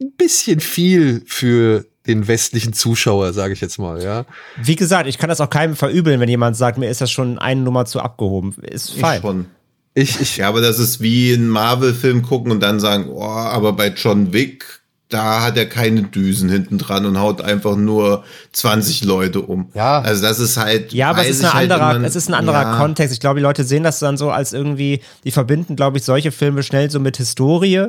ein 0.00 0.12
bisschen 0.16 0.60
viel 0.60 1.22
für 1.26 1.84
den 2.06 2.26
westlichen 2.26 2.72
Zuschauer, 2.72 3.32
sage 3.32 3.52
ich 3.52 3.60
jetzt 3.60 3.78
mal, 3.78 4.02
ja. 4.02 4.24
Wie 4.56 4.76
gesagt, 4.76 5.08
ich 5.08 5.18
kann 5.18 5.28
das 5.28 5.40
auch 5.40 5.50
keinem 5.50 5.76
verübeln, 5.76 6.20
wenn 6.20 6.28
jemand 6.28 6.56
sagt, 6.56 6.78
mir 6.78 6.88
ist 6.88 7.00
das 7.00 7.10
schon 7.10 7.38
eine 7.38 7.60
Nummer 7.60 7.84
zu 7.84 8.00
abgehoben. 8.00 8.54
Ist 8.62 8.94
fein. 8.94 9.16
Ich 9.16 9.22
schon. 9.22 9.46
Ich, 9.94 10.20
ich, 10.20 10.36
ja, 10.36 10.48
aber 10.48 10.60
das 10.60 10.78
ist 10.78 11.00
wie 11.00 11.32
ein 11.32 11.48
Marvel-Film 11.48 12.22
gucken 12.22 12.52
und 12.52 12.60
dann 12.60 12.78
sagen, 12.78 13.08
oh, 13.10 13.22
aber 13.22 13.72
bei 13.72 13.88
John 13.88 14.32
Wick 14.32 14.78
da 15.08 15.42
hat 15.42 15.56
er 15.56 15.66
keine 15.66 16.02
Düsen 16.02 16.50
hinten 16.50 16.76
dran 16.78 17.06
und 17.06 17.18
haut 17.18 17.40
einfach 17.40 17.76
nur 17.76 18.24
20 18.52 19.04
Leute 19.04 19.40
um. 19.40 19.70
Ja. 19.74 20.00
Also 20.00 20.22
das 20.22 20.38
ist 20.38 20.56
halt. 20.58 20.92
Ja, 20.92 21.10
aber 21.10 21.22
es 21.22 21.38
ist, 21.38 21.44
ein 21.44 21.54
halt 21.54 21.72
anderer, 21.72 21.96
immer, 21.96 22.06
es 22.06 22.14
ist 22.14 22.28
ein 22.28 22.34
anderer 22.34 22.62
ja. 22.62 22.76
Kontext. 22.76 23.14
Ich 23.14 23.20
glaube, 23.20 23.40
die 23.40 23.42
Leute 23.42 23.64
sehen 23.64 23.82
das 23.82 24.00
dann 24.00 24.18
so 24.18 24.30
als 24.30 24.52
irgendwie, 24.52 25.00
die 25.24 25.30
verbinden, 25.30 25.76
glaube 25.76 25.98
ich, 25.98 26.04
solche 26.04 26.30
Filme 26.30 26.62
schnell 26.62 26.90
so 26.90 27.00
mit 27.00 27.16
Historie 27.16 27.88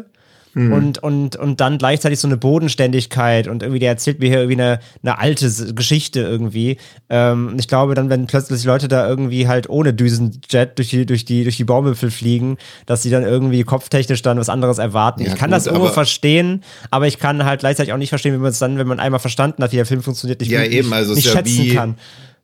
Mhm. 0.60 0.74
Und, 0.74 1.04
und, 1.04 1.36
und 1.38 1.62
dann 1.62 1.78
gleichzeitig 1.78 2.20
so 2.20 2.28
eine 2.28 2.36
Bodenständigkeit 2.36 3.48
und 3.48 3.64
irgendwie, 3.64 3.80
der 3.80 3.92
erzählt 3.92 4.20
mir 4.20 4.28
hier 4.28 4.40
irgendwie 4.40 4.62
eine, 4.62 4.80
eine 5.02 5.18
alte 5.18 5.50
Geschichte 5.74 6.20
irgendwie. 6.20 6.78
Ähm, 7.10 7.56
ich 7.58 7.70
glaube, 7.70 7.96
dann, 7.96 8.10
wenn 8.10 8.28
plötzlich 8.28 8.66
Leute 8.66 8.90
da 8.90 9.08
irgendwie 9.08 9.48
halt 9.48 9.70
ohne 9.70 9.94
Düsenjet 9.94 10.78
durch 10.78 10.90
die, 10.90 11.06
durch 11.06 11.24
die, 11.24 11.44
durch 11.44 11.56
die 11.56 11.64
Baumwipfel 11.64 12.12
fliegen, 12.12 12.58
dass 12.86 13.04
sie 13.04 13.10
dann 13.10 13.24
irgendwie 13.24 13.64
kopftechnisch 13.64 14.22
dann 14.22 14.38
was 14.38 14.50
anderes 14.50 14.80
erwarten. 14.80 15.22
Ja, 15.22 15.30
ich 15.30 15.36
kann 15.36 15.50
gut, 15.50 15.56
das 15.56 15.66
irgendwo 15.66 15.88
verstehen, 15.88 16.62
aber 16.92 17.08
ich 17.08 17.20
kann 17.20 17.46
halt 17.46 17.62
gleichzeitig 17.62 17.94
auch 17.94 17.98
nicht 17.98 18.10
verstehen, 18.10 18.34
wie 18.34 18.40
man 18.40 18.52
es 18.52 18.60
dann, 18.60 18.78
wenn 18.78 18.88
man 18.88 19.00
einmal 19.00 19.22
verstanden 19.22 19.64
hat, 19.64 19.72
wie 19.72 19.78
der 19.78 19.86
Film 19.86 20.04
funktioniert, 20.04 20.42
nicht, 20.42 20.52
ja, 20.52 20.64
eben, 20.64 20.92
also 20.92 21.14
nicht 21.14 21.30
schätzen 21.30 21.58
ja 21.58 21.64
wie, 21.64 21.76
kann. 21.76 21.96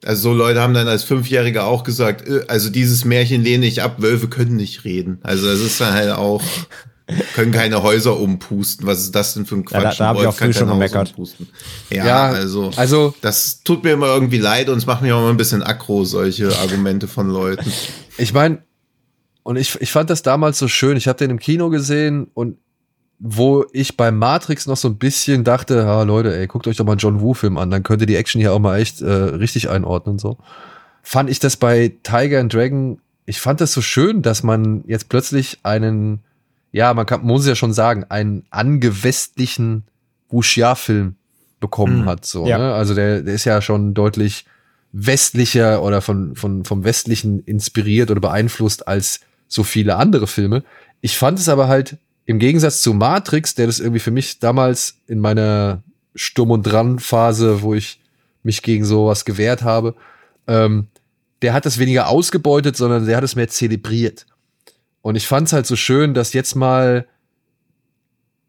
Also 0.06 0.30
so 0.30 0.34
Leute 0.34 0.62
haben 0.62 0.74
dann 0.74 0.88
als 0.88 1.04
Fünfjähriger 1.04 1.66
auch 1.66 1.84
gesagt, 1.84 2.28
äh, 2.28 2.46
also 2.48 2.70
dieses 2.70 3.04
Märchen 3.04 3.44
lehne 3.44 3.66
ich 3.66 3.82
ab, 3.82 3.96
Wölfe 3.98 4.30
können 4.30 4.56
nicht 4.56 4.86
reden. 4.86 5.20
Also 5.24 5.50
es 5.50 5.60
ist 5.62 5.82
dann 5.82 5.94
halt 5.94 6.12
auch 6.12 6.42
können 7.34 7.52
keine 7.52 7.84
Häuser 7.84 8.20
umpusten. 8.20 8.88
Was 8.88 9.04
ist 9.04 9.14
das 9.14 9.34
denn 9.34 9.46
für 9.46 9.56
ein 9.56 9.66
Quatsch? 9.66 9.84
Ja, 9.84 9.90
da, 9.90 9.96
da 9.96 10.06
habe 10.08 10.20
ich 10.22 10.28
auch 10.28 10.34
früh 10.34 10.54
schon 10.54 10.68
gemeckert. 10.68 11.14
Ja, 11.90 12.06
ja, 12.06 12.26
also, 12.28 12.72
also 12.76 13.14
das 13.22 13.62
tut 13.64 13.84
mir 13.84 13.92
immer 13.92 14.08
irgendwie 14.08 14.40
leid 14.40 14.70
und 14.70 14.78
es 14.78 14.86
macht 14.86 15.02
mich 15.02 15.12
auch 15.12 15.20
immer 15.20 15.30
ein 15.30 15.38
bisschen 15.38 15.62
aggro, 15.62 16.04
solche 16.04 16.58
Argumente 16.58 17.08
von 17.08 17.30
Leuten. 17.30 17.72
Ich 18.18 18.34
meine, 18.34 18.64
und 19.44 19.58
ich, 19.58 19.80
ich 19.80 19.92
fand 19.92 20.10
das 20.10 20.24
damals 20.24 20.58
so 20.58 20.68
schön. 20.68 20.98
Ich 20.98 21.08
habe 21.08 21.20
den 21.20 21.30
im 21.30 21.40
Kino 21.40 21.70
gesehen 21.70 22.28
und 22.34 22.58
wo 23.20 23.66
ich 23.72 23.96
bei 23.96 24.12
Matrix 24.12 24.66
noch 24.66 24.78
so 24.78 24.90
ein 24.90 24.98
bisschen 24.98 25.44
dachte, 25.44 25.76
ja 25.76 26.04
Leute, 26.04 26.36
ey, 26.36 26.48
guckt 26.48 26.68
euch 26.68 26.78
doch 26.78 26.86
mal 26.86 26.94
einen 26.94 27.00
John 27.00 27.22
Woo-Film 27.22 27.58
an, 27.58 27.72
dann 27.72 27.84
könnt 27.84 28.02
ihr 28.02 28.08
die 28.08 28.16
Action 28.16 28.42
hier 28.42 28.54
auch 28.54 28.60
mal 28.60 28.80
echt 28.80 29.02
äh, 29.02 29.10
richtig 29.10 29.70
einordnen. 29.70 30.20
So 30.20 30.38
fand 31.02 31.30
ich 31.30 31.40
das 31.40 31.56
bei 31.56 31.94
Tiger 32.04 32.40
and 32.40 32.54
Dragon. 32.54 33.00
Ich 33.26 33.40
fand 33.40 33.62
das 33.62 33.72
so 33.72 33.82
schön, 33.82 34.22
dass 34.22 34.44
man 34.44 34.84
jetzt 34.88 35.08
plötzlich 35.08 35.60
einen 35.64 36.24
ja, 36.76 36.94
man 36.94 37.06
kann, 37.06 37.24
muss 37.24 37.48
ja 37.48 37.56
schon 37.56 37.72
sagen, 37.72 38.04
einen 38.10 38.44
angewestlichen 38.50 39.86
Wuxia-Film 40.28 41.16
bekommen 41.62 42.02
mhm. 42.02 42.06
hat. 42.06 42.26
So, 42.26 42.46
ja. 42.46 42.58
ne? 42.58 42.74
Also 42.74 42.94
der, 42.94 43.22
der 43.22 43.34
ist 43.34 43.46
ja 43.46 43.62
schon 43.62 43.94
deutlich 43.94 44.44
westlicher 44.92 45.82
oder 45.82 46.02
von, 46.02 46.36
von, 46.36 46.66
vom 46.66 46.84
Westlichen 46.84 47.40
inspiriert 47.40 48.12
oder 48.12 48.20
beeinflusst 48.20 48.90
als 48.90 49.22
so 49.48 49.64
viele 49.64 49.96
andere 49.96 50.28
Filme. 50.28 50.66
Ich 51.00 51.18
fand 51.18 51.40
es 51.40 51.48
aber 51.48 51.70
halt 51.70 51.96
im 52.26 52.40
Gegensatz 52.40 52.82
zu 52.82 52.94
Matrix, 52.94 53.56
der 53.56 53.68
das 53.68 53.80
irgendwie 53.80 54.02
für 54.02 54.12
mich 54.12 54.40
damals 54.40 54.98
in 55.08 55.22
meiner 55.22 55.82
Sturm- 56.14 56.52
und 56.52 56.64
Dran-Phase, 56.64 57.62
wo 57.62 57.74
ich 57.74 58.02
mich 58.44 58.64
gegen 58.64 58.84
sowas 58.84 59.24
gewehrt 59.24 59.64
habe, 59.64 59.96
ähm, 60.46 60.88
der 61.42 61.54
hat 61.54 61.66
das 61.66 61.78
weniger 61.78 62.10
ausgebeutet, 62.10 62.76
sondern 62.76 63.06
der 63.06 63.16
hat 63.16 63.24
es 63.24 63.38
mehr 63.38 63.48
zelebriert. 63.48 64.26
Und 65.06 65.14
ich 65.14 65.28
fand 65.28 65.46
es 65.46 65.54
halt 65.54 65.68
so 65.68 65.76
schön, 65.76 66.16
dass 66.16 66.34
jetzt 66.34 66.56
mal 66.56 67.06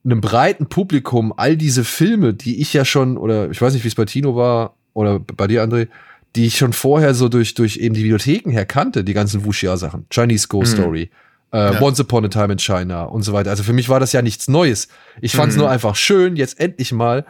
einem 0.06 0.22
breiten 0.22 0.70
Publikum 0.70 1.34
all 1.36 1.54
diese 1.54 1.84
Filme, 1.84 2.32
die 2.32 2.62
ich 2.62 2.72
ja 2.72 2.86
schon, 2.86 3.18
oder 3.18 3.50
ich 3.50 3.60
weiß 3.60 3.74
nicht, 3.74 3.84
wie 3.84 3.88
es 3.88 3.94
bei 3.94 4.06
Tino 4.06 4.36
war, 4.36 4.74
oder 4.94 5.18
bei 5.18 5.48
dir, 5.48 5.62
André, 5.62 5.88
die 6.34 6.46
ich 6.46 6.56
schon 6.56 6.72
vorher 6.72 7.12
so 7.12 7.28
durch, 7.28 7.52
durch 7.52 7.76
eben 7.76 7.94
die 7.94 8.00
Bibliotheken 8.00 8.48
her 8.52 8.64
kannte, 8.64 9.04
die 9.04 9.12
ganzen 9.12 9.44
Wuxia-Sachen. 9.44 10.06
Chinese 10.08 10.48
Ghost 10.48 10.78
mhm. 10.78 10.80
Story, 10.80 11.10
äh, 11.52 11.74
ja. 11.74 11.82
Once 11.82 12.00
Upon 12.00 12.24
a 12.24 12.28
Time 12.28 12.54
in 12.54 12.58
China 12.58 13.04
und 13.04 13.20
so 13.20 13.34
weiter. 13.34 13.50
Also 13.50 13.62
für 13.62 13.74
mich 13.74 13.90
war 13.90 14.00
das 14.00 14.12
ja 14.12 14.22
nichts 14.22 14.48
Neues. 14.48 14.88
Ich 15.20 15.36
fand 15.36 15.50
es 15.50 15.56
mhm. 15.56 15.64
nur 15.64 15.70
einfach 15.70 15.94
schön, 15.94 16.36
jetzt 16.36 16.58
endlich 16.58 16.90
mal 16.90 17.26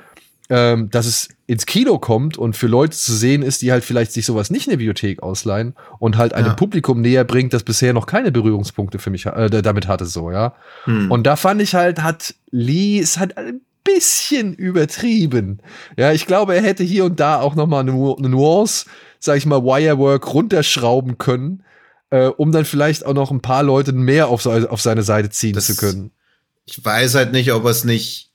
ähm, 0.48 0.90
dass 0.90 1.06
es 1.06 1.28
ins 1.46 1.66
Kino 1.66 1.98
kommt 1.98 2.38
und 2.38 2.56
für 2.56 2.66
Leute 2.66 2.96
zu 2.96 3.12
sehen 3.12 3.42
ist, 3.42 3.62
die 3.62 3.72
halt 3.72 3.84
vielleicht 3.84 4.12
sich 4.12 4.26
sowas 4.26 4.50
nicht 4.50 4.66
in 4.66 4.70
der 4.70 4.76
Bibliothek 4.78 5.22
ausleihen 5.22 5.74
und 5.98 6.16
halt 6.16 6.34
einem 6.34 6.48
ja. 6.48 6.54
Publikum 6.54 7.00
näher 7.00 7.24
bringt, 7.24 7.52
das 7.52 7.62
bisher 7.62 7.92
noch 7.92 8.06
keine 8.06 8.32
Berührungspunkte 8.32 8.98
für 8.98 9.10
mich 9.10 9.26
äh, 9.26 9.48
damit 9.62 9.88
hatte, 9.88 10.06
so, 10.06 10.30
ja. 10.30 10.54
Hm. 10.84 11.10
Und 11.10 11.24
da 11.26 11.36
fand 11.36 11.62
ich 11.62 11.74
halt, 11.74 12.02
hat 12.02 12.34
Lee 12.50 12.98
es 13.00 13.18
halt 13.18 13.36
ein 13.36 13.60
bisschen 13.84 14.54
übertrieben. 14.54 15.60
Ja, 15.96 16.12
ich 16.12 16.26
glaube, 16.26 16.54
er 16.54 16.62
hätte 16.62 16.82
hier 16.84 17.04
und 17.04 17.20
da 17.20 17.40
auch 17.40 17.54
noch 17.54 17.66
mal 17.66 17.80
eine, 17.80 17.92
eine 17.92 18.28
Nuance, 18.28 18.86
sag 19.18 19.36
ich 19.38 19.46
mal, 19.46 19.62
Wirework 19.62 20.32
runterschrauben 20.34 21.18
können, 21.18 21.62
äh, 22.10 22.26
um 22.26 22.52
dann 22.52 22.64
vielleicht 22.64 23.06
auch 23.06 23.14
noch 23.14 23.30
ein 23.30 23.40
paar 23.40 23.62
Leute 23.62 23.92
mehr 23.92 24.28
auf, 24.28 24.46
auf 24.46 24.80
seine 24.80 25.02
Seite 25.02 25.30
ziehen 25.30 25.54
Das- 25.54 25.66
zu 25.66 25.76
können. 25.76 26.10
Ich 26.68 26.84
weiß 26.84 27.14
halt 27.14 27.30
nicht, 27.30 27.52
ob 27.52 27.64
er 27.64 27.70
es 27.70 27.84
nicht, 27.84 28.25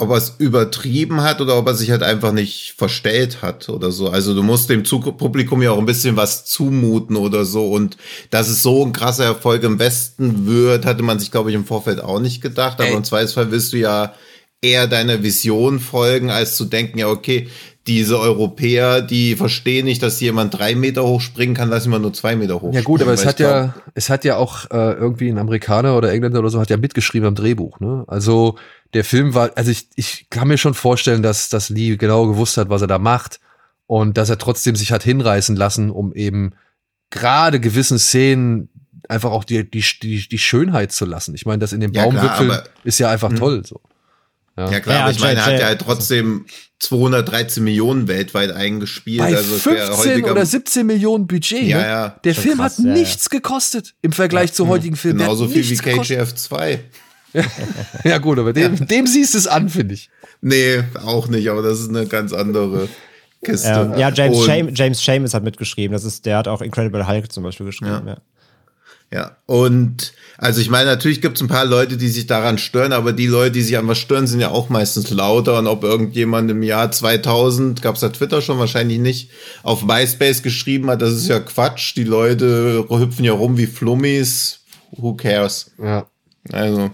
ob 0.00 0.10
er 0.10 0.16
es 0.16 0.34
übertrieben 0.38 1.22
hat 1.22 1.40
oder 1.40 1.56
ob 1.56 1.66
er 1.66 1.74
sich 1.74 1.90
halt 1.90 2.02
einfach 2.02 2.32
nicht 2.32 2.74
verstellt 2.76 3.42
hat 3.42 3.68
oder 3.68 3.90
so. 3.90 4.08
Also 4.08 4.34
du 4.34 4.42
musst 4.42 4.70
dem 4.70 4.84
Zug 4.84 5.16
Publikum 5.18 5.62
ja 5.62 5.72
auch 5.72 5.78
ein 5.78 5.86
bisschen 5.86 6.16
was 6.16 6.44
zumuten 6.44 7.16
oder 7.16 7.44
so. 7.44 7.70
Und 7.70 7.96
dass 8.30 8.48
es 8.48 8.62
so 8.62 8.84
ein 8.84 8.92
krasser 8.92 9.24
Erfolg 9.24 9.62
im 9.62 9.78
Westen 9.78 10.46
wird, 10.46 10.86
hatte 10.86 11.02
man 11.02 11.18
sich, 11.18 11.30
glaube 11.30 11.50
ich, 11.50 11.56
im 11.56 11.64
Vorfeld 11.64 12.02
auch 12.02 12.20
nicht 12.20 12.40
gedacht. 12.40 12.80
Aber 12.80 12.88
Ey. 12.88 12.96
im 12.96 13.04
Zweifelsfall 13.04 13.50
willst 13.50 13.72
du 13.72 13.76
ja 13.76 14.14
eher 14.62 14.86
deiner 14.86 15.22
Vision 15.22 15.80
folgen, 15.80 16.30
als 16.30 16.56
zu 16.56 16.64
denken, 16.64 16.98
ja, 16.98 17.08
okay, 17.08 17.48
diese 17.86 18.20
Europäer, 18.20 19.00
die 19.00 19.36
verstehen 19.36 19.86
nicht, 19.86 20.02
dass 20.02 20.20
jemand 20.20 20.56
drei 20.56 20.74
Meter 20.74 21.02
hoch 21.02 21.20
springen 21.20 21.54
kann, 21.54 21.70
lass 21.70 21.86
ihn 21.86 21.90
mal 21.90 21.98
nur 21.98 22.12
zwei 22.12 22.36
Meter 22.36 22.60
hoch 22.60 22.74
Ja 22.74 22.82
gut, 22.82 23.00
aber 23.00 23.12
es 23.12 23.24
hat 23.24 23.38
glaub, 23.38 23.50
ja, 23.50 23.74
es 23.94 24.10
hat 24.10 24.24
ja 24.24 24.36
auch 24.36 24.70
äh, 24.70 24.92
irgendwie 24.92 25.28
ein 25.28 25.38
Amerikaner 25.38 25.96
oder 25.96 26.12
Engländer 26.12 26.40
oder 26.40 26.50
so 26.50 26.60
hat 26.60 26.70
ja 26.70 26.76
mitgeschrieben 26.76 27.26
am 27.26 27.34
Drehbuch. 27.34 27.80
Ne? 27.80 28.04
Also 28.06 28.56
der 28.94 29.04
Film 29.04 29.34
war, 29.34 29.52
also 29.56 29.70
ich, 29.70 29.88
ich 29.94 30.26
kann 30.30 30.48
mir 30.48 30.58
schon 30.58 30.74
vorstellen, 30.74 31.22
dass, 31.22 31.48
dass 31.48 31.68
Lee 31.68 31.96
genau 31.96 32.26
gewusst 32.26 32.56
hat, 32.56 32.68
was 32.68 32.82
er 32.82 32.88
da 32.88 32.98
macht 32.98 33.40
und 33.86 34.16
dass 34.16 34.30
er 34.30 34.38
trotzdem 34.38 34.76
sich 34.76 34.92
hat 34.92 35.02
hinreißen 35.02 35.56
lassen, 35.56 35.90
um 35.90 36.12
eben 36.12 36.54
gerade 37.10 37.60
gewissen 37.60 37.98
Szenen 37.98 38.68
einfach 39.08 39.30
auch 39.30 39.44
die, 39.44 39.68
die, 39.68 39.84
die, 40.02 40.28
die 40.28 40.38
Schönheit 40.38 40.92
zu 40.92 41.04
lassen. 41.04 41.34
Ich 41.34 41.46
meine, 41.46 41.58
das 41.58 41.72
in 41.72 41.80
den 41.80 41.92
Ja, 41.92 42.06
klar, 42.06 42.22
Baumwipfeln 42.22 42.62
ist 42.84 42.98
ja 42.98 43.10
einfach 43.10 43.30
Hm. 43.30 43.36
toll. 43.36 43.62
So. 43.66 43.80
Ja 44.56 44.80
klar, 44.80 44.96
Ja, 44.96 45.02
aber 45.02 45.10
ich 45.12 45.20
meine, 45.20 45.40
er 45.40 45.46
hat 45.46 45.60
ja 45.60 45.66
halt 45.66 45.80
trotzdem 45.80 46.46
213 46.80 47.62
Millionen 47.62 48.08
weltweit 48.08 48.50
eingespielt. 48.52 49.20
Bei 49.20 49.36
also 49.36 49.56
es 49.56 49.66
wär 49.66 49.86
15 49.86 49.96
heutiger- 49.96 50.32
oder 50.32 50.46
17 50.46 50.86
Millionen 50.86 51.26
Budget. 51.26 51.62
Ja, 51.62 51.78
ne? 51.78 51.86
ja. 51.86 52.08
Der 52.24 52.34
Film 52.34 52.58
krass, 52.58 52.78
hat 52.78 52.84
ja, 52.84 52.90
ja. 52.90 52.96
nichts 52.98 53.30
gekostet 53.30 53.94
im 54.02 54.12
Vergleich 54.12 54.52
zu 54.52 54.66
heutigen 54.68 54.96
Filmen. 54.96 55.18
Genauso 55.20 55.48
viel 55.48 55.68
wie. 55.68 55.76
KGF 55.76 56.34
2. 56.34 56.80
Ja 58.04 58.18
gut, 58.18 58.38
aber 58.38 58.52
dem, 58.52 58.86
dem 58.86 59.06
siehst 59.06 59.34
du 59.34 59.38
es 59.38 59.46
an, 59.46 59.68
finde 59.68 59.94
ich. 59.94 60.10
Nee, 60.40 60.82
auch 61.04 61.28
nicht, 61.28 61.48
aber 61.50 61.62
das 61.62 61.80
ist 61.80 61.88
eine 61.90 62.06
ganz 62.06 62.32
andere 62.32 62.88
Kiste. 63.44 63.90
Ähm, 63.92 63.98
ja, 63.98 64.10
James, 64.10 64.38
Und- 64.38 64.44
Sham 64.46 64.74
James 64.74 65.04
Seamus 65.04 65.34
hat 65.34 65.44
mitgeschrieben. 65.44 65.92
Das 65.92 66.04
ist, 66.04 66.26
der 66.26 66.38
hat 66.38 66.48
auch 66.48 66.62
Incredible 66.62 67.06
Hulk 67.06 67.30
zum 67.32 67.42
Beispiel 67.44 67.66
geschrieben. 67.66 68.02
Ja. 68.06 68.16
Ja, 69.12 69.36
und 69.46 70.12
also 70.38 70.60
ich 70.60 70.70
meine, 70.70 70.88
natürlich 70.88 71.20
gibt 71.20 71.36
es 71.36 71.42
ein 71.42 71.48
paar 71.48 71.64
Leute, 71.64 71.96
die 71.96 72.06
sich 72.08 72.28
daran 72.28 72.58
stören, 72.58 72.92
aber 72.92 73.12
die 73.12 73.26
Leute, 73.26 73.50
die 73.52 73.62
sich 73.62 73.76
an 73.76 73.88
was 73.88 73.98
stören, 73.98 74.28
sind 74.28 74.38
ja 74.38 74.50
auch 74.50 74.68
meistens 74.68 75.10
lauter. 75.10 75.58
Und 75.58 75.66
ob 75.66 75.82
irgendjemand 75.82 76.48
im 76.48 76.62
Jahr 76.62 76.92
2000, 76.92 77.82
gab 77.82 77.96
es 77.96 78.02
da 78.02 78.10
Twitter 78.10 78.40
schon 78.40 78.60
wahrscheinlich 78.60 79.00
nicht, 79.00 79.30
auf 79.64 79.82
MySpace 79.84 80.44
geschrieben 80.44 80.88
hat, 80.90 81.02
das 81.02 81.14
ist 81.14 81.26
ja 81.26 81.40
Quatsch, 81.40 81.96
die 81.96 82.04
Leute 82.04 82.84
hüpfen 82.88 83.24
ja 83.24 83.32
rum 83.32 83.58
wie 83.58 83.66
Flummis, 83.66 84.60
who 84.92 85.14
cares? 85.14 85.72
Ja. 85.82 86.06
Also, 86.52 86.90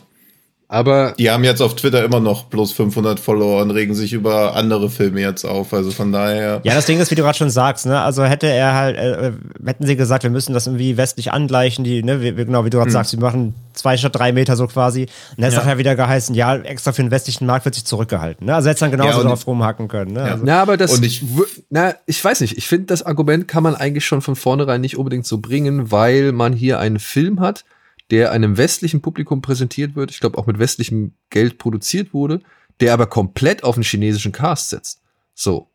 Aber 0.69 1.15
die 1.17 1.31
haben 1.31 1.45
jetzt 1.45 1.61
auf 1.63 1.77
Twitter 1.77 2.03
immer 2.05 2.19
noch 2.19 2.45
bloß 2.47 2.73
500 2.73 3.21
Follower 3.21 3.63
und 3.63 3.71
regen 3.71 3.95
sich 3.95 4.13
über 4.13 4.57
andere 4.57 4.91
Filme 4.91 5.21
jetzt 5.21 5.45
auf, 5.45 5.73
also 5.73 5.93
von 5.93 6.11
daher. 6.11 6.61
Ja, 6.65 6.75
das 6.75 6.87
Ding 6.87 6.99
ist, 6.99 7.11
wie 7.13 7.15
du 7.15 7.23
gerade 7.23 7.39
schon 7.39 7.51
sagst, 7.51 7.87
ne? 7.87 8.01
Also 8.01 8.25
hätte 8.25 8.49
er 8.49 8.75
halt, 8.75 8.97
äh, 8.97 9.33
hätten 9.65 9.87
sie 9.87 9.95
gesagt, 9.95 10.25
wir 10.25 10.31
müssen 10.31 10.55
das 10.55 10.67
irgendwie 10.67 10.97
westlich 10.97 11.33
angleichen, 11.33 11.85
die, 11.85 12.03
ne, 12.03 12.21
wie, 12.21 12.37
wie- 12.37 12.45
genau, 12.47 12.65
wie 12.65 12.71
du 12.71 12.79
gerade 12.79 12.91
sagst, 12.91 13.13
wir 13.13 13.21
machen 13.21 13.55
zwei 13.75 13.97
statt 13.97 14.17
drei 14.17 14.33
Meter 14.33 14.57
so 14.57 14.67
quasi. 14.67 15.03
Und 15.03 15.11
dann 15.39 15.49
ist 15.49 15.55
Ja. 15.55 15.61
nachher 15.61 15.79
wieder 15.79 15.95
geheißen, 15.95 16.35
ja, 16.35 16.57
extra 16.57 16.91
für 16.93 17.03
den 17.03 17.13
westlichen 17.13 17.47
Markt 17.47 17.65
wird 17.65 17.77
sich 17.77 17.85
zurückgehalten. 17.85 18.47
Ne? 18.47 18.55
Also 18.57 18.69
hätte 18.69 18.81
dann 18.81 18.91
genauso 18.91 19.23
Ja, 19.23 19.29
drauf 19.29 19.47
rumhacken 19.47 19.87
können. 19.87 20.15
Ne? 20.15 20.23
Also, 20.23 20.43
Na, 20.45 20.63
aber 20.63 20.77
das, 20.77 20.95
Und 20.95 21.05
ich- 21.05 21.23
na, 21.71 21.95
ich 22.07 22.25
weiß 22.25 22.41
nicht. 22.41 22.59
Ich 22.59 22.67
finde, 22.67 22.87
das 22.87 23.05
Argument 23.05 23.47
kann 23.47 23.63
man 23.63 23.77
eigentlich 23.77 24.05
schon 24.05 24.21
von 24.21 24.35
vornherein 24.35 24.81
nicht 24.81 24.97
unbedingt 24.99 25.27
so 25.27 25.39
bringen, 25.39 25.93
weil 25.93 26.33
man 26.33 26.53
hier 26.55 26.81
einen 26.81 26.99
Film 26.99 27.39
hat, 27.39 27.65
der 28.11 28.33
einem 28.33 28.57
westlichen 28.57 29.03
Publikum 29.03 29.43
präsentiert 29.43 29.97
wird, 29.97 30.11
ich 30.11 30.21
glaube 30.21 30.39
auch 30.39 30.47
mit 30.47 30.59
westlichem 30.59 31.13
Geld 31.31 31.59
produziert 31.59 32.15
wurde, 32.15 32.41
der 32.81 32.93
aber 32.93 33.07
komplett 33.07 33.65
auf 33.65 33.77
einen 33.77 33.85
chinesischen 33.85 34.33
Cast 34.33 34.71
setzt. 34.71 35.01
So, 35.35 35.69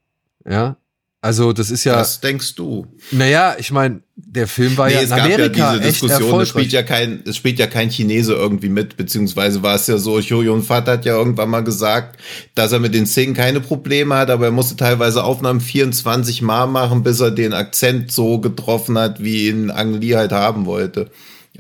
ja. 0.48 0.78
Also 1.24 1.54
das 1.54 1.70
ist 1.70 1.84
ja, 1.84 1.98
Was 1.98 2.20
denkst 2.20 2.56
du? 2.56 2.88
naja, 3.12 3.56
ich 3.60 3.72
meine, 3.72 4.02
der 4.16 4.48
Film 4.48 4.76
war 4.76 4.90
ja 4.90 5.02
es 5.02 5.12
in 5.12 5.14
Amerika 5.20 5.74
ja 5.74 5.78
diese 5.78 5.88
echt 5.88 6.02
Diskussion, 6.02 6.42
es 6.42 6.50
spielt 6.50 6.72
ja 6.72 6.82
kein, 6.82 7.22
es 7.28 7.38
spielt 7.38 7.60
ja 7.60 7.68
kein 7.68 7.92
Chinese 7.92 8.34
irgendwie 8.34 8.70
mit, 8.70 8.98
beziehungsweise 8.98 9.62
war 9.62 9.76
es 9.76 9.86
ja 9.86 10.00
so, 10.00 10.20
Choyun 10.20 10.64
Fat 10.64 10.88
hat 10.88 11.06
ja 11.06 11.16
irgendwann 11.16 11.52
mal 11.52 11.64
gesagt, 11.64 12.20
dass 12.56 12.72
er 12.72 12.80
mit 12.80 12.96
den 12.96 13.06
Szenen 13.06 13.36
keine 13.36 13.62
Probleme 13.62 14.16
hat, 14.16 14.32
aber 14.32 14.46
er 14.46 14.52
musste 14.52 14.76
teilweise 14.76 15.24
Aufnahmen 15.24 15.62
24 15.62 16.42
Mal 16.42 16.66
machen, 16.66 17.04
bis 17.04 17.20
er 17.20 17.30
den 17.30 17.54
Akzent 17.54 18.12
so 18.12 18.40
getroffen 18.40 18.98
hat, 18.98 19.22
wie 19.22 19.48
ihn 19.48 19.70
Ang 19.70 19.94
Lee 20.02 20.16
halt 20.16 20.32
haben 20.32 20.66
wollte. 20.66 21.12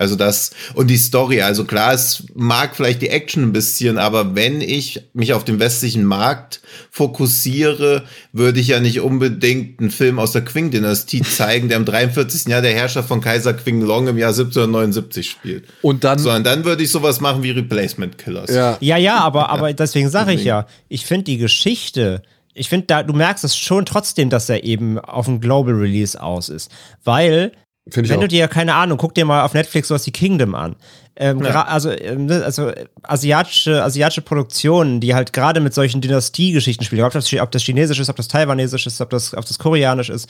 Also 0.01 0.15
das, 0.15 0.49
und 0.73 0.87
die 0.87 0.97
Story, 0.97 1.43
also 1.43 1.63
klar, 1.63 1.93
es 1.93 2.23
mag 2.33 2.75
vielleicht 2.75 3.03
die 3.03 3.09
Action 3.09 3.43
ein 3.43 3.53
bisschen, 3.53 3.99
aber 3.99 4.33
wenn 4.33 4.59
ich 4.59 4.99
mich 5.13 5.33
auf 5.33 5.43
den 5.43 5.59
westlichen 5.59 6.05
Markt 6.05 6.59
fokussiere, 6.89 8.03
würde 8.33 8.59
ich 8.59 8.69
ja 8.69 8.79
nicht 8.79 9.01
unbedingt 9.01 9.79
einen 9.79 9.91
Film 9.91 10.17
aus 10.17 10.31
der 10.31 10.43
Qing-Dynastie 10.43 11.21
zeigen, 11.21 11.69
der 11.69 11.77
im 11.77 11.85
43. 11.85 12.47
Jahr 12.47 12.63
der 12.63 12.73
Herrschaft 12.73 13.09
von 13.09 13.21
Kaiser 13.21 13.53
Qing 13.53 13.81
Long 13.81 14.07
im 14.07 14.17
Jahr 14.17 14.31
1779 14.31 15.29
spielt. 15.29 15.65
Und 15.83 16.03
dann, 16.03 16.17
Sondern 16.17 16.43
dann 16.43 16.65
würde 16.65 16.81
ich 16.81 16.89
sowas 16.89 17.21
machen 17.21 17.43
wie 17.43 17.51
Replacement 17.51 18.17
Killers. 18.17 18.49
ja, 18.49 18.77
Ja, 18.81 18.97
ja, 18.97 19.19
aber, 19.19 19.51
aber 19.51 19.71
deswegen 19.71 20.09
sage 20.09 20.33
ich 20.33 20.43
ja, 20.43 20.65
ich 20.89 21.05
finde 21.05 21.25
die 21.25 21.37
Geschichte, 21.37 22.23
ich 22.55 22.69
finde 22.69 22.87
da, 22.87 23.03
du 23.03 23.13
merkst 23.13 23.43
es 23.43 23.55
schon 23.55 23.85
trotzdem, 23.85 24.31
dass 24.31 24.49
er 24.49 24.63
eben 24.63 24.97
auf 24.97 25.27
ein 25.27 25.39
Global 25.41 25.75
Release 25.75 26.19
aus 26.19 26.49
ist. 26.49 26.71
Weil, 27.03 27.51
finde 27.89 28.05
ich 28.05 28.09
wenn 28.11 28.17
auch. 28.17 28.21
du 28.21 28.27
dir, 28.27 28.47
keine 28.47 28.75
Ahnung, 28.75 28.97
guck 28.97 29.13
dir 29.15 29.25
mal 29.25 29.43
auf 29.43 29.53
Netflix 29.53 29.87
sowas 29.87 30.05
wie 30.05 30.11
Kingdom 30.11 30.55
an. 30.55 30.75
Ähm, 31.17 31.39
gra- 31.41 31.65
Also, 31.65 31.91
ähm, 31.91 32.25
ne, 32.25 32.43
also 32.43 32.69
äh, 32.69 32.85
asiatische, 33.03 33.83
asiatische 33.83 34.21
Produktionen, 34.21 35.01
die 35.01 35.13
halt 35.13 35.33
gerade 35.33 35.59
mit 35.59 35.73
solchen 35.73 35.99
Dynastiegeschichten 36.01 36.85
spielen, 36.85 37.03
ob 37.03 37.11
das, 37.11 37.31
ob 37.33 37.51
das 37.51 37.63
Chinesisch 37.63 37.99
ist, 37.99 38.09
ob 38.09 38.15
das 38.15 38.27
Taiwanesisch 38.29 38.87
ist, 38.87 39.01
ob 39.01 39.09
das, 39.09 39.35
ob 39.35 39.45
das 39.45 39.59
Koreanisch 39.59 40.09
ist, 40.09 40.29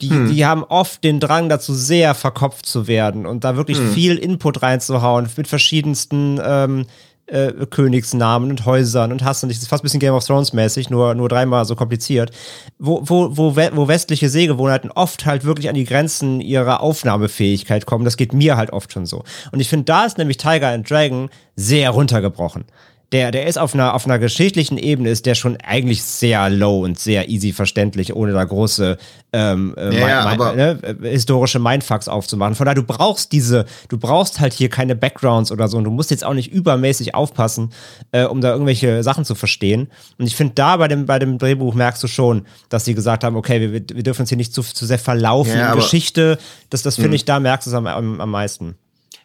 die, 0.00 0.10
die 0.30 0.44
haben 0.44 0.64
oft 0.64 1.02
den 1.02 1.18
Drang 1.18 1.48
dazu, 1.48 1.72
sehr 1.74 2.14
verkopft 2.14 2.66
zu 2.66 2.86
werden 2.86 3.26
und 3.26 3.42
da 3.42 3.56
wirklich 3.56 3.78
viel 3.78 4.16
Input 4.16 4.62
reinzuhauen 4.62 5.28
mit 5.36 5.48
verschiedensten 5.48 6.38
ähm, 6.44 6.86
äh, 7.28 7.52
Königsnamen 7.68 8.50
und 8.50 8.66
Häusern 8.66 9.12
und 9.12 9.24
hast 9.24 9.42
du 9.42 9.46
nicht, 9.46 9.58
das 9.58 9.64
ist 9.64 9.68
fast 9.68 9.82
ein 9.82 9.86
bisschen 9.86 10.00
Game 10.00 10.14
of 10.14 10.24
Thrones 10.24 10.52
mäßig, 10.52 10.90
nur, 10.90 11.14
nur 11.14 11.28
dreimal 11.28 11.64
so 11.64 11.76
kompliziert, 11.76 12.30
wo, 12.78 13.00
wo, 13.04 13.36
wo, 13.36 13.56
wo 13.56 13.88
westliche 13.88 14.28
Sehgewohnheiten 14.28 14.90
oft 14.90 15.26
halt 15.26 15.44
wirklich 15.44 15.68
an 15.68 15.74
die 15.74 15.84
Grenzen 15.84 16.40
ihrer 16.40 16.80
Aufnahmefähigkeit 16.80 17.86
kommen. 17.86 18.04
Das 18.04 18.16
geht 18.16 18.32
mir 18.32 18.56
halt 18.56 18.72
oft 18.72 18.92
schon 18.92 19.06
so. 19.06 19.24
Und 19.52 19.60
ich 19.60 19.68
finde, 19.68 19.84
da 19.84 20.04
ist 20.04 20.18
nämlich 20.18 20.36
Tiger 20.38 20.68
and 20.68 20.88
Dragon 20.88 21.30
sehr 21.56 21.90
runtergebrochen. 21.90 22.64
Der, 23.10 23.30
der 23.30 23.46
ist 23.46 23.58
auf 23.58 23.72
einer, 23.72 23.94
auf 23.94 24.04
einer 24.04 24.18
geschichtlichen 24.18 24.76
Ebene, 24.76 25.08
ist 25.08 25.24
der 25.24 25.34
schon 25.34 25.56
eigentlich 25.64 26.02
sehr 26.02 26.50
low 26.50 26.84
und 26.84 26.98
sehr 26.98 27.30
easy 27.30 27.54
verständlich, 27.54 28.14
ohne 28.14 28.32
da 28.34 28.44
große 28.44 28.98
ähm, 29.32 29.74
äh, 29.78 29.98
Ja, 29.98 30.24
mein- 30.24 30.34
aber- 30.40 30.52
ne, 30.54 30.78
äh, 30.82 31.08
historische 31.10 31.58
Mindfucks 31.58 32.06
aufzumachen. 32.08 32.54
Von 32.54 32.66
daher, 32.66 32.74
du 32.74 32.82
brauchst 32.82 33.32
diese, 33.32 33.64
du 33.88 33.96
brauchst 33.96 34.40
halt 34.40 34.52
hier 34.52 34.68
keine 34.68 34.94
Backgrounds 34.94 35.50
oder 35.50 35.68
so 35.68 35.78
und 35.78 35.84
du 35.84 35.90
musst 35.90 36.10
jetzt 36.10 36.22
auch 36.22 36.34
nicht 36.34 36.52
übermäßig 36.52 37.14
aufpassen, 37.14 37.70
äh, 38.12 38.24
um 38.24 38.42
da 38.42 38.52
irgendwelche 38.52 39.02
Sachen 39.02 39.24
zu 39.24 39.34
verstehen. 39.34 39.88
Und 40.18 40.26
ich 40.26 40.36
finde, 40.36 40.52
da 40.54 40.76
bei 40.76 40.88
dem, 40.88 41.06
bei 41.06 41.18
dem 41.18 41.38
Drehbuch 41.38 41.72
merkst 41.74 42.02
du 42.02 42.08
schon, 42.08 42.44
dass 42.68 42.84
sie 42.84 42.94
gesagt 42.94 43.24
haben, 43.24 43.36
okay, 43.36 43.60
wir, 43.60 43.72
wir 43.72 44.02
dürfen 44.02 44.20
uns 44.22 44.28
hier 44.28 44.36
nicht 44.36 44.52
zu, 44.52 44.62
zu 44.62 44.84
sehr 44.84 44.98
verlaufen 44.98 45.56
Ja, 45.56 45.72
in 45.72 45.78
Geschichte. 45.78 46.38
Das, 46.68 46.82
das 46.82 46.96
finde 46.96 47.16
ich, 47.16 47.24
da 47.24 47.40
merkst 47.40 47.66
du 47.66 47.70
es 47.70 47.74
am, 47.74 47.86
am, 47.86 48.20
am 48.20 48.30
meisten. 48.30 48.74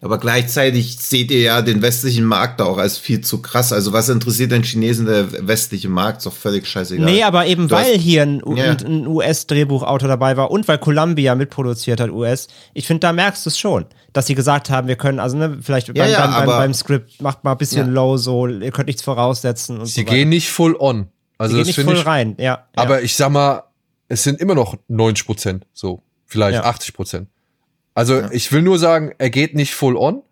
Aber 0.04 0.18
gleichzeitig 0.20 0.98
seht 1.00 1.32
ihr 1.32 1.40
ja 1.40 1.62
den 1.62 1.82
westlichen 1.82 2.26
Markt 2.26 2.60
da 2.60 2.66
auch 2.66 2.78
als 2.78 2.98
viel 2.98 3.22
zu 3.22 3.42
krass. 3.42 3.72
Also 3.72 3.94
was 3.94 4.10
interessiert 4.10 4.52
den 4.52 4.64
Chinesen 4.64 5.06
der 5.06 5.48
westliche 5.48 5.88
Markt? 5.88 6.18
Ist 6.18 6.26
doch 6.26 6.34
völlig 6.34 6.68
scheißegal. 6.68 7.06
Nee, 7.06 7.24
aber 7.24 7.46
eben 7.46 7.68
Du 7.70 7.76
hast- 7.76 7.88
weil 7.88 7.98
hier 7.98 8.24
ein, 8.24 8.42
Ja. 8.56 8.72
ein, 8.72 9.08
US-Drehbuchautor 9.08 10.08
dabei 10.10 10.36
war 10.38 10.52
und 10.52 10.68
weil 10.68 10.78
Columbia 10.78 11.36
mitproduziert 11.36 12.00
hat, 12.02 12.10
US, 12.12 12.48
ich 12.74 12.86
finde, 12.86 13.00
da 13.02 13.14
merkst 13.14 13.46
du 13.46 13.50
es 13.50 13.58
schon, 13.58 13.86
dass 14.12 14.28
sie 14.28 14.36
gesagt 14.36 14.70
haben, 14.70 14.88
wir 14.88 14.96
können, 14.98 15.20
also 15.20 15.38
ne, 15.38 15.58
vielleicht 15.62 15.88
beim, 15.88 15.96
ja, 15.96 16.20
beim, 16.22 16.32
beim, 16.32 16.42
aber- 16.44 16.58
beim 16.58 16.74
Skript 16.74 17.22
macht 17.22 17.44
mal 17.44 17.54
ein 17.54 17.58
bisschen 17.58 17.88
Ja. 17.88 17.94
low, 17.94 18.18
so, 18.18 18.48
ihr 18.48 18.72
könnt 18.72 18.88
nichts 18.88 19.02
voraussetzen 19.02 19.80
und 19.80 19.86
Sie 19.86 20.02
so 20.02 20.06
gehen 20.06 20.30
nicht 20.30 20.50
full 20.50 20.76
on. 20.80 21.08
Also 21.38 21.54
Sie 21.54 21.58
gehen 21.58 21.60
das 21.62 21.68
nicht 21.68 21.76
finde 21.76 21.92
voll 21.94 22.00
ich, 22.02 22.06
rein, 22.06 22.36
ja. 22.40 22.66
Aber 22.76 23.00
ja. 23.00 23.06
ich 23.06 23.16
sag 23.16 23.32
mal, 23.32 23.64
es 24.10 24.24
sind 24.24 24.40
immer 24.40 24.54
noch 24.56 24.76
90 24.90 25.26
Prozent, 25.26 25.66
so. 25.74 26.02
Vielleicht 26.26 26.56
Ja. 26.56 26.64
80 26.66 26.94
Prozent. 26.94 27.28
Also 27.94 28.24
ich 28.32 28.52
will 28.52 28.62
nur 28.62 28.80
sagen, 28.80 29.14
er 29.18 29.30
geht 29.30 29.56
nicht 29.56 29.74
full 29.74 29.96
on. 29.96 30.24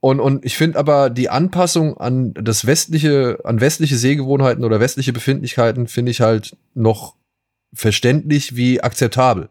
Und, 0.00 0.18
und 0.18 0.44
ich 0.44 0.56
finde 0.56 0.78
aber 0.78 1.10
die 1.10 1.30
Anpassung 1.30 1.96
an 1.96 2.34
das 2.34 2.66
westliche, 2.66 3.38
an 3.44 3.60
westliche 3.60 3.96
Sehgewohnheiten 3.96 4.64
oder 4.64 4.80
westliche 4.80 5.12
Befindlichkeiten 5.12 5.86
finde 5.86 6.10
ich 6.10 6.20
halt 6.20 6.56
noch 6.74 7.14
verständlich 7.72 8.56
wie 8.56 8.80
akzeptabel. 8.80 9.48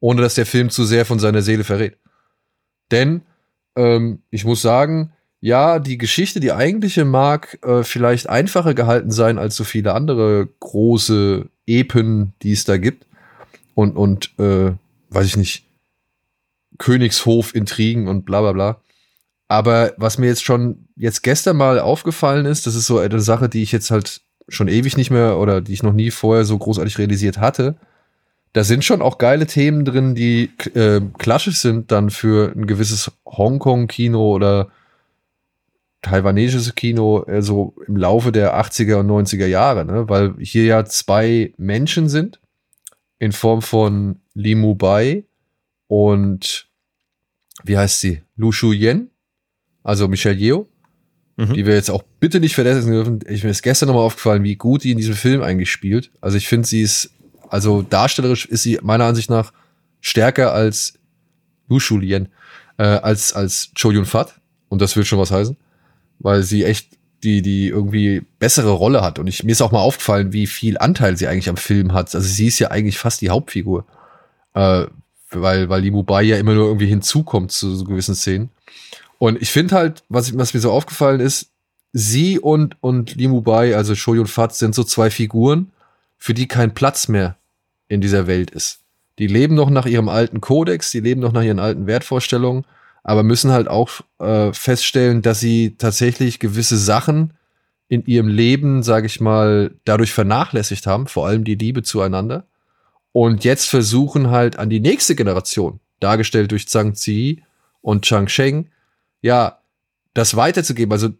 Ohne 0.00 0.20
dass 0.20 0.34
der 0.34 0.46
Film 0.46 0.70
zu 0.70 0.84
sehr 0.84 1.04
von 1.04 1.20
seiner 1.20 1.42
Seele 1.42 1.62
verrät. 1.62 1.96
Denn, 2.90 3.22
ähm, 3.76 4.22
ich 4.30 4.44
muss 4.44 4.62
sagen, 4.62 5.12
ja, 5.40 5.78
die 5.78 5.98
Geschichte, 5.98 6.40
die 6.40 6.52
eigentliche 6.52 7.04
mag 7.04 7.58
äh, 7.62 7.84
vielleicht 7.84 8.28
einfacher 8.28 8.74
gehalten 8.74 9.10
sein 9.10 9.38
als 9.38 9.56
so 9.56 9.62
viele 9.62 9.94
andere 9.94 10.48
große 10.58 11.48
Epen, 11.66 12.32
die 12.42 12.52
es 12.52 12.64
da 12.64 12.78
gibt. 12.78 13.06
Und, 13.74 13.96
und 13.96 14.32
äh, 14.38 14.72
weiß 15.10 15.26
ich 15.26 15.36
nicht, 15.36 15.66
Königshof-Intrigen 16.78 18.08
und 18.08 18.24
bla 18.24 18.40
bla 18.40 18.52
bla. 18.52 18.80
Aber 19.48 19.92
was 19.96 20.18
mir 20.18 20.26
jetzt 20.26 20.44
schon 20.44 20.88
jetzt 20.96 21.22
gestern 21.22 21.56
mal 21.56 21.78
aufgefallen 21.78 22.46
ist, 22.46 22.66
das 22.66 22.74
ist 22.74 22.86
so 22.86 22.98
eine 22.98 23.20
Sache, 23.20 23.48
die 23.48 23.62
ich 23.62 23.72
jetzt 23.72 23.90
halt 23.90 24.22
schon 24.48 24.68
ewig 24.68 24.96
nicht 24.96 25.10
mehr 25.10 25.38
oder 25.38 25.60
die 25.60 25.72
ich 25.72 25.82
noch 25.82 25.92
nie 25.92 26.10
vorher 26.10 26.44
so 26.44 26.58
großartig 26.58 26.98
realisiert 26.98 27.38
hatte. 27.38 27.76
Da 28.52 28.62
sind 28.62 28.84
schon 28.84 29.02
auch 29.02 29.18
geile 29.18 29.46
Themen 29.46 29.84
drin, 29.84 30.14
die 30.14 30.50
äh, 30.74 31.00
klassisch 31.18 31.58
sind 31.58 31.90
dann 31.90 32.10
für 32.10 32.52
ein 32.54 32.66
gewisses 32.66 33.10
Hongkong-Kino 33.26 34.32
oder 34.32 34.68
taiwanesisches 36.02 36.74
Kino 36.74 37.24
äh, 37.24 37.42
so 37.42 37.74
im 37.88 37.96
Laufe 37.96 38.30
der 38.30 38.54
80er 38.60 38.96
und 38.96 39.08
90er 39.08 39.46
Jahre, 39.46 39.84
ne? 39.84 40.08
weil 40.08 40.34
hier 40.38 40.64
ja 40.64 40.84
zwei 40.84 41.52
Menschen 41.56 42.08
sind 42.08 42.40
in 43.18 43.32
Form 43.32 43.62
von 43.62 44.20
Li 44.34 44.54
Mubai 44.54 45.24
und 45.86 46.68
wie 47.62 47.78
heißt 47.78 48.00
sie? 48.00 48.22
Lu 48.36 48.52
Shu 48.52 48.72
Yen, 48.72 49.10
also 49.82 50.08
Michelle 50.08 50.36
Yeoh, 50.36 50.68
mhm. 51.36 51.54
die 51.54 51.66
wir 51.66 51.74
jetzt 51.74 51.90
auch 51.90 52.02
bitte 52.20 52.40
nicht 52.40 52.54
vergessen 52.54 52.90
dürfen. 52.90 53.20
Ich 53.28 53.44
mir 53.44 53.50
ist 53.50 53.62
gestern 53.62 53.88
nochmal 53.88 54.04
aufgefallen, 54.04 54.42
wie 54.42 54.56
gut 54.56 54.84
die 54.84 54.90
in 54.90 54.98
diesem 54.98 55.14
Film 55.14 55.42
eigentlich 55.42 55.70
spielt. 55.70 56.10
Also 56.20 56.36
ich 56.36 56.48
finde, 56.48 56.66
sie 56.66 56.82
ist, 56.82 57.10
also 57.48 57.82
darstellerisch 57.82 58.46
ist 58.46 58.62
sie 58.62 58.78
meiner 58.82 59.04
Ansicht 59.04 59.30
nach 59.30 59.52
stärker 60.00 60.52
als 60.52 60.94
Lu 61.68 61.78
Shu 61.80 62.00
Yen, 62.00 62.28
äh, 62.78 62.84
als, 62.84 63.32
als 63.32 63.70
Cho 63.74 63.90
Yun 63.90 64.04
Fat. 64.04 64.40
Und 64.68 64.82
das 64.82 64.96
will 64.96 65.04
schon 65.04 65.18
was 65.18 65.30
heißen 65.30 65.56
weil 66.18 66.42
sie 66.42 66.64
echt 66.64 66.96
die, 67.22 67.42
die 67.42 67.68
irgendwie 67.68 68.22
bessere 68.38 68.70
Rolle 68.70 69.02
hat. 69.02 69.18
Und 69.18 69.26
ich, 69.26 69.44
mir 69.44 69.52
ist 69.52 69.62
auch 69.62 69.72
mal 69.72 69.80
aufgefallen, 69.80 70.32
wie 70.32 70.46
viel 70.46 70.76
Anteil 70.78 71.16
sie 71.16 71.26
eigentlich 71.26 71.48
am 71.48 71.56
Film 71.56 71.92
hat. 71.92 72.14
Also 72.14 72.26
sie 72.26 72.46
ist 72.46 72.58
ja 72.58 72.70
eigentlich 72.70 72.98
fast 72.98 73.20
die 73.20 73.30
Hauptfigur. 73.30 73.86
Äh, 74.52 74.86
weil, 75.30 75.68
weil 75.68 75.82
die 75.82 75.90
Mubai 75.90 76.22
ja 76.22 76.36
immer 76.36 76.54
nur 76.54 76.66
irgendwie 76.66 76.86
hinzukommt 76.86 77.52
zu 77.52 77.74
so 77.74 77.84
gewissen 77.84 78.14
Szenen. 78.14 78.50
Und 79.18 79.40
ich 79.40 79.50
finde 79.50 79.74
halt, 79.74 80.02
was, 80.08 80.36
was 80.36 80.54
mir 80.54 80.60
so 80.60 80.70
aufgefallen 80.70 81.20
ist, 81.20 81.50
sie 81.92 82.38
und, 82.38 82.76
und 82.80 83.14
Li 83.14 83.28
Mubai, 83.28 83.76
also 83.76 83.94
Shoyi 83.94 84.18
und 84.18 84.28
Fat, 84.28 84.54
sind 84.54 84.74
so 84.74 84.84
zwei 84.84 85.10
Figuren, 85.10 85.70
für 86.18 86.34
die 86.34 86.48
kein 86.48 86.74
Platz 86.74 87.08
mehr 87.08 87.36
in 87.88 88.00
dieser 88.00 88.26
Welt 88.26 88.50
ist. 88.50 88.80
Die 89.18 89.26
leben 89.26 89.54
noch 89.54 89.70
nach 89.70 89.86
ihrem 89.86 90.08
alten 90.08 90.40
Kodex, 90.40 90.90
die 90.90 91.00
leben 91.00 91.20
noch 91.20 91.32
nach 91.32 91.42
ihren 91.42 91.60
alten 91.60 91.86
Wertvorstellungen 91.86 92.64
aber 93.04 93.22
müssen 93.22 93.52
halt 93.52 93.68
auch 93.68 94.00
äh, 94.18 94.52
feststellen, 94.52 95.22
dass 95.22 95.38
sie 95.38 95.76
tatsächlich 95.76 96.40
gewisse 96.40 96.78
Sachen 96.78 97.34
in 97.88 98.04
ihrem 98.06 98.28
Leben, 98.28 98.82
sage 98.82 99.06
ich 99.06 99.20
mal, 99.20 99.72
dadurch 99.84 100.12
vernachlässigt 100.12 100.86
haben, 100.86 101.06
vor 101.06 101.26
allem 101.26 101.44
die 101.44 101.54
Liebe 101.54 101.82
zueinander. 101.82 102.46
Und 103.14 103.44
jetzt 103.44 103.70
versuchen 103.70 104.32
halt 104.32 104.58
an 104.58 104.70
die 104.70 104.80
nächste 104.80 105.14
Generation, 105.14 105.78
dargestellt 106.00 106.50
durch 106.50 106.66
Zhang 106.66 106.96
Zi 106.96 107.44
und 107.80 108.04
Chang 108.04 108.26
Sheng, 108.26 108.70
ja, 109.22 109.60
das 110.14 110.34
weiterzugeben, 110.34 110.90
also 110.90 111.10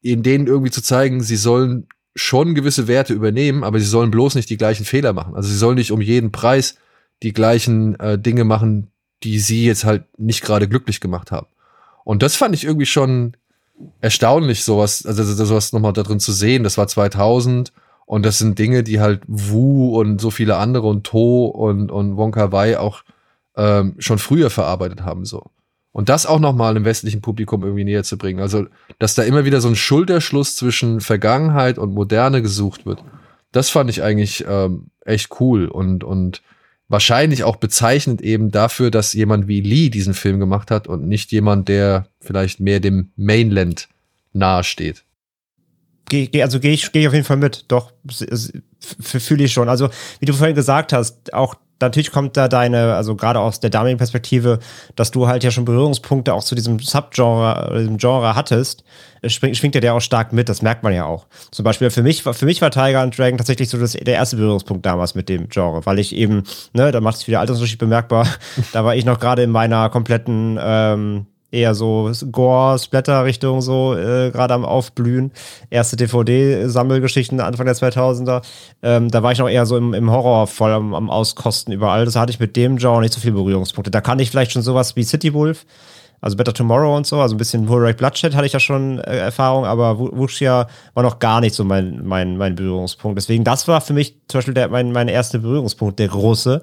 in 0.00 0.22
denen 0.22 0.46
irgendwie 0.46 0.70
zu 0.70 0.82
zeigen, 0.82 1.22
sie 1.22 1.36
sollen 1.36 1.88
schon 2.14 2.54
gewisse 2.54 2.88
Werte 2.88 3.12
übernehmen, 3.12 3.64
aber 3.64 3.78
sie 3.78 3.84
sollen 3.84 4.10
bloß 4.10 4.34
nicht 4.34 4.48
die 4.48 4.56
gleichen 4.56 4.86
Fehler 4.86 5.12
machen. 5.12 5.34
Also 5.34 5.50
sie 5.50 5.58
sollen 5.58 5.76
nicht 5.76 5.92
um 5.92 6.00
jeden 6.00 6.32
Preis 6.32 6.76
die 7.22 7.34
gleichen 7.34 8.00
äh, 8.00 8.18
Dinge 8.18 8.44
machen, 8.44 8.88
die 9.22 9.40
sie 9.40 9.66
jetzt 9.66 9.84
halt 9.84 10.04
nicht 10.18 10.40
gerade 10.40 10.68
glücklich 10.68 11.00
gemacht 11.00 11.32
haben. 11.32 11.48
Und 12.02 12.22
das 12.22 12.34
fand 12.34 12.54
ich 12.54 12.64
irgendwie 12.64 12.86
schon 12.86 13.36
erstaunlich, 14.00 14.64
sowas, 14.64 15.04
also 15.04 15.22
sowas 15.22 15.74
nochmal 15.74 15.92
da 15.92 16.02
drin 16.02 16.18
zu 16.18 16.32
sehen. 16.32 16.64
Das 16.64 16.78
war 16.78 16.88
2000 16.88 17.74
und 18.10 18.26
das 18.26 18.38
sind 18.38 18.58
Dinge, 18.58 18.82
die 18.82 18.98
halt 18.98 19.22
Wu 19.28 19.96
und 19.96 20.20
so 20.20 20.32
viele 20.32 20.56
andere 20.56 20.88
und 20.88 21.04
To 21.04 21.46
und, 21.46 21.92
und 21.92 22.16
Wonka 22.16 22.50
Wai 22.50 22.76
auch 22.76 23.04
ähm, 23.56 23.94
schon 23.98 24.18
früher 24.18 24.50
verarbeitet 24.50 25.02
haben, 25.02 25.24
so. 25.24 25.52
Und 25.92 26.08
das 26.08 26.26
auch 26.26 26.40
nochmal 26.40 26.76
im 26.76 26.84
westlichen 26.84 27.20
Publikum 27.20 27.62
irgendwie 27.62 27.84
näher 27.84 28.02
zu 28.02 28.18
bringen. 28.18 28.40
Also, 28.40 28.66
dass 28.98 29.14
da 29.14 29.22
immer 29.22 29.44
wieder 29.44 29.60
so 29.60 29.68
ein 29.68 29.76
Schulterschluss 29.76 30.56
zwischen 30.56 31.00
Vergangenheit 31.00 31.78
und 31.78 31.94
Moderne 31.94 32.42
gesucht 32.42 32.84
wird. 32.84 33.04
Das 33.52 33.70
fand 33.70 33.88
ich 33.90 34.02
eigentlich 34.02 34.44
ähm, 34.48 34.88
echt 35.04 35.40
cool 35.40 35.68
und, 35.68 36.02
und 36.02 36.42
wahrscheinlich 36.88 37.44
auch 37.44 37.56
bezeichnend 37.56 38.22
eben 38.22 38.50
dafür, 38.50 38.90
dass 38.90 39.12
jemand 39.12 39.46
wie 39.46 39.60
Lee 39.60 39.88
diesen 39.88 40.14
Film 40.14 40.40
gemacht 40.40 40.72
hat 40.72 40.88
und 40.88 41.06
nicht 41.06 41.30
jemand, 41.30 41.68
der 41.68 42.08
vielleicht 42.20 42.58
mehr 42.58 42.80
dem 42.80 43.12
Mainland 43.14 43.88
nahesteht. 44.32 45.04
Also 46.42 46.60
gehe 46.60 46.72
ich, 46.72 46.90
geh 46.92 47.00
ich 47.00 47.08
auf 47.08 47.14
jeden 47.14 47.24
Fall 47.24 47.36
mit, 47.36 47.66
doch, 47.68 47.92
fühle 48.80 49.44
ich 49.44 49.52
schon. 49.52 49.68
Also, 49.68 49.88
wie 50.18 50.26
du 50.26 50.32
vorhin 50.32 50.56
gesagt 50.56 50.92
hast, 50.92 51.32
auch 51.32 51.54
natürlich 51.80 52.10
kommt 52.10 52.36
da 52.36 52.48
deine, 52.48 52.94
also 52.94 53.16
gerade 53.16 53.40
aus 53.40 53.60
der 53.60 53.70
damaligen 53.70 53.98
Perspektive, 53.98 54.58
dass 54.96 55.10
du 55.10 55.26
halt 55.26 55.44
ja 55.44 55.50
schon 55.50 55.64
Berührungspunkte 55.64 56.34
auch 56.34 56.44
zu 56.44 56.54
diesem 56.54 56.78
Subgenre, 56.78 57.72
diesem 57.78 57.96
Genre 57.96 58.34
hattest, 58.34 58.84
schwingt, 59.26 59.56
schwingt 59.56 59.74
ja 59.74 59.80
der 59.80 59.94
auch 59.94 60.00
stark 60.00 60.32
mit, 60.32 60.48
das 60.48 60.62
merkt 60.62 60.82
man 60.82 60.92
ja 60.92 61.04
auch. 61.04 61.26
Zum 61.50 61.64
Beispiel 61.64 61.90
für 61.90 62.02
mich, 62.02 62.22
für 62.22 62.44
mich 62.44 62.60
war 62.60 62.70
Tiger 62.70 63.00
and 63.00 63.16
Dragon 63.16 63.38
tatsächlich 63.38 63.68
so 63.68 63.78
das, 63.78 63.92
der 63.92 64.14
erste 64.14 64.36
Berührungspunkt 64.36 64.84
damals 64.84 65.14
mit 65.14 65.28
dem 65.28 65.48
Genre, 65.48 65.84
weil 65.86 65.98
ich 65.98 66.14
eben, 66.14 66.44
ne, 66.72 66.92
da 66.92 67.00
macht 67.00 67.18
sich 67.18 67.28
wieder 67.28 67.40
Altersunterschied 67.40 67.78
bemerkbar, 67.78 68.26
da 68.72 68.84
war 68.84 68.94
ich 68.94 69.04
noch 69.04 69.18
gerade 69.18 69.42
in 69.42 69.50
meiner 69.50 69.88
kompletten, 69.90 70.58
ähm, 70.60 71.26
eher 71.50 71.74
so 71.74 72.10
Gore-Splatter-Richtung 72.30 73.60
so 73.60 73.94
äh, 73.94 74.30
gerade 74.30 74.54
am 74.54 74.64
Aufblühen. 74.64 75.32
Erste 75.68 75.96
DVD-Sammelgeschichten 75.96 77.40
Anfang 77.40 77.66
der 77.66 77.74
2000er. 77.74 78.42
Ähm, 78.82 79.10
da 79.10 79.22
war 79.22 79.32
ich 79.32 79.38
noch 79.38 79.48
eher 79.48 79.66
so 79.66 79.76
im, 79.76 79.94
im 79.94 80.10
Horror 80.10 80.46
voll 80.46 80.72
am, 80.72 80.94
am 80.94 81.10
Auskosten 81.10 81.72
überall. 81.72 82.04
Das 82.04 82.16
hatte 82.16 82.30
ich 82.30 82.40
mit 82.40 82.56
dem 82.56 82.76
Genre 82.76 83.00
nicht 83.00 83.14
so 83.14 83.20
viele 83.20 83.32
Berührungspunkte. 83.32 83.90
Da 83.90 84.00
kann 84.00 84.18
ich 84.18 84.30
vielleicht 84.30 84.52
schon 84.52 84.62
sowas 84.62 84.96
wie 84.96 85.02
City 85.02 85.34
Wolf, 85.34 85.66
also 86.20 86.36
Better 86.36 86.52
Tomorrow 86.52 86.96
und 86.96 87.06
so, 87.06 87.20
also 87.20 87.34
ein 87.34 87.38
bisschen 87.38 87.68
Horror 87.68 87.92
Bloodshed 87.94 88.34
hatte 88.34 88.46
ich 88.46 88.52
ja 88.52 88.60
schon 88.60 88.98
äh, 89.00 89.18
Erfahrung, 89.18 89.64
aber 89.64 89.98
Wuxia 89.98 90.68
war 90.94 91.02
noch 91.02 91.18
gar 91.18 91.40
nicht 91.40 91.54
so 91.54 91.64
mein, 91.64 92.06
mein, 92.06 92.36
mein 92.36 92.54
Berührungspunkt. 92.54 93.16
Deswegen, 93.16 93.42
das 93.42 93.66
war 93.68 93.80
für 93.80 93.94
mich 93.94 94.14
zum 94.28 94.38
Beispiel 94.38 94.54
der, 94.54 94.68
mein, 94.68 94.92
mein 94.92 95.08
erster 95.08 95.38
Berührungspunkt, 95.38 95.98
der 95.98 96.08
große. 96.08 96.62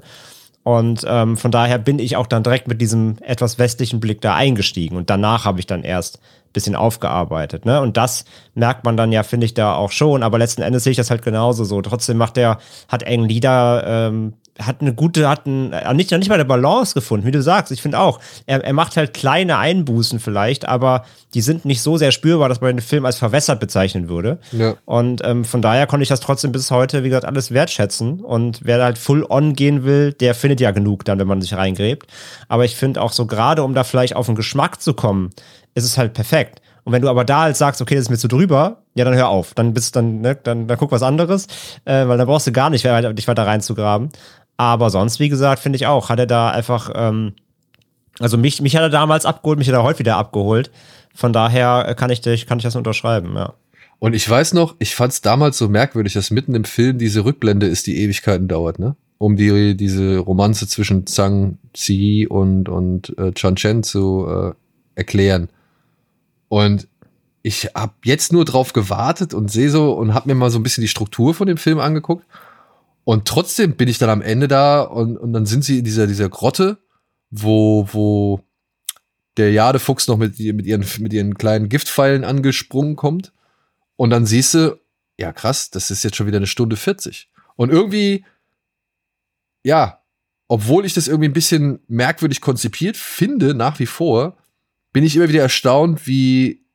Und 0.68 1.06
ähm, 1.08 1.38
von 1.38 1.50
daher 1.50 1.78
bin 1.78 1.98
ich 1.98 2.18
auch 2.18 2.28
dann 2.28 2.44
direkt 2.44 2.68
mit 2.68 2.82
diesem 2.82 3.16
etwas 3.22 3.58
westlichen 3.58 4.02
Blick 4.02 4.20
da 4.20 4.36
eingestiegen. 4.36 4.98
Und 4.98 5.10
danach 5.10 5.46
habe 5.46 5.62
ich 5.62 5.66
dann 5.66 5.82
erst 5.82 6.20
bisschen 6.52 6.76
aufgearbeitet. 6.76 7.66
Ne? 7.66 7.80
Und 7.80 7.96
das 7.96 8.26
merkt 8.54 8.84
man 8.84 8.98
dann 8.98 9.14
ja, 9.14 9.24
finde 9.24 9.46
ich, 9.46 9.54
da 9.54 9.76
auch 9.76 9.92
schon. 9.92 10.24
Aber 10.24 10.38
letzten 10.38 10.64
Endes 10.64 10.84
sehe 10.84 10.92
ich 10.92 10.98
das 10.98 11.10
halt 11.10 11.22
genauso 11.22 11.64
so. 11.64 11.82
Trotzdem 11.82 12.18
macht 12.18 12.36
der, 12.36 12.58
hat 12.90 13.04
Eng 13.04 13.24
Lieder 13.24 13.84
ähm, 13.88 14.34
hat 14.62 14.82
eine 14.82 14.94
gute, 14.94 15.28
hat 15.30 15.46
ein, 15.46 15.74
äh, 15.74 15.94
nicht, 15.94 16.12
nicht 16.12 16.30
mal 16.30 16.36
eine 16.36 16.46
Balance 16.46 16.94
gefunden, 16.94 17.26
wie 17.26 17.32
du 17.32 17.42
sagst. 17.42 17.72
Ich 17.72 17.82
finde 17.82 18.00
auch, 18.00 18.20
er, 18.46 18.64
er 18.64 18.74
macht 18.74 18.98
halt 18.98 19.14
kleine 19.14 19.58
Einbußen 19.58 20.20
vielleicht, 20.20 20.68
aber 20.68 21.06
die 21.34 21.42
sind 21.42 21.66
nicht 21.66 21.82
so 21.82 21.98
sehr 21.98 22.12
spürbar, 22.12 22.50
dass 22.50 22.62
man 22.62 22.76
den 22.76 22.82
Film 22.82 23.06
als 23.06 23.18
verwässert 23.18 23.60
bezeichnen 23.60 24.10
würde. 24.10 24.40
Ja. 24.52 24.76
Und 24.86 25.22
ähm, 25.24 25.46
von 25.46 25.62
daher 25.62 25.88
konnte 25.88 26.04
ich 26.04 26.10
das 26.10 26.20
trotzdem 26.20 26.52
bis 26.52 26.72
heute, 26.72 27.04
wie 27.04 27.10
gesagt, 27.10 27.26
alles 27.26 27.52
wertschätzen. 27.52 28.22
Und 28.22 28.62
wer 28.64 28.84
halt 28.84 28.98
full 28.98 29.26
on 29.30 29.54
gehen 29.54 29.84
will, 29.84 30.14
der 30.14 30.34
findet 30.34 30.60
ja 30.60 30.72
genug 30.72 31.06
dann, 31.06 31.20
wenn 31.20 31.28
man 31.28 31.42
sich 31.42 31.54
reingräbt. 31.54 32.08
Aber 32.48 32.66
ich 32.66 32.76
finde 32.76 33.02
auch 33.02 33.12
so 33.12 33.26
gerade, 33.26 33.64
um 33.64 33.74
da 33.74 33.84
vielleicht 33.84 34.16
auf 34.16 34.26
den 34.26 34.36
Geschmack 34.36 34.82
zu 34.82 34.94
kommen, 34.94 35.30
ist 35.76 35.84
es 35.84 35.98
halt 35.98 36.14
perfekt. 36.14 36.62
Und 36.88 36.94
wenn 36.94 37.02
du 37.02 37.10
aber 37.10 37.26
da 37.26 37.42
halt 37.42 37.58
sagst, 37.58 37.82
okay, 37.82 37.96
das 37.96 38.04
ist 38.04 38.10
mir 38.10 38.18
zu 38.18 38.30
drüber, 38.30 38.78
ja, 38.96 39.04
dann 39.04 39.14
hör 39.14 39.28
auf. 39.28 39.54
Dann 39.54 39.74
bist 39.74 39.98
dann, 39.98 40.22
ne, 40.22 40.38
dann, 40.42 40.70
dann 40.70 40.78
guck 40.78 40.90
was 40.94 41.04
anderes, 41.04 41.48
äh, 41.84 42.08
weil 42.08 42.18
dann 42.18 42.28
brauchst 42.28 42.48
du 42.48 42.54
gar 42.54 42.70
nicht 42.70 42.86
dich 42.86 43.28
weiter 43.28 43.46
reinzugraben. 43.46 44.10
Aber 44.58 44.90
sonst, 44.90 45.20
wie 45.20 45.30
gesagt, 45.30 45.62
finde 45.62 45.78
ich 45.78 45.86
auch, 45.86 46.10
hat 46.10 46.20
er 46.20 46.26
da 46.26 46.50
einfach, 46.50 46.92
ähm, 46.96 47.34
also 48.20 48.38
mich, 48.38 48.62
mich 48.62 48.76
hat 48.76 48.82
er 48.82 48.90
damals 48.90 49.26
abgeholt, 49.26 49.60
mich 49.60 49.68
hat 49.68 49.76
er 49.76 49.84
heute 49.84 50.00
wieder 50.00 50.18
abgeholt. 50.18 50.72
Von 51.14 51.34
daher 51.34 51.96
kann 51.96 52.10
ich, 52.10 52.22
dich, 52.22 52.48
kann 52.48 52.58
ich 52.58 52.64
das 52.64 52.76
unterschreiben, 52.76 53.36
ja. 53.36 53.54
Und 54.00 54.14
ich 54.14 54.30
weiß 54.30 54.54
noch, 54.54 54.76
ich 54.80 54.94
fand 54.94 55.14
es 55.14 55.22
damals 55.22 55.58
so 55.58 55.70
merkwürdig, 55.70 56.14
dass 56.14 56.30
mitten 56.30 56.54
im 56.54 56.66
Film 56.66 57.00
diese 57.00 57.26
Rückblende 57.26 57.66
ist, 57.66 57.88
die 57.88 57.98
Ewigkeiten 57.98 58.48
dauert, 58.48 58.78
ne? 58.78 58.96
Um 59.20 59.36
die, 59.36 59.76
diese 59.76 60.20
Romanze 60.20 60.68
zwischen 60.68 61.08
Zhang 61.08 61.58
Zi 61.74 62.28
und, 62.30 62.70
und 62.70 63.18
äh, 63.18 63.32
Chan 63.32 63.56
Chen 63.56 63.82
zu 63.82 64.28
äh, 64.30 64.54
erklären. 64.94 65.50
Und 66.50 66.88
ich 67.42 67.70
habe 67.74 67.94
jetzt 68.04 68.32
nur 68.32 68.46
drauf 68.46 68.74
gewartet 68.74 69.34
und 69.34 69.50
sehe 69.50 69.72
so 69.72 69.94
und 69.94 70.14
habe 70.14 70.30
mir 70.30 70.36
mal 70.36 70.52
so 70.52 70.60
ein 70.60 70.64
bisschen 70.64 70.84
die 70.84 70.88
Struktur 70.88 71.34
von 71.34 71.48
dem 71.48 71.58
Film 71.58 71.80
angeguckt. 71.80 72.26
Und 73.08 73.26
trotzdem 73.26 73.78
bin 73.78 73.88
ich 73.88 74.00
dann 74.00 74.10
am 74.10 74.22
Ende 74.22 74.50
da 74.50 74.82
und, 74.82 75.16
und 75.16 75.32
dann 75.32 75.46
sind 75.46 75.64
sie 75.64 75.78
in 75.80 75.86
dieser, 75.86 76.08
dieser 76.08 76.28
Grotte, 76.28 76.78
wo, 77.30 77.88
wo 77.94 78.42
der 79.38 79.54
Jadefuchs 79.54 80.10
noch 80.10 80.18
mit, 80.18 80.38
mit, 80.38 80.66
ihren, 80.66 80.86
mit 81.00 81.14
ihren 81.14 81.36
kleinen 81.36 81.70
Giftpfeilen 81.70 82.26
angesprungen 82.26 82.98
kommt. 82.98 83.32
Und 83.96 84.10
dann 84.10 84.26
siehst 84.26 84.56
du, 84.56 84.78
ja 85.18 85.32
krass, 85.32 85.70
das 85.70 85.90
ist 85.90 86.04
jetzt 86.04 86.18
schon 86.18 86.28
wieder 86.28 86.36
eine 86.36 86.48
Stunde 86.48 86.76
40. 86.76 87.30
Und 87.56 87.72
irgendwie, 87.72 88.26
ja, 89.64 90.02
obwohl 90.50 90.86
ich 90.86 90.94
das 90.94 91.08
irgendwie 91.08 91.30
ein 91.30 91.34
bisschen 91.34 91.80
merkwürdig 91.88 92.42
konzipiert 92.42 92.98
finde, 92.98 93.54
nach 93.54 93.80
wie 93.80 93.86
vor, 93.86 94.36
bin 94.92 95.06
ich 95.06 95.16
immer 95.16 95.30
wieder 95.30 95.44
erstaunt, 95.44 96.08
wie 96.08 96.66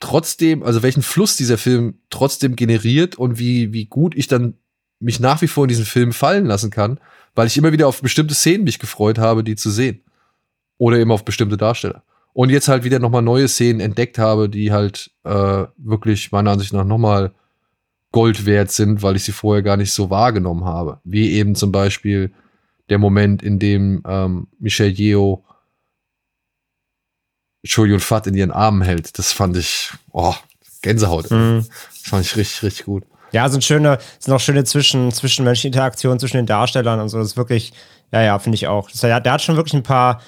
trotzdem, 0.00 0.64
also 0.64 0.82
welchen 0.82 1.02
Fluss 1.02 1.36
dieser 1.36 1.56
Film 1.56 2.00
trotzdem 2.10 2.56
generiert 2.56 3.14
und 3.14 3.38
wie, 3.38 3.72
wie 3.72 3.84
gut 3.84 4.16
ich 4.16 4.26
dann 4.26 4.54
mich 5.00 5.20
nach 5.20 5.42
wie 5.42 5.48
vor 5.48 5.64
in 5.64 5.68
diesen 5.68 5.84
Film 5.84 6.12
fallen 6.12 6.46
lassen 6.46 6.70
kann, 6.70 6.98
weil 7.34 7.46
ich 7.46 7.56
immer 7.56 7.72
wieder 7.72 7.86
auf 7.86 8.02
bestimmte 8.02 8.34
Szenen 8.34 8.64
mich 8.64 8.78
gefreut 8.78 9.18
habe, 9.18 9.44
die 9.44 9.56
zu 9.56 9.70
sehen. 9.70 10.02
Oder 10.76 10.98
eben 10.98 11.10
auf 11.10 11.24
bestimmte 11.24 11.56
Darsteller. 11.56 12.02
Und 12.32 12.50
jetzt 12.50 12.68
halt 12.68 12.84
wieder 12.84 12.98
nochmal 12.98 13.22
neue 13.22 13.48
Szenen 13.48 13.80
entdeckt 13.80 14.18
habe, 14.18 14.48
die 14.48 14.72
halt 14.72 15.10
äh, 15.24 15.64
wirklich 15.76 16.30
meiner 16.30 16.52
Ansicht 16.52 16.72
nach 16.72 16.84
nochmal 16.84 17.32
Gold 18.12 18.46
wert 18.46 18.70
sind, 18.70 19.02
weil 19.02 19.16
ich 19.16 19.24
sie 19.24 19.32
vorher 19.32 19.62
gar 19.62 19.76
nicht 19.76 19.92
so 19.92 20.08
wahrgenommen 20.08 20.64
habe. 20.64 21.00
Wie 21.04 21.32
eben 21.32 21.54
zum 21.54 21.72
Beispiel 21.72 22.32
der 22.88 22.98
Moment, 22.98 23.42
in 23.42 23.58
dem 23.58 24.02
ähm, 24.06 24.48
Michelle 24.58 24.90
Yeoh 24.90 25.44
Cho 27.66 27.84
Yun 27.84 28.00
Fat 28.00 28.26
in 28.26 28.34
ihren 28.34 28.50
Armen 28.50 28.82
hält. 28.82 29.18
Das 29.18 29.32
fand 29.32 29.56
ich, 29.56 29.92
oh, 30.12 30.34
Gänsehaut. 30.82 31.30
Mhm. 31.30 31.66
Das 31.66 32.10
fand 32.10 32.24
ich 32.24 32.36
richtig, 32.36 32.62
richtig 32.62 32.86
gut. 32.86 33.04
Ja, 33.32 33.48
sind 33.48 33.64
schöne, 33.64 33.98
sind 34.18 34.32
auch 34.32 34.40
schöne 34.40 34.64
zwischen, 34.64 35.12
zwischenmenschliche 35.12 35.68
Interaktionen 35.68 36.18
zwischen 36.18 36.38
den 36.38 36.46
Darstellern 36.46 37.00
und 37.00 37.08
so. 37.08 37.18
Das 37.18 37.28
ist 37.28 37.36
wirklich, 37.36 37.72
ja, 38.12 38.22
ja, 38.22 38.38
finde 38.38 38.56
ich 38.56 38.66
auch. 38.66 38.90
Das, 38.90 39.00
der, 39.00 39.20
der 39.20 39.32
hat 39.32 39.42
schon 39.42 39.56
wirklich 39.56 39.74
ein 39.74 39.82
paar, 39.82 40.20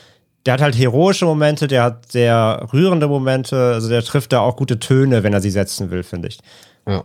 der 0.46 0.54
hat 0.54 0.60
halt 0.60 0.78
heroische 0.78 1.24
Momente, 1.24 1.66
der 1.66 1.82
hat 1.82 2.12
sehr 2.12 2.66
rührende 2.72 3.08
Momente, 3.08 3.72
also 3.74 3.88
der 3.88 4.02
trifft 4.02 4.32
da 4.32 4.40
auch 4.40 4.56
gute 4.56 4.78
Töne, 4.78 5.22
wenn 5.22 5.32
er 5.32 5.40
sie 5.40 5.50
setzen 5.50 5.90
will, 5.90 6.02
finde 6.02 6.28
ich. 6.28 6.38
Ja. 6.86 7.04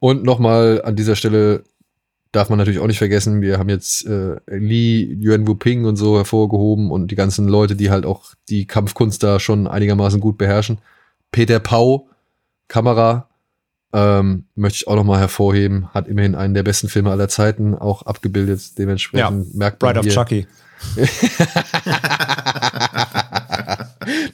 Und 0.00 0.22
nochmal 0.22 0.82
an 0.84 0.96
dieser 0.96 1.16
Stelle 1.16 1.64
darf 2.32 2.50
man 2.50 2.58
natürlich 2.58 2.80
auch 2.80 2.86
nicht 2.86 2.98
vergessen, 2.98 3.40
wir 3.40 3.58
haben 3.58 3.68
jetzt 3.68 4.06
äh, 4.06 4.36
Lee, 4.46 5.16
Yuan 5.18 5.48
Wuping 5.48 5.86
und 5.86 5.96
so 5.96 6.16
hervorgehoben 6.16 6.90
und 6.90 7.10
die 7.10 7.14
ganzen 7.14 7.48
Leute, 7.48 7.74
die 7.74 7.90
halt 7.90 8.04
auch 8.04 8.34
die 8.48 8.66
Kampfkunst 8.66 9.22
da 9.22 9.40
schon 9.40 9.66
einigermaßen 9.66 10.20
gut 10.20 10.36
beherrschen. 10.36 10.78
Peter 11.32 11.58
Pau, 11.58 12.08
Kamera, 12.68 13.28
ähm, 13.92 14.44
möchte 14.54 14.76
ich 14.76 14.88
auch 14.88 14.96
nochmal 14.96 15.18
hervorheben, 15.18 15.88
hat 15.94 16.08
immerhin 16.08 16.34
einen 16.34 16.54
der 16.54 16.62
besten 16.62 16.88
Filme 16.88 17.10
aller 17.10 17.28
Zeiten 17.28 17.74
auch 17.74 18.02
abgebildet, 18.02 18.78
dementsprechend 18.78 19.54
merkt 19.54 19.80
man 19.82 19.94
Bride 19.94 20.08
of 20.08 20.14
Chucky. 20.14 20.46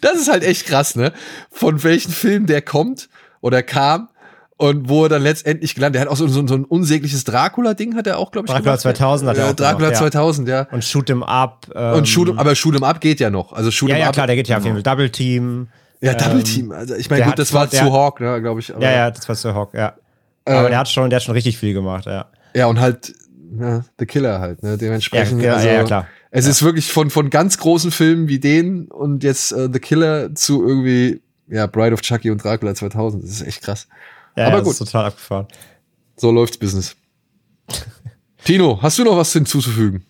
Das 0.00 0.16
ist 0.16 0.30
halt 0.30 0.44
echt 0.44 0.66
krass, 0.66 0.94
ne? 0.94 1.12
Von 1.50 1.82
welchem 1.82 2.12
Film 2.12 2.46
der 2.46 2.62
kommt 2.62 3.08
oder 3.40 3.62
kam 3.62 4.08
und 4.56 4.88
wo 4.88 5.04
er 5.04 5.08
dann 5.08 5.22
letztendlich 5.22 5.74
gelandet. 5.74 5.96
Der 5.96 6.02
hat 6.02 6.08
auch 6.08 6.16
so, 6.16 6.28
so, 6.28 6.46
so 6.46 6.54
ein 6.54 6.64
unsägliches 6.64 7.24
Dracula-Ding, 7.24 7.96
hat 7.96 8.06
er 8.06 8.18
auch, 8.18 8.30
glaube 8.30 8.46
ich. 8.46 8.52
Dracula 8.52 8.76
gemacht. 8.76 8.80
2000 8.82 9.30
hat 9.30 9.36
er 9.38 9.44
ja, 9.46 9.50
auch 9.50 9.56
Dracula 9.56 9.88
ja. 9.88 9.94
2000, 9.94 10.48
ja. 10.48 10.68
Und 10.70 10.84
Shoot 10.84 11.10
'em 11.10 11.22
Up. 11.22 11.66
Ähm, 11.74 11.94
Und 11.94 12.08
Shoot 12.08 12.28
'em, 12.28 12.38
aber 12.38 12.54
Shoot 12.54 12.76
'em 12.76 12.84
Up 12.84 13.00
geht 13.00 13.18
ja 13.20 13.30
noch. 13.30 13.52
Also 13.52 13.70
Shoot 13.70 13.88
Ja, 13.88 13.96
'em 13.96 14.00
ja, 14.02 14.06
Up. 14.08 14.14
klar, 14.14 14.26
der 14.26 14.36
geht 14.36 14.48
ja 14.48 14.58
auf 14.58 14.64
jeden 14.64 14.76
Fall. 14.76 14.82
Double 14.84 15.10
Team. 15.10 15.68
Ja, 16.04 16.14
Double 16.14 16.38
ähm, 16.38 16.44
Team. 16.44 16.72
Also 16.72 16.94
ich 16.94 17.08
meine, 17.10 17.24
gut, 17.24 17.38
das 17.38 17.52
war 17.52 17.68
zu 17.70 17.92
Hawk, 17.92 18.20
ne, 18.20 18.40
glaube 18.40 18.60
ich. 18.60 18.74
Aber, 18.74 18.82
Ja, 18.84 18.90
ja, 18.92 19.10
das 19.10 19.28
war 19.28 19.34
Sir 19.34 19.54
Hawk, 19.54 19.74
ja. 19.74 19.94
Aber 20.44 20.66
Äh, 20.66 20.70
der 20.70 20.78
hat 20.78 20.88
schon, 20.88 21.08
der 21.10 21.16
hat 21.18 21.22
schon 21.22 21.34
richtig 21.34 21.58
viel 21.58 21.72
gemacht, 21.72 22.06
ja. 22.06 22.26
Ja, 22.54 22.66
und 22.66 22.78
halt 22.78 23.14
ja, 23.58 23.84
The 23.98 24.06
Killer 24.06 24.40
halt, 24.40 24.62
ne? 24.62 24.76
Dementsprechend. 24.76 25.40
Ja, 25.40 25.48
ja, 25.48 25.54
also, 25.54 25.68
ja, 25.68 25.84
klar. 25.84 26.06
Es 26.30 26.46
ist 26.46 26.62
wirklich 26.62 26.90
von, 26.90 27.10
von 27.10 27.30
ganz 27.30 27.58
großen 27.58 27.90
Filmen 27.92 28.28
wie 28.28 28.40
den 28.40 28.88
und 28.88 29.22
jetzt 29.22 29.52
äh, 29.52 29.68
The 29.72 29.78
Killer 29.78 30.34
zu 30.34 30.66
irgendwie, 30.66 31.22
ja, 31.48 31.66
Bride 31.66 31.92
of 31.94 32.00
Chucky 32.00 32.30
und 32.30 32.42
Dracula 32.42 32.74
2000. 32.74 33.22
Das 33.22 33.30
ist 33.30 33.42
echt 33.46 33.62
krass. 33.62 33.86
Ja, 34.36 34.46
Aber 34.46 34.56
ja, 34.56 34.58
das 34.58 34.64
gut. 34.64 34.72
ist 34.72 34.78
total 34.78 35.06
abgefahren. 35.06 35.46
So 36.16 36.30
läuft's 36.32 36.58
Business. 36.58 36.96
Tino, 38.44 38.78
hast 38.82 38.98
du 38.98 39.04
noch 39.04 39.16
was 39.16 39.32
hinzuzufügen? 39.32 40.04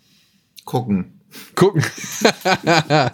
Gucken. 0.65 1.21
Gucken. 1.55 1.85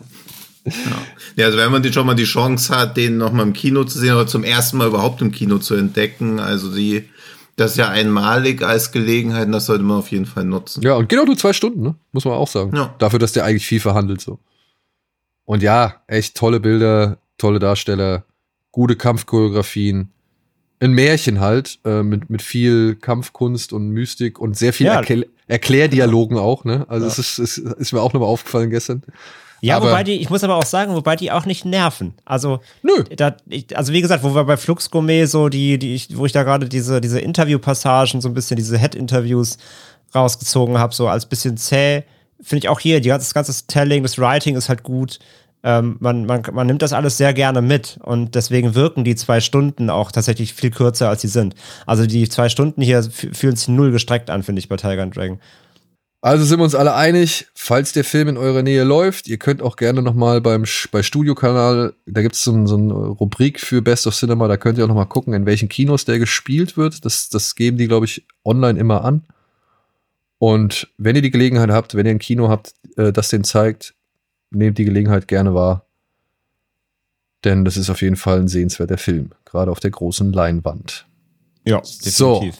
Ja, 1.36 1.46
also 1.46 1.58
wenn 1.58 1.70
man 1.70 1.82
die, 1.82 1.92
schon 1.92 2.06
mal 2.06 2.14
die 2.14 2.24
Chance 2.24 2.74
hat, 2.76 2.96
den 2.96 3.16
nochmal 3.16 3.46
im 3.46 3.52
Kino 3.52 3.84
zu 3.84 3.98
sehen 3.98 4.14
oder 4.14 4.26
zum 4.26 4.44
ersten 4.44 4.78
Mal 4.78 4.88
überhaupt 4.88 5.22
im 5.22 5.32
Kino 5.32 5.58
zu 5.58 5.74
entdecken, 5.74 6.40
also 6.40 6.74
die, 6.74 7.08
das 7.56 7.72
ist 7.72 7.76
ja 7.76 7.88
einmalig 7.88 8.62
als 8.62 8.92
Gelegenheit 8.92 9.46
und 9.46 9.52
das 9.52 9.66
sollte 9.66 9.84
man 9.84 9.98
auf 9.98 10.10
jeden 10.10 10.26
Fall 10.26 10.44
nutzen. 10.44 10.82
Ja, 10.82 10.94
und 10.94 11.08
genau 11.08 11.24
nur 11.24 11.36
zwei 11.36 11.52
Stunden, 11.52 11.82
ne? 11.82 11.94
Muss 12.12 12.24
man 12.24 12.34
auch 12.34 12.48
sagen. 12.48 12.74
Ja. 12.74 12.94
Dafür, 12.98 13.18
dass 13.18 13.32
der 13.32 13.44
eigentlich 13.44 13.66
viel 13.66 13.80
verhandelt 13.80 14.20
so. 14.20 14.38
Und 15.44 15.62
ja, 15.62 15.96
echt 16.06 16.36
tolle 16.36 16.60
Bilder, 16.60 17.18
tolle 17.36 17.58
Darsteller, 17.58 18.24
gute 18.72 18.96
Kampfchoreografien. 18.96 20.10
Ein 20.78 20.92
Märchen 20.92 21.40
halt, 21.40 21.78
äh, 21.84 22.02
mit, 22.02 22.30
mit 22.30 22.40
viel 22.40 22.94
Kampfkunst 22.94 23.72
und 23.72 23.90
Mystik 23.90 24.38
und 24.38 24.56
sehr 24.56 24.72
viel 24.72 24.86
Ja. 24.86 24.94
Erkl 24.94 25.26
Erklärdialogen 25.48 26.38
auch, 26.38 26.64
ne? 26.64 26.86
Also 26.88 27.08
es 27.08 27.18
ist, 27.18 27.38
es 27.40 27.58
ist 27.58 27.92
mir 27.92 28.00
auch 28.00 28.12
nochmal 28.12 28.28
aufgefallen 28.28 28.70
gestern. 28.70 29.02
Ja, 29.62 29.76
Aber- 29.76 29.88
wobei 29.88 30.04
die, 30.04 30.14
ich 30.20 30.30
muss 30.30 30.42
aber 30.44 30.56
auch 30.56 30.64
sagen, 30.64 30.94
wobei 30.94 31.16
die 31.16 31.30
auch 31.32 31.44
nicht 31.46 31.64
nerven. 31.64 32.14
Also, 32.24 32.60
Nö. 32.82 33.04
da, 33.16 33.36
ich, 33.48 33.76
also 33.76 33.92
wie 33.92 34.00
gesagt, 34.00 34.22
wo 34.24 34.34
wir 34.34 34.44
bei 34.44 34.56
Flux 34.56 34.90
Gourmet 34.90 35.26
so 35.26 35.48
die, 35.48 35.78
die 35.78 35.94
ich, 35.94 36.16
wo 36.16 36.24
ich 36.26 36.32
da 36.32 36.42
gerade 36.44 36.68
diese, 36.68 37.00
diese 37.00 37.20
Interviewpassagen, 37.20 38.20
so 38.20 38.28
ein 38.28 38.34
bisschen 38.34 38.56
diese 38.56 38.78
Head-Interviews 38.78 39.58
rausgezogen 40.14 40.78
habe, 40.78 40.94
so 40.94 41.08
als 41.08 41.26
bisschen 41.26 41.56
zäh, 41.56 42.02
finde 42.42 42.64
ich 42.64 42.68
auch 42.68 42.80
hier, 42.80 43.00
die, 43.00 43.08
ganze- 43.08 43.26
das 43.26 43.34
ganze 43.34 43.66
Telling, 43.66 44.02
das 44.02 44.18
Writing 44.18 44.56
ist 44.56 44.68
halt 44.68 44.82
gut. 44.82 45.18
Ähm, 45.62 45.96
man, 46.00 46.24
man, 46.24 46.42
man 46.52 46.66
nimmt 46.66 46.80
das 46.80 46.94
alles 46.94 47.18
sehr 47.18 47.34
gerne 47.34 47.60
mit 47.60 47.98
und 48.02 48.34
deswegen 48.34 48.74
wirken 48.74 49.04
die 49.04 49.14
zwei 49.14 49.40
Stunden 49.42 49.90
auch 49.90 50.10
tatsächlich 50.10 50.54
viel 50.54 50.70
kürzer, 50.70 51.10
als 51.10 51.20
sie 51.20 51.28
sind. 51.28 51.54
Also 51.84 52.06
die 52.06 52.26
zwei 52.30 52.48
Stunden 52.48 52.80
hier 52.80 53.02
fü- 53.02 53.34
fühlen 53.34 53.56
sich 53.56 53.68
null 53.68 53.90
gestreckt 53.92 54.30
an, 54.30 54.42
finde 54.42 54.60
ich, 54.60 54.70
bei 54.70 54.76
Tiger 54.78 55.02
and 55.02 55.14
Dragon. 55.14 55.38
Also 56.22 56.44
sind 56.44 56.58
wir 56.58 56.64
uns 56.64 56.74
alle 56.74 56.94
einig, 56.94 57.46
falls 57.54 57.92
der 57.92 58.04
Film 58.04 58.28
in 58.28 58.36
eurer 58.36 58.62
Nähe 58.62 58.84
läuft, 58.84 59.26
ihr 59.26 59.38
könnt 59.38 59.62
auch 59.62 59.76
gerne 59.76 60.02
nochmal 60.02 60.42
beim 60.42 60.64
bei 60.90 61.02
Studiokanal, 61.02 61.94
da 62.04 62.20
gibt 62.20 62.34
es 62.34 62.42
so, 62.42 62.66
so 62.66 62.76
eine 62.76 62.92
Rubrik 62.92 63.58
für 63.58 63.80
Best 63.80 64.06
of 64.06 64.14
Cinema, 64.14 64.46
da 64.46 64.58
könnt 64.58 64.76
ihr 64.76 64.84
auch 64.84 64.88
nochmal 64.88 65.06
gucken, 65.06 65.32
in 65.32 65.46
welchen 65.46 65.70
Kinos 65.70 66.04
der 66.04 66.18
gespielt 66.18 66.76
wird. 66.76 67.06
Das, 67.06 67.30
das 67.30 67.54
geben 67.54 67.78
die, 67.78 67.88
glaube 67.88 68.04
ich, 68.04 68.26
online 68.44 68.78
immer 68.78 69.02
an. 69.02 69.24
Und 70.36 70.92
wenn 70.98 71.16
ihr 71.16 71.22
die 71.22 71.30
Gelegenheit 71.30 71.70
habt, 71.70 71.94
wenn 71.94 72.04
ihr 72.04 72.12
ein 72.12 72.18
Kino 72.18 72.48
habt, 72.48 72.74
äh, 72.96 73.12
das 73.12 73.30
den 73.30 73.44
zeigt, 73.44 73.94
nehmt 74.50 74.76
die 74.76 74.84
Gelegenheit 74.84 75.26
gerne 75.26 75.54
wahr. 75.54 75.86
Denn 77.44 77.64
das 77.64 77.78
ist 77.78 77.88
auf 77.88 78.02
jeden 78.02 78.16
Fall 78.16 78.40
ein 78.40 78.48
sehenswerter 78.48 78.98
Film, 78.98 79.30
gerade 79.46 79.70
auf 79.70 79.80
der 79.80 79.90
großen 79.90 80.32
Leinwand. 80.32 81.06
Ja, 81.64 81.80
So. 81.82 82.50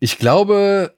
Ich 0.00 0.18
glaube, 0.18 0.94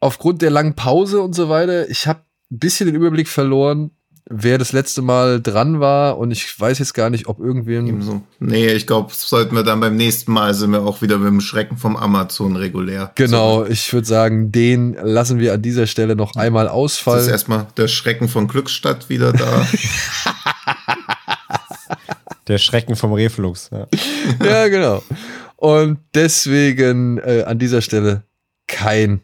aufgrund 0.00 0.42
der 0.42 0.50
langen 0.50 0.74
Pause 0.74 1.20
und 1.20 1.34
so 1.34 1.48
weiter, 1.48 1.88
ich 1.88 2.06
habe 2.06 2.20
ein 2.50 2.58
bisschen 2.58 2.86
den 2.86 2.94
Überblick 2.94 3.28
verloren, 3.28 3.90
wer 4.28 4.58
das 4.58 4.72
letzte 4.72 5.02
Mal 5.02 5.40
dran 5.40 5.78
war 5.78 6.18
und 6.18 6.32
ich 6.32 6.58
weiß 6.58 6.80
jetzt 6.80 6.94
gar 6.94 7.10
nicht, 7.10 7.28
ob 7.28 7.38
irgendwem. 7.38 7.86
Ebenso. 7.86 8.22
Nee, 8.40 8.72
ich 8.72 8.86
glaube, 8.86 9.12
sollten 9.14 9.54
wir 9.54 9.62
dann 9.62 9.78
beim 9.80 9.96
nächsten 9.96 10.32
Mal 10.32 10.52
sind 10.54 10.72
wir 10.72 10.82
auch 10.82 11.00
wieder 11.00 11.18
mit 11.18 11.28
dem 11.28 11.40
Schrecken 11.40 11.76
vom 11.76 11.96
Amazon 11.96 12.56
regulär. 12.56 13.12
Genau, 13.14 13.64
ich 13.64 13.92
würde 13.92 14.06
sagen, 14.06 14.50
den 14.50 14.94
lassen 14.94 15.38
wir 15.38 15.54
an 15.54 15.62
dieser 15.62 15.86
Stelle 15.86 16.16
noch 16.16 16.34
einmal 16.34 16.64
Das 16.64 16.72
ist 16.72 16.76
ausfallen. 16.76 17.28
erstmal 17.28 17.66
der 17.76 17.88
Schrecken 17.88 18.28
von 18.28 18.48
Glückstadt 18.48 19.08
wieder 19.08 19.32
da. 19.32 19.66
Der 22.48 22.58
Schrecken 22.58 22.94
vom 22.94 23.12
Reflux. 23.12 23.70
Ja. 23.72 23.86
ja, 24.44 24.68
genau. 24.68 25.02
Und 25.56 25.98
deswegen 26.14 27.18
äh, 27.18 27.42
an 27.44 27.58
dieser 27.58 27.82
Stelle 27.82 28.22
kein 28.68 29.20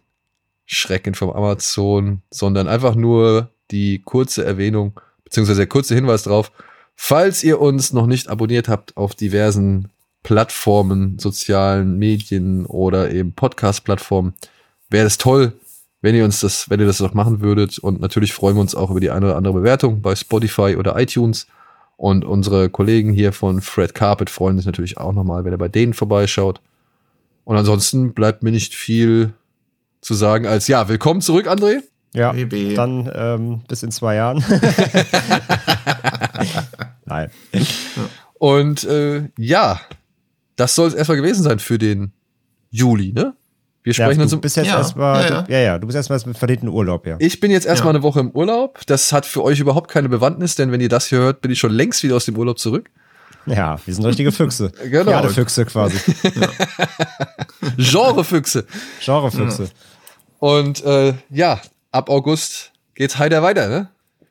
Schrecken 0.75 1.15
vom 1.15 1.31
Amazon, 1.31 2.23
sondern 2.31 2.69
einfach 2.69 2.95
nur 2.95 3.51
die 3.71 4.01
kurze 4.01 4.45
Erwähnung, 4.45 4.99
beziehungsweise 5.25 5.61
der 5.61 5.69
kurze 5.69 5.95
Hinweis 5.95 6.25
drauf, 6.25 6.53
falls 6.95 7.43
ihr 7.43 7.61
uns 7.61 7.93
noch 7.93 8.07
nicht 8.07 8.29
abonniert 8.29 8.69
habt 8.69 8.97
auf 8.97 9.15
diversen 9.15 9.91
Plattformen, 10.23 11.19
sozialen 11.19 11.99
Medien 11.99 12.65
oder 12.67 13.11
eben 13.11 13.33
Podcast-Plattformen, 13.33 14.35
wäre 14.89 15.07
es 15.07 15.19
toll, 15.19 15.53
wenn 16.01 16.15
ihr 16.15 16.25
uns 16.25 16.41
das, 16.41 16.71
wenn 16.71 16.81
ihr 16.81 16.87
das 16.87 17.01
noch 17.01 17.15
machen 17.15 17.41
würdet. 17.41 17.79
Und 17.79 18.01
natürlich 18.01 18.33
freuen 18.33 18.57
wir 18.57 18.61
uns 18.61 18.75
auch 18.75 18.91
über 18.91 19.01
die 19.01 19.11
eine 19.11 19.27
oder 19.27 19.37
andere 19.37 19.55
Bewertung 19.55 20.01
bei 20.01 20.15
Spotify 20.15 20.77
oder 20.77 20.99
iTunes. 20.99 21.47
Und 21.97 22.25
unsere 22.25 22.69
Kollegen 22.69 23.13
hier 23.13 23.33
von 23.33 23.61
Fred 23.61 23.95
Carpet 23.95 24.31
freuen 24.31 24.57
sich 24.57 24.67
natürlich 24.67 24.99
auch 24.99 25.13
nochmal, 25.13 25.45
wenn 25.45 25.53
ihr 25.53 25.59
bei 25.59 25.69
denen 25.69 25.95
vorbeischaut. 25.95 26.61
Und 27.45 27.57
ansonsten 27.57 28.13
bleibt 28.15 28.43
mir 28.43 28.51
nicht 28.51 28.75
viel 28.75 29.35
zu 30.03 30.15
sagen 30.15 30.47
als 30.47 30.67
ja, 30.69 30.89
willkommen 30.89 31.21
zurück, 31.23 31.47
André. 31.49 31.79
Ja, 32.15 32.33
Baby. 32.33 32.75
dann 32.75 33.11
ähm, 33.15 33.63
bis 33.69 33.83
in 33.83 33.91
zwei 33.91 34.17
Jahren. 34.17 34.45
Nein. 37.07 37.31
Und 38.35 38.85
äh, 38.85 39.29
ja, 39.39 39.81
das 40.57 40.75
soll 40.75 40.89
es 40.89 40.95
erstmal 40.95 41.17
gewesen 41.17 41.43
sein 41.43 41.59
für 41.59 41.79
den 41.79 42.13
Juli, 42.71 43.13
ne? 43.15 43.35
Wir 43.85 43.93
Ja, 43.95 44.05
sprechen 44.05 44.21
uns 44.23 44.31
du 44.31 44.37
um. 44.37 44.41
bist 44.43 44.57
jetzt 44.57 44.67
Ja, 44.69 44.79
erstmal, 44.79 45.25
ja, 45.25 45.31
ja. 45.31 45.45
ja, 45.49 45.59
ja, 45.59 45.79
du 45.79 45.87
bist 45.87 45.97
erstmal 45.97 46.21
mit 46.27 46.37
verdienten 46.37 46.69
Urlaub, 46.69 47.07
ja. 47.07 47.17
Ich 47.19 47.41
bin 47.41 47.51
jetzt 47.51 47.67
erstmal 47.67 47.95
Ja. 47.95 47.97
eine 47.99 48.03
Woche 48.03 48.21
im 48.21 48.31
Urlaub. 48.33 48.81
Das 48.87 49.13
hat 49.13 49.25
für 49.25 49.43
euch 49.43 49.59
überhaupt 49.59 49.91
keine 49.91 50.09
Bewandtnis, 50.09 50.55
denn 50.55 50.71
wenn 50.71 50.81
ihr 50.81 50.89
das 50.89 51.07
hier 51.07 51.19
hört, 51.19 51.41
bin 51.41 51.51
ich 51.51 51.59
schon 51.59 51.73
längst 51.73 52.03
wieder 52.03 52.17
aus 52.17 52.27
dem 52.27 52.37
Urlaub 52.37 52.59
zurück. 52.59 52.91
Ja, 53.47 53.79
wir 53.85 53.95
sind 53.95 54.05
richtige 54.05 54.31
Füchse. 54.33 54.71
Genau. 54.91 55.27
Füchse 55.29 55.65
quasi. 55.65 55.97
Genrefüchse. 57.77 58.67
Genrefüchse. 59.05 59.69
Und 60.43 60.85
äh, 60.85 61.15
ja, 61.31 61.61
ab 61.93 62.11
August 62.11 62.73
geht's 62.97 63.17
heiter 63.17 63.45
weiter, 63.45 63.69
ne? 63.69 63.91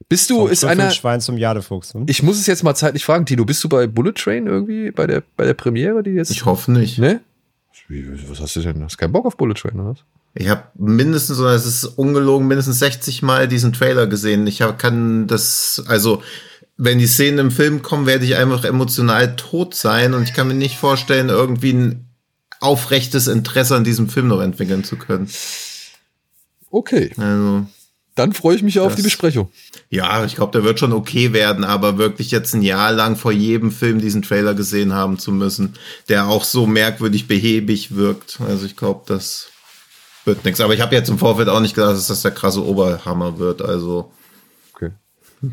Bist 0.09 0.29
du, 0.29 0.47
ist 0.47 0.65
einer. 0.65 0.91
Schwein 0.91 1.21
zum 1.21 1.37
Jadefuchs. 1.37 1.93
Hm? 1.93 2.03
Ich 2.09 2.21
muss 2.21 2.37
es 2.37 2.47
jetzt 2.47 2.65
mal 2.65 2.75
zeitlich 2.75 3.05
fragen, 3.05 3.25
Tino, 3.25 3.45
bist 3.45 3.63
du 3.63 3.69
bei 3.69 3.87
Bullet 3.87 4.11
Train 4.11 4.45
irgendwie, 4.45 4.91
bei 4.91 5.07
der, 5.07 5.23
bei 5.37 5.45
der 5.45 5.53
Premiere, 5.53 6.03
die 6.03 6.09
jetzt. 6.09 6.29
Ich 6.29 6.43
hoffe 6.43 6.73
nicht. 6.73 6.97
Ne? 6.97 7.21
Was 8.27 8.41
hast 8.41 8.57
du 8.57 8.59
denn? 8.59 8.83
Hast 8.83 8.97
keinen 8.97 9.13
Bock 9.13 9.25
auf 9.25 9.37
Bullet 9.37 9.53
Train, 9.53 9.79
oder 9.79 9.91
was? 9.91 9.99
Ich 10.33 10.49
habe 10.49 10.63
mindestens, 10.75 11.39
oder 11.39 11.51
es 11.51 11.65
ist 11.65 11.85
ungelogen, 11.85 12.45
mindestens 12.45 12.79
60 12.79 13.21
Mal 13.21 13.47
diesen 13.47 13.71
Trailer 13.71 14.05
gesehen. 14.05 14.45
Ich 14.47 14.61
hab, 14.61 14.77
kann 14.77 15.27
das, 15.27 15.81
also 15.87 16.21
wenn 16.75 16.99
die 16.99 17.07
Szenen 17.07 17.39
im 17.39 17.51
Film 17.51 17.83
kommen, 17.83 18.05
werde 18.05 18.25
ich 18.25 18.35
einfach 18.35 18.65
emotional 18.65 19.37
tot 19.37 19.75
sein 19.75 20.13
und 20.13 20.23
ich 20.23 20.33
kann 20.33 20.49
mir 20.49 20.55
nicht 20.55 20.75
vorstellen, 20.75 21.29
irgendwie 21.29 21.71
ein 21.71 22.09
aufrechtes 22.59 23.27
Interesse 23.27 23.77
an 23.77 23.85
diesem 23.85 24.09
Film 24.09 24.27
noch 24.27 24.41
entwickeln 24.41 24.83
zu 24.83 24.97
können. 24.97 25.29
Okay, 26.71 27.11
Also, 27.17 27.65
dann 28.15 28.33
freue 28.33 28.55
ich 28.55 28.63
mich 28.63 28.79
auf 28.79 28.89
Das- 28.93 28.95
die 28.97 29.01
Besprechung. 29.03 29.49
ja, 29.89 30.25
ich 30.25 30.35
glaube, 30.35 30.51
der 30.53 30.63
wird 30.63 30.79
schon 30.79 30.93
okay 30.93 31.33
werden, 31.33 31.63
aber 31.63 31.97
wirklich 31.97 32.31
jetzt 32.31 32.53
ein 32.53 32.61
Jahr 32.61 32.91
lang 32.93 33.15
vor 33.15 33.31
jedem 33.31 33.71
Film 33.71 33.99
diesen 34.01 34.21
Trailer 34.21 34.53
gesehen 34.53 34.93
haben 34.93 35.19
zu 35.19 35.31
müssen, 35.31 35.75
der 36.09 36.27
auch 36.27 36.43
so 36.43 36.65
merkwürdig 36.67 37.27
behäbig 37.27 37.95
wirkt. 37.95 38.39
Also 38.41 38.65
ich 38.65 38.75
glaube, 38.75 39.03
das 39.07 39.47
wird 40.25 40.43
nichts. 40.45 40.59
Aber 40.61 40.73
ich 40.73 40.81
habe 40.81 40.95
jetzt 40.95 41.09
im 41.09 41.17
Vorfeld 41.17 41.49
auch 41.49 41.59
nicht 41.61 41.75
gedacht, 41.75 41.93
dass 41.95 42.07
das 42.07 42.21
der 42.21 42.31
krasse 42.31 42.63
Oberhammer 42.65 43.37
wird. 43.39 43.61
Also 43.61 44.11
Okay. 44.75 44.91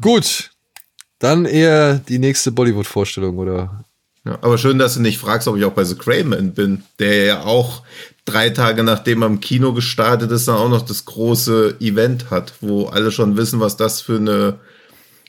Gut, 0.00 0.50
dann 1.18 1.44
eher 1.46 1.94
die 1.98 2.18
nächste 2.18 2.52
Bollywood-Vorstellung, 2.52 3.38
oder? 3.38 3.84
Ja, 4.24 4.38
aber 4.42 4.58
schön, 4.58 4.78
dass 4.78 4.94
du 4.94 5.00
nicht 5.00 5.18
fragst, 5.18 5.48
ob 5.48 5.56
ich 5.56 5.64
auch 5.64 5.72
bei 5.72 5.84
The 5.84 5.94
Crayman 5.94 6.52
bin, 6.52 6.82
der 6.98 7.24
ja 7.24 7.42
auch 7.44 7.82
drei 8.28 8.50
Tage 8.50 8.82
nachdem 8.82 9.22
er 9.22 9.26
im 9.28 9.40
Kino 9.40 9.72
gestartet 9.72 10.30
ist, 10.30 10.48
dann 10.48 10.56
auch 10.56 10.68
noch 10.68 10.82
das 10.82 11.04
große 11.04 11.76
Event 11.80 12.30
hat, 12.30 12.54
wo 12.60 12.86
alle 12.86 13.10
schon 13.10 13.36
wissen, 13.36 13.60
was 13.60 13.76
das 13.76 14.00
für 14.00 14.16
eine 14.16 14.58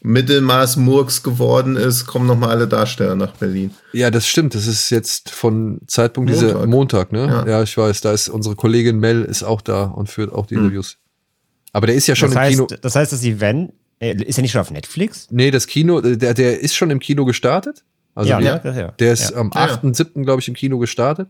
Mittelmaß-Murks 0.01 1.23
geworden 1.23 1.75
ist, 1.75 2.05
kommen 2.05 2.25
nochmal 2.25 2.51
alle 2.51 2.67
Darsteller 2.67 3.15
nach 3.15 3.33
Berlin. 3.33 3.71
Ja, 3.91 4.11
das 4.11 4.27
stimmt. 4.27 4.55
Das 4.55 4.65
ist 4.65 4.89
jetzt 4.89 5.29
von 5.29 5.79
Zeitpunkt 5.87 6.29
dieser 6.29 6.65
Montag. 6.65 7.11
Montag, 7.11 7.11
ne? 7.11 7.27
Ja. 7.27 7.47
Ja. 7.47 7.63
ich 7.63 7.77
weiß. 7.77 8.01
Da 8.01 8.13
ist 8.13 8.29
unsere 8.29 8.55
Kollegin 8.55 8.99
Mel 8.99 9.23
ist 9.23 9.43
auch 9.43 9.61
da 9.61 9.83
und 9.83 10.09
führt 10.09 10.31
auch 10.31 10.45
die 10.45 10.55
Interviews. 10.55 10.97
Aber 11.73 11.87
der 11.87 11.95
ist 11.95 12.07
ja 12.07 12.15
schon 12.15 12.29
Das 12.29 12.35
im 12.35 12.41
heißt, 12.41 12.55
Kino. 12.55 12.67
das 12.81 12.95
heißt, 12.95 13.11
das 13.11 13.23
Event, 13.23 13.73
äh, 13.99 14.15
ist 14.23 14.37
er 14.37 14.41
nicht 14.41 14.51
schon 14.51 14.61
auf 14.61 14.71
Netflix? 14.71 15.27
Nee, 15.31 15.51
das 15.51 15.67
Kino, 15.67 15.99
äh, 15.99 16.17
der, 16.17 16.33
der 16.33 16.59
ist 16.61 16.75
schon 16.75 16.89
im 16.89 16.99
Kino 16.99 17.25
gestartet. 17.25 17.83
Also 18.15 18.31
ja, 18.31 18.39
die, 18.39 18.45
ja, 18.45 18.73
ja. 18.73 18.91
der 18.91 19.13
ist 19.13 19.31
ja. 19.31 19.37
am 19.37 19.51
Ja, 19.53 19.67
ja. 19.67 19.73
8.7., 19.75 20.23
glaube 20.23 20.41
ich, 20.41 20.47
im 20.47 20.55
Kino 20.55 20.79
gestartet. 20.79 21.29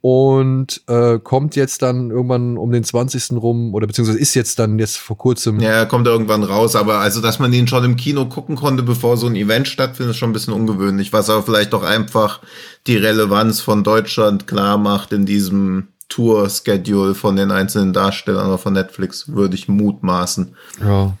Und 0.00 0.82
äh, 0.86 1.18
kommt 1.18 1.56
jetzt 1.56 1.82
dann 1.82 2.10
irgendwann 2.10 2.56
um 2.56 2.70
den 2.70 2.84
20. 2.84 3.32
rum, 3.32 3.74
oder 3.74 3.88
beziehungsweise 3.88 4.18
ist 4.18 4.34
jetzt 4.34 4.58
dann 4.60 4.78
jetzt 4.78 4.96
vor 4.96 5.18
kurzem. 5.18 5.58
Ja, 5.58 5.70
er 5.70 5.86
kommt 5.86 6.06
irgendwann 6.06 6.44
raus, 6.44 6.76
aber 6.76 6.98
also, 6.98 7.20
dass 7.20 7.40
man 7.40 7.52
ihn 7.52 7.66
schon 7.66 7.84
im 7.84 7.96
Kino 7.96 8.26
gucken 8.26 8.54
konnte, 8.54 8.84
bevor 8.84 9.16
so 9.16 9.26
ein 9.26 9.34
Event 9.34 9.66
stattfindet, 9.66 10.12
ist 10.12 10.18
schon 10.18 10.30
ein 10.30 10.34
bisschen 10.34 10.54
ungewöhnlich, 10.54 11.12
was 11.12 11.28
aber 11.28 11.42
vielleicht 11.42 11.72
doch 11.72 11.82
einfach 11.82 12.40
die 12.86 12.96
Relevanz 12.96 13.60
von 13.60 13.82
Deutschland 13.82 14.46
klar 14.46 14.78
macht 14.78 15.12
in 15.12 15.26
diesem 15.26 15.88
Tour-Schedule 16.08 17.14
von 17.14 17.36
den 17.36 17.50
einzelnen 17.50 17.92
Darstellern 17.92 18.46
oder 18.46 18.58
von 18.58 18.72
Netflix, 18.72 19.28
würde 19.28 19.56
ich 19.56 19.68
mutmaßen. 19.68 20.54
Ja. 20.80 21.16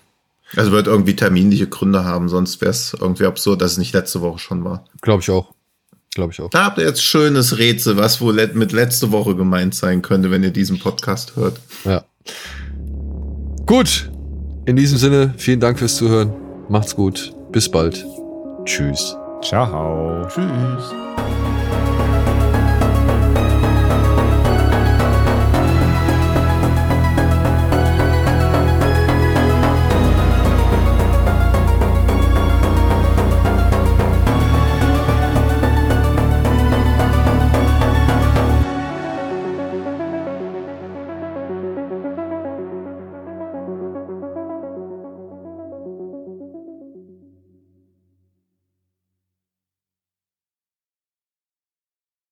Also 0.56 0.72
wird 0.72 0.86
irgendwie 0.86 1.14
terminliche 1.14 1.66
Gründe 1.66 2.04
haben, 2.04 2.28
sonst 2.28 2.60
wäre 2.60 2.70
es 2.70 2.96
irgendwie 2.98 3.26
absurd, 3.26 3.60
dass 3.60 3.72
es 3.72 3.78
nicht 3.78 3.92
letzte 3.92 4.22
Woche 4.22 4.38
schon 4.38 4.64
war. 4.64 4.84
Glaube 5.02 5.20
ich 5.20 5.30
auch. 5.30 5.52
Glaube 6.14 6.32
ich 6.32 6.40
auch. 6.40 6.50
Da 6.50 6.64
habt 6.64 6.78
ihr 6.78 6.84
jetzt 6.84 7.02
schönes 7.02 7.58
Rätsel, 7.58 7.96
was 7.96 8.20
wohl 8.20 8.34
mit 8.54 8.72
letzte 8.72 9.12
Woche 9.12 9.36
gemeint 9.36 9.74
sein 9.74 10.02
könnte, 10.02 10.30
wenn 10.30 10.42
ihr 10.42 10.50
diesen 10.50 10.78
Podcast 10.78 11.36
hört. 11.36 11.60
Ja. 11.84 12.04
Gut. 13.66 14.10
In 14.66 14.76
diesem 14.76 14.98
Sinne, 14.98 15.34
vielen 15.36 15.60
Dank 15.60 15.78
fürs 15.78 15.96
Zuhören. 15.96 16.32
Macht's 16.68 16.94
gut. 16.94 17.32
Bis 17.52 17.68
bald. 17.70 18.04
Tschüss. 18.64 19.16
Ciao. 19.42 20.26
Tschüss. 20.28 21.37